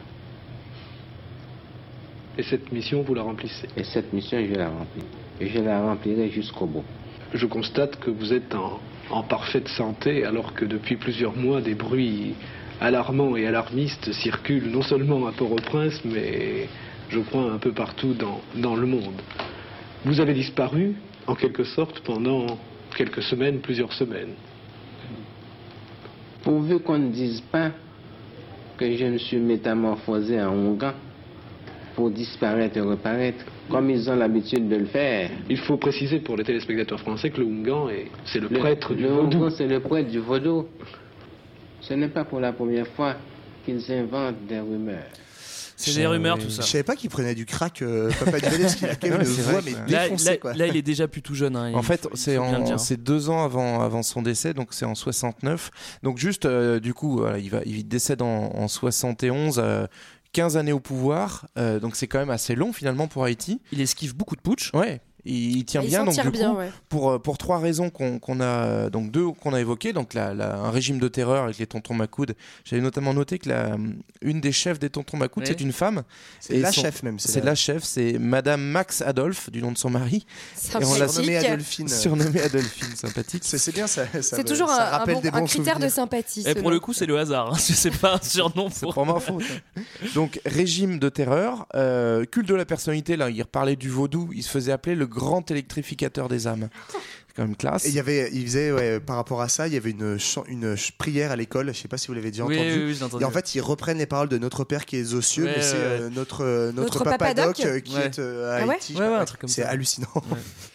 Et 2.37 2.43
cette 2.43 2.71
mission, 2.71 3.01
vous 3.01 3.15
la 3.15 3.23
remplissez? 3.23 3.67
Et 3.75 3.83
cette 3.83 4.13
mission, 4.13 4.37
je 4.47 4.53
la 4.53 4.69
remplis. 4.69 5.03
Et 5.41 5.47
je 5.47 5.59
la 5.59 5.81
remplirai 5.81 6.29
jusqu'au 6.29 6.67
bout. 6.67 6.85
Je 7.33 7.47
constate 7.47 7.99
que 7.99 8.11
vous 8.11 8.31
êtes 8.31 8.53
en, 8.53 8.79
en 9.09 9.23
parfaite 9.23 9.67
santé 9.67 10.25
alors 10.25 10.53
que 10.53 10.65
depuis 10.65 10.95
plusieurs 10.95 11.35
mois, 11.35 11.61
des 11.61 11.75
bruits 11.75 12.35
alarmants 12.81 13.35
et 13.35 13.45
alarmistes 13.45 14.11
circulent 14.11 14.69
non 14.69 14.81
seulement 14.81 15.27
à 15.27 15.31
Port-au-Prince, 15.31 16.01
mais 16.05 16.67
je 17.09 17.19
crois 17.19 17.51
un 17.51 17.57
peu 17.57 17.71
partout 17.71 18.15
dans, 18.55 18.75
le 18.75 18.85
monde. 18.85 19.21
Vous 20.03 20.19
avez 20.19 20.33
disparu, 20.33 20.95
en 21.27 21.35
quelque 21.35 21.63
sorte, 21.63 22.01
pendant 22.01 22.45
quelques 22.95 23.23
semaines, 23.23 23.59
plusieurs 23.59 23.93
semaines. 23.93 24.33
Pourvu 26.43 26.79
qu'on 26.79 26.97
ne 26.97 27.09
dise 27.09 27.41
pas 27.41 27.71
que 28.77 28.95
je 28.95 29.05
me 29.05 29.17
suis 29.17 29.37
métamorphosé 29.37 30.41
en 30.41 30.53
Ongan 30.53 30.93
pour 31.95 32.09
disparaître 32.11 32.77
et 32.77 32.81
reparaître, 32.81 33.45
comme 33.69 33.89
ils 33.89 34.09
ont 34.09 34.15
l'habitude 34.15 34.67
de 34.67 34.75
le 34.75 34.85
faire. 34.85 35.29
Il 35.49 35.57
faut 35.59 35.77
préciser 35.77 36.19
pour 36.19 36.35
les 36.37 36.43
téléspectateurs 36.43 36.99
français 36.99 37.29
que 37.29 37.39
le 37.39 37.47
Hungan, 37.47 37.89
est- 37.89 38.07
c'est 38.25 38.39
le, 38.39 38.49
Le- 38.49 38.59
prêtre 38.59 38.93
du 38.93 39.03
le 39.03 39.09
vaudou. 39.09 39.49
C'est 39.49 39.67
le 39.67 39.79
prêtre 39.79 40.09
du 40.09 40.19
vaudou. 40.19 40.67
Ce 41.81 41.93
n'est 41.93 42.09
pas 42.09 42.25
pour 42.25 42.39
la 42.39 42.51
première 42.53 42.87
fois 42.87 43.15
qu'ils 43.63 43.91
inventent 43.91 44.45
des 44.47 44.59
rumeurs. 44.59 45.03
C'est 45.77 45.93
des 45.93 46.07
rumeurs, 46.07 46.39
tout 46.39 46.49
ça. 46.49 46.61
Je 46.61 46.67
savais 46.67 46.83
pas 46.85 46.95
qu'il 46.95 47.09
prenait 47.09 47.35
du 47.35 47.45
crack, 47.45 47.81
euh, 47.81 48.09
Papa 48.17 48.39
qu'il 48.39 48.87
a 48.87 48.95
quand 48.95 49.09
même 49.09 49.21
voix, 49.23 49.59
mais 49.65 49.73
Là, 49.91 50.03
défoncée, 50.05 50.29
là- 50.31 50.37
quoi. 50.37 50.53
là, 50.53 50.67
il 50.67 50.77
est 50.77 50.81
déjà 50.81 51.07
plus 51.09 51.21
tout 51.21 51.35
jeune. 51.35 51.57
hein, 51.57 51.73
En 51.75 51.81
fait, 51.81 52.07
c'est 52.13 52.97
deux 53.03 53.29
ans 53.29 53.43
avant, 53.43 53.81
avant 53.81 54.01
son 54.01 54.21
décès, 54.21 54.53
donc 54.53 54.69
c'est 54.71 54.85
en 54.85 54.95
69. 54.95 55.71
Donc 56.01 56.17
juste, 56.17 56.45
euh, 56.45 56.79
du 56.79 56.93
coup, 56.93 57.17
voilà, 57.17 57.39
il, 57.39 57.49
va, 57.49 57.59
il 57.65 57.85
décède 57.85 58.21
en, 58.21 58.51
en 58.55 58.67
71, 58.69 59.59
euh, 59.61 59.85
15 60.35 60.57
années 60.57 60.73
au 60.73 60.81
pouvoir, 60.81 61.47
euh, 61.57 61.79
donc 61.79 61.95
c'est 61.95 62.07
quand 62.07 62.19
même 62.19 62.29
assez 62.29 62.55
long 62.55 62.73
finalement 62.73 63.07
pour 63.07 63.23
Haïti. 63.23 63.61
Il 63.71 63.79
esquive 63.79 64.13
beaucoup 64.17 64.35
de 64.35 64.41
putsch. 64.41 64.69
Ouais. 64.73 64.99
Il, 65.25 65.57
il 65.57 65.65
tient 65.65 65.81
Il 65.81 65.87
bien, 65.89 66.05
donc 66.05 66.19
du 66.21 66.29
bien, 66.29 66.51
coup, 66.51 66.57
ouais. 66.57 66.69
pour, 66.89 67.11
euh, 67.11 67.19
pour 67.19 67.37
trois 67.37 67.57
raisons 67.59 67.89
qu'on 67.89 68.19
qu'on 68.19 68.39
a, 68.41 68.89
donc 68.89 69.11
deux 69.11 69.27
qu'on 69.31 69.53
a 69.53 69.59
évoquées, 69.59 69.91
donc 69.91 70.13
la, 70.13 70.33
la- 70.33 70.55
un 70.57 70.69
régime 70.71 70.99
de 70.99 71.07
terreur 71.07 71.45
avec 71.45 71.57
les 71.57 71.65
tontons 71.67 71.93
Macoud. 71.95 72.35
J'avais 72.63 72.81
notamment 72.81 73.13
noté 73.13 73.39
que 73.39 73.49
la, 73.49 73.75
une 74.21 74.39
des 74.41 74.51
chefs 74.51 74.79
des 74.79 74.89
tontons 74.89 75.17
Macoud, 75.17 75.43
Ouais. 75.43 75.49
c'est 75.49 75.61
une 75.61 75.71
femme. 75.73 76.03
C'est 76.39 76.55
Et 76.55 76.59
la 76.59 76.71
son- 76.71 76.81
chef 76.81 77.03
même, 77.03 77.17
c'est 77.19 77.29
C'est 77.31 77.39
la- 77.39 77.45
la 77.47 77.55
chef, 77.55 77.83
c'est 77.83 78.17
Madame 78.19 78.61
Max 78.61 79.01
Adolphe, 79.01 79.49
du 79.51 79.61
nom 79.61 79.71
de 79.71 79.77
son 79.77 79.89
mari. 79.89 80.25
Sympathique. 80.55 80.89
on 80.95 80.99
l'a 80.99 81.07
Surnommée 81.07 81.37
Adolphine. 81.37 81.87
Surnommée 81.87 82.41
Adolphine, 82.41 82.95
sympathique. 82.95 83.43
C'est 83.45 83.57
c'est 83.57 83.71
bien, 83.73 83.87
ça, 83.87 84.05
ça, 84.13 84.21
C'est 84.21 84.43
toujours 84.43 84.69
ça 84.69 84.75
un, 84.83 84.87
un 84.93 84.97
rappelle 84.99 85.15
bon- 85.15 85.21
des 85.21 85.29
un 85.29 85.39
bons 85.39 85.45
critère 85.45 85.79
de 85.79 85.89
sympathie. 85.89 86.41
Et 86.41 86.53
ce 86.53 86.59
pour 86.59 86.69
le 86.71 86.79
coup, 86.79 86.93
c'est 86.93 87.05
le 87.07 87.17
hasard. 87.17 87.53
hein. 87.53 87.57
C'est 87.59 87.97
pas 87.99 88.15
un 88.15 88.21
surnom 88.21 88.69
pour. 88.69 88.93
Pour 88.93 89.05
ma 89.05 89.19
faute. 89.19 89.43
Donc, 90.13 90.39
régime 90.45 90.99
de 90.99 91.09
terreur, 91.09 91.65
euh, 91.75 92.25
culte 92.25 92.47
de 92.47 92.55
la 92.55 92.65
personnalité, 92.65 93.17
là, 93.17 93.29
il 93.29 93.43
parlait 93.45 93.75
du 93.75 93.89
vaudou, 93.89 94.29
il 94.33 94.43
se 94.43 94.49
faisait 94.49 94.71
appeler 94.71 94.95
le 94.95 95.05
grand 95.15 95.49
électrificateur 95.49 96.27
des 96.29 96.45
âmes. 96.45 96.69
C'est 97.35 97.41
quand 97.41 97.47
même 97.49 97.57
classe. 97.57 97.85
Et 97.85 97.89
il 97.89 97.95
y 97.95 97.99
avait, 97.99 98.29
il 98.31 98.43
faisait, 98.45 98.71
ouais, 98.71 98.99
par 99.01 99.17
rapport 99.17 99.41
à 99.41 99.49
ça, 99.49 99.67
il 99.67 99.73
y 99.73 99.77
avait 99.77 99.91
une, 99.91 100.17
une 100.47 100.75
prière 100.97 101.31
à 101.31 101.35
l'école. 101.35 101.67
Je 101.73 101.79
sais 101.81 101.89
pas 101.89 101.97
si 101.97 102.07
vous 102.07 102.13
l'avez 102.13 102.31
déjà 102.31 102.45
Oui, 102.45 102.55
entendu. 102.57 102.85
oui, 102.85 102.93
oui, 102.97 103.03
entendu. 103.03 103.23
Et 103.23 103.25
en 103.25 103.31
fait, 103.31 103.55
ils 103.55 103.59
reprennent 103.61 103.97
les 103.97 104.05
paroles 104.05 104.29
de 104.29 104.37
Notre 104.37 104.63
Père 104.63 104.85
qui 104.85 104.95
est 104.95 105.13
aux 105.13 105.21
cieux, 105.21 105.43
Ouais, 105.43 105.53
mais 105.57 105.61
c'est 105.61 105.75
euh, 105.75 106.09
notre 106.09 106.45
euh, 106.45 106.67
notre, 106.71 106.99
Notre 106.99 107.03
papadoc 107.03 107.35
Papadoc 107.57 107.59
euh, 107.65 107.79
qui 107.81 107.95
Ouais. 107.95 108.05
est 108.05 108.19
euh, 108.19 108.51
à 108.57 108.61
Ah 108.63 108.65
ouais 108.67 108.75
Haïti. 108.75 108.95
C'est 109.47 109.63
hallucinant. 109.63 110.07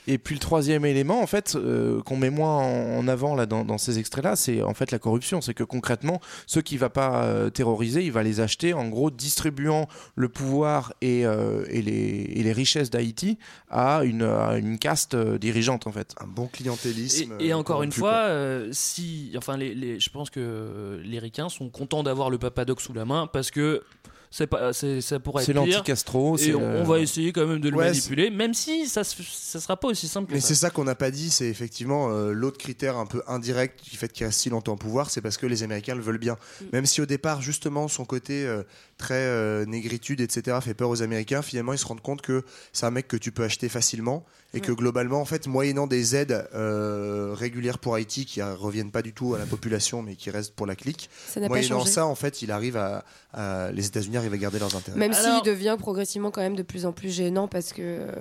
Et 0.06 0.18
puis 0.18 0.34
le 0.34 0.40
troisième 0.40 0.84
élément, 0.84 1.22
en 1.22 1.26
fait, 1.26 1.54
euh, 1.54 2.02
qu'on 2.02 2.16
met 2.16 2.30
moins 2.30 2.56
en, 2.58 2.98
en 2.98 3.08
avant 3.08 3.34
là 3.34 3.46
dans, 3.46 3.64
dans 3.64 3.78
ces 3.78 3.98
extraits-là, 3.98 4.36
c'est 4.36 4.62
en 4.62 4.74
fait 4.74 4.90
la 4.90 4.98
corruption. 4.98 5.40
C'est 5.40 5.54
que 5.54 5.64
concrètement, 5.64 6.20
ceux 6.46 6.61
qui 6.62 6.76
va 6.76 6.90
pas 6.90 7.24
euh, 7.24 7.48
terroriser, 7.48 8.04
il 8.04 8.12
va 8.12 8.22
les 8.22 8.40
acheter, 8.40 8.74
en 8.74 8.86
gros, 8.88 9.11
distribuant 9.11 9.88
le 10.14 10.28
pouvoir 10.28 10.92
et, 11.00 11.24
euh, 11.24 11.64
et, 11.68 11.80
les, 11.80 11.92
et 12.34 12.42
les 12.42 12.52
richesses 12.52 12.90
d'Haïti 12.90 13.38
à 13.70 14.02
une, 14.04 14.22
à 14.24 14.56
une 14.56 14.78
caste 14.78 15.14
euh, 15.14 15.38
dirigeante, 15.38 15.86
en 15.86 15.92
fait. 15.92 16.14
Un 16.20 16.26
bon 16.26 16.48
clientélisme. 16.51 17.34
Et, 17.40 17.46
et 17.46 17.53
euh, 17.53 17.57
encore 17.57 17.82
une 17.82 17.92
fois, 17.92 18.12
euh, 18.28 18.68
si, 18.72 19.32
enfin, 19.36 19.57
les, 19.57 19.74
les- 19.74 20.01
je 20.01 20.11
pense 20.11 20.30
que 20.30 21.01
les 21.05 21.18
ricains 21.18 21.48
sont 21.48 21.70
contents 21.70 22.03
d'avoir 22.03 22.30
le 22.30 22.38
papadoc 22.38 22.80
sous 22.80 22.92
la 22.92 23.05
main 23.05 23.26
parce 23.26 23.51
que 23.51 23.82
c'est 24.32 24.46
pas, 24.46 24.72
c'est, 24.72 25.01
ça 25.01 25.18
pourrait 25.18 25.42
être 25.42 25.53
l'anti-Castro. 25.53 26.38
Et 26.38 26.55
on, 26.55 26.61
le- 26.61 26.66
on 26.78 26.84
va 26.84 27.01
essayer 27.01 27.32
quand 27.32 27.46
même 27.48 27.59
de 27.61 27.68
le 27.68 27.76
Ouais, 27.76 27.86
manipuler, 27.86 28.30
même 28.30 28.55
si 28.55 28.86
ça, 28.86 29.03
ça 29.03 29.59
sera 29.59 29.76
pas 29.76 29.88
aussi 29.88 30.07
simple 30.07 30.28
que 30.28 30.34
Mais 30.34 30.40
ça. 30.40 30.46
c'est 30.46 30.55
ça 30.55 30.70
qu'on 30.70 30.84
n'a 30.84 30.94
pas 30.94 31.11
dit, 31.11 31.30
c'est 31.30 31.48
effectivement 31.48 32.12
euh, 32.12 32.30
l'autre 32.30 32.57
critère 32.59 32.96
un 32.96 33.07
peu 33.07 33.24
indirect 33.26 33.82
du 33.90 33.96
fait 33.96 34.12
qu'il 34.12 34.24
reste 34.26 34.38
si 34.38 34.48
longtemps 34.48 34.74
au 34.74 34.76
pouvoir, 34.76 35.11
c'est 35.11 35.20
parce 35.20 35.36
que 35.36 35.46
les 35.46 35.64
Américains 35.64 35.96
le 35.96 36.01
veulent 36.01 36.18
bien. 36.18 36.34
Mm. 36.61 36.64
Même 36.74 36.86
si 36.86 37.01
au 37.01 37.07
départ, 37.07 37.42
justement, 37.42 37.88
son 37.88 38.05
côté 38.05 38.46
euh, 38.46 38.62
très 38.98 39.14
euh, 39.16 39.66
négritude, 39.66 40.20
etc., 40.20 40.59
fait 40.62 40.74
peur 40.74 40.90
aux 40.90 41.03
Américains, 41.03 41.42
finalement, 41.42 41.72
ils 41.72 41.78
se 41.78 41.86
rendent 41.86 42.01
compte 42.01 42.22
que 42.22 42.44
c'est 42.72 42.86
un 42.86 42.92
mec 42.92 43.09
que 43.09 43.16
tu 43.16 43.32
peux 43.32 43.42
acheter 43.42 43.68
facilement 43.68 44.24
et 44.53 44.61
que 44.61 44.72
globalement, 44.72 45.20
en 45.20 45.24
fait, 45.24 45.46
moyennant 45.46 45.86
des 45.86 46.16
aides 46.16 46.48
euh, 46.55 47.32
régulières 47.34 47.78
pour 47.78 47.94
Haïti 47.94 48.24
qui 48.26 48.40
ne 48.40 48.53
reviennent 48.53 48.90
pas 48.90 49.03
du 49.03 49.12
tout 49.12 49.34
à 49.34 49.38
la 49.38 49.46
population, 49.46 50.03
mais 50.03 50.16
qui 50.16 50.30
restent 50.30 50.55
pour 50.55 50.66
la 50.66 50.74
clique, 50.76 51.09
Ça 51.28 51.38
n'a 51.40 51.46
pas 51.46 51.55
moyennant 51.55 51.84
ça, 51.84 52.05
en 52.07 52.14
fait, 52.16 52.42
il 52.42 52.51
arrive 52.51 52.76
à, 52.76 53.05
à- 53.32 53.70
les 53.72 53.86
États-Unis 53.86 54.16
arrivent 54.16 54.32
à 54.34 54.38
garder 54.38 54.59
leurs 54.59 54.74
intérêts. 54.74 54.98
Même 54.98 55.12
Alors- 55.12 55.36
s'il 55.36 55.53
devient 55.53 55.76
progressivement 55.78 56.30
quand 56.30 56.40
même 56.40 56.57
de 56.57 56.62
plus 56.64 56.84
en 56.86 56.92
plus 56.92 57.11
gênant 57.11 57.46
parce 57.48 57.72
que. 57.72 57.82
euh, 57.82 58.12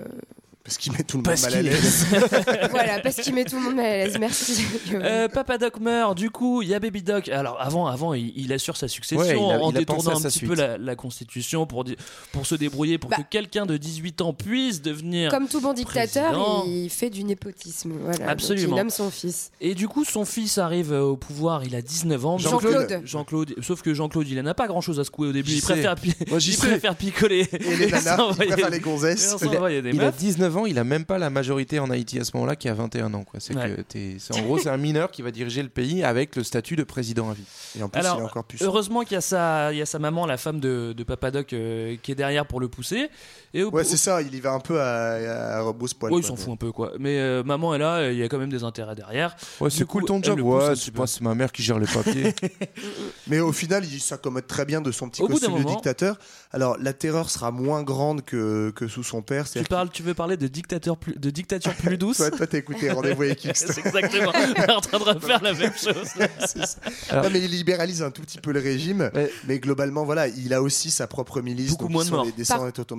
Parce 0.62 0.76
qu'il 0.76 0.92
met 0.92 1.02
tout 1.02 1.16
le 1.16 1.22
monde 1.22 1.40
mal 1.42 1.54
à 1.54 1.62
l'aise. 1.62 2.06
voilà, 2.70 3.00
parce 3.00 3.16
qu'il 3.16 3.34
met 3.34 3.44
tout 3.44 3.56
le 3.56 3.62
monde 3.62 3.76
mal 3.76 3.86
à 3.86 3.96
l'aise. 4.04 4.18
Merci. 4.20 4.62
Euh, 4.92 5.26
Papa 5.26 5.56
Doc 5.56 5.80
meurt, 5.80 6.16
du 6.16 6.30
coup, 6.30 6.60
il 6.62 6.68
y 6.68 6.74
a 6.74 6.78
Baby 6.78 7.02
Doc. 7.02 7.28
Alors 7.30 7.56
avant, 7.60 7.86
avant, 7.86 8.12
il, 8.12 8.32
il 8.36 8.52
assure 8.52 8.76
sa 8.76 8.86
succession 8.86 9.18
Ouais, 9.24 9.30
il 9.30 9.52
a- 9.52 9.58
en 9.60 9.70
il 9.70 9.76
a 9.76 9.78
détournant 9.80 10.18
un 10.18 10.20
petit 10.20 10.30
suite. 10.38 10.50
peu 10.50 10.54
la, 10.56 10.76
la 10.76 10.94
constitution 10.96 11.66
pour, 11.66 11.84
pour 12.32 12.46
se 12.46 12.54
débrouiller 12.54 12.98
pour 12.98 13.10
Bah. 13.10 13.16
que 13.16 13.22
quelqu'un 13.22 13.64
de 13.64 13.78
18 13.78 14.20
ans 14.20 14.32
puisse 14.34 14.82
devenir. 14.82 15.30
Comme 15.30 15.48
tout 15.48 15.60
bon 15.62 15.72
dictateur, 15.72 16.30
président. 16.32 16.64
il 16.66 16.90
fait 16.90 17.10
du 17.10 17.24
népotisme. 17.24 17.92
Voilà, 18.02 18.18
Donc, 18.18 18.28
Absolument. 18.28 18.76
il 18.76 18.78
nomme 18.80 18.90
son 18.90 19.10
fils. 19.10 19.50
Et 19.62 19.74
du 19.74 19.88
coup, 19.88 20.04
son 20.04 20.26
fils 20.26 20.58
arrive 20.58 20.92
euh, 20.92 21.00
au 21.00 21.16
pouvoir, 21.16 21.64
il 21.64 21.74
a 21.74 21.80
19 21.82 22.26
ans. 22.26 22.38
Jean-Claude. 22.38 23.00
Jean-Claude. 23.04 23.54
Sauf 23.62 23.80
que 23.80 23.94
Jean-Claude, 23.94 24.28
il 24.28 24.38
n'a 24.40 24.54
pas 24.54 24.66
grand-chose 24.68 25.00
à 25.00 25.04
secouer 25.04 25.28
au 25.28 25.32
début. 25.32 25.52
Il 25.52 25.62
préfère, 25.62 25.94
Moi, 26.28 26.38
il 26.38 26.56
préfère 26.58 26.94
picoler. 26.96 27.48
Et 27.52 27.76
les 27.76 27.86
nanas, 27.90 28.18
il 28.38 28.46
préfère 28.46 28.70
les 28.70 28.80
gonzesses. 28.80 29.36
s'envoyer 29.38 29.80
des 29.82 29.90
Il 29.90 30.00
a 30.00 30.04
meufs. 30.06 30.16
19 30.50 30.56
ans, 30.62 30.66
il 30.66 30.78
a 30.78 30.84
même 30.84 31.04
pas 31.04 31.18
la 31.18 31.30
majorité 31.30 31.78
en 31.78 31.90
Haïti 31.90 32.18
à 32.18 32.24
ce 32.24 32.32
moment-là, 32.34 32.56
qui 32.56 32.68
a 32.68 32.74
21 32.74 33.12
ans. 33.14 33.24
Quoi. 33.24 33.40
C'est 33.40 33.54
Ouais. 33.56 33.76
que 33.76 33.80
t'es- 33.82 34.16
c'est- 34.18 34.34
en 34.36 34.42
gros, 34.42 34.58
c'est 34.58 34.68
un 34.68 34.76
mineur 34.76 35.10
qui 35.10 35.22
va 35.22 35.30
diriger 35.30 35.62
le 35.62 35.68
pays 35.68 36.02
avec 36.04 36.36
le 36.36 36.42
statut 36.44 36.76
de 36.76 36.82
président 36.84 37.30
à 37.30 37.34
vie. 37.34 37.44
Et 37.78 37.82
en 37.82 37.88
plus, 37.88 38.00
Alors, 38.00 38.16
il 38.18 38.20
est 38.22 38.24
encore 38.24 38.44
plus. 38.44 38.62
Heureusement 38.62 39.02
qu'il 39.02 39.12
y 39.12 39.16
a 39.16 39.20
sa, 39.20 39.72
il 39.72 39.78
y 39.78 39.82
a 39.82 39.86
sa 39.86 39.98
maman, 39.98 40.26
la 40.26 40.36
femme 40.36 40.60
de, 40.60 40.92
de 40.96 41.04
Papadoc, 41.04 41.52
euh, 41.52 41.96
qui 42.02 42.12
est 42.12 42.14
derrière 42.14 42.46
pour 42.46 42.60
le 42.60 42.68
pousser. 42.68 43.08
Et 43.54 43.62
au- 43.62 43.70
Ouais, 43.70 43.84
c'est 43.84 43.96
ça, 43.96 44.22
il 44.22 44.34
y 44.34 44.40
va 44.40 44.52
un 44.52 44.60
peu 44.60 44.80
à, 44.80 45.56
à 45.56 45.60
rebrousse-poil. 45.62 46.12
Ouais, 46.12 46.20
il 46.20 46.24
s'en 46.26 46.36
fout 46.36 46.52
un 46.52 46.56
peu 46.56 46.72
quoi. 46.72 46.92
Mais 46.98 47.18
euh, 47.18 47.42
maman 47.42 47.74
est 47.74 47.78
là, 47.78 48.10
il 48.10 48.18
y 48.18 48.22
a 48.22 48.28
quand 48.28 48.38
même 48.38 48.50
des 48.50 48.62
intérêts 48.64 48.94
derrière. 48.94 49.36
Ouais, 49.60 49.68
Du 49.70 49.76
c'est 49.76 49.84
coup, 49.84 49.98
cool 49.98 50.04
ton 50.04 50.22
job. 50.22 50.40
Ouais, 50.40 50.74
c'est 50.76 50.90
peu. 50.90 50.98
pas- 51.00 51.06
c'est 51.06 51.20
ma 51.22 51.34
mère 51.34 51.50
qui 51.52 51.62
gère 51.62 51.78
les 51.78 51.86
papiers. 51.86 52.34
Mais 53.26 53.40
au 53.40 53.52
final, 53.52 53.84
il 53.84 54.00
s'accommode 54.00 54.46
très 54.46 54.64
bien 54.64 54.80
de 54.80 54.90
son 54.92 55.08
petit 55.08 55.22
Au 55.22 55.26
costume 55.28 55.54
de 55.54 55.58
moment- 55.58 55.70
dictateur. 55.74 56.18
Alors, 56.52 56.76
la 56.78 56.92
terreur 56.92 57.30
sera 57.30 57.50
moins 57.50 57.82
grande 57.82 58.22
que, 58.24 58.70
que 58.74 58.88
sous 58.88 59.02
son 59.04 59.22
père. 59.22 59.48
Tu 59.48 59.62
parles, 59.64 59.90
tu 59.90 60.02
veux 60.02 60.14
parler 60.14 60.36
de 60.40 60.46
dictateur 60.48 60.96
plus, 60.96 61.14
de 61.16 61.30
dictature 61.30 61.74
plus 61.74 61.96
douce. 61.98 62.16
Toi, 62.16 62.30
toi, 62.30 62.46
t'as 62.46 62.58
écouté 62.58 62.90
Rendez-vous 62.90 63.22
avec 63.22 63.44
X. 63.44 63.64
C'est 63.68 63.78
exactement. 63.86 64.32
On 64.34 64.54
est 64.62 64.70
en 64.72 64.80
train 64.80 64.98
de 64.98 65.04
refaire 65.04 65.42
la 65.42 65.52
même 65.52 65.72
chose. 65.74 66.08
Non, 67.12 67.28
mais 67.32 67.40
il 67.40 67.50
libéralise 67.50 68.02
un 68.02 68.10
tout 68.10 68.22
petit 68.22 68.38
peu 68.38 68.52
le 68.52 68.60
régime, 68.60 69.10
mais 69.46 69.58
globalement, 69.58 70.04
voilà, 70.04 70.28
il 70.28 70.52
a 70.54 70.62
aussi 70.62 70.90
sa 70.90 71.06
propre 71.06 71.40
milice. 71.40 71.70
Beaucoup 71.70 71.88
moins 71.88 72.04
de 72.04 72.10
morts. 72.10 72.26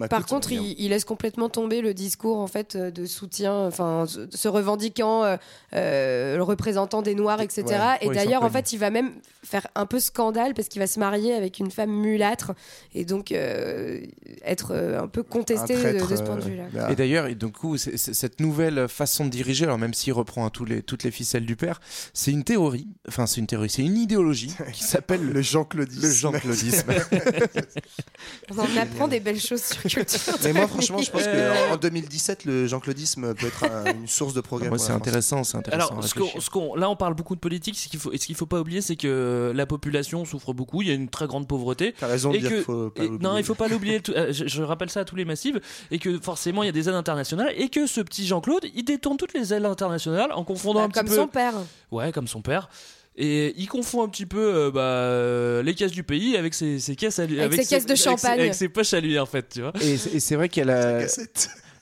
Par- 0.09 0.25
contre, 0.25 0.51
il, 0.51 0.75
il 0.79 0.89
laisse 0.89 1.05
complètement 1.05 1.49
tomber 1.49 1.81
le 1.81 1.93
discours 1.93 2.39
en 2.39 2.47
fait 2.47 2.75
euh, 2.75 2.91
de 2.91 3.05
soutien, 3.05 3.53
enfin 3.53 4.05
se- 4.07 4.27
se 4.29 4.47
revendiquant 4.47 5.23
euh, 5.23 5.37
euh, 5.73 6.37
le 6.37 6.43
représentant 6.43 7.01
des 7.01 7.15
Noirs, 7.15 7.41
etc. 7.41 7.63
Ouais. 7.67 7.75
Et 8.01 8.07
Ouais, 8.09 8.15
d'ailleurs, 8.15 8.43
en 8.43 8.49
fait, 8.49 8.73
il 8.73 8.77
va 8.77 8.89
même 8.91 9.11
faire 9.43 9.65
un 9.75 9.85
peu 9.85 9.99
scandale 9.99 10.53
parce 10.53 10.67
qu'il 10.67 10.79
va 10.81 10.87
se 10.87 10.99
marier 10.99 11.33
avec 11.33 11.59
une 11.59 11.71
femme 11.71 11.91
mulâtre 11.91 12.51
et 12.93 13.05
donc 13.05 13.31
euh, 13.31 13.99
être 14.45 14.73
un 14.75 15.07
peu 15.07 15.23
contesté 15.23 15.75
de, 15.75 16.05
de 16.05 16.15
ce 16.15 16.21
point 16.23 16.35
de 16.35 16.41
vue-là. 16.41 16.91
Et 16.91 16.95
d'ailleurs, 16.95 17.27
et 17.31 17.35
du 17.35 17.47
coup, 17.51 17.77
cette 17.77 18.39
nouvelle 18.39 18.87
façon 18.87 19.25
de 19.25 19.29
diriger, 19.29 19.65
alors 19.65 19.77
même 19.77 19.93
s'il 19.93 20.13
reprend 20.13 20.45
hein, 20.45 20.49
tous 20.49 20.65
les, 20.65 20.81
toutes 20.83 21.03
les 21.03 21.11
ficelles 21.11 21.45
du 21.45 21.55
père, 21.55 21.79
c'est 22.13 22.31
une 22.31 22.43
théorie, 22.43 22.87
enfin 23.07 23.25
c'est 23.25 23.39
une 23.41 23.47
théorie, 23.47 23.69
c'est 23.69 23.81
une 23.83 23.97
idéologie 23.97 24.53
qui 24.73 24.83
s'appelle 24.83 25.21
le 25.31 25.41
Jean-Claudisme. 25.41 26.01
Le 26.07 26.11
Jean-Claudisme. 26.11 26.91
On 28.51 28.59
en 28.59 28.77
apprend 28.77 29.07
des 29.07 29.19
belles 29.19 29.39
choses 29.39 29.63
sur 29.63 29.81
culture. 29.81 30.19
Mais 30.43 30.53
moi, 30.53 30.67
franchement, 30.67 30.99
je 31.01 31.09
pense 31.11 31.23
qu'en 31.23 31.77
2017, 31.77 32.45
le 32.45 32.67
Jean-Claudisme 32.67 33.33
peut 33.33 33.47
être 33.47 33.63
un- 33.65 33.93
une 33.93 34.07
source 34.07 34.33
de 34.33 34.41
progrès. 34.41 34.67
Moi, 34.69 34.77
pour 34.77 34.85
c'est 34.85 34.91
France. 34.91 35.01
intéressant, 35.07 35.43
c'est 35.43 35.57
intéressant. 35.57 35.89
Alors, 35.89 36.03
ce 36.03 36.09
ce 36.39 36.77
là, 36.79 36.89
on 36.89 36.95
parle 36.95 37.13
beaucoup 37.15 37.35
de 37.35 37.39
politique. 37.39 37.77
Ce 37.77 37.87
qu'il 37.87 37.99
faut, 37.99 38.11
et 38.11 38.17
ce 38.17 38.25
qu'il 38.25 38.35
faut 38.35 38.45
pas 38.45 38.59
oublier, 38.59 38.81
c'est 38.81 38.95
que 38.95 39.51
la 39.55 39.65
population 39.65 40.25
souffre 40.25 40.53
beaucoup. 40.53 40.81
Il 40.81 40.87
y 40.87 40.91
a 40.91 40.93
une 40.93 41.09
très 41.09 41.27
grande 41.27 41.47
pauvreté. 41.47 41.93
T'as 41.99 42.07
raison 42.07 42.31
de 42.31 42.37
dire 42.37 42.49
que, 42.49 42.55
qu'il 42.55 42.63
faut 42.63 42.89
pas 42.89 43.03
et- 43.03 43.09
non, 43.09 43.37
il 43.37 43.43
faut 43.43 43.55
pas 43.55 43.67
l'oublier. 43.67 44.01
euh, 44.09 44.31
je, 44.33 44.47
je 44.47 44.63
rappelle 44.63 44.89
ça 44.89 45.01
à 45.01 45.05
tous 45.05 45.15
les 45.15 45.25
massifs. 45.25 45.55
Et 45.91 45.99
que 45.99 46.19
forcément, 46.19 46.63
il 46.63 46.67
y 46.67 46.69
a 46.69 46.73
des 46.73 46.87
aides 46.89 46.95
internationales. 46.95 47.20
Et 47.55 47.69
que 47.69 47.87
ce 47.87 48.01
petit 48.01 48.25
Jean-Claude, 48.27 48.65
il 48.75 48.83
détourne 48.83 49.17
toutes 49.17 49.33
les 49.33 49.53
aides 49.53 49.65
internationales 49.65 50.31
en 50.33 50.43
confondant 50.43 50.79
Bah, 50.79 50.85
un 50.85 50.89
petit 50.89 50.99
comme 50.99 51.07
peu. 51.09 51.15
son 51.15 51.27
père. 51.27 51.53
Ouais, 51.91 52.11
comme 52.11 52.27
son 52.27 52.41
père. 52.41 52.69
Et 53.17 53.53
il 53.57 53.67
confond 53.67 54.03
un 54.03 54.07
petit 54.09 54.25
peu 54.25 54.39
euh, 54.39 54.71
bah, 54.71 54.81
euh, 54.81 55.61
les 55.63 55.75
caisses 55.75 55.91
du 55.91 56.03
pays 56.03 56.37
avec 56.37 56.53
ses, 56.53 56.79
ses 56.79 56.95
caisses 56.95 57.19
à 57.19 57.25
lui. 57.25 57.41
Avec 57.41 57.61
ses 57.61 57.67
caisses 57.67 57.85
de 57.85 57.91
avec 57.91 57.97
ses- 57.97 58.03
champagne. 58.09 58.39
Avec 58.39 58.53
ses 58.55 58.69
poches 58.69 58.93
à 58.93 59.01
lui, 59.01 59.19
en 59.19 59.25
fait, 59.25 59.49
tu 59.49 59.61
vois. 59.61 59.73
Et, 59.81 59.97
c'est- 59.97 60.15
et 60.15 60.19
c'est 60.21 60.35
vrai 60.35 60.47
qu'il 60.47 60.65
y 60.65 60.69
a 60.69 60.99
la- 61.01 61.07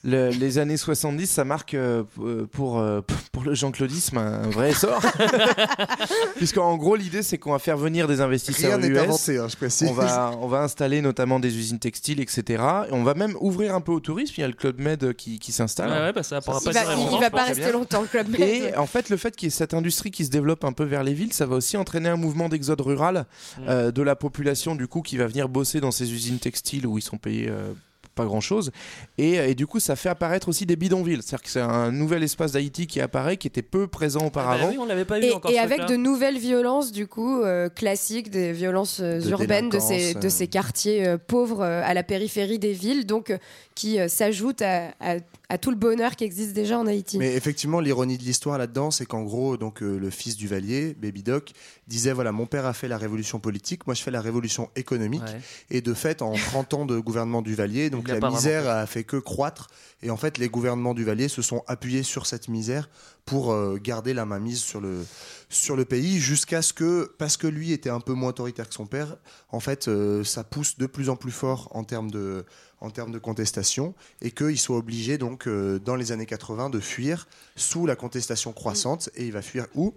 le- 0.04 0.30
les 0.30 0.58
années 0.58 0.76
70, 0.76 1.26
ça 1.26 1.44
marque 1.44 1.74
euh, 1.74 2.02
pour, 2.52 2.78
euh, 2.78 3.00
pour 3.32 3.42
le 3.44 3.54
Jean-Claudisme 3.54 4.18
un 4.18 4.48
vrai 4.48 4.70
essor. 4.70 5.00
Puisqu'en 6.36 6.76
gros, 6.76 6.96
l'idée, 6.96 7.22
c'est 7.22 7.38
qu'on 7.38 7.52
va 7.52 7.58
faire 7.58 7.76
venir 7.76 8.08
des 8.08 8.20
investisseurs 8.20 8.78
Rien 8.78 8.88
n'est 8.88 8.94
US. 8.94 8.98
inventé, 8.98 9.38
hein, 9.38 9.46
je 9.48 9.56
précise. 9.56 9.88
On 9.88 9.92
va, 9.92 10.32
on 10.40 10.48
va 10.48 10.60
installer 10.62 11.02
notamment 11.02 11.38
des 11.40 11.56
usines 11.56 11.78
textiles, 11.78 12.20
etc. 12.20 12.62
Et 12.88 12.92
on 12.92 13.02
va 13.04 13.14
même 13.14 13.36
ouvrir 13.40 13.74
un 13.74 13.80
peu 13.80 13.92
au 13.92 14.00
tourisme. 14.00 14.34
Il 14.38 14.40
y 14.40 14.44
a 14.44 14.48
le 14.48 14.54
Club 14.54 14.80
Med 14.80 15.14
qui, 15.14 15.38
qui 15.38 15.52
s'installe. 15.52 15.90
Ouais, 15.90 15.98
ouais, 15.98 16.12
bah, 16.12 16.22
ça 16.22 16.40
pourra 16.40 16.58
Il 16.60 16.72
pas 16.72 16.84
va, 16.84 16.94
il- 16.94 17.20
va 17.20 17.30
pas 17.30 17.44
rester 17.44 17.72
longtemps, 17.72 18.02
le 18.02 18.08
club 18.08 18.28
Med. 18.28 18.40
Et 18.40 18.76
en 18.76 18.86
fait, 18.86 19.10
le 19.10 19.16
fait 19.16 19.34
qu'il 19.36 19.46
y 19.46 19.48
ait 19.48 19.50
cette 19.54 19.74
industrie 19.74 20.10
qui 20.10 20.24
se 20.24 20.30
développe 20.30 20.64
un 20.64 20.72
peu 20.72 20.84
vers 20.84 21.02
les 21.04 21.14
villes, 21.14 21.32
ça 21.32 21.46
va 21.46 21.56
aussi 21.56 21.76
entraîner 21.76 22.08
un 22.08 22.16
mouvement 22.16 22.48
d'exode 22.48 22.80
rural 22.80 23.26
euh, 23.68 23.90
de 23.90 24.02
la 24.02 24.16
population, 24.16 24.74
du 24.74 24.86
coup, 24.88 25.02
qui 25.02 25.16
va 25.16 25.26
venir 25.26 25.48
bosser 25.48 25.80
dans 25.80 25.90
ces 25.90 26.12
usines 26.12 26.38
textiles 26.38 26.86
où 26.86 26.98
ils 26.98 27.02
sont 27.02 27.18
payés. 27.18 27.50
Euh, 28.10 28.14
pas 28.14 28.24
grand 28.24 28.40
chose 28.40 28.70
et, 29.18 29.34
et 29.34 29.54
du 29.54 29.66
coup 29.66 29.80
ça 29.80 29.96
fait 29.96 30.08
apparaître 30.08 30.48
aussi 30.48 30.66
des 30.66 30.76
bidonvilles 30.76 31.20
c'est 31.22 31.34
à 31.34 31.38
dire 31.38 31.42
que 31.44 31.50
c'est 31.50 31.60
un 31.60 31.92
nouvel 31.92 32.22
espace 32.22 32.52
d'Haïti 32.52 32.86
qui 32.86 33.00
apparaît 33.00 33.36
qui 33.36 33.46
était 33.46 33.62
peu 33.62 33.86
présent 33.86 34.26
auparavant 34.26 34.68
oui, 34.70 34.76
on 34.78 34.84
l'avait 34.86 35.04
pas 35.04 35.18
vu 35.18 35.26
Et, 35.26 35.32
encore. 35.32 35.50
et 35.50 35.58
avec 35.58 35.86
de 35.86 35.96
nouvelles 35.96 36.38
violences, 36.38 36.92
du 36.92 37.06
coup, 37.06 37.40
euh, 37.42 37.68
classiques, 37.68 38.30
des 38.30 38.52
violences 38.52 39.00
euh, 39.00 39.20
De 39.20 39.30
urbaines 39.30 39.68
de 39.70 39.78
ces, 39.78 40.14
de 40.14 40.26
euh. 40.26 40.30
ces 40.30 40.46
quartiers 40.48 41.06
euh, 41.06 41.18
pauvres 41.18 41.62
euh, 41.62 41.82
à 41.84 41.94
la 41.94 42.02
périphérie 42.02 42.58
des 42.58 42.72
villes, 42.72 43.06
donc 43.06 43.30
euh, 43.30 43.38
qui 43.74 43.98
euh, 44.00 44.08
s'ajoutent 44.08 44.62
à, 44.62 44.88
à- 45.00 45.16
à 45.50 45.58
tout 45.58 45.70
le 45.70 45.76
bonheur 45.76 46.14
qui 46.14 46.22
existe 46.22 46.52
déjà 46.52 46.78
en 46.78 46.86
Haïti. 46.86 47.18
Mais 47.18 47.34
effectivement, 47.34 47.80
l'ironie 47.80 48.16
de 48.16 48.22
l'histoire 48.22 48.56
là-dedans, 48.56 48.92
c'est 48.92 49.04
qu'en 49.04 49.22
gros, 49.22 49.56
donc 49.56 49.82
euh, 49.82 49.98
le 49.98 50.08
fils 50.08 50.36
du 50.36 50.46
Valier, 50.46 50.94
Baby 50.94 51.24
Doc, 51.24 51.50
disait 51.88 52.12
voilà, 52.12 52.30
mon 52.30 52.46
père 52.46 52.66
a 52.66 52.72
fait 52.72 52.86
la 52.86 52.96
révolution 52.96 53.40
politique, 53.40 53.84
moi 53.88 53.94
je 53.94 54.02
fais 54.02 54.12
la 54.12 54.20
révolution 54.20 54.70
économique. 54.76 55.22
Ouais. 55.22 55.40
Et 55.70 55.80
de 55.80 55.92
fait, 55.92 56.22
en 56.22 56.34
30 56.34 56.74
ans 56.74 56.86
de 56.86 57.00
gouvernement 57.00 57.42
du 57.42 57.56
Valier, 57.56 57.90
donc 57.90 58.06
la 58.06 58.20
misère 58.30 58.68
a 58.68 58.86
fait 58.86 59.02
que 59.02 59.16
croître. 59.16 59.66
Et 60.02 60.10
en 60.10 60.16
fait, 60.16 60.38
les 60.38 60.48
gouvernements 60.48 60.94
du 60.94 61.02
Valier 61.02 61.26
se 61.26 61.42
sont 61.42 61.64
appuyés 61.66 62.04
sur 62.04 62.26
cette 62.26 62.46
misère 62.46 62.88
pour 63.24 63.52
euh, 63.52 63.76
garder 63.82 64.14
la 64.14 64.24
mainmise 64.24 64.60
sur 64.60 64.80
le 64.80 65.04
sur 65.48 65.74
le 65.74 65.84
pays 65.84 66.20
jusqu'à 66.20 66.62
ce 66.62 66.72
que 66.72 67.12
parce 67.18 67.36
que 67.36 67.48
lui 67.48 67.72
était 67.72 67.90
un 67.90 67.98
peu 67.98 68.12
moins 68.12 68.30
autoritaire 68.30 68.68
que 68.68 68.74
son 68.74 68.86
père, 68.86 69.16
en 69.50 69.58
fait, 69.58 69.88
euh, 69.88 70.22
ça 70.22 70.44
pousse 70.44 70.78
de 70.78 70.86
plus 70.86 71.10
en 71.10 71.16
plus 71.16 71.32
fort 71.32 71.68
en 71.72 71.82
termes 71.82 72.10
de 72.10 72.44
en 72.80 72.90
termes 72.90 73.12
de 73.12 73.18
contestation 73.18 73.94
et 74.22 74.30
qu'il 74.30 74.58
soit 74.58 74.76
obligé 74.78 75.18
donc 75.18 75.46
euh, 75.46 75.78
dans 75.78 75.96
les 75.96 76.12
années 76.12 76.26
80 76.26 76.70
de 76.70 76.80
fuir 76.80 77.26
sous 77.56 77.86
la 77.86 77.96
contestation 77.96 78.52
croissante 78.52 79.10
et 79.16 79.24
il 79.26 79.32
va 79.32 79.42
fuir 79.42 79.66
où? 79.74 79.92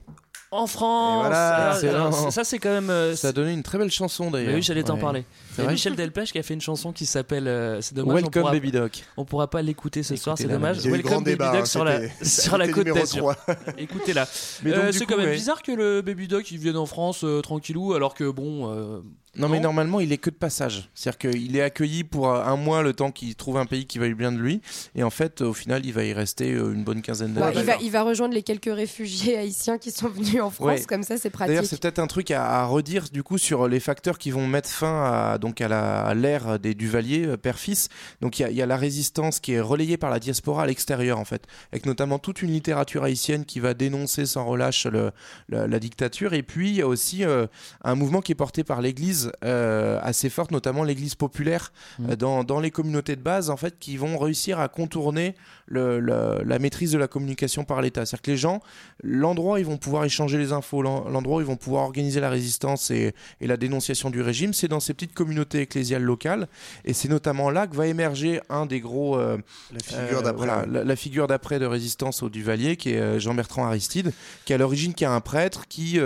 En 0.51 0.67
France. 0.67 1.21
Voilà. 1.25 1.71
Alors, 1.71 2.31
ça, 2.31 2.43
c'est 2.43 2.59
quand 2.59 2.69
même. 2.69 2.91
euh, 2.91 3.15
ça 3.15 3.29
a 3.29 3.31
donné 3.31 3.53
une 3.53 3.63
très 3.63 3.79
belle 3.79 3.89
chanson 3.89 4.29
d'ailleurs 4.29 4.53
oui, 4.53 4.61
j'allais 4.61 4.83
t'en 4.83 4.93
Ouais. 4.95 5.01
parler. 5.01 5.25
C'est 5.49 5.55
Il 5.55 5.57
y 5.57 5.61
a 5.61 5.63
vrai 5.63 5.73
Michel 5.73 5.95
Delpech 5.95 6.31
qui 6.31 6.37
a 6.37 6.43
fait 6.43 6.53
une 6.53 6.61
chanson 6.61 6.93
qui 6.93 7.07
s'appelle. 7.07 7.47
euh, 7.47 7.81
c'est 7.81 7.95
dommage. 7.95 8.11
on 8.11 8.15
Welcome 8.17 8.41
pourra, 8.43 8.51
Baby 8.51 8.71
Doc 8.71 9.03
On 9.17 9.25
pourra 9.25 9.49
pas 9.49 9.63
l'écouter 9.63 10.03
ce 10.03 10.15
soir, 10.15 10.37
c'est 10.37 10.47
dommage. 10.47 10.77
Il 10.77 10.83
y 10.83 10.87
a 10.87 10.89
eu 10.89 10.93
Welcome 10.93 11.09
grand 11.11 11.21
Baby 11.21 11.31
débat, 11.31 11.51
Doc 11.53 11.61
hein, 11.61 11.65
sur 11.65 11.83
la, 11.83 12.01
c'était- 12.01 12.25
sur 12.41 12.57
la 12.59 12.67
côte 12.67 12.85
d'Azur. 12.85 13.35
3. 13.45 13.55
Écoutez-la. 13.79 14.27
Euh, 14.67 14.91
c'est 14.91 15.07
quand 15.07 15.17
même 15.17 15.25
ouais. 15.29 15.33
bizarre 15.35 15.63
que 15.63 15.71
le 15.71 16.03
Baby 16.03 16.27
Doc 16.27 16.51
il 16.51 16.59
vienne 16.59 16.77
en 16.77 16.85
France 16.85 17.23
euh, 17.23 17.41
tranquillou 17.41 17.93
alors 17.95 18.13
que 18.13 18.29
bon. 18.29 19.01
Euh, 19.35 19.41
Non, 19.41 19.49
mais 19.49 19.59
normalement, 19.59 19.99
il 19.99 20.11
est 20.11 20.17
que 20.17 20.29
de 20.29 20.35
passage. 20.35 20.89
C'est-à-dire 20.93 21.31
qu'il 21.31 21.55
est 21.55 21.61
accueilli 21.61 22.03
pour 22.03 22.29
euh, 22.29 22.43
un 22.43 22.55
mois 22.55 22.81
le 22.83 22.93
temps 22.93 23.11
qu'il 23.11 23.35
trouve 23.35 23.57
un 23.57 23.65
pays 23.65 23.85
qui 23.85 23.97
va 23.99 24.07
lui 24.07 24.13
bien 24.15 24.31
de 24.31 24.37
lui. 24.37 24.61
Et 24.95 25.03
en 25.03 25.09
fait, 25.09 25.41
au 25.41 25.53
final, 25.53 25.85
il 25.85 25.93
va 25.93 26.03
y 26.03 26.13
rester 26.13 26.53
euh, 26.53 26.73
une 26.73 26.83
bonne 26.83 27.01
quinzaine 27.01 27.33
Ouais, 27.33 27.39
d'années. 27.41 27.59
il, 27.59 27.65
va, 27.65 27.75
il 27.81 27.91
va 27.91 28.03
rejoindre 28.03 28.33
les 28.33 28.43
quelques 28.43 28.73
réfugiés 28.73 29.37
haïtiens 29.37 29.77
qui 29.77 29.91
sont 29.91 30.07
venus 30.09 30.41
en 30.41 30.49
France, 30.49 30.67
Ouais. 30.67 30.81
comme 30.87 31.03
ça 31.03 31.17
c'est 31.17 31.29
D'ailleurs, 31.35 31.53
pratique. 31.55 31.69
c'est 31.69 31.81
peut-être 31.81 31.99
un 31.99 32.07
truc 32.07 32.31
à, 32.31 32.45
à 32.61 32.65
redire 32.65 33.05
du 33.11 33.23
coup 33.23 33.37
sur 33.37 33.67
les 33.67 33.79
facteurs 33.79 34.17
qui 34.17 34.31
vont 34.31 34.47
mettre 34.47 34.69
fin 34.69 35.03
à 35.05 35.37
donc 35.37 35.61
à 35.61 35.67
la- 35.67 36.01
à 36.05 36.13
l'ère 36.13 36.59
des 36.59 36.73
Duvalier 36.75 37.25
euh, 37.25 37.37
père-fils. 37.37 37.89
Donc 38.21 38.39
il 38.39 38.43
y 38.43 38.45
a- 38.45 38.49
il 38.51 38.55
y, 38.57 38.61
a 38.61 38.65
la 38.65 38.77
résistance 38.77 39.39
qui 39.39 39.53
est 39.53 39.59
relayée 39.61 39.97
par 39.97 40.09
la 40.09 40.19
diaspora 40.19 40.63
à 40.63 40.65
l'extérieur 40.67 41.17
en 41.19 41.25
fait, 41.25 41.45
avec 41.71 41.85
notamment 41.85 42.19
toute 42.19 42.41
une 42.41 42.51
littérature 42.51 43.03
haïtienne 43.03 43.45
qui 43.45 43.59
va 43.59 43.73
dénoncer 43.73 44.25
sans 44.25 44.45
relâche 44.45 44.85
le- 44.85 45.11
la, 45.49 45.67
la 45.67 45.79
dictature. 45.79 46.33
Et 46.33 46.43
puis 46.43 46.69
il 46.69 46.75
y 46.75 46.81
a 46.81 46.87
aussi 46.87 47.23
euh, 47.23 47.47
un 47.83 47.95
mouvement 47.95 48.21
qui 48.21 48.31
est 48.31 48.35
porté 48.35 48.63
par 48.63 48.81
l'Église 48.81 49.22
euh, 49.43 49.99
assez 50.03 50.29
forte, 50.29 50.51
notamment 50.51 50.83
l'Église 50.83 51.15
populaire 51.15 51.71
Mmh. 51.99 52.09
euh, 52.11 52.15
dans, 52.15 52.43
dans 52.43 52.59
les 52.59 52.71
communautés 52.71 53.15
de 53.15 53.21
base 53.21 53.49
en 53.49 53.57
fait, 53.57 53.77
qui 53.79 53.97
vont 53.97 54.17
réussir 54.17 54.59
à 54.59 54.67
contourner 54.67 55.35
le- 55.65 55.99
le- 55.99 56.41
la 56.45 56.59
maîtrise 56.59 56.91
de 56.91 56.97
la 56.97 57.07
communication 57.07 57.63
par 57.63 57.81
l'État. 57.81 58.05
C'est-à-dire 58.05 58.21
que 58.21 58.31
les 58.31 58.37
gens, 58.37 58.61
l'endroit 59.03 59.55
où 59.55 59.57
ils 59.57 59.65
vont 59.65 59.77
pouvoir 59.77 60.05
échanger 60.05 60.37
les 60.37 60.51
infos, 60.51 60.81
l'en- 60.81 61.07
l'endroit 61.09 61.37
où 61.37 61.41
ils 61.41 61.45
vont 61.47 61.55
pouvoir 61.55 61.83
organiser 61.83 62.19
la 62.19 62.29
résistance 62.29 62.91
et, 62.91 63.13
et 63.41 63.47
la 63.47 63.57
dénonciation 63.57 64.09
du 64.09 64.21
régime, 64.21 64.53
c'est 64.53 64.67
dans 64.67 64.79
ces 64.79 64.93
petites 64.93 65.13
communautés 65.13 65.61
ecclésiales 65.61 66.03
locales. 66.03 66.47
Et 66.85 66.93
c'est 66.93 67.09
notamment 67.09 67.49
là 67.49 67.67
que 67.67 67.75
va 67.75 67.87
émerger 67.87 68.41
un 68.49 68.65
des 68.65 68.79
gros. 68.79 69.17
euh, 69.17 69.37
La 69.73 69.79
figure 69.79 70.19
euh, 70.19 70.21
d'après. 70.21 70.45
voilà, 70.45 70.65
la, 70.65 70.83
la 70.83 70.95
figure 70.95 71.27
d'après 71.27 71.59
de 71.59 71.65
résistance 71.65 72.23
au 72.23 72.29
Duvalier, 72.29 72.75
qui 72.77 72.91
est 72.91 73.19
Jean-Bertrand 73.19 73.65
Aristide, 73.65 74.11
qui 74.45 74.53
est 74.53 74.55
à 74.55 74.59
l'origine 74.59 74.93
qui 74.93 75.03
est 75.03 75.07
un 75.07 75.21
prêtre 75.21 75.67
qui 75.67 75.99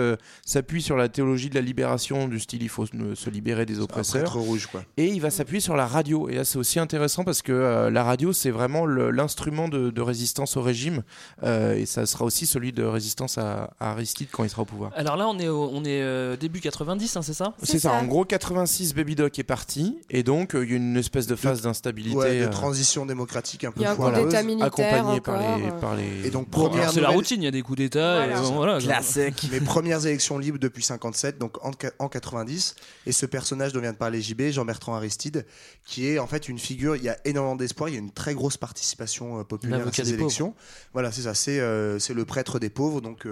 s'appuie 0.44 0.82
sur 0.82 0.96
la 0.96 1.08
théologie 1.08 1.50
de 1.50 1.54
la 1.54 1.60
libération, 1.60 2.28
du 2.28 2.38
style 2.40 2.62
il 2.62 2.68
faut 2.68 2.86
se 3.14 3.28
se 3.28 3.30
libérer 3.30 3.66
des 3.66 3.78
oppresseurs. 3.80 4.22
prêtre 4.22 4.38
rouge, 4.38 4.66
quoi. 4.70 4.82
Et 4.96 5.06
il 5.06 5.20
va 5.20 5.30
s'appuyer 5.30 5.60
sur 5.60 5.76
la 5.76 5.86
radio. 5.86 6.28
Et 6.30 6.34
là, 6.36 6.44
c'est 6.44 6.58
aussi 6.58 6.78
intéressant 6.78 7.24
parce 7.24 7.42
que 7.42 7.52
euh, 7.52 7.90
la 7.90 8.02
radio, 8.04 8.32
c'est 8.32 8.50
vraiment 8.50 8.86
l'instrument 8.86 9.68
de, 9.68 9.90
de 9.90 10.00
résistance 10.00 10.56
au 10.56 10.62
régime. 10.62 11.02
Euh, 11.42 11.74
et 11.76 11.84
ça 11.86 12.06
sera 12.06 12.24
aussi 12.24 12.46
celui 12.46 12.72
de 12.72 12.82
résistance 12.84 13.36
à, 13.38 13.70
à 13.80 13.90
Aristide 13.92 14.28
quand 14.32 14.44
il 14.44 14.50
sera 14.50 14.62
au 14.62 14.64
pouvoir. 14.64 14.92
Alors 14.96 15.16
là, 15.16 15.28
on 15.28 15.38
est, 15.38 15.48
au- 15.48 15.68
on 15.72 15.84
est 15.84 16.00
euh, 16.02 16.36
début 16.36 16.60
90, 16.60 17.16
hein, 17.16 17.22
c'est 17.22 17.34
ça? 17.34 17.52
C'est 17.62 17.78
ça. 17.78 17.92
En 17.92 18.04
gros, 18.06 18.24
86, 18.24 18.94
Baby 18.94 19.14
Doc 19.14 19.38
est 19.38 19.42
parti. 19.44 19.98
Et 20.10 20.22
donc, 20.22 20.54
euh, 20.54 20.64
il 20.64 20.70
y 20.70 20.72
a 20.74 20.76
une 20.76 20.96
espèce 20.96 21.26
de 21.26 21.36
phase 21.36 21.60
d'instabilité. 21.60 22.16
Ouais, 22.16 22.40
de 22.40 22.44
euh, 22.44 22.48
transition 22.48 23.04
démocratique 23.04 23.64
un 23.64 23.72
peu 23.72 23.80
Il 23.80 23.84
y 23.84 23.86
a 23.86 23.92
un 23.92 23.96
coup 23.96 24.02
foireuse. 24.02 24.24
d'état 24.24 24.42
militaire 24.42 24.66
accompagné 24.66 25.20
par 25.20 25.38
les, 25.38 25.64
euh. 25.66 25.70
par 25.80 25.96
les. 25.96 26.26
Et 26.26 26.30
donc 26.30 26.48
première 26.50 26.90
C'est 26.90 27.00
la 27.00 27.10
routine, 27.10 27.42
il 27.42 27.44
y 27.44 27.48
a 27.48 27.50
des 27.50 27.62
coups 27.62 27.78
d'État. 27.78 28.26
et 28.26 28.34
Voilà. 28.54 28.78
Classique. 28.78 29.48
mes 29.52 29.60
premières 29.60 30.06
élections 30.06 30.38
libres 30.38 30.58
depuis 30.58 30.82
57, 30.82 31.38
donc 31.38 31.56
en, 31.64 31.72
en 31.98 32.08
90. 32.08 32.74
Et 33.06 33.12
ce 33.12 33.26
personnage 33.26 33.72
dont 33.72 33.80
vient 33.80 33.92
de 33.92 33.96
parler 33.96 34.20
JB, 34.20 34.50
Jean-Bertrand 34.50 34.94
Aristide, 34.94 35.46
qui 35.86 36.06
est 36.08 36.18
en 36.18 36.26
fait 36.26 36.48
une 36.48 36.58
figure, 36.58 36.96
il 36.96 37.02
y 37.02 37.08
a 37.08 37.16
énormément 37.24 37.56
d'espoir, 37.56 37.88
il 37.88 37.92
y 37.94 37.96
a 37.96 38.00
une 38.00 38.10
très 38.10 38.34
grosse 38.34 38.56
participation 38.56 39.40
euh, 39.40 39.44
populaire 39.44 39.86
à 39.86 39.92
ces 39.92 40.12
élections. 40.12 40.54
Voilà, 40.92 41.12
c'est 41.12 41.22
ça, 41.22 41.34
c'est 41.34 41.60
euh, 41.60 41.98
c'est 41.98 42.14
le 42.14 42.24
prêtre 42.24 42.58
des 42.58 42.70
pauvres, 42.70 43.00
donc 43.00 43.26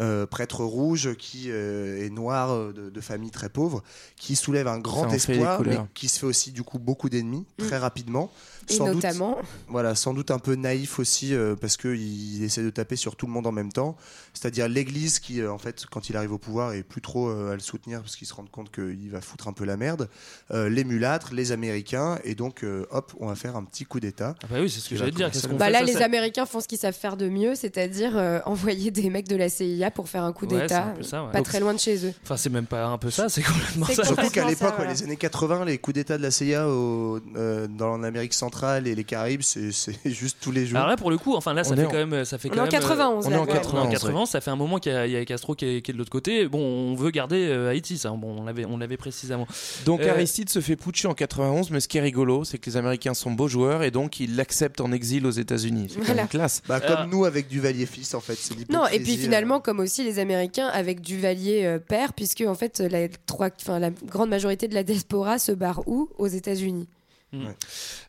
euh, 0.00 0.26
prêtre 0.26 0.64
rouge 0.64 1.14
qui 1.16 1.50
euh, 1.50 2.04
est 2.04 2.10
noir 2.10 2.72
de, 2.72 2.90
de 2.90 3.00
famille 3.00 3.30
très 3.30 3.48
pauvre, 3.48 3.82
qui 4.16 4.36
soulève 4.36 4.66
un 4.68 4.78
grand 4.78 5.08
espoir, 5.10 5.62
mais 5.64 5.78
qui 5.94 6.08
se 6.08 6.18
fait 6.18 6.26
aussi 6.26 6.52
du 6.52 6.62
coup 6.62 6.78
beaucoup 6.78 7.08
d'ennemis 7.08 7.46
très 7.58 7.78
rapidement. 7.78 8.32
Et 8.70 8.74
Sans 8.74 8.86
doute- 8.86 8.94
notamment. 9.02 9.38
Voilà, 9.68 9.94
sans 9.94 10.14
doute 10.14 10.30
un 10.30 10.38
peu 10.38 10.54
naïf 10.54 10.98
aussi, 10.98 11.34
euh, 11.34 11.56
parce 11.56 11.76
qu'il 11.76 12.42
essaie 12.42 12.62
de 12.62 12.70
taper 12.70 12.96
sur 12.96 13.16
tout 13.16 13.26
le 13.26 13.32
monde 13.32 13.46
en 13.46 13.52
même 13.52 13.72
temps. 13.72 13.96
C'est-à-dire 14.32 14.68
l'Église 14.68 15.18
qui, 15.18 15.40
euh, 15.40 15.52
en 15.52 15.58
fait, 15.58 15.84
quand 15.90 16.08
il 16.08 16.16
arrive 16.16 16.32
au 16.32 16.38
pouvoir, 16.38 16.72
est 16.72 16.82
plus 16.82 17.00
trop 17.00 17.28
euh, 17.28 17.50
à 17.52 17.54
le 17.54 17.60
soutenir 17.60 18.00
parce 18.00 18.16
qu'il 18.16 18.26
se 18.26 18.34
rend 18.34 18.44
compte 18.50 18.70
qu'il 18.72 19.10
va 19.10 19.20
foutre 19.20 19.48
un 19.48 19.52
peu 19.52 19.64
la 19.64 19.76
merde. 19.76 20.08
Euh, 20.52 20.68
les 20.68 20.84
mulâtres, 20.84 21.34
les 21.34 21.52
Américains, 21.52 22.18
et 22.24 22.34
donc, 22.34 22.62
euh, 22.64 22.86
hop, 22.90 23.12
on 23.18 23.26
va 23.26 23.34
faire 23.34 23.56
un 23.56 23.64
petit 23.64 23.84
coup 23.84 23.98
d'État. 24.00 24.34
Ah 24.42 24.46
bah 24.50 24.56
oui, 24.60 24.70
c'est 24.70 24.80
ce 24.80 24.88
que 24.88 24.96
j'allais 24.96 25.10
dire. 25.10 25.30
Bah 25.58 25.66
fait 25.66 25.70
là, 25.72 25.78
ça, 25.80 25.84
les 25.84 25.96
Américains 25.96 26.46
font 26.46 26.60
ce 26.60 26.68
qu'ils 26.68 26.78
savent 26.78 26.94
faire 26.94 27.16
de 27.16 27.28
mieux, 27.28 27.54
c'est-à-dire 27.54 28.16
euh, 28.16 28.38
envoyer 28.46 28.90
des 28.90 29.10
mecs 29.10 29.28
de 29.28 29.36
la 29.36 29.48
CIA 29.48 29.90
pour 29.90 30.08
faire 30.08 30.22
un 30.24 30.32
coup 30.32 30.46
Ouais, 30.46 30.52
c'est 30.54 30.60
d'État, 30.62 30.84
un 30.86 30.90
peu 30.92 31.02
ça, 31.02 31.24
ouais. 31.24 31.32
pas 31.32 31.38
Donc, 31.38 31.46
très 31.46 31.60
loin 31.60 31.74
de 31.74 31.78
chez 31.80 32.06
eux. 32.06 32.12
Enfin, 32.22 32.36
c'est 32.36 32.50
même 32.50 32.66
pas 32.66 32.86
un 32.86 32.98
peu 32.98 33.10
ça, 33.10 33.28
c'est 33.28 33.42
complètement 33.42 33.86
C'est 33.86 33.94
ça. 33.96 34.04
Surtout 34.04 34.30
qu'à 34.30 34.44
l'époque, 34.46 34.58
ça, 34.58 34.66
ouais, 34.70 34.76
voilà. 34.76 34.92
les 34.92 35.02
années 35.02 35.16
80, 35.16 35.64
les 35.64 35.78
coups 35.78 35.94
d'État 35.96 36.16
de 36.18 36.22
la 36.22 36.30
CIA 36.30 36.68
au- 36.68 37.18
euh, 37.36 37.66
dans 37.68 37.96
l'Amérique 37.98 38.34
centrale 38.34 38.59
et 38.86 38.94
les 38.94 39.04
Caraïbes, 39.04 39.42
c'est 39.42 39.70
juste 40.04 40.38
tous 40.40 40.52
les 40.52 40.66
jours. 40.66 40.76
Alors 40.78 40.88
là, 40.88 40.96
pour 40.96 41.10
le 41.10 41.18
coup, 41.18 41.34
enfin 41.34 41.54
là, 41.54 41.64
ça 41.64 41.72
On 41.72 41.76
fait 41.76 41.82
est 41.82 41.86
en- 41.86 41.90
quand 41.90 42.06
même, 42.06 42.24
ça 42.24 42.38
fait 42.38 42.48
On 42.48 42.50
quand 42.50 42.56
est 42.56 42.60
en 42.60 42.64
même, 42.64 42.74
euh, 42.74 42.78
91, 42.78 43.26
on 43.26 43.30
est 43.30 43.36
en 43.36 43.40
ouais. 43.44 43.52
91, 43.52 43.86
en 43.86 43.90
91, 43.90 44.28
ça 44.28 44.40
fait 44.40 44.50
un 44.50 44.56
moment 44.56 44.78
qu'il 44.78 44.92
y, 44.92 44.94
a- 44.94 45.06
il 45.06 45.12
y 45.12 45.16
a 45.16 45.24
Castro 45.24 45.54
qui 45.54 45.64
est, 45.66 45.82
qui 45.82 45.90
est 45.90 45.94
de 45.94 45.98
l'autre 45.98 46.10
côté. 46.10 46.46
Bon, 46.48 46.58
on 46.60 46.94
veut 46.94 47.10
garder 47.10 47.48
euh, 47.48 47.70
Haïti, 47.70 47.98
ça. 47.98 48.10
Bon, 48.10 48.36
on 48.40 48.44
l'avait, 48.44 48.64
on 48.66 48.78
l'avait 48.78 48.96
précisément. 48.96 49.46
Donc 49.86 50.00
Euh, 50.00 50.10
Aristide 50.10 50.48
se 50.50 50.60
fait 50.60 50.76
putcher 50.76 51.08
en 51.08 51.14
91, 51.14 51.70
mais 51.70 51.80
ce 51.80 51.88
qui 51.88 51.98
est 51.98 52.02
rigolo, 52.02 52.44
c'est 52.44 52.58
que 52.58 52.68
les 52.70 52.76
Américains 52.76 53.14
sont 53.14 53.30
beaux 53.32 53.48
joueurs 53.48 53.82
et 53.82 53.90
donc 53.90 54.20
ils 54.20 54.36
l'acceptent 54.36 54.80
en 54.80 54.92
exil 54.92 55.26
aux 55.26 55.30
États-Unis. 55.30 55.88
C'est 55.94 56.00
Voilà. 56.04 56.26
classe. 56.26 56.62
Bah, 56.68 56.80
Euh, 56.82 56.96
comme 56.96 57.10
nous 57.10 57.24
avec 57.24 57.48
Duvalier 57.48 57.86
fils, 57.86 58.14
en 58.14 58.20
fait. 58.20 58.38
Non, 58.70 58.86
et 58.86 59.00
puis 59.00 59.14
euh, 59.14 59.18
finalement, 59.18 59.60
comme 59.60 59.80
aussi 59.80 60.04
les 60.04 60.18
Américains 60.18 60.68
avec 60.68 61.00
Duvalier 61.00 61.64
euh, 61.64 61.78
père, 61.78 62.12
puisque 62.12 62.42
en 62.46 62.54
fait 62.54 62.80
la, 62.80 63.08
trois, 63.26 63.48
enfin, 63.60 63.78
la 63.78 63.90
grande 63.90 64.30
majorité 64.30 64.68
de 64.68 64.74
la 64.74 64.82
diaspora 64.82 65.38
se 65.38 65.52
barre 65.52 65.82
où? 65.86 66.08
Aux 66.18 66.26
États-Unis. 66.26 66.88
Hmm. 67.32 67.44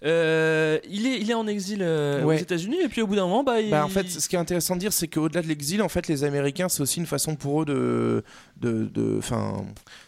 Euh, 0.04 0.80
il, 0.90 1.06
est, 1.06 1.20
il 1.20 1.30
est 1.30 1.36
en 1.36 1.46
exil 1.46 1.80
euh, 1.82 2.24
aux. 2.24 2.32
États-Unis 2.32 2.80
et 2.82 2.90
puis 2.90 3.04
au 3.04 3.08
bout 3.08 3.16
d'un 3.16 3.28
moment, 3.28 3.44
bah, 3.44 3.62
il... 3.62 3.70
Bah, 3.70 3.86
en 3.86 3.90
fait, 3.90 4.10
ce 4.10 4.28
qui 4.28 4.36
est 4.36 4.40
intéressant 4.40 4.76
de 4.76 4.80
dire, 4.80 4.92
c'est 4.92 5.08
qu'au-delà 5.08 5.44
de 5.44 5.48
l'exil, 5.48 5.84
en 5.84 5.90
fait, 5.90 6.08
les 6.08 6.24
Américains, 6.24 6.70
c'est 6.70 6.82
aussi 6.82 7.00
une 7.00 7.06
façon 7.06 7.36
pour 7.36 7.62
eux 7.62 7.66
de, 7.66 8.24
de, 8.62 8.86
de, 8.86 9.18
enfin, 9.18 9.66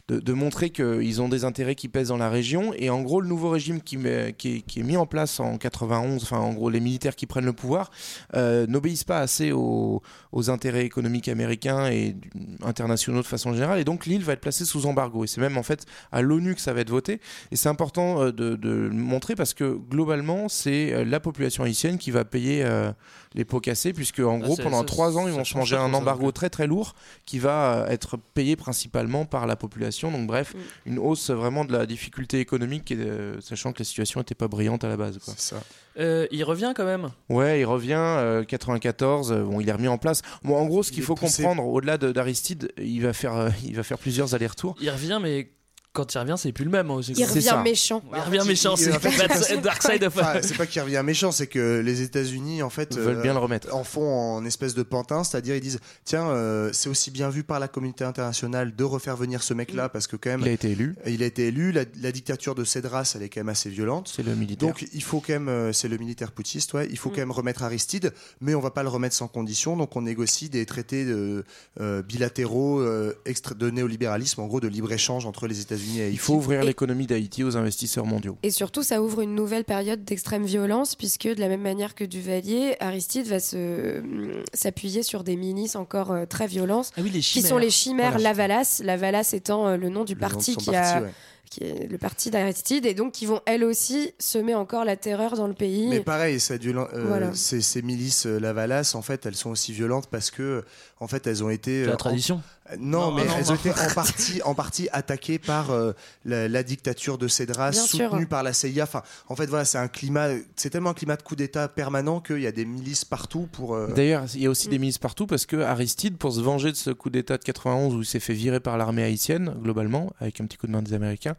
de, 0.07 0.19
de 0.19 0.33
montrer 0.33 0.69
qu'ils 0.69 1.21
ont 1.21 1.27
des 1.29 1.43
intérêts 1.43 1.75
qui 1.75 1.87
pèsent 1.89 2.09
dans 2.09 2.17
la 2.17 2.29
région. 2.29 2.73
Et 2.77 2.89
en 2.89 3.01
gros, 3.01 3.19
le 3.19 3.27
nouveau 3.27 3.49
régime 3.49 3.81
qui, 3.81 3.97
met- 3.97 4.33
qui, 4.37 4.57
est, 4.57 4.61
qui 4.61 4.79
est 4.79 4.83
mis 4.83 4.95
en 4.97 5.05
place 5.05 5.39
en 5.39 5.57
91, 5.57 6.21
enfin, 6.23 6.37
en 6.39 6.53
gros, 6.53 6.69
les 6.69 6.79
militaires 6.79 7.15
qui 7.15 7.25
prennent 7.25 7.45
le 7.45 7.53
pouvoir, 7.53 7.91
euh, 8.35 8.67
n'obéissent 8.67 9.03
pas 9.03 9.19
assez 9.19 9.51
aux, 9.51 10.01
aux 10.31 10.49
intérêts 10.49 10.85
économiques 10.85 11.27
américains 11.27 11.87
et 11.89 12.15
internationaux 12.63 13.21
de 13.21 13.25
façon 13.27 13.53
générale. 13.53 13.79
Et 13.79 13.83
donc, 13.83 14.05
l'île 14.05 14.23
va 14.23 14.33
être 14.33 14.41
placée 14.41 14.65
sous 14.65 14.85
embargo. 14.85 15.23
Et 15.23 15.27
c'est 15.27 15.41
même 15.41 15.57
en 15.57 15.63
fait 15.63 15.85
à 16.11 16.21
l'ONU 16.21 16.55
que 16.55 16.61
ça 16.61 16.73
va 16.73 16.81
être 16.81 16.89
voté. 16.89 17.19
Et 17.51 17.55
c'est 17.55 17.69
important 17.69 18.21
euh, 18.21 18.31
de, 18.31 18.55
de 18.55 18.69
le 18.69 18.89
montrer 18.91 19.35
parce 19.35 19.53
que 19.53 19.77
globalement, 19.89 20.47
c'est 20.49 20.93
euh, 20.93 21.03
la 21.05 21.19
population 21.19 21.63
haïtienne 21.63 21.97
qui 21.97 22.11
va 22.11 22.23
payer 22.25 22.63
euh, 22.63 22.91
les 23.35 23.45
pots 23.45 23.59
cassés, 23.59 23.93
puisque 23.93 24.19
en 24.19 24.35
Ah, 24.41 24.45
gros, 24.45 24.55
pendant 24.57 24.83
trois 24.83 25.17
ans, 25.17 25.27
ils 25.27 25.33
vont 25.33 25.43
se 25.43 25.49
change 25.49 25.59
manger 25.71 25.75
pas 25.77 25.81
un 25.83 25.93
embargo 25.93 26.31
très 26.31 26.49
très 26.49 26.67
lourd 26.67 26.93
qui 27.25 27.39
va 27.39 27.85
être 27.89 28.17
payé 28.35 28.42
principalement 28.55 29.25
par 29.25 29.47
la 29.47 29.55
population. 29.55 30.11
Donc, 30.11 30.27
bref, 30.27 30.53
une 30.85 30.99
hausse 30.99 31.29
vraiment 31.29 31.65
de 31.65 31.73
la 31.73 31.85
difficulté 31.85 32.39
économique, 32.39 32.91
et, 32.91 32.97
euh, 32.97 33.39
sachant 33.41 33.71
que 33.73 33.79
la 33.79 33.85
situation 33.85 34.19
n'était 34.19 34.35
pas 34.35 34.47
brillante 34.47 34.83
à 34.83 34.89
la 34.89 34.97
base. 34.97 35.17
quoi. 35.19 35.33
Ça. 35.37 35.61
Euh, 35.99 36.25
il 36.31 36.43
revient 36.43 36.73
quand 36.75 36.85
même. 36.85 37.09
Ouais, 37.29 37.59
il 37.61 37.65
revient 37.65 37.93
euh, 37.97 38.43
94. 38.43 39.31
euh, 39.31 39.43
bon, 39.43 39.59
il 39.61 39.69
est 39.69 39.73
remis 39.73 39.87
en 39.87 39.97
place. 39.97 40.21
Bon, 40.43 40.55
en 40.57 40.65
gros, 40.65 40.81
ce 40.83 40.91
Il 40.91 40.95
qu'il 40.95 41.03
faut 41.03 41.15
poussé. 41.15 41.43
comprendre, 41.43 41.67
au-delà 41.67 41.97
de- 41.97 42.11
d'Aristide, 42.11 42.71
il 42.79 43.01
va 43.01 43.13
faire, 43.13 43.35
euh, 43.35 43.49
il 43.63 43.75
va 43.75 43.83
faire 43.83 43.97
plusieurs 43.99 44.33
allers-retours. 44.33 44.75
Il 44.81 44.89
revient, 44.89 45.19
mais 45.21 45.49
quand 45.93 46.13
il 46.13 46.17
revient, 46.17 46.35
c'est 46.37 46.51
plus 46.51 46.65
le 46.65 46.71
même. 46.71 46.89
hein, 46.89 46.95
aussi. 46.95 47.13
Il 47.15 47.23
revient 47.23 47.41
ça. 47.41 47.61
méchant. 47.61 48.01
Il 48.13 48.19
revient 48.19 48.47
méchant, 48.47 48.75
c'est 48.75 48.89
pas- 48.99 49.57
Dark 49.57 49.81
Side 49.83 50.03
of. 50.03 50.17
Enfin, 50.17 50.39
c'est 50.41 50.57
pas 50.57 50.65
qu'il 50.65 50.81
revient 50.81 51.01
méchant, 51.05 51.31
c'est 51.31 51.45
que 51.47 51.79
les 51.85 52.01
États-Unis, 52.01 52.63
en 52.63 52.69
fait, 52.71 52.95
veulent 52.95 53.17
euh, 53.17 53.21
bien 53.21 53.33
le 53.33 53.39
remettre. 53.39 53.73
en 53.75 53.83
font 53.83 54.09
en 54.37 54.43
espèce 54.45 54.73
de 54.73 54.81
pantin, 54.83 55.23
c'est-à-dire 55.23 55.55
ils 55.55 55.61
disent 55.61 55.79
tiens, 56.03 56.27
euh, 56.29 56.71
c'est 56.73 56.89
aussi 56.89 57.11
bien 57.11 57.29
vu 57.29 57.43
par 57.43 57.59
la 57.59 57.67
communauté 57.67 58.03
internationale 58.03 58.75
de 58.75 58.83
refaire 58.83 59.15
venir 59.15 59.43
ce 59.43 59.53
mec-là 59.53 59.87
parce 59.87 60.07
que 60.07 60.15
quand 60.15 60.31
même, 60.31 60.41
Il 60.41 60.47
a 60.47 60.51
été 60.51 60.71
élu. 60.71 60.95
il 61.05 61.21
a 61.21 61.27
été 61.27 61.47
élu. 61.47 61.71
La, 61.71 61.83
la 62.01 62.11
dictature 62.11 62.55
de 62.55 62.63
Cédras, 62.63 63.13
elle 63.15 63.21
est 63.23 63.29
quand 63.29 63.41
même 63.41 63.49
assez 63.49 63.69
violente. 63.69 64.11
C'est 64.15 64.23
le 64.23 64.33
militaire. 64.35 64.69
Donc 64.69 64.85
il 64.93 65.03
faut 65.03 65.19
quand 65.19 65.33
même, 65.33 65.47
euh, 65.49 65.73
c'est 65.73 65.87
le 65.89 65.97
militaire 65.97 66.31
putschiste, 66.31 66.73
ouais, 66.73 66.87
il 66.89 66.97
faut 66.97 67.09
quand 67.11 67.17
même 67.17 67.31
remettre 67.31 67.61
Aristide, 67.61 68.13
mais 68.41 68.55
on 68.55 68.59
va 68.61 68.71
pas 68.71 68.81
le 68.83 68.89
remettre 68.89 69.15
sans 69.15 69.27
condition. 69.27 69.77
Donc 69.77 69.95
on 69.95 70.01
négocie 70.01 70.49
des 70.49 70.65
traités 70.65 71.05
de, 71.05 71.45
euh, 71.79 72.01
bilatéraux 72.01 72.79
euh, 72.79 73.13
extra- 73.25 73.53
de 73.53 73.69
néolibéralisme, 73.69 74.41
en 74.41 74.47
gros 74.47 74.59
de 74.59 74.67
libre 74.67 74.91
échange 74.91 75.27
entre 75.27 75.45
les 75.47 75.59
États-Unis 75.61 75.82
et 75.97 76.01
Haïti. 76.03 76.13
Il 76.13 76.19
faut 76.19 76.35
ouvrir 76.35 76.61
Et- 76.61 76.65
l'économie 76.65 77.07
d'Haïti 77.07 77.43
aux 77.43 77.57
investisseurs 77.57 78.05
mondiaux. 78.05 78.37
Et 78.43 78.51
surtout, 78.51 78.83
ça 78.83 79.01
ouvre 79.01 79.21
une 79.21 79.35
nouvelle 79.35 79.63
période 79.63 80.03
d'extrême 80.03 80.45
violence, 80.45 80.95
puisque 80.95 81.27
de 81.27 81.39
la 81.39 81.47
même 81.47 81.61
manière 81.61 81.95
que 81.95 82.03
Duvalier, 82.03 82.75
Aristide 82.79 83.27
va 83.27 83.39
se 83.39 83.99
hum, 83.99 84.43
s'appuyer 84.53 85.03
sur 85.03 85.23
des 85.23 85.35
milices 85.35 85.75
encore 85.75 86.11
euh, 86.11 86.25
très 86.25 86.47
violentes, 86.47 86.91
Ah 86.97 87.01
oui, 87.03 87.11
qui 87.11 87.41
sont 87.41 87.57
les 87.57 87.69
chimères 87.69 88.11
Voilà. 88.13 88.29
Lavalas. 88.29 88.81
Lavalas 88.83 89.29
étant 89.33 89.67
euh, 89.67 89.77
le 89.77 89.89
nom 89.89 90.03
du 90.03 90.13
Le 90.13 90.19
parti 90.19 90.55
qui 90.55 90.71
parti, 90.71 90.75
a. 90.97 91.01
ouais. 91.01 91.11
qui 91.49 91.63
est 91.63 91.87
le 91.87 91.97
parti 91.99 92.31
d'Aristide, 92.31 92.85
et 92.87 92.95
donc 92.95 93.11
qui 93.13 93.25
vont 93.27 93.39
elles 93.45 93.63
aussi 93.63 94.11
semer 94.17 94.55
encore 94.55 94.85
la 94.85 94.95
terreur 94.95 95.35
dans 95.35 95.45
le 95.47 95.53
pays. 95.53 95.87
Mais 95.87 95.99
pareil, 95.99 96.39
ça 96.39 96.55
a 96.55 96.57
dû- 96.57 96.75
euh, 96.75 96.85
Voilà. 97.07 97.31
ces, 97.35 97.61
ces 97.61 97.81
milices 97.83 98.25
euh, 98.25 98.39
Lavalas, 98.39 98.93
en 98.95 99.01
fait, 99.03 99.25
elles 99.27 99.35
sont 99.35 99.51
aussi 99.51 99.71
violentes 99.71 100.07
parce 100.07 100.31
que, 100.31 100.63
en 100.99 101.07
fait, 101.07 101.27
elles 101.27 101.43
ont 101.43 101.49
été. 101.51 101.81
C'est 101.81 101.83
euh, 101.83 101.87
la 101.89 101.93
en- 101.93 101.97
tradition. 101.97 102.41
Non, 102.79 103.09
Non, 103.09 103.11
mais 103.13 103.25
non, 103.25 103.33
elles 103.37 103.51
ont 103.51 103.55
été 103.55 103.71
en 103.71 103.89
partie, 103.95 104.41
en 104.43 104.55
partie 104.55 104.87
attaquées 104.91 105.39
par 105.39 105.71
euh, 105.71 105.93
la, 106.25 106.47
la 106.47 106.63
dictature 106.63 107.17
de 107.17 107.27
Cédras, 107.27 107.71
Bien 107.71 107.81
soutenue 107.85 108.19
sûr. 108.21 108.27
par 108.29 108.43
la 108.43 108.53
CIA. 108.53 108.83
Enfin, 108.83 109.03
en 109.29 109.35
fait, 109.35 109.45
voilà, 109.47 109.65
c'est 109.65 109.77
un 109.77 109.87
climat, 109.87 110.29
c'est 110.55 110.69
tellement 110.69 110.91
un 110.91 110.93
climat 110.93 111.15
de 111.15 111.21
coup 111.23 111.35
d'État 111.35 111.67
permanent 111.67 112.19
qu'il 112.21 112.39
y 112.41 112.47
a 112.47 112.51
des 112.51 112.65
milices 112.65 113.05
partout 113.05 113.47
pour. 113.51 113.75
euh, 113.75 113.93
D'ailleurs, 113.95 114.23
il 114.35 114.41
y 114.41 114.45
a 114.45 114.49
aussi 114.49 114.67
Mm. 114.67 114.71
des 114.71 114.79
milices 114.79 114.97
partout 114.97 115.27
parce 115.27 115.45
que 115.45 115.57
Aristide, 115.57 116.17
pour 116.17 116.33
se 116.33 116.39
venger 116.41 116.71
de 116.71 116.77
ce 116.77 116.89
coup 116.89 117.09
d'État 117.09 117.37
de 117.37 117.43
91 117.43 117.95
où 117.95 118.01
il 118.01 118.05
s'est 118.05 118.19
fait 118.19 118.33
virer 118.33 118.59
par 118.59 118.77
l'armée 118.77 119.03
haïtienne, 119.03 119.53
globalement, 119.61 120.11
avec 120.19 120.39
un 120.41 120.45
petit 120.45 120.57
coup 120.57 120.67
de 120.67 120.71
main 120.71 120.81
des 120.81 120.93
Américains, 120.93 121.35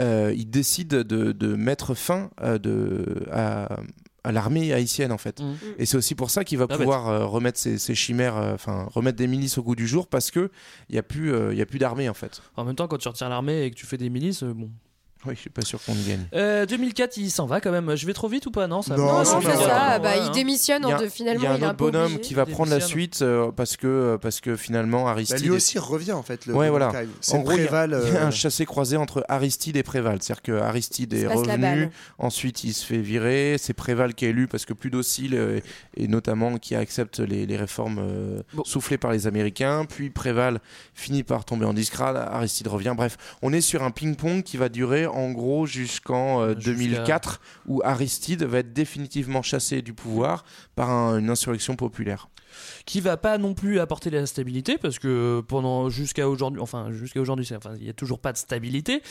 euh, 0.00 0.32
il 0.36 0.50
décide 0.50 0.88
de, 0.88 1.32
de 1.32 1.54
mettre 1.56 1.94
fin 1.94 2.30
euh, 2.42 2.58
de, 2.58 3.26
à, 3.32 3.68
à 4.26 4.32
l'armée 4.32 4.72
haïtienne, 4.72 5.12
en 5.12 5.18
fait. 5.18 5.40
Mm. 5.40 5.54
Et 5.78 5.86
c'est 5.86 5.96
aussi 5.96 6.14
pour 6.14 6.30
ça 6.30 6.44
qu'il 6.44 6.58
va 6.58 6.66
Ah, 6.68 6.76
pouvoir 6.76 7.08
euh, 7.08 7.26
remettre 7.26 7.58
ses, 7.58 7.78
ses 7.78 7.94
chimères, 7.94 8.36
euh, 8.36 8.54
enfin, 8.54 8.88
remettre 8.92 9.16
des 9.16 9.28
milices 9.28 9.56
au 9.56 9.62
goût 9.62 9.76
du 9.76 9.86
jour 9.86 10.08
parce 10.08 10.30
que 10.32 10.50
il 10.88 10.94
n'y 10.94 10.98
a 10.98 11.02
plus, 11.02 11.32
euh, 11.32 11.52
il 11.52 11.58
y 11.58 11.62
a 11.62 11.66
plus 11.66 11.78
d'armée, 11.78 12.08
en 12.08 12.14
fait. 12.14 12.42
En 12.56 12.64
même 12.64 12.74
temps, 12.74 12.88
quand 12.88 12.98
tu 12.98 13.08
retires 13.08 13.28
l'armée 13.28 13.62
et 13.64 13.70
que 13.70 13.76
tu 13.76 13.86
fais 13.86 13.96
des 13.96 14.10
milices, 14.10 14.42
bon. 14.42 14.68
Oui, 15.26 15.34
je 15.34 15.40
suis 15.40 15.50
pas 15.50 15.62
sûr 15.62 15.80
qu'on 15.84 15.94
y 15.94 16.04
gagne. 16.04 16.26
Euh, 16.34 16.66
2004, 16.66 17.16
il 17.16 17.30
s'en 17.30 17.46
va 17.46 17.60
quand 17.60 17.70
même. 17.72 17.94
Je 17.96 18.06
vais 18.06 18.12
trop 18.12 18.28
vite 18.28 18.46
ou 18.46 18.50
pas 18.50 18.66
Non, 18.66 18.82
ça 18.82 18.96
Non, 18.96 19.06
Non, 19.06 19.24
c'est 19.24 19.40
ça. 19.42 19.96
non, 19.98 20.02
bah, 20.02 20.16
il 20.16 20.22
hein. 20.22 20.30
démissionne. 20.32 20.82
Il 20.84 20.88
y 20.88 20.92
a, 20.92 20.96
en 20.96 20.98
deux- 20.98 21.04
il 21.06 21.10
finalement, 21.10 21.42
y 21.44 21.46
a 21.46 21.52
un 21.52 21.58
il 21.58 21.64
autre 21.64 21.74
bonhomme 21.76 22.04
obligé. 22.04 22.20
qui 22.20 22.34
va 22.34 22.46
prendre 22.46 22.70
la 22.70 22.80
suite 22.80 23.20
euh, 23.22 23.50
parce 23.52 23.76
que 23.76 23.86
euh, 23.86 24.18
parce 24.18 24.40
que 24.40 24.56
finalement 24.56 25.04
bah, 25.04 25.10
Aristide 25.10 25.40
lui 25.40 25.46
est- 25.48 25.50
aussi 25.50 25.78
revient 25.78 26.12
en 26.12 26.22
fait. 26.22 26.46
Le 26.46 26.54
Ouais, 26.54 26.70
voilà. 26.70 26.88
En 26.88 26.92
C'est 27.20 27.38
gros, 27.42 27.52
il 27.52 27.58
y 27.58 27.64
a- 27.64 27.66
Préval. 27.66 28.00
il 28.06 28.12
y 28.12 28.16
a 28.16 28.20
euh, 28.22 28.26
un 28.26 28.30
chassé-croisé 28.30 28.96
entre 28.96 29.24
Aristide 29.28 29.76
et 29.76 29.82
Préval. 29.82 30.18
C'est-à-dire 30.22 30.42
que 30.42 30.52
Aristide 30.52 31.12
est 31.14 31.26
revenu, 31.26 31.90
ensuite 32.18 32.64
il 32.64 32.72
se 32.72 32.84
fait 32.84 32.98
virer, 32.98 33.56
c'est 33.58 33.72
Préval 33.74 34.14
qui 34.14 34.24
est 34.26 34.30
élu 34.30 34.46
parce 34.48 34.64
que 34.64 34.72
plus 34.72 34.90
docile 34.90 35.34
euh, 35.34 35.60
et 35.96 36.08
notamment 36.08 36.58
qui 36.58 36.74
accepte 36.74 37.20
les, 37.20 37.46
les 37.46 37.56
réformes 37.56 37.98
euh, 38.00 38.42
Bon. 38.54 38.64
soufflées 38.64 38.98
par 38.98 39.12
les 39.12 39.26
Américains. 39.26 39.84
Puis 39.88 40.10
Préval 40.10 40.60
finit 40.94 41.22
par 41.22 41.44
tomber 41.44 41.64
en 41.66 41.72
disgrâce, 41.74 42.16
Aristide 42.30 42.68
revient. 42.68 42.94
Bref, 42.96 43.16
on 43.42 43.52
est 43.52 43.60
sur 43.60 43.82
un 43.82 43.90
ping-pong 43.90 44.42
qui 44.42 44.56
va 44.56 44.68
durer 44.68 45.06
en 45.16 45.30
gros 45.32 45.66
jusqu'en 45.66 46.42
euh, 46.42 46.54
Jusqu'à- 46.54 46.72
2004 46.72 47.40
où 47.66 47.80
Aristide 47.84 48.42
va 48.44 48.58
être 48.58 48.72
définitivement 48.72 49.42
chassé 49.42 49.82
du 49.82 49.92
pouvoir 49.94 50.44
par 50.74 50.90
un- 50.90 51.18
une 51.18 51.30
insurrection 51.30 51.74
populaire. 51.76 52.28
Qui 52.84 53.00
va 53.00 53.16
pas 53.16 53.38
non 53.38 53.54
plus 53.54 53.80
apporter 53.80 54.10
la 54.10 54.26
stabilité 54.26 54.78
parce 54.78 54.98
que 54.98 55.42
pendant 55.46 55.88
jusqu'à 55.88 56.28
aujourd'hui, 56.28 56.60
enfin 56.60 56.92
jusqu'à 56.92 57.20
aujourd'hui, 57.20 57.44
c'est- 57.46 57.56
enfin 57.56 57.72
il 57.80 57.86
y 57.86 57.90
a 57.90 57.92
toujours 57.92 58.18
pas 58.18 58.32
de 58.32 58.38
stabilité. 58.38 59.02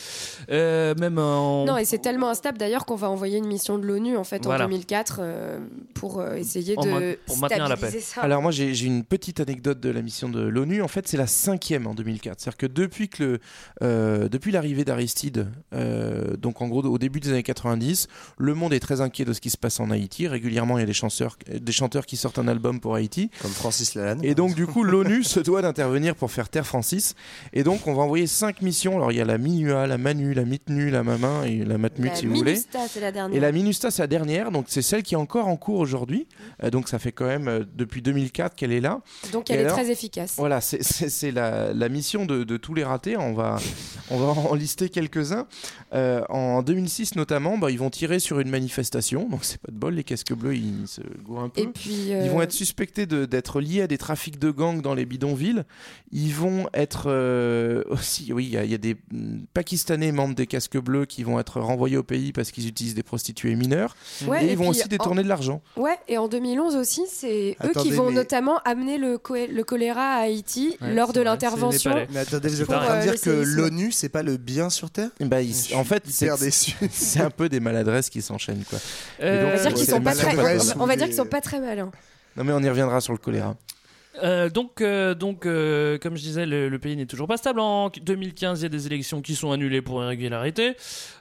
Euh, 0.50 0.94
même 0.98 1.18
en 1.18 1.64
Non, 1.64 1.76
et 1.76 1.84
c'est 1.84 1.98
tellement 1.98 2.28
instable 2.30 2.58
d'ailleurs 2.58 2.86
qu'on 2.86 2.96
va 2.96 3.10
envoyer 3.10 3.38
une 3.38 3.46
mission 3.46 3.78
de 3.78 3.86
l'ONU 3.86 4.16
en 4.16 4.24
fait 4.24 4.44
Voilà. 4.44 4.64
en 4.64 4.68
2004 4.68 5.18
euh, 5.20 5.58
pour 5.94 6.20
euh, 6.20 6.34
essayer 6.34 6.74
En 6.78 6.82
de 6.84 7.18
pour 7.26 7.38
maintenir 7.38 7.68
la 7.68 7.76
stabiliser 7.76 7.98
paix. 7.98 8.04
ça. 8.04 8.20
Alors 8.22 8.42
moi 8.42 8.50
j'ai 8.50 8.84
une 8.84 9.04
petite 9.04 9.40
anecdote 9.40 9.80
de 9.80 9.90
la 9.90 10.02
mission 10.02 10.28
de 10.28 10.40
l'ONU. 10.40 10.82
En 10.82 10.88
fait 10.88 11.06
c'est 11.08 11.16
la 11.16 11.26
cinquième 11.26 11.86
en 11.86 11.94
2004. 11.94 12.40
C'est-à-dire 12.40 12.56
que 12.56 12.66
depuis 12.66 13.08
que 13.08 13.22
le, 13.24 13.38
euh, 13.82 14.28
depuis 14.28 14.52
l'arrivée 14.52 14.84
d'Aristide, 14.84 15.48
euh, 15.74 16.36
donc 16.36 16.60
en 16.62 16.68
gros 16.68 16.82
au 16.82 16.98
début 16.98 17.20
des 17.20 17.30
années 17.30 17.42
90, 17.42 18.08
le 18.38 18.54
monde 18.54 18.72
est 18.72 18.80
très 18.80 19.00
inquiet 19.00 19.24
de 19.24 19.32
ce 19.32 19.40
qui 19.40 19.50
se 19.50 19.56
passe 19.56 19.80
en 19.80 19.90
Haïti. 19.90 20.28
Régulièrement 20.28 20.78
il 20.78 20.80
y 20.80 20.84
a 20.84 20.86
des 20.86 20.92
chanteurs, 20.92 21.36
des 21.48 21.72
chanteurs 21.72 22.06
qui 22.06 22.16
sortent 22.16 22.38
un 22.38 22.48
album 22.48 22.80
pour 22.80 22.94
Haïti. 22.94 23.30
Comme 23.42 23.50
Francis 23.50 23.94
Lalanne. 23.94 24.20
Et 24.24 24.34
donc 24.34 24.54
du 24.54 24.66
coup 24.66 24.82
l'ONU 24.82 25.22
se 25.24 25.40
doit 25.40 25.62
d'intervenir 25.62 26.14
pour 26.14 26.30
faire 26.30 26.48
taire 26.48 26.66
Francis. 26.66 27.14
Et 27.52 27.62
donc 27.62 27.86
on 27.86 27.94
va 27.94 28.02
envoyer 28.02 28.26
cinq 28.26 28.62
missions. 28.62 28.96
Alors 28.96 29.12
il 29.12 29.18
y 29.18 29.20
a 29.20 29.24
la 29.24 29.38
MINUA, 29.38 29.86
la 29.86 29.98
MANU, 29.98 30.32
la 30.34 30.44
MITNU, 30.44 30.90
la 30.90 31.02
MAMA 31.02 31.46
et 31.46 31.64
la 31.64 31.78
MATMUT 31.78 32.08
La 32.08 32.14
si 32.14 32.26
vous 32.26 32.34
voulez. 32.36 32.52
Minusta, 32.52 32.80
c'est 32.88 33.00
la 33.00 33.12
dernière. 33.12 33.36
Et 33.36 33.40
la 33.40 33.52
MINUSTA, 33.52 33.90
c'est 33.90 34.02
la 34.02 34.06
dernière, 34.06 34.50
donc 34.50 34.66
c'est 34.68 34.82
celle 34.82 35.02
qui 35.02 35.14
est 35.14 35.18
encore 35.18 35.48
en 35.48 35.56
cours 35.56 35.78
aujourd'hui. 35.80 36.26
Euh, 36.64 36.70
donc 36.70 36.88
ça 36.88 36.98
fait 36.98 37.12
quand 37.12 37.26
même 37.26 37.48
euh, 37.48 37.64
depuis 37.76 38.02
2004 38.02 38.54
qu'elle 38.56 38.72
est 38.72 38.80
là. 38.80 39.00
Donc 39.32 39.50
Et 39.50 39.54
elle 39.54 39.60
est 39.60 39.64
alors, 39.64 39.76
très 39.76 39.90
efficace. 39.90 40.34
Voilà, 40.38 40.60
c'est- 40.60 40.82
c'est 40.82 41.08
c'est 41.10 41.30
la, 41.30 41.72
la 41.72 41.88
mission 41.88 42.26
de, 42.26 42.44
de 42.44 42.56
tous 42.56 42.74
les 42.74 42.84
ratés. 42.84 43.16
On 43.16 43.32
va, 43.34 43.58
on 44.10 44.18
va 44.18 44.26
en 44.26 44.54
lister 44.54 44.88
quelques-uns. 44.88 45.46
Euh, 45.94 46.22
en 46.28 46.62
2006 46.62 47.16
notamment, 47.16 47.58
bah, 47.58 47.70
ils 47.70 47.78
vont 47.78 47.90
tirer 47.90 48.18
sur 48.18 48.40
une 48.40 48.48
manifestation, 48.50 49.28
donc 49.28 49.44
c'est 49.44 49.58
pas 49.60 49.70
de 49.70 49.76
bol, 49.76 49.94
les 49.94 50.04
casques 50.04 50.32
bleus 50.32 50.56
ils 50.56 50.86
se 50.86 51.00
gourent 51.24 51.40
un 51.42 51.48
peu. 51.48 51.60
Et 51.60 51.66
puis, 51.66 52.12
euh, 52.12 52.22
Ils 52.24 52.30
vont 52.30 52.40
être 52.42 52.52
suspectés 52.52 53.06
de- 53.06 53.25
d'être 53.26 53.60
liés 53.60 53.82
à 53.82 53.86
des 53.86 53.98
trafics 53.98 54.38
de 54.38 54.50
gangs 54.50 54.80
dans 54.80 54.94
les 54.94 55.04
bidonvilles. 55.04 55.64
Ils 56.12 56.32
vont 56.32 56.68
être 56.74 57.04
euh, 57.06 57.82
aussi, 57.88 58.32
oui, 58.32 58.44
il 58.46 58.50
y, 58.54 58.56
a- 58.56 58.64
il 58.64 58.70
y 58.70 58.74
a 58.74 58.78
des 58.78 58.96
mm, 59.10 59.40
Pakistanais 59.54 60.12
membres 60.12 60.34
des 60.34 60.46
casques 60.46 60.78
bleus 60.78 61.04
qui 61.06 61.22
vont 61.24 61.38
être 61.40 61.60
renvoyés 61.60 61.96
au 61.96 62.02
pays 62.02 62.32
parce 62.32 62.50
qu'ils 62.50 62.66
utilisent 62.68 62.94
des 62.94 63.02
prostituées 63.02 63.54
mineures. 63.54 63.96
Ouais, 64.26 64.44
et 64.44 64.48
et 64.48 64.52
ils 64.52 64.58
vont 64.58 64.68
aussi 64.68 64.84
en- 64.84 64.88
détourner 64.88 65.22
de 65.22 65.28
l'argent. 65.28 65.62
Ouais, 65.76 65.96
et 66.08 66.18
en 66.18 66.28
2011 66.28 66.76
aussi, 66.76 67.02
c'est 67.10 67.56
eux 67.64 67.72
qui 67.82 67.90
vont 67.90 68.08
mais- 68.10 68.14
notamment 68.16 68.58
amener 68.64 68.98
le, 68.98 69.18
co- 69.18 69.34
le 69.34 69.64
choléra 69.64 70.14
à 70.14 70.20
Haïti 70.22 70.76
Ouais, 70.80 70.94
lors 70.94 71.12
de 71.12 71.20
l'intervention. 71.20 71.92
Mais 72.12 72.20
attendez, 72.20 72.48
vous 72.48 72.62
êtes 72.62 72.70
en 72.70 72.78
train 72.80 72.94
euh, 72.94 72.98
de 72.98 73.02
dire 73.02 73.12
le 73.12 73.18
que 73.18 73.30
l'ONU, 73.30 73.92
c'est 73.92 74.08
pas 74.08 74.22
le 74.22 74.36
bien 74.36 74.70
sur 74.70 74.90
Terre? 74.90 75.10
Bah, 75.20 75.38
en 75.74 75.84
fait, 75.84 76.02
c'est 76.90 77.20
un 77.20 77.30
peu 77.30 77.48
des 77.48 77.60
maladresses 77.60 78.10
qui 78.10 78.22
s'enchaînent. 78.22 78.64
Quoi. 78.68 78.78
Euh, 79.20 79.42
donc, 79.42 79.52
On 79.52 79.56
va 79.56 79.62
dire 79.62 79.74
qu'ils 79.74 79.86
sont 79.86 80.00
pas 80.00 80.14
très. 80.14 80.34
dire 80.96 81.06
qu'ils 81.06 81.14
sont 81.14 81.26
pas 81.26 81.40
malins. 81.60 81.90
Non, 82.36 82.44
mais 82.44 82.52
on 82.52 82.60
y 82.60 82.68
reviendra 82.68 83.00
sur 83.00 83.12
le 83.12 83.18
choléra. 83.18 83.56
Euh, 84.22 84.48
donc, 84.50 84.80
euh, 84.80 85.14
donc 85.14 85.46
euh, 85.46 85.98
comme 85.98 86.16
je 86.16 86.22
disais, 86.22 86.46
le, 86.46 86.68
le 86.68 86.78
pays 86.78 86.96
n'est 86.96 87.06
toujours 87.06 87.26
pas 87.28 87.36
stable. 87.36 87.60
En 87.60 87.90
2015, 87.90 88.60
il 88.60 88.62
y 88.62 88.66
a 88.66 88.68
des 88.68 88.86
élections 88.86 89.20
qui 89.22 89.34
sont 89.34 89.50
annulées 89.52 89.82
pour 89.82 90.02
irrégularité. 90.02 90.74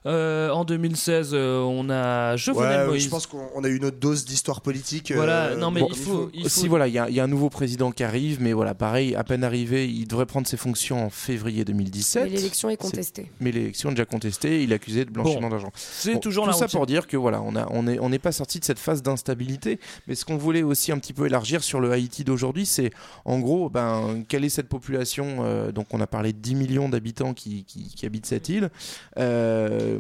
Euh, 0.06 0.50
en 0.52 0.66
2016, 0.66 1.32
euh, 1.34 1.60
on 1.62 1.90
a 1.90 2.36
Jovenel 2.38 2.82
Ouais, 2.82 2.88
Moïse. 2.88 3.04
je 3.06 3.10
pense 3.10 3.28
qu'on 3.28 3.48
on 3.56 3.64
a 3.64 3.68
une 3.68 3.86
autre 3.86 3.98
dose 4.00 4.26
d'histoire 4.26 4.62
politique. 4.62 5.12
Voilà, 5.14 5.56
non, 5.56 5.72
mais 5.72 5.82
bon, 5.82 5.88
il 5.90 5.96
faut- 5.98 6.30
il 6.34 6.50
Si 6.50 6.68
voilà, 6.68 6.88
il 6.88 6.94
y, 6.94 7.00
a- 7.00 7.10
il 7.10 7.16
y 7.16 7.20
a 7.20 7.24
un 7.24 7.28
nouveau 7.28 7.50
président 7.50 7.92
qui 7.92 8.04
arrive, 8.04 8.42
mais 8.42 8.54
voilà, 8.54 8.74
pareil, 8.76 9.16
à 9.16 9.24
peine 9.24 9.44
arrivé, 9.44 9.88
il 9.90 10.08
devrait 10.08 10.26
prendre 10.26 10.48
ses 10.48 10.58
fonctions 10.58 11.06
en 11.06 11.10
février 11.10 11.66
2017. 11.66 12.24
Mais 12.24 12.30
l'élection 12.30 12.70
est 12.70 12.78
contestée. 12.78 13.32
Mais 13.40 13.52
l'élection 13.52 13.90
est 13.90 13.94
déjà 13.94 14.06
contestée, 14.06 14.64
il 14.64 14.72
est 14.72 14.76
accusé 14.76 15.06
de 15.06 15.10
blanchiment 15.12 15.42
Bon, 15.42 15.50
d'argent. 15.50 15.72
c'est 15.76 16.14
Bon, 16.14 16.20
toujours 16.20 16.46
tout 16.46 16.52
la 16.52 16.56
ça 16.56 16.66
routine. 16.66 16.78
pour 16.80 16.86
dire 16.86 17.08
que 17.08 17.18
voilà, 17.18 17.42
on 17.42 17.56
a, 17.56 17.68
on 17.72 17.88
est, 17.88 18.00
on 18.00 18.10
n'est 18.10 18.20
pas 18.20 18.32
sorti 18.32 18.60
de 18.60 18.66
cette 18.66 18.80
phase 18.80 19.02
d'instabilité. 19.02 19.80
Mais 20.08 20.16
ce 20.16 20.24
qu'on 20.26 20.38
voulait 20.38 20.64
aussi 20.64 20.92
un 20.92 21.00
petit 21.00 21.14
peu 21.14 21.26
élargir 21.26 21.64
sur 21.64 21.80
le 21.80 21.92
Haïti 21.92 22.24
d'aujourd'hui, 22.24 22.66
c'est 22.66 22.85
en 23.26 23.40
gros, 23.40 23.70
ben, 23.70 24.24
quelle 24.28 24.44
est 24.46 24.50
cette 24.50 24.70
population 24.70 25.38
euh, 25.42 25.72
Donc, 25.72 25.88
on 25.94 26.02
a 26.02 26.08
parlé 26.08 26.34
de 26.34 26.38
10 26.40 26.56
millions 26.56 26.90
d'habitants 26.90 27.34
qui, 27.34 27.64
qui, 27.66 27.90
qui 27.96 28.06
habitent 28.06 28.26
cette 28.26 28.50
île, 28.50 28.70
euh, 29.18 30.00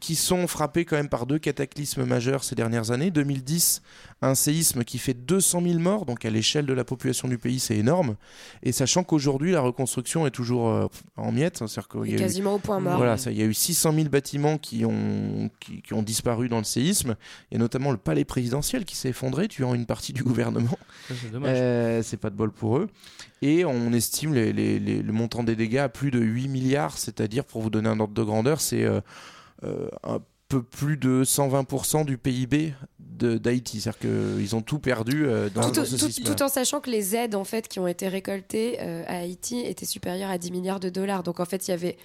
qui 0.00 0.14
sont 0.14 0.46
frappés 0.46 0.84
quand 0.84 0.96
même 0.96 1.08
par 1.08 1.26
deux 1.26 1.38
cataclysmes 1.38 2.04
majeurs 2.04 2.44
ces 2.44 2.54
dernières 2.54 2.90
années. 2.90 3.10
2010, 3.10 3.82
un 4.22 4.34
séisme 4.34 4.84
qui 4.84 4.98
fait 4.98 5.14
200 5.14 5.62
000 5.62 5.78
morts, 5.78 6.06
donc 6.06 6.24
à 6.24 6.30
l'échelle 6.30 6.66
de 6.66 6.72
la 6.72 6.84
population 6.84 7.28
du 7.28 7.38
pays, 7.38 7.58
c'est 7.60 7.76
énorme. 7.76 8.16
Et 8.62 8.72
sachant 8.72 9.02
qu'aujourd'hui, 9.04 9.52
la 9.52 9.60
reconstruction 9.60 10.26
est 10.26 10.30
toujours 10.30 10.68
euh, 10.70 10.86
en 11.16 11.32
miettes, 11.32 11.58
c'est-à-dire 11.58 11.88
qu'il 11.88 12.10
y 12.10 12.12
a 12.12 12.16
eu- 12.16 12.18
Quasiment 12.18 12.54
au 12.54 12.58
point 12.58 12.80
mort. 12.80 12.96
voilà, 12.96 13.16
ça, 13.16 13.30
il 13.32 13.38
y 13.38 13.42
a 13.42 13.46
eu 13.46 13.54
600 13.54 13.92
000 13.94 14.08
bâtiments 14.08 14.58
qui 14.58 14.84
ont, 14.84 15.50
qui, 15.60 15.82
qui 15.82 15.94
ont 15.94 16.02
disparu 16.02 16.48
dans 16.48 16.58
le 16.58 16.64
séisme. 16.64 17.16
Il 17.50 17.54
y 17.54 17.56
a 17.56 17.60
notamment 17.60 17.90
le 17.90 17.96
palais 17.96 18.24
présidentiel 18.24 18.84
qui 18.84 18.96
s'est 18.96 19.08
effondré, 19.10 19.48
tuant 19.48 19.74
une 19.74 19.86
partie 19.86 20.12
du 20.12 20.22
gouvernement. 20.22 20.78
C'est 21.08 21.32
dommage. 21.32 21.50
Euh, 21.56 22.02
c'est 22.02 22.16
pas 22.22 22.30
de 22.30 22.36
bol 22.36 22.50
pour 22.50 22.78
eux. 22.78 22.88
Et 23.42 23.64
on 23.66 23.92
estime 23.92 24.32
les- 24.32 24.52
les- 24.54 24.78
les- 24.78 25.02
le 25.02 25.12
montant 25.12 25.42
des 25.44 25.56
dégâts 25.56 25.76
à 25.78 25.88
plus 25.90 26.10
de 26.10 26.18
8 26.20 26.48
milliards, 26.48 26.96
c'est-à-dire, 26.96 27.44
pour 27.44 27.60
vous 27.60 27.68
donner 27.70 27.88
un 27.90 28.00
ordre 28.00 28.14
de 28.14 28.22
grandeur, 28.22 28.60
c'est 28.62 28.84
euh, 28.84 29.00
euh, 29.64 29.88
un 30.04 30.20
peu 30.48 30.62
plus 30.62 30.96
de 30.96 31.24
120% 31.24 32.04
du 32.04 32.18
PIB 32.18 32.74
d'Haïti. 32.98 33.80
C'est-à-dire 33.80 34.00
qu'ils 34.36 34.56
ont 34.56 34.62
tout 34.62 34.78
perdu 34.78 35.24
euh, 35.26 35.48
dans, 35.48 35.62
Tout, 35.68 35.76
dans 35.80 35.84
ce 35.84 36.20
tout- 36.22 36.42
en 36.42 36.48
sachant 36.48 36.80
que 36.80 36.90
les 36.90 37.14
aides 37.16 37.34
en 37.34 37.44
fait 37.44 37.68
qui 37.68 37.78
ont 37.78 37.86
été 37.86 38.08
récoltées 38.08 38.78
à 38.80 39.18
Haïti 39.18 39.60
étaient 39.60 39.86
supérieures 39.86 40.30
à 40.30 40.38
10 40.38 40.50
milliards 40.50 40.80
de 40.80 40.88
dollars. 40.90 41.22
Donc 41.22 41.40
en 41.40 41.44
fait, 41.44 41.68
il 41.68 41.70
y 41.70 41.74
avait 41.74 41.96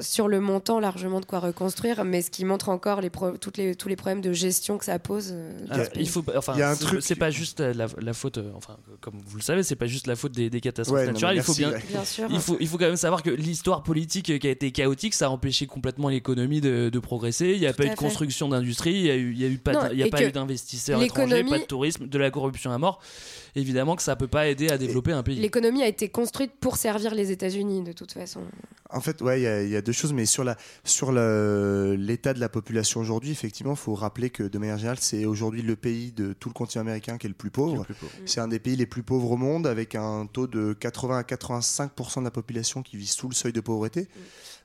sur 0.00 0.28
le 0.28 0.40
montant 0.40 0.80
largement 0.80 1.20
de 1.20 1.24
quoi 1.24 1.38
reconstruire, 1.40 2.04
mais 2.04 2.22
ce 2.22 2.30
qui 2.30 2.44
montre 2.44 2.68
encore 2.68 3.00
les 3.00 3.10
toutes 3.40 3.56
les, 3.56 3.74
tous 3.74 3.88
les 3.88 3.96
problèmes 3.96 4.20
de 4.20 4.32
gestion 4.32 4.78
que 4.78 4.84
ça 4.84 4.98
pose. 4.98 5.30
euh, 5.32 5.52
il 5.96 6.08
faut, 6.08 6.22
enfin, 6.36 6.52
il 6.54 6.60
y 6.60 6.62
a 6.62 6.70
un 6.70 6.74
c'est- 6.74 6.84
truc- 6.84 7.02
c'est 7.02 7.14
pas 7.16 7.30
juste 7.30 7.60
la, 7.60 7.86
la 8.00 8.12
faute, 8.12 8.38
euh, 8.38 8.50
enfin, 8.54 8.76
comme 9.00 9.14
vous 9.26 9.36
le 9.36 9.42
savez, 9.42 9.62
c'est 9.62 9.76
pas 9.76 9.86
juste 9.86 10.06
la 10.06 10.16
faute 10.16 10.32
des, 10.32 10.50
des 10.50 10.60
catastrophes 10.60 10.98
Ouais, 10.98 11.06
non, 11.06 11.12
mais 11.12 11.12
naturelles. 11.14 11.36
il 11.36 11.42
faut 11.42 11.54
bien, 11.54 12.04
sûr. 12.04 12.26
il 12.30 12.40
faut, 12.40 12.56
il 12.60 12.68
faut 12.68 12.78
quand 12.78 12.86
même 12.86 12.96
savoir 12.96 13.22
que 13.22 13.30
l'histoire 13.30 13.82
politique 13.82 14.38
qui 14.38 14.46
a 14.46 14.50
été 14.50 14.70
chaotique, 14.72 15.14
ça 15.14 15.26
a 15.26 15.30
empêché 15.30 15.66
complètement 15.66 16.08
l'économie 16.08 16.60
de, 16.60 16.88
de 16.88 16.98
progresser. 16.98 17.52
Il 17.54 17.60
n'y 17.60 17.66
a 17.66 17.72
Tout 17.72 17.78
pas 17.78 17.86
eu 17.86 17.90
de 17.90 17.94
construction 17.94 18.48
d'industrie, 18.48 18.94
il 18.94 19.06
y 19.06 19.10
a 19.10 19.16
eu, 19.16 19.32
il 19.32 19.40
y 19.40 19.44
a 19.44 19.48
eu 19.48 19.58
pas, 19.58 19.72
Non, 19.72 19.80
il 19.92 19.98
y 19.98 20.02
a 20.02 20.08
pas 20.08 20.22
eu 20.22 20.32
d'investisseurs 20.32 21.02
étrangers, 21.02 21.44
pas 21.44 21.58
de 21.58 21.64
tourisme, 21.64 22.06
de 22.06 22.18
la 22.18 22.30
corruption 22.30 22.70
à 22.72 22.78
mort. 22.78 23.00
Évidemment 23.54 23.96
que 23.96 24.02
ça 24.02 24.16
peut 24.16 24.28
pas 24.28 24.48
aider 24.48 24.68
à 24.70 24.78
développer 24.78 25.12
un 25.12 25.22
pays. 25.22 25.36
L'économie 25.36 25.82
a 25.82 25.86
été 25.88 26.08
construite 26.08 26.52
pour 26.60 26.76
servir 26.76 27.14
les 27.14 27.30
États-Unis 27.30 27.82
de 27.82 27.92
toute 27.92 28.12
façon. 28.12 28.40
En 28.90 29.00
fait, 29.00 29.20
ouais, 29.20 29.40
il 29.40 29.42
y 29.42 29.46
a- 29.46 29.62
il 29.62 29.68
y, 29.70 29.76
a 29.76 29.82
deux 29.82 29.92
choses, 29.92 30.12
mais 30.14 30.24
sur 30.26 30.44
la 30.44 30.56
sur 30.84 31.12
l'état 31.12 32.32
de 32.34 32.40
la 32.40 32.48
population 32.48 33.00
aujourd'hui, 33.00 33.30
effectivement, 33.30 33.72
il 33.72 33.78
faut 33.78 33.94
rappeler 33.94 34.30
que 34.30 34.42
de 34.42 34.58
manière 34.58 34.78
générale, 34.78 34.98
c'est 35.00 35.24
aujourd'hui 35.24 35.62
le 35.62 35.76
pays 35.76 36.12
de 36.12 36.32
tout 36.32 36.48
le 36.48 36.54
continent 36.54 36.82
américain 36.82 37.18
qui 37.18 37.26
est 37.26 37.28
le 37.28 37.34
plus 37.34 37.50
pauvre. 37.50 37.86
C'est 38.26 38.40
un 38.40 38.48
des 38.48 38.58
pays 38.58 38.76
les 38.76 38.86
plus 38.86 39.02
pauvres 39.02 39.30
au 39.32 39.36
monde, 39.36 39.66
avec 39.66 39.94
un 39.94 40.26
taux 40.26 40.46
de 40.46 40.72
80 40.72 41.18
à 41.18 41.22
85% 41.22 42.20
de 42.20 42.24
la 42.24 42.30
population 42.30 42.82
qui 42.82 42.96
vit 42.96 43.06
sous 43.06 43.28
le 43.28 43.34
seuil 43.34 43.52
de 43.52 43.60
pauvreté. 43.60 44.08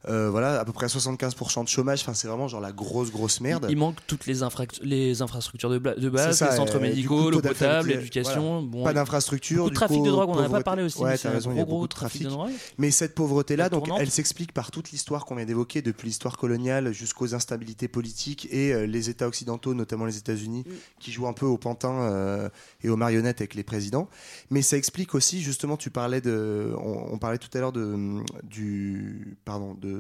Euh, 0.10 0.30
voilà, 0.30 0.60
à 0.60 0.66
peu 0.66 0.74
près 0.74 0.88
75% 0.88 1.64
de 1.64 1.70
chômage. 1.70 2.02
Enfin, 2.02 2.14
c'est 2.14 2.28
vraiment 2.28 2.48
genre 2.48 2.60
la 2.60 2.72
grosse 2.72 3.12
grosse 3.12 3.40
merde. 3.40 3.68
Il 3.70 3.78
manque 3.78 3.98
toutes 4.08 4.26
les, 4.26 4.44
infract- 4.44 4.82
les 4.84 5.22
infrastructures 5.22 5.70
de, 5.70 5.78
base, 5.78 6.38
ça, 6.38 6.50
les 6.52 6.58
centres 6.58 6.80
médicaux, 6.80 7.30
l'eau 7.30 7.42
potable, 7.42 7.90
l'éducation. 7.90 8.60
voilà. 8.62 8.68
Bon, 8.68 8.84
pas 8.84 8.94
d'infrastructure. 8.94 9.58
Beaucoup 9.64 9.70
de 9.70 9.76
trafic 9.76 9.98
coup, 10.00 10.06
de 10.06 10.12
drogue, 10.12 10.30
on 10.30 10.36
n'en 10.36 10.44
a 10.44 10.50
pas 10.50 10.62
parlé 10.64 10.84
aussi. 10.84 11.00
Ouais, 11.02 11.18
t'as 11.18 11.32
raison, 11.32 11.52
il 11.52 11.58
y 11.58 11.60
a 11.60 11.64
gros, 11.64 11.72
gros 11.72 11.76
beaucoup 11.76 11.88
de 11.88 11.94
trafic 11.94 12.24
de 12.24 12.30
drogue. 12.30 12.52
Mais 12.78 12.92
cette 12.92 13.16
pauvreté-là, 13.16 13.70
donc, 13.70 13.86
tournante. 13.86 14.02
elle 14.02 14.12
s'explique 14.12 14.52
par 14.52 14.72
toute 14.72 14.92
l'histoire 14.92 15.26
qu'on 15.26 15.36
vient 15.36 15.46
d'évoquer, 15.46 15.82
depuis 15.82 16.08
l'histoire 16.08 16.38
coloniale 16.38 16.92
jusqu'aux 16.92 17.34
instabilités 17.34 17.88
politiques 17.88 18.48
et 18.52 18.74
euh, 18.74 18.86
les 18.86 19.10
États 19.10 19.28
occidentaux, 19.28 19.74
notamment 19.74 20.06
les 20.06 20.18
États-Unis, 20.18 20.66
qui 21.00 21.12
jouent 21.12 21.28
un 21.28 21.34
peu 21.34 21.46
au 21.46 21.58
pantin 21.58 21.94
euh, 21.94 22.50
et 22.84 22.90
aux 22.90 22.98
marionnettes 22.98 23.40
avec 23.42 23.56
les 23.56 23.64
présidents. 23.64 24.10
Mais 24.50 24.62
ça 24.62 24.76
explique 24.78 25.16
aussi, 25.16 25.42
justement, 25.42 25.78
tu 25.78 25.90
parlais 25.90 26.20
de, 26.22 26.74
on, 26.78 27.14
on 27.14 27.18
parlait 27.18 27.38
tout 27.38 27.50
à 27.54 27.60
l'heure 27.60 27.72
de 27.72 27.94
du, 28.44 29.38
pardon, 29.46 29.76
de 29.76 29.93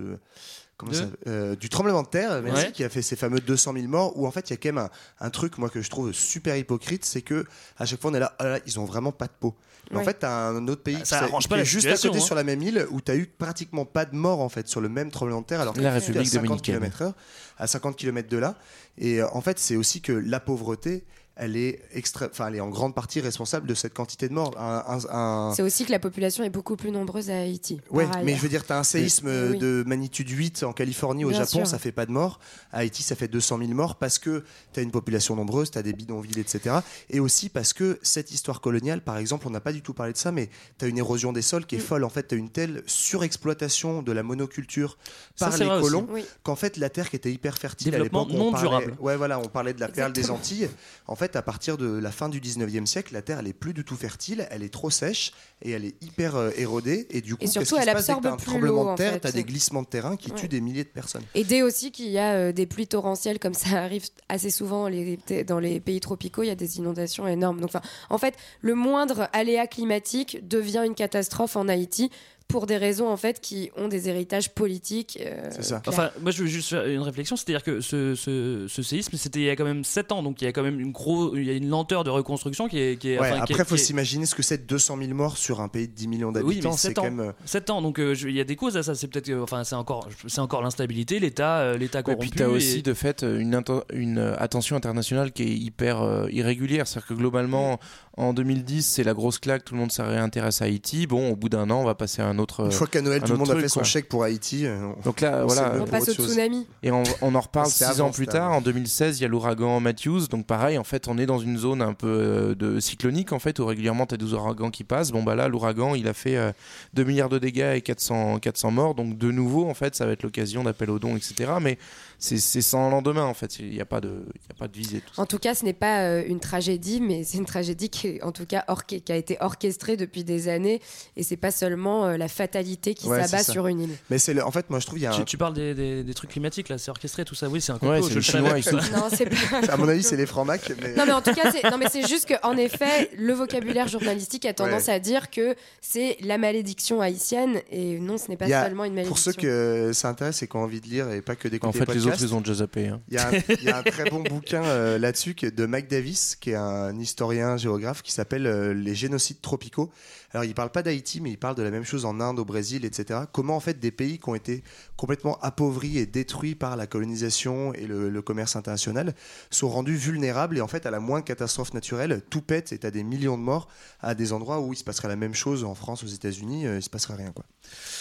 comment 0.78 0.91
De 0.91 0.98
ça, 0.98 1.06
euh, 1.28 1.56
du 1.56 1.70
tremblement 1.70 2.04
de 2.04 2.08
terre, 2.08 2.41
merci, 2.41 2.66
Ouais. 2.66 2.72
qui 2.72 2.84
a 2.84 2.89
fait 2.89 3.02
ces 3.02 3.16
fameux 3.16 3.39
200 3.39 3.74
000 3.74 3.88
morts. 3.88 4.18
Où 4.18 4.28
en 4.28 4.32
fait, 4.32 4.50
il 4.50 4.54
y 4.54 4.56
a 4.56 4.58
quand 4.58 4.70
même 4.74 4.78
un, 5.20 5.26
un 5.26 5.30
truc, 5.30 5.58
moi, 5.58 5.70
que 5.70 5.82
je 5.82 5.89
trouve 5.89 6.12
super 6.14 6.56
hypocrite, 6.58 7.06
c'est 7.06 7.22
que 7.22 7.46
à 7.78 7.86
chaque 7.86 8.02
fois, 8.02 8.12
on 8.12 8.14
est 8.14 8.20
là, 8.20 8.34
là, 8.39 8.50
là, 8.52 8.60
ils 8.66 8.80
ont 8.80 8.86
vraiment 8.86 9.12
pas 9.12 9.26
de 9.28 9.34
peau. 9.39 9.56
Mais 9.91 10.00
En 10.00 10.04
fait, 10.04 10.14
t'as 10.20 10.48
un 10.48 10.66
autre 10.70 10.82
pays 10.82 10.96
qui 10.98 11.06
ça 11.06 11.28
qui 11.41 11.48
pas 11.50 11.58
est 11.60 11.66
juste 11.66 11.86
à 11.88 11.98
côté 11.98 12.18
hein. 12.18 12.22
sur 12.22 12.36
la 12.36 12.46
même 12.46 12.62
île 12.62 12.88
où 12.89 13.02
t'as 13.02 13.16
eu 13.18 13.26
pratiquement 13.28 13.84
pas 13.86 14.06
de 14.06 14.16
morts 14.16 14.39
en 14.39 14.48
fait 14.48 14.66
sur 14.70 14.80
le 14.80 14.88
même 14.88 15.12
tremblement 15.12 15.41
de 15.41 15.46
terre 15.46 15.60
alors 15.60 15.74
que 15.74 15.82
La 15.82 15.89
t'es 15.89 15.96
à 15.98 16.00
République 16.00 16.28
50 16.30 16.44
dominicaine. 16.66 16.76
km/h, 16.80 17.14
à 17.58 17.68
50 17.68 17.98
km 17.98 18.30
de 18.30 18.38
là. 18.38 18.56
Et 18.98 19.22
euh, 19.22 19.28
en 19.34 19.41
fait, 19.41 19.60
c'est 19.60 19.76
aussi 19.76 20.00
que 20.02 20.14
la 20.14 20.39
pauvreté, 20.39 21.04
elle 21.36 21.57
est 21.57 21.81
extra... 21.93 22.27
enfin, 22.29 22.47
elle 22.47 22.55
est 22.55 22.59
en 22.61 22.69
grande 22.69 22.93
partie 22.93 23.19
responsable 23.19 23.67
de 23.67 23.73
cette 23.73 23.93
quantité 23.93 24.29
de 24.29 24.34
morts. 24.34 24.53
Un, 24.57 24.84
un- 24.88 25.49
un- 25.49 25.53
C'est 25.55 25.61
aussi 25.63 25.84
que 25.86 25.91
la 25.91 25.99
population 25.99 26.43
est 26.43 26.49
beaucoup 26.49 26.75
plus 26.75 26.91
nombreuse 26.91 27.29
à 27.31 27.38
Haïti. 27.39 27.81
Par 27.91 28.23
mais 28.23 28.36
je 28.36 28.41
veux 28.41 28.49
dire, 28.49 28.65
t'as 28.65 28.77
un 28.77 28.84
séisme 28.84 29.27
Oui. 29.51 29.57
de 29.57 29.84
magnitude 29.88 30.29
8 30.29 30.63
en 30.63 30.73
Californie, 30.73 31.25
au 31.25 31.29
Bien 31.29 31.39
Japon, 31.39 31.59
sûr. 31.59 31.67
ça 31.67 31.79
fait 31.79 31.91
pas 31.91 32.05
de 32.05 32.11
morts. 32.11 32.39
À 32.71 32.79
Haïti, 32.79 33.01
ça 33.03 33.15
fait 33.15 33.27
200 33.27 33.57
000 33.59 33.71
morts 33.71 33.95
parce 33.95 34.19
que 34.19 34.43
t'as 34.73 34.81
une 34.84 34.91
population 34.91 35.36
nombreuse, 35.36 35.71
t'as 35.71 35.81
des 35.81 35.93
bidonvilles, 35.93 36.39
etc. 36.39 36.75
Et 37.09 37.19
aussi 37.19 37.49
parce 37.49 37.73
que 37.73 37.99
cette 38.03 38.31
histoire 38.31 38.61
coloniale, 38.61 39.01
par 39.01 39.17
exemple, 39.17 39.47
on 39.47 39.51
n'a 39.51 39.59
pas 39.61 39.71
du 39.73 39.81
tout 39.81 39.93
parlé 39.93 40.13
de 40.13 40.17
ça, 40.17 40.31
mais 40.31 40.49
t'as 40.77 40.88
une 40.88 40.97
érosion 40.97 41.34
des 41.34 41.41
sols 41.41 41.65
qui 41.65 41.75
est 41.75 41.79
folle. 41.79 42.03
En 42.03 42.09
fait, 42.09 42.23
t'as 42.23 42.36
une 42.36 42.49
telle 42.49 42.84
surexploitation 42.86 44.01
de 44.01 44.11
la 44.11 44.23
monoculture 44.23 44.97
par 45.39 45.55
les 45.57 45.65
colons 45.65 46.07
Oui. 46.11 46.25
qu'en 46.43 46.55
fait, 46.55 46.77
la 46.77 46.89
terre 46.89 47.09
qui 47.09 47.15
était 47.15 47.31
hyper 47.31 47.57
fertile 47.57 47.89
à 47.95 47.97
Développement 47.97 48.25
l'époque, 48.25 48.36
on 48.36 48.43
non 48.45 48.51
parlait- 48.51 48.67
durable. 48.67 48.95
Ouais, 48.99 49.15
voilà, 49.15 49.39
on 49.39 49.47
parlait 49.47 49.73
de 49.73 49.79
la 49.79 49.88
perle 49.88 50.13
des 50.13 50.21
Exactement. 50.21 50.38
Antilles. 50.39 50.69
En 51.07 51.15
fait, 51.15 51.22
à 51.36 51.41
partir 51.41 51.78
de 51.78 51.88
la 51.97 52.11
fin 52.11 52.30
du 52.30 52.39
19e 52.41 52.86
siècle, 52.86 53.13
la 53.13 53.21
terre, 53.21 53.39
elle 53.39 53.47
est 53.47 53.53
plus 53.53 53.74
du 53.74 53.84
tout 53.84 53.95
fertile, 53.95 54.47
elle 54.51 54.63
est 54.63 54.74
trop 54.74 54.89
sèche 54.89 55.32
et 55.61 55.71
elle 55.71 55.86
est 55.86 55.95
hyper 56.03 56.36
euh, 56.36 56.51
érodée. 56.57 57.07
Et 57.09 57.21
du 57.21 57.36
coup, 57.36 57.43
Et 57.43 57.47
surtout, 57.47 57.76
elle 57.78 57.86
se 57.88 57.91
passe? 57.91 58.07
dès 58.07 58.13
que 58.13 58.17
absorbe 58.17 58.26
un 58.28 58.38
plus 58.38 58.45
tremblement 58.45 58.84
de 58.86 58.89
en 58.89 58.95
terre, 58.95 59.19
fait. 59.21 59.32
des 59.32 59.43
glissements 59.43 59.82
de 59.82 59.88
terrain 59.88 60.15
qui 60.17 60.32
Ouais. 60.32 60.38
tuent 60.38 60.47
des 60.49 60.61
milliers 60.61 60.84
de 60.84 60.89
personnes. 60.89 61.24
Aider 61.36 61.61
aussi 61.61 61.91
qu'il 61.91 62.09
y 62.09 62.17
a 62.19 62.34
euh, 62.34 62.51
des 62.51 62.65
pluies 62.65 62.88
torrentielles 62.88 63.39
comme 63.39 63.53
ça 63.53 63.84
arrive 63.84 64.05
assez 64.30 64.49
souvent 64.51 64.88
les- 64.88 65.17
dans 65.47 65.59
les 65.59 65.80
pays 65.80 65.99
tropicaux, 65.99 66.43
il 66.43 66.47
y 66.47 66.51
a 66.51 66.55
des 66.55 66.78
inondations 66.78 67.28
énormes. 67.28 67.59
Donc, 67.61 67.71
en 68.09 68.17
fait, 68.17 68.36
le 68.61 68.76
moindre 68.76 69.30
aléa 69.34 69.67
climatique 69.67 70.47
devient 70.47 70.84
une 70.86 70.95
catastrophe 70.95 71.55
en 71.55 71.67
Haïti 71.67 72.11
pour 72.48 72.68
des 72.68 72.78
raisons 72.78 73.08
en 73.10 73.18
fait 73.18 73.39
qui 73.41 73.72
ont 73.78 73.88
des 73.88 74.10
héritages 74.10 74.50
politiques. 74.54 75.18
euh, 75.22 75.48
C'est 75.52 75.64
ça. 75.64 75.82
Enfin, 75.88 76.12
moi 76.22 76.32
je 76.32 76.44
veux 76.44 76.48
juste 76.48 76.70
faire 76.70 76.86
une 76.86 77.02
réflexion, 77.02 77.36
c'est-à-dire 77.36 77.64
que 77.64 77.82
ce, 77.82 78.14
ce, 78.16 78.66
ce 78.68 78.82
séisme, 78.84 79.18
c'était 79.18 79.39
il 79.39 79.46
y 79.46 79.50
a 79.50 79.56
quand 79.56 79.64
même 79.66 79.84
7 79.84 80.12
ans, 80.12 80.22
donc 80.24 80.41
il 80.41 80.46
y 80.46 80.48
a 80.48 80.52
quand 80.52 80.62
même 80.64 80.80
une, 80.80 80.91
gros, 80.91 81.36
il 81.36 81.46
y 81.46 81.50
a 81.50 81.54
une 81.54 81.68
lenteur 81.70 82.04
de 82.04 82.10
reconstruction 82.10 82.68
qui 82.68 82.80
est. 82.80 83.00
Qui 83.00 83.12
est 83.12 83.20
Ouais, 83.20 83.32
enfin, 83.32 83.41
après, 83.41 83.66
faut 83.66 83.76
qui 83.76 83.82
est- 83.82 83.86
s'imaginer 83.86 84.26
ce 84.26 84.36
que 84.36 84.44
c'est 84.44 84.66
200 84.68 84.98
000 85.00 85.14
morts 85.14 85.38
sur 85.38 85.62
un 85.62 85.68
pays 85.68 85.88
de 85.88 85.94
10 85.94 86.08
millions 86.08 86.28
Oui, 86.30 86.34
d'habitants. 86.34 86.72
c'est 86.74 86.89
7 86.89 86.96
quand 86.96 87.02
ans. 87.02 87.06
même. 87.06 87.20
euh, 87.22 87.32
7 87.46 87.70
ans, 87.72 87.82
donc 87.82 88.00
euh, 88.00 88.14
je- 88.14 88.28
il 88.28 88.36
y 88.36 88.39
a 88.41 88.44
des 88.44 88.56
causes 88.56 88.78
à 88.78 88.84
ça. 88.84 88.94
C'est 88.96 89.08
peut-être, 89.08 89.26
que- 89.28 89.41
enfin, 89.41 89.64
c'est 89.64 89.76
encore, 89.76 90.08
c'est 90.28 90.41
encore 90.41 90.62
l'instabilité, 90.62 91.20
l'État, 91.20 91.60
euh, 91.60 91.78
l'État 91.78 92.00
Et 92.02 92.04
corrompu. 92.04 92.28
puis 92.28 92.38
tu 92.38 92.44
as 92.44 92.50
aussi 92.50 92.80
et- 92.80 92.82
de 92.84 92.94
fait 92.94 93.24
une, 93.24 93.62
une 93.94 94.18
euh, 94.20 94.36
attention 94.38 94.76
internationale 94.76 95.32
qui 95.32 95.44
est 95.44 95.56
hyper 95.56 96.02
euh, 96.02 96.28
irrégulière. 96.32 96.88
C'est-à-dire 96.88 97.08
que 97.08 97.14
globalement, 97.14 97.80
en 98.18 98.34
2010, 98.34 98.84
c'est 98.86 99.04
la 99.04 99.14
grosse 99.14 99.39
claque, 99.39 99.66
tout 99.66 99.74
le 99.74 99.80
monde 99.80 99.91
s'est 99.91 100.04
réintéressé 100.04 100.64
à 100.64 100.68
Haïti. 100.68 101.08
Bon, 101.08 101.32
au 101.32 101.36
bout 101.36 101.50
d'un 101.50 101.70
an, 101.72 101.82
on 101.82 101.86
va 101.86 101.96
passer 101.96 102.22
à 102.22 102.28
un 102.28 102.32
autre. 102.39 102.65
Une 102.65 102.71
fois 102.71 102.88
qu'à 102.88 103.01
Noël, 103.01 103.21
un 103.23 103.25
tout 103.25 103.31
le 103.34 103.38
monde 103.38 103.51
a 103.51 103.55
fait 103.59 103.67
son 103.67 103.81
quoi. 103.81 103.84
chèque 103.84 104.09
pour 104.09 104.23
Haïti. 104.23 104.65
euh, 104.65 104.93
on- 104.97 105.01
Donc 105.01 105.21
là, 105.21 105.41
on 105.43 105.47
voilà. 105.47 105.73
On 105.81 105.86
passe 105.86 106.09
au 106.09 106.13
tsunami. 106.13 106.67
Et 106.84 106.91
on, 106.91 107.03
on 107.21 107.36
en 107.36 107.39
reparle 107.41 107.67
six 107.69 107.84
avant, 107.84 108.07
ans 108.07 108.11
plus 108.11 108.27
tard, 108.27 108.51
en 108.51 108.61
2016, 108.61 109.19
il 109.19 109.23
y 109.23 109.25
a 109.25 109.27
l'ouragan 109.27 109.79
Matthews. 109.79 110.27
Donc 110.29 110.45
pareil, 110.45 110.77
en 110.77 110.84
fait, 110.84 111.07
on 111.07 111.17
est 111.17 111.25
dans 111.25 111.39
une 111.39 111.57
zone 111.57 111.81
un 111.81 111.93
peu 111.93 112.07
euh, 112.07 112.55
de 112.55 112.79
cyclonique, 112.79 113.31
en 113.34 113.39
fait, 113.39 113.59
où 113.59 113.65
régulièrement 113.65 114.05
tu 114.05 114.15
as 114.15 114.17
des 114.17 114.34
ouragans 114.34 114.71
qui 114.71 114.84
passent. 114.84 115.11
Bon, 115.11 115.23
bah 115.23 115.36
là, 115.36 115.47
l'ouragan, 115.47 115.95
il 115.95 116.07
a 116.07 116.13
fait 116.13 116.36
euh, 116.38 116.51
2 116.93 117.03
milliards 117.03 117.29
de 117.29 117.39
dégâts 117.39 117.73
et 117.75 117.81
400, 117.81 118.39
400 118.39 118.71
morts. 118.71 118.95
Donc 118.95 119.17
de 119.17 119.31
nouveau, 119.31 119.69
en 119.69 119.73
fait, 119.73 119.95
ça 119.95 120.05
va 120.05 120.11
être 120.13 120.23
l'occasion 120.23 120.63
d'appel 120.63 120.89
aux 120.89 120.99
dons, 120.99 121.15
etc. 121.17 121.51
Mais 121.61 121.77
c'est 122.19 122.38
sans 122.61 122.89
lendemain, 122.89 123.25
en 123.25 123.34
fait. 123.34 123.59
Il 123.59 123.69
n'y 123.71 123.81
a, 123.81 123.86
pas 123.86 123.99
de- 123.99 124.23
il 124.34 124.41
y 124.41 124.51
a 124.51 124.57
pas 124.57 124.67
de 124.69 124.77
visée. 124.77 125.01
Tout 125.01 125.13
ça. 125.15 125.21
En 125.21 125.25
tout 125.25 125.39
cas, 125.39 125.55
ce 125.55 125.65
n'est 125.65 125.73
pas 125.73 126.03
euh, 126.03 126.23
une 126.25 126.39
tragédie, 126.39 127.01
mais 127.01 127.23
c'est 127.25 127.38
une 127.38 127.45
tragédie 127.45 127.89
qui, 127.89 128.21
en 128.23 128.31
tout 128.31 128.45
cas, 128.45 128.63
qui 128.88 129.11
a 129.11 129.15
été 129.17 129.38
orchestrée 129.41 129.97
depuis 129.97 130.23
des 130.23 130.47
années. 130.47 130.81
Et 131.17 131.23
c'est 131.23 131.36
pas 131.38 131.51
seulement 131.51 132.05
euh, 132.05 132.17
la 132.24 132.28
fatalité 132.30 132.93
qui 132.93 133.07
Ouais, 133.07 133.21
s'abat 133.24 133.43
sur 133.43 133.67
une 133.67 133.82
île. 133.82 133.95
Mais 134.09 134.17
c'est 134.17 134.34
le- 134.34 134.43
en 134.45 134.51
fait, 134.51 134.69
moi 134.69 134.80
je 134.80 134.86
trouve 134.86 134.99
il 134.99 135.03
y 135.03 135.05
a 135.05 135.11
un- 135.13 135.17
Tu, 135.17 135.26
tu 135.26 135.38
parles 135.38 135.53
des, 135.53 135.74
des- 135.74 136.03
des 136.03 136.13
trucs 136.13 136.32
climatiques 136.32 136.69
là, 136.69 136.78
c'est 136.78 136.89
orchestré 136.91 137.26
tout 137.26 137.36
ça. 137.36 137.47
Oui, 137.49 137.61
c'est 137.61 137.71
un 137.71 137.78
complot. 137.78 138.01
Ouais, 138.03 138.09
je 138.09 138.15
le. 138.15 138.21
Chinois, 138.21 138.57
ils 138.57 138.63
sont- 138.63 138.76
Non, 138.78 139.09
c'est 139.13 139.26
pas. 139.26 139.36
À 139.74 139.78
mon 139.78 139.88
avis, 139.88 140.03
c'est 140.03 140.15
les 140.17 140.26
francs 140.26 140.45
mac. 140.47 140.61
Mais... 140.82 140.95
Non 140.95 141.05
mais 141.05 141.11
en 141.11 141.21
tout 141.21 141.34
cas, 141.34 141.51
c'est, 141.51 141.69
non 141.69 141.78
mais 141.78 141.88
c'est 141.91 142.07
juste 142.07 142.28
qu'en 142.28 142.55
effet, 142.57 143.09
le 143.17 143.34
vocabulaire 143.34 143.88
journalistique 143.88 144.45
a 144.45 144.53
tendance 144.53 144.88
Ouais. 144.88 144.93
à 144.93 144.99
dire 144.99 145.30
que 145.30 145.55
c'est 145.82 146.17
la 146.21 146.38
malédiction 146.38 147.01
haïtienne 147.01 147.61
et 147.71 147.99
non, 147.99 148.17
ce 148.17 148.30
n'est 148.30 148.38
pas 148.38 148.45
a- 148.45 148.65
seulement 148.65 148.86
une 148.86 148.93
malédiction. 148.93 149.09
Pour 149.13 149.19
ceux 149.19 149.34
que 149.34 149.91
ça 149.93 150.09
intéresse 150.09 150.41
et 150.43 150.47
qui 150.47 150.55
ont 150.55 150.63
envie 150.63 150.82
de 150.82 150.88
lire 150.88 151.11
et 151.11 151.21
pas 151.21 151.36
que 151.36 151.47
d'écouter 151.47 151.82
En 151.82 151.86
fait, 151.86 151.93
les 151.93 152.07
autres, 152.07 152.21
ils 152.21 152.34
ont 152.34 152.39
déjà 152.41 152.55
zappé. 152.55 152.88
hein. 152.88 153.01
Il 153.09 153.15
y, 153.15 153.17
a 153.17 153.28
un, 153.28 153.32
il 153.59 153.63
y 153.63 153.69
a 153.69 153.78
un 153.78 153.84
très 153.84 154.09
bon 154.09 154.19
bouquin 154.30 154.63
euh, 154.63 154.97
là-dessus 154.97 155.34
de 155.36 155.65
Mike 155.65 155.89
Davis, 155.89 156.36
qui 156.39 156.51
est 156.51 156.55
un 156.55 156.97
historien 156.99 157.57
géographe, 157.57 158.01
qui 158.01 158.11
s'appelle 158.11 158.47
euh, 158.47 158.74
Les 158.74 158.95
génocides 158.95 159.41
tropicaux. 159.41 159.91
Alors, 160.34 160.45
il 160.45 160.53
parle 160.55 160.71
pas 160.71 160.81
d'Haïti, 160.81 161.21
mais 161.21 161.29
il 161.31 161.38
parle 161.38 161.55
de 161.55 161.61
la 161.61 161.69
même 161.69 161.84
chose 161.84 162.05
en 162.05 162.19
Inde, 162.19 162.39
au 162.39 162.45
Brésil, 162.45 162.86
etc. 162.86 163.19
Comment, 163.31 163.55
en 163.55 163.59
fait, 163.59 163.79
des 163.79 163.91
pays 163.91 164.17
qui 164.17 164.29
ont 164.29 164.36
été 164.36 164.63
complètement 164.97 165.38
appauvris 165.41 165.97
et 165.99 166.05
détruits 166.07 166.55
par 166.55 166.75
la 166.75 166.88
colonisation 166.88 167.73
et 167.73 167.86
le, 167.86 168.09
le 168.09 168.21
commerce 168.23 168.55
international 168.55 169.13
sont 169.51 169.69
rendus 169.69 169.95
vulnérables. 169.95 170.57
Et 170.57 170.61
en 170.61 170.67
fait, 170.67 170.86
à 170.86 170.91
la 170.91 170.99
moindre 170.99 171.23
catastrophe 171.25 171.73
naturelle, 171.73 172.21
tout 172.29 172.41
pète 172.41 172.73
et 172.73 172.79
t'as 172.79 172.89
des 172.91 173.03
millions 173.03 173.38
de 173.38 173.43
morts 173.43 173.67
à 174.01 174.15
des 174.15 174.34
endroits 174.34 174.59
où 174.59 174.73
il 174.73 174.75
se 174.75 174.84
passerait 174.84 175.07
la 175.07 175.15
même 175.15 175.36
chose 175.36 175.63
en 175.63 175.75
France, 175.75 176.03
aux 176.03 176.07
États-Unis, 176.07 176.65
euh, 176.65 176.77
il 176.77 176.81
se 176.84 176.89
passerait 176.89 177.15
rien, 177.15 177.31
quoi. 177.31 177.45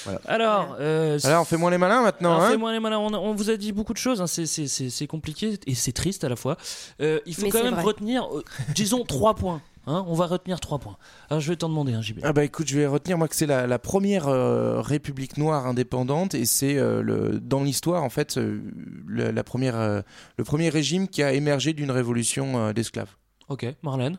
Voilà. 0.04 0.20
Alors, 0.26 0.76
euh, 0.80 1.18
Alors, 1.24 1.42
on 1.42 1.44
fait 1.44 1.56
moins 1.58 1.70
les 1.70 1.78
malins 1.78 2.02
maintenant. 2.02 2.32
Alors, 2.36 2.44
hein 2.44 2.50
fais-moi 2.52 2.72
les 2.72 2.80
malins. 2.80 2.98
On, 2.98 3.12
on 3.14 3.34
vous 3.34 3.50
a 3.50 3.56
dit 3.56 3.72
beaucoup 3.72 3.92
de 3.92 3.98
choses. 3.98 4.20
hein. 4.22 4.26
C'est- 4.26 5.06
compliqué 5.06 5.58
et 5.66 5.74
c'est 5.74 5.92
triste 5.92 6.24
à 6.24 6.28
la 6.28 6.36
fois. 6.36 6.56
Euh, 7.00 7.20
il 7.26 7.34
faut 7.34 7.42
Mais 7.42 7.50
quand 7.50 7.62
même 7.62 7.74
vrai. 7.74 7.82
retenir, 7.82 8.24
euh, 8.34 8.42
disons, 8.74 9.04
trois 9.04 9.34
points. 9.34 9.60
Hein. 9.86 10.04
on 10.08 10.14
va 10.14 10.26
retenir 10.26 10.60
trois 10.60 10.78
points. 10.78 10.96
Alors, 11.30 11.40
je 11.40 11.48
vais 11.50 11.56
t'en 11.56 11.68
demander 11.68 11.92
un, 11.94 12.02
JB. 12.02 12.20
Ah 12.22 12.32
bah 12.32 12.44
écoute, 12.44 12.68
je 12.68 12.78
vais 12.78 12.86
retenir 12.86 13.18
moi 13.18 13.28
que 13.28 13.36
c'est 13.36 13.46
la, 13.46 13.66
la 13.66 13.78
première 13.78 14.28
euh, 14.28 14.80
république 14.80 15.36
noire 15.36 15.66
indépendante 15.66 16.34
et 16.34 16.44
c'est 16.46 16.76
euh, 16.78 17.02
le 17.02 17.40
dans 17.40 17.62
l'histoire 17.62 18.02
en 18.04 18.10
fait 18.10 18.36
euh, 18.38 18.60
le, 19.06 19.30
la 19.30 19.44
première 19.44 19.76
euh, 19.76 20.02
le 20.36 20.44
premier 20.44 20.68
régime 20.68 21.08
qui 21.08 21.22
a 21.22 21.32
émergé 21.32 21.72
d'une 21.72 21.90
révolution 21.90 22.58
euh, 22.58 22.72
d'esclaves. 22.72 23.10
Ok, 23.48 23.66
Marlène. 23.82 24.18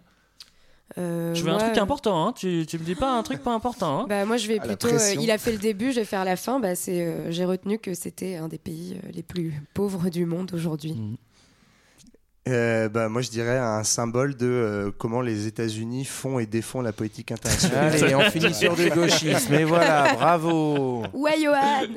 Euh, 0.99 1.33
Je 1.33 1.43
veux 1.43 1.49
un 1.49 1.57
truc 1.57 1.77
important. 1.79 2.27
Hein? 2.27 2.33
Tu, 2.33 2.65
tu 2.67 2.77
me 2.77 2.83
dis 2.83 2.93
pas 2.93 3.17
un 3.17 3.23
truc 3.23 3.41
pas 3.41 3.53
important. 3.53 4.01
Hein? 4.01 4.05
Bah, 4.07 4.25
moi, 4.25 4.37
je 4.37 4.47
vais 4.47 4.59
À 4.59 4.63
plutôt. 4.63 4.89
euh, 4.89 5.13
il 5.19 5.31
a 5.31 5.39
fait 5.39 5.51
le 5.51 5.57
début, 5.57 5.91
je 5.91 6.01
vais 6.01 6.05
faire 6.05 6.23
la 6.23 6.35
fin. 6.35 6.59
Bah, 6.59 6.75
c'est, 6.75 7.01
euh, 7.01 7.31
j'ai 7.31 7.45
retenu 7.45 7.79
que 7.79 7.95
c'était 7.95 8.35
un 8.35 8.47
des 8.47 8.59
pays 8.59 8.99
euh, 9.03 9.09
les 9.11 9.23
plus 9.23 9.53
pauvres 9.73 10.09
du 10.09 10.25
monde 10.27 10.51
aujourd'hui. 10.53 10.93
Mm. 10.93 11.15
Euh, 12.49 12.89
bah, 12.89 13.07
moi, 13.07 13.21
je 13.21 13.29
dirais 13.29 13.57
un 13.57 13.85
symbole 13.85 14.35
de 14.35 14.45
euh, 14.45 14.91
comment 14.97 15.21
les 15.21 15.47
États-Unis 15.47 16.03
font 16.03 16.39
et 16.39 16.45
défont 16.45 16.81
la 16.81 16.91
politique 16.91 17.31
internationale. 17.31 17.93
Allez, 17.93 18.15
on 18.15 18.29
finit 18.29 18.53
sur 18.53 18.75
du 18.75 18.89
gauchisme 18.89 19.53
et 19.53 19.63
voilà, 19.63 20.13
bravo. 20.13 21.03
Ouais, 21.13 21.41
Johan 21.41 21.87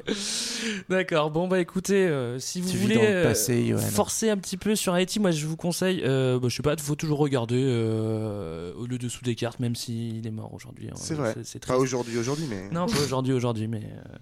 D'accord. 0.89 1.33
Bon 1.33 1.49
bah 1.49 1.59
écoutez, 1.59 2.07
euh, 2.07 2.39
si 2.39 2.61
vous 2.61 2.71
Tu 2.71 2.77
voulez 2.79 2.97
euh, 3.01 3.25
passé, 3.25 3.67
Johan. 3.67 3.79
forcer 3.81 4.31
un 4.31 4.37
petit 4.37 4.57
peu 4.57 4.77
sur 4.77 4.95
Haïti, 4.95 5.19
moi 5.19 5.33
je 5.33 5.45
vous 5.47 5.57
conseille. 5.57 6.03
Euh, 6.05 6.39
bah, 6.39 6.47
je 6.49 6.55
sais 6.55 6.63
pas, 6.63 6.77
faut 6.77 6.95
toujours 6.95 7.19
regarder 7.19 7.61
euh, 7.65 8.73
le 8.89 8.99
dessous 8.99 9.25
des 9.25 9.35
cartes, 9.35 9.59
même 9.59 9.75
s'il 9.75 10.25
est 10.27 10.31
mort 10.31 10.55
aujourd'hui. 10.55 10.89
hein. 10.91 10.95
C'est 10.97 11.15
vrai. 11.15 11.35
C'est 11.43 11.67
Pas 11.67 11.77
aujourd'hui, 11.77 12.19
aujourd'hui, 12.19 12.47
mais. 12.49 12.69
Non, 12.71 12.87
pas 12.87 13.01
aujourd'hui, 13.01 13.33
aujourd'hui, 13.33 13.67
mais 13.67 13.83
euh, 13.83 14.15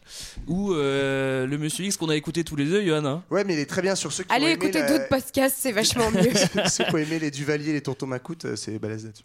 ou 0.47 0.73
euh, 0.73 1.47
le 1.47 1.59
Monsieur 1.59 1.85
X 1.85 1.99
qu'on 1.99 2.09
a 2.09 2.17
écouté 2.17 2.45
tous 2.45 2.57
les 2.57 2.65
deux, 2.65 2.83
Johan. 2.83 3.05
hein. 3.05 3.23
Ouais, 3.31 3.45
mais 3.45 3.53
il 3.53 3.59
est 3.59 3.67
très 3.67 3.83
bien 3.83 3.95
sur 3.95 4.11
ceux 4.11 4.25
qui 4.25 4.33
Allez 4.33 4.53
écoutez 4.53 4.81
la- 4.81 4.89
d'autres 4.91 5.09
podcasts, 5.11 5.57
c'est 5.59 5.73
vachement 5.73 6.11
mieux. 6.15 6.31
ceux 6.69 6.85
qui 6.85 6.95
ont 6.95 6.99
aimé 6.99 7.19
les 7.19 7.31
Duvalier, 7.31 7.73
les 7.73 7.81
Tontons 7.83 8.07
Macoute, 8.07 8.45
euh, 8.45 8.57
c'est 8.57 8.79
balèze 8.79 9.05
là-dessus. 9.05 9.25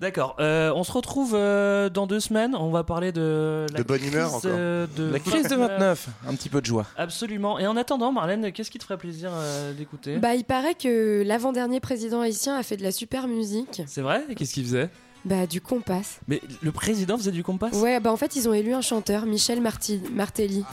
D'accord. 0.00 0.36
euh, 0.40 0.72
on 0.74 0.82
se 0.82 0.92
retrouve 0.92 1.34
euh, 1.34 1.90
dans 1.90 2.06
deux 2.06 2.20
semaines. 2.20 2.54
On 2.54 2.70
va 2.70 2.84
parler 2.84 3.12
de 3.12 3.66
la 3.70 3.80
De 3.80 3.82
bonne 3.82 4.02
humeur, 4.02 4.30
crise, 4.30 4.36
encore. 4.46 4.50
euh, 4.54 4.86
de 4.96 5.10
La 5.10 5.18
crise 5.18 5.46
de 5.46 5.54
29, 5.56 6.08
un 6.26 6.34
petit 6.34 6.48
peu 6.48 6.62
de 6.62 6.66
joie. 6.66 6.86
Absolument. 6.96 7.58
Et 7.58 7.66
en 7.66 7.76
attendant, 7.76 8.10
Marlène, 8.10 8.50
qu'est-ce 8.50 8.70
qui 8.70 8.78
te 8.78 8.84
ferait 8.84 8.96
plaisir 8.96 9.30
euh, 9.34 9.74
d'écouter? 9.74 10.16
Bah, 10.16 10.34
il 10.36 10.44
paraît 10.44 10.74
que 10.74 11.22
l'avant-dernier 11.26 11.80
président 11.80 12.22
haïtien 12.22 12.56
a 12.56 12.62
fait 12.62 12.78
de 12.78 12.82
la 12.82 12.92
super 12.92 13.28
musique. 13.28 13.82
C'est 13.86 14.00
vrai? 14.00 14.24
Et 14.30 14.34
Qu'est-ce 14.36 14.54
qu'il 14.54 14.64
faisait? 14.64 14.88
Bah, 15.26 15.46
du 15.46 15.60
compas. 15.60 16.00
Mais 16.28 16.40
le 16.62 16.72
président 16.72 17.18
faisait 17.18 17.30
du 17.30 17.44
compas 17.44 17.68
Ouais, 17.74 18.00
bah 18.00 18.10
en 18.10 18.16
fait, 18.16 18.36
ils 18.36 18.48
ont 18.48 18.54
élu 18.54 18.72
un 18.72 18.80
chanteur, 18.80 19.26
Michel 19.26 19.60
Marti- 19.60 20.00
Martelly. 20.14 20.64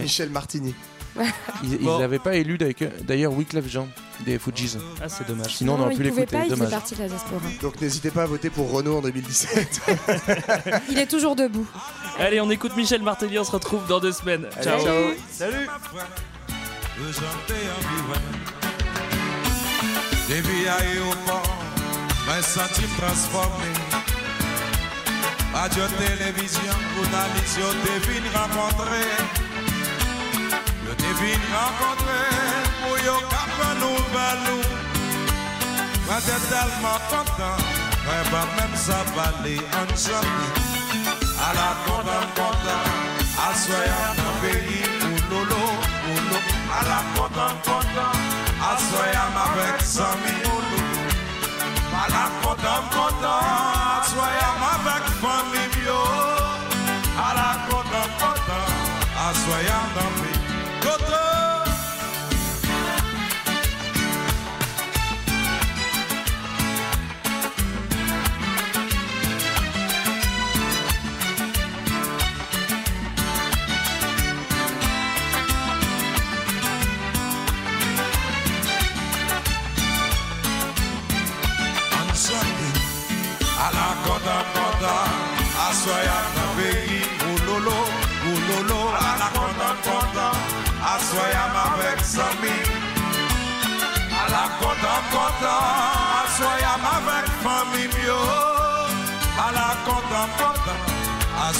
Michel 0.00 0.30
Martini. 0.30 0.74
Ils 1.62 1.78
Bon. 1.78 1.98
n'avaient 2.00 2.18
pas 2.18 2.34
élu 2.34 2.58
d'ailleurs- 2.58 3.32
Wyclef 3.32 3.68
Jean 3.70 3.88
des 4.26 4.38
Fujis. 4.38 4.76
Ah, 5.02 5.08
c'est 5.08 5.26
dommage. 5.26 5.56
Sinon, 5.56 5.74
on 5.74 5.80
aurait 5.82 5.94
il 5.94 5.98
pu 5.98 6.08
pouvait 6.08 6.20
l'écouter. 6.22 6.36
pas, 6.38 6.44
il 6.44 6.50
Dommage. 6.50 6.70
partie 6.70 6.94
de 6.96 7.00
la 7.02 7.08
diaspora. 7.08 7.40
Donc 7.62 7.80
n'hésitez 7.80 8.10
pas 8.10 8.22
à 8.22 8.26
voter 8.26 8.50
pour 8.50 8.70
Renault 8.70 8.98
en 8.98 9.02
2017. 9.02 9.80
Il 10.90 10.98
est 10.98 11.06
toujours 11.06 11.36
debout. 11.36 11.66
Allez, 12.18 12.40
on 12.40 12.50
écoute 12.50 12.76
Michel 12.76 13.02
Martelly, 13.02 13.38
on 13.38 13.44
se 13.44 13.52
retrouve 13.52 13.86
dans 13.88 14.00
deux 14.00 14.12
semaines. 14.12 14.46
Ciao. 14.62 14.80
ciao. 14.82 14.94
Salut. 15.30 15.68
Depuis 20.28 20.66
aéroport, 20.68 21.42
mes 22.26 22.42
sentiments 22.42 22.96
transformés. 22.98 23.74
Radio 25.52 25.82
télévision, 25.98 26.72
journaliste, 26.96 27.58
yo 27.60 27.68
te 27.84 27.94
vin 28.06 28.38
rencontrer. 28.38 29.53
Yo 30.84 30.92
te 31.00 31.10
vin 31.20 31.40
renkontre 31.50 32.22
pou 32.82 32.96
yo 33.04 33.16
kapan 33.32 33.78
nou 33.80 34.08
balou. 34.12 34.74
Mwen 36.04 36.20
te 36.20 36.36
telman 36.48 37.00
kontan, 37.08 37.60
mwen 38.04 38.26
pa 38.30 38.42
men 38.56 38.72
sa 38.76 38.98
bali 39.16 39.56
ansan 39.80 40.28
A 41.46 41.48
la 41.56 41.68
kontan 41.86 42.26
kontan, 42.36 42.90
al 43.46 43.54
soyan 43.62 44.16
nan 44.20 44.34
peyi 44.42 44.82
Oulolo, 45.08 45.62
oulolo, 46.12 46.40
a 46.78 46.82
la 46.88 46.98
kontan 47.16 47.56
kontan, 47.66 48.26
al 48.68 48.76
soyan 48.88 49.38
avek 49.46 49.80
sami 49.80 50.34
Oulolo, 50.52 51.06
a 52.02 52.04
la 52.12 52.26
kontan 52.42 52.84
kontan 52.92 53.73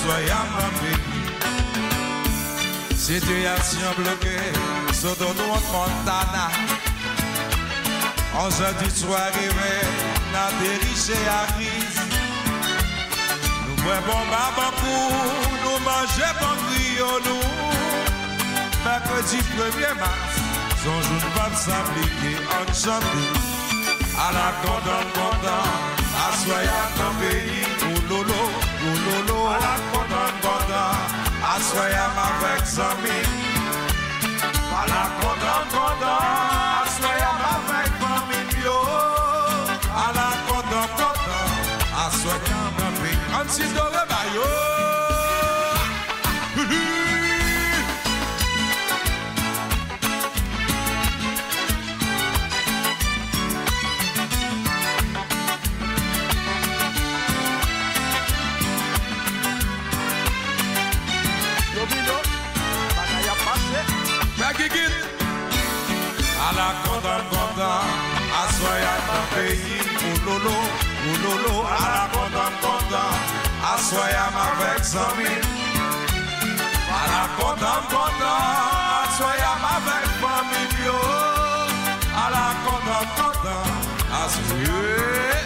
soyam 0.04 0.50
api 0.66 0.92
Sityasyon 3.04 3.94
bloke 3.96 4.36
Sou 4.92 5.14
do 5.20 5.28
nou 5.38 5.56
an 5.56 5.64
Montana 5.72 6.46
An 8.40 8.50
jeudi 8.56 8.88
sou 8.92 9.14
arrive 9.16 9.72
Nan 10.34 10.50
deriche 10.60 11.18
a 11.30 11.40
riz. 11.56 11.96
Nou 13.64 13.76
mwen 13.84 14.04
bon 14.08 14.24
maman 14.32 14.76
pou 14.80 15.22
Nou 15.64 15.80
manje 15.86 16.28
bon 16.40 16.62
griyo 16.68 17.10
nou 17.28 17.42
Mercredi 18.84 19.40
1er 19.54 19.96
mars 20.02 20.36
Son 20.84 21.00
joun 21.08 21.26
pan 21.38 21.56
s'aplike 21.64 22.36
an 22.58 22.76
chanbi 22.82 23.26
A 24.20 24.28
la 24.36 24.48
kondan 24.60 25.10
kondan 25.16 25.98
Aswayan 26.28 26.96
nan 27.00 27.20
peyi 27.22 27.66
ou 27.88 28.06
lolo 28.12 28.63
content, 29.92 30.38
à 30.92 31.04
soyons 31.04 31.04
dans 31.04 31.04
le 31.04 31.04
pays, 31.04 31.04
ou 31.04 31.04
lolo, 31.04 31.10
ou 31.10 31.10
lolo, 31.10 31.12
à 31.12 31.12
la 31.12 31.12
content, 31.12 31.14
content, 31.14 31.34
Assoyam 31.52 32.16
avec 32.18 32.64
zami 32.64 33.20
À 34.72 34.86
la 34.88 35.04
content, 35.20 35.64
content 35.70 36.22
Assoyam 36.82 37.40
avec 37.54 37.92
famille 38.00 38.64
yo 38.64 38.78
À 39.94 40.12
la 40.16 40.30
content, 40.48 40.88
content 40.96 41.48
Assoyam 42.06 42.76
avec 42.88 43.18
Ansi 43.38 43.64
Dore 43.74 44.04
Bayo 44.08 44.48
Megigit 44.54 44.73
ulolo, 70.44 70.60
ulolo, 71.12 71.64
ala 71.64 72.08
kontan 72.12 72.52
kontan, 72.60 73.16
aswayam 73.72 74.36
avek 74.46 74.84
zami. 74.84 75.32
Ala 76.98 77.22
kontan 77.38 77.82
kontan, 77.88 78.40
aswayam 79.04 79.64
avek 79.74 80.04
familyo. 80.20 80.98
Ala 82.12 82.46
kontan 82.64 83.06
kontan, 83.16 83.68
aswayam. 84.12 85.43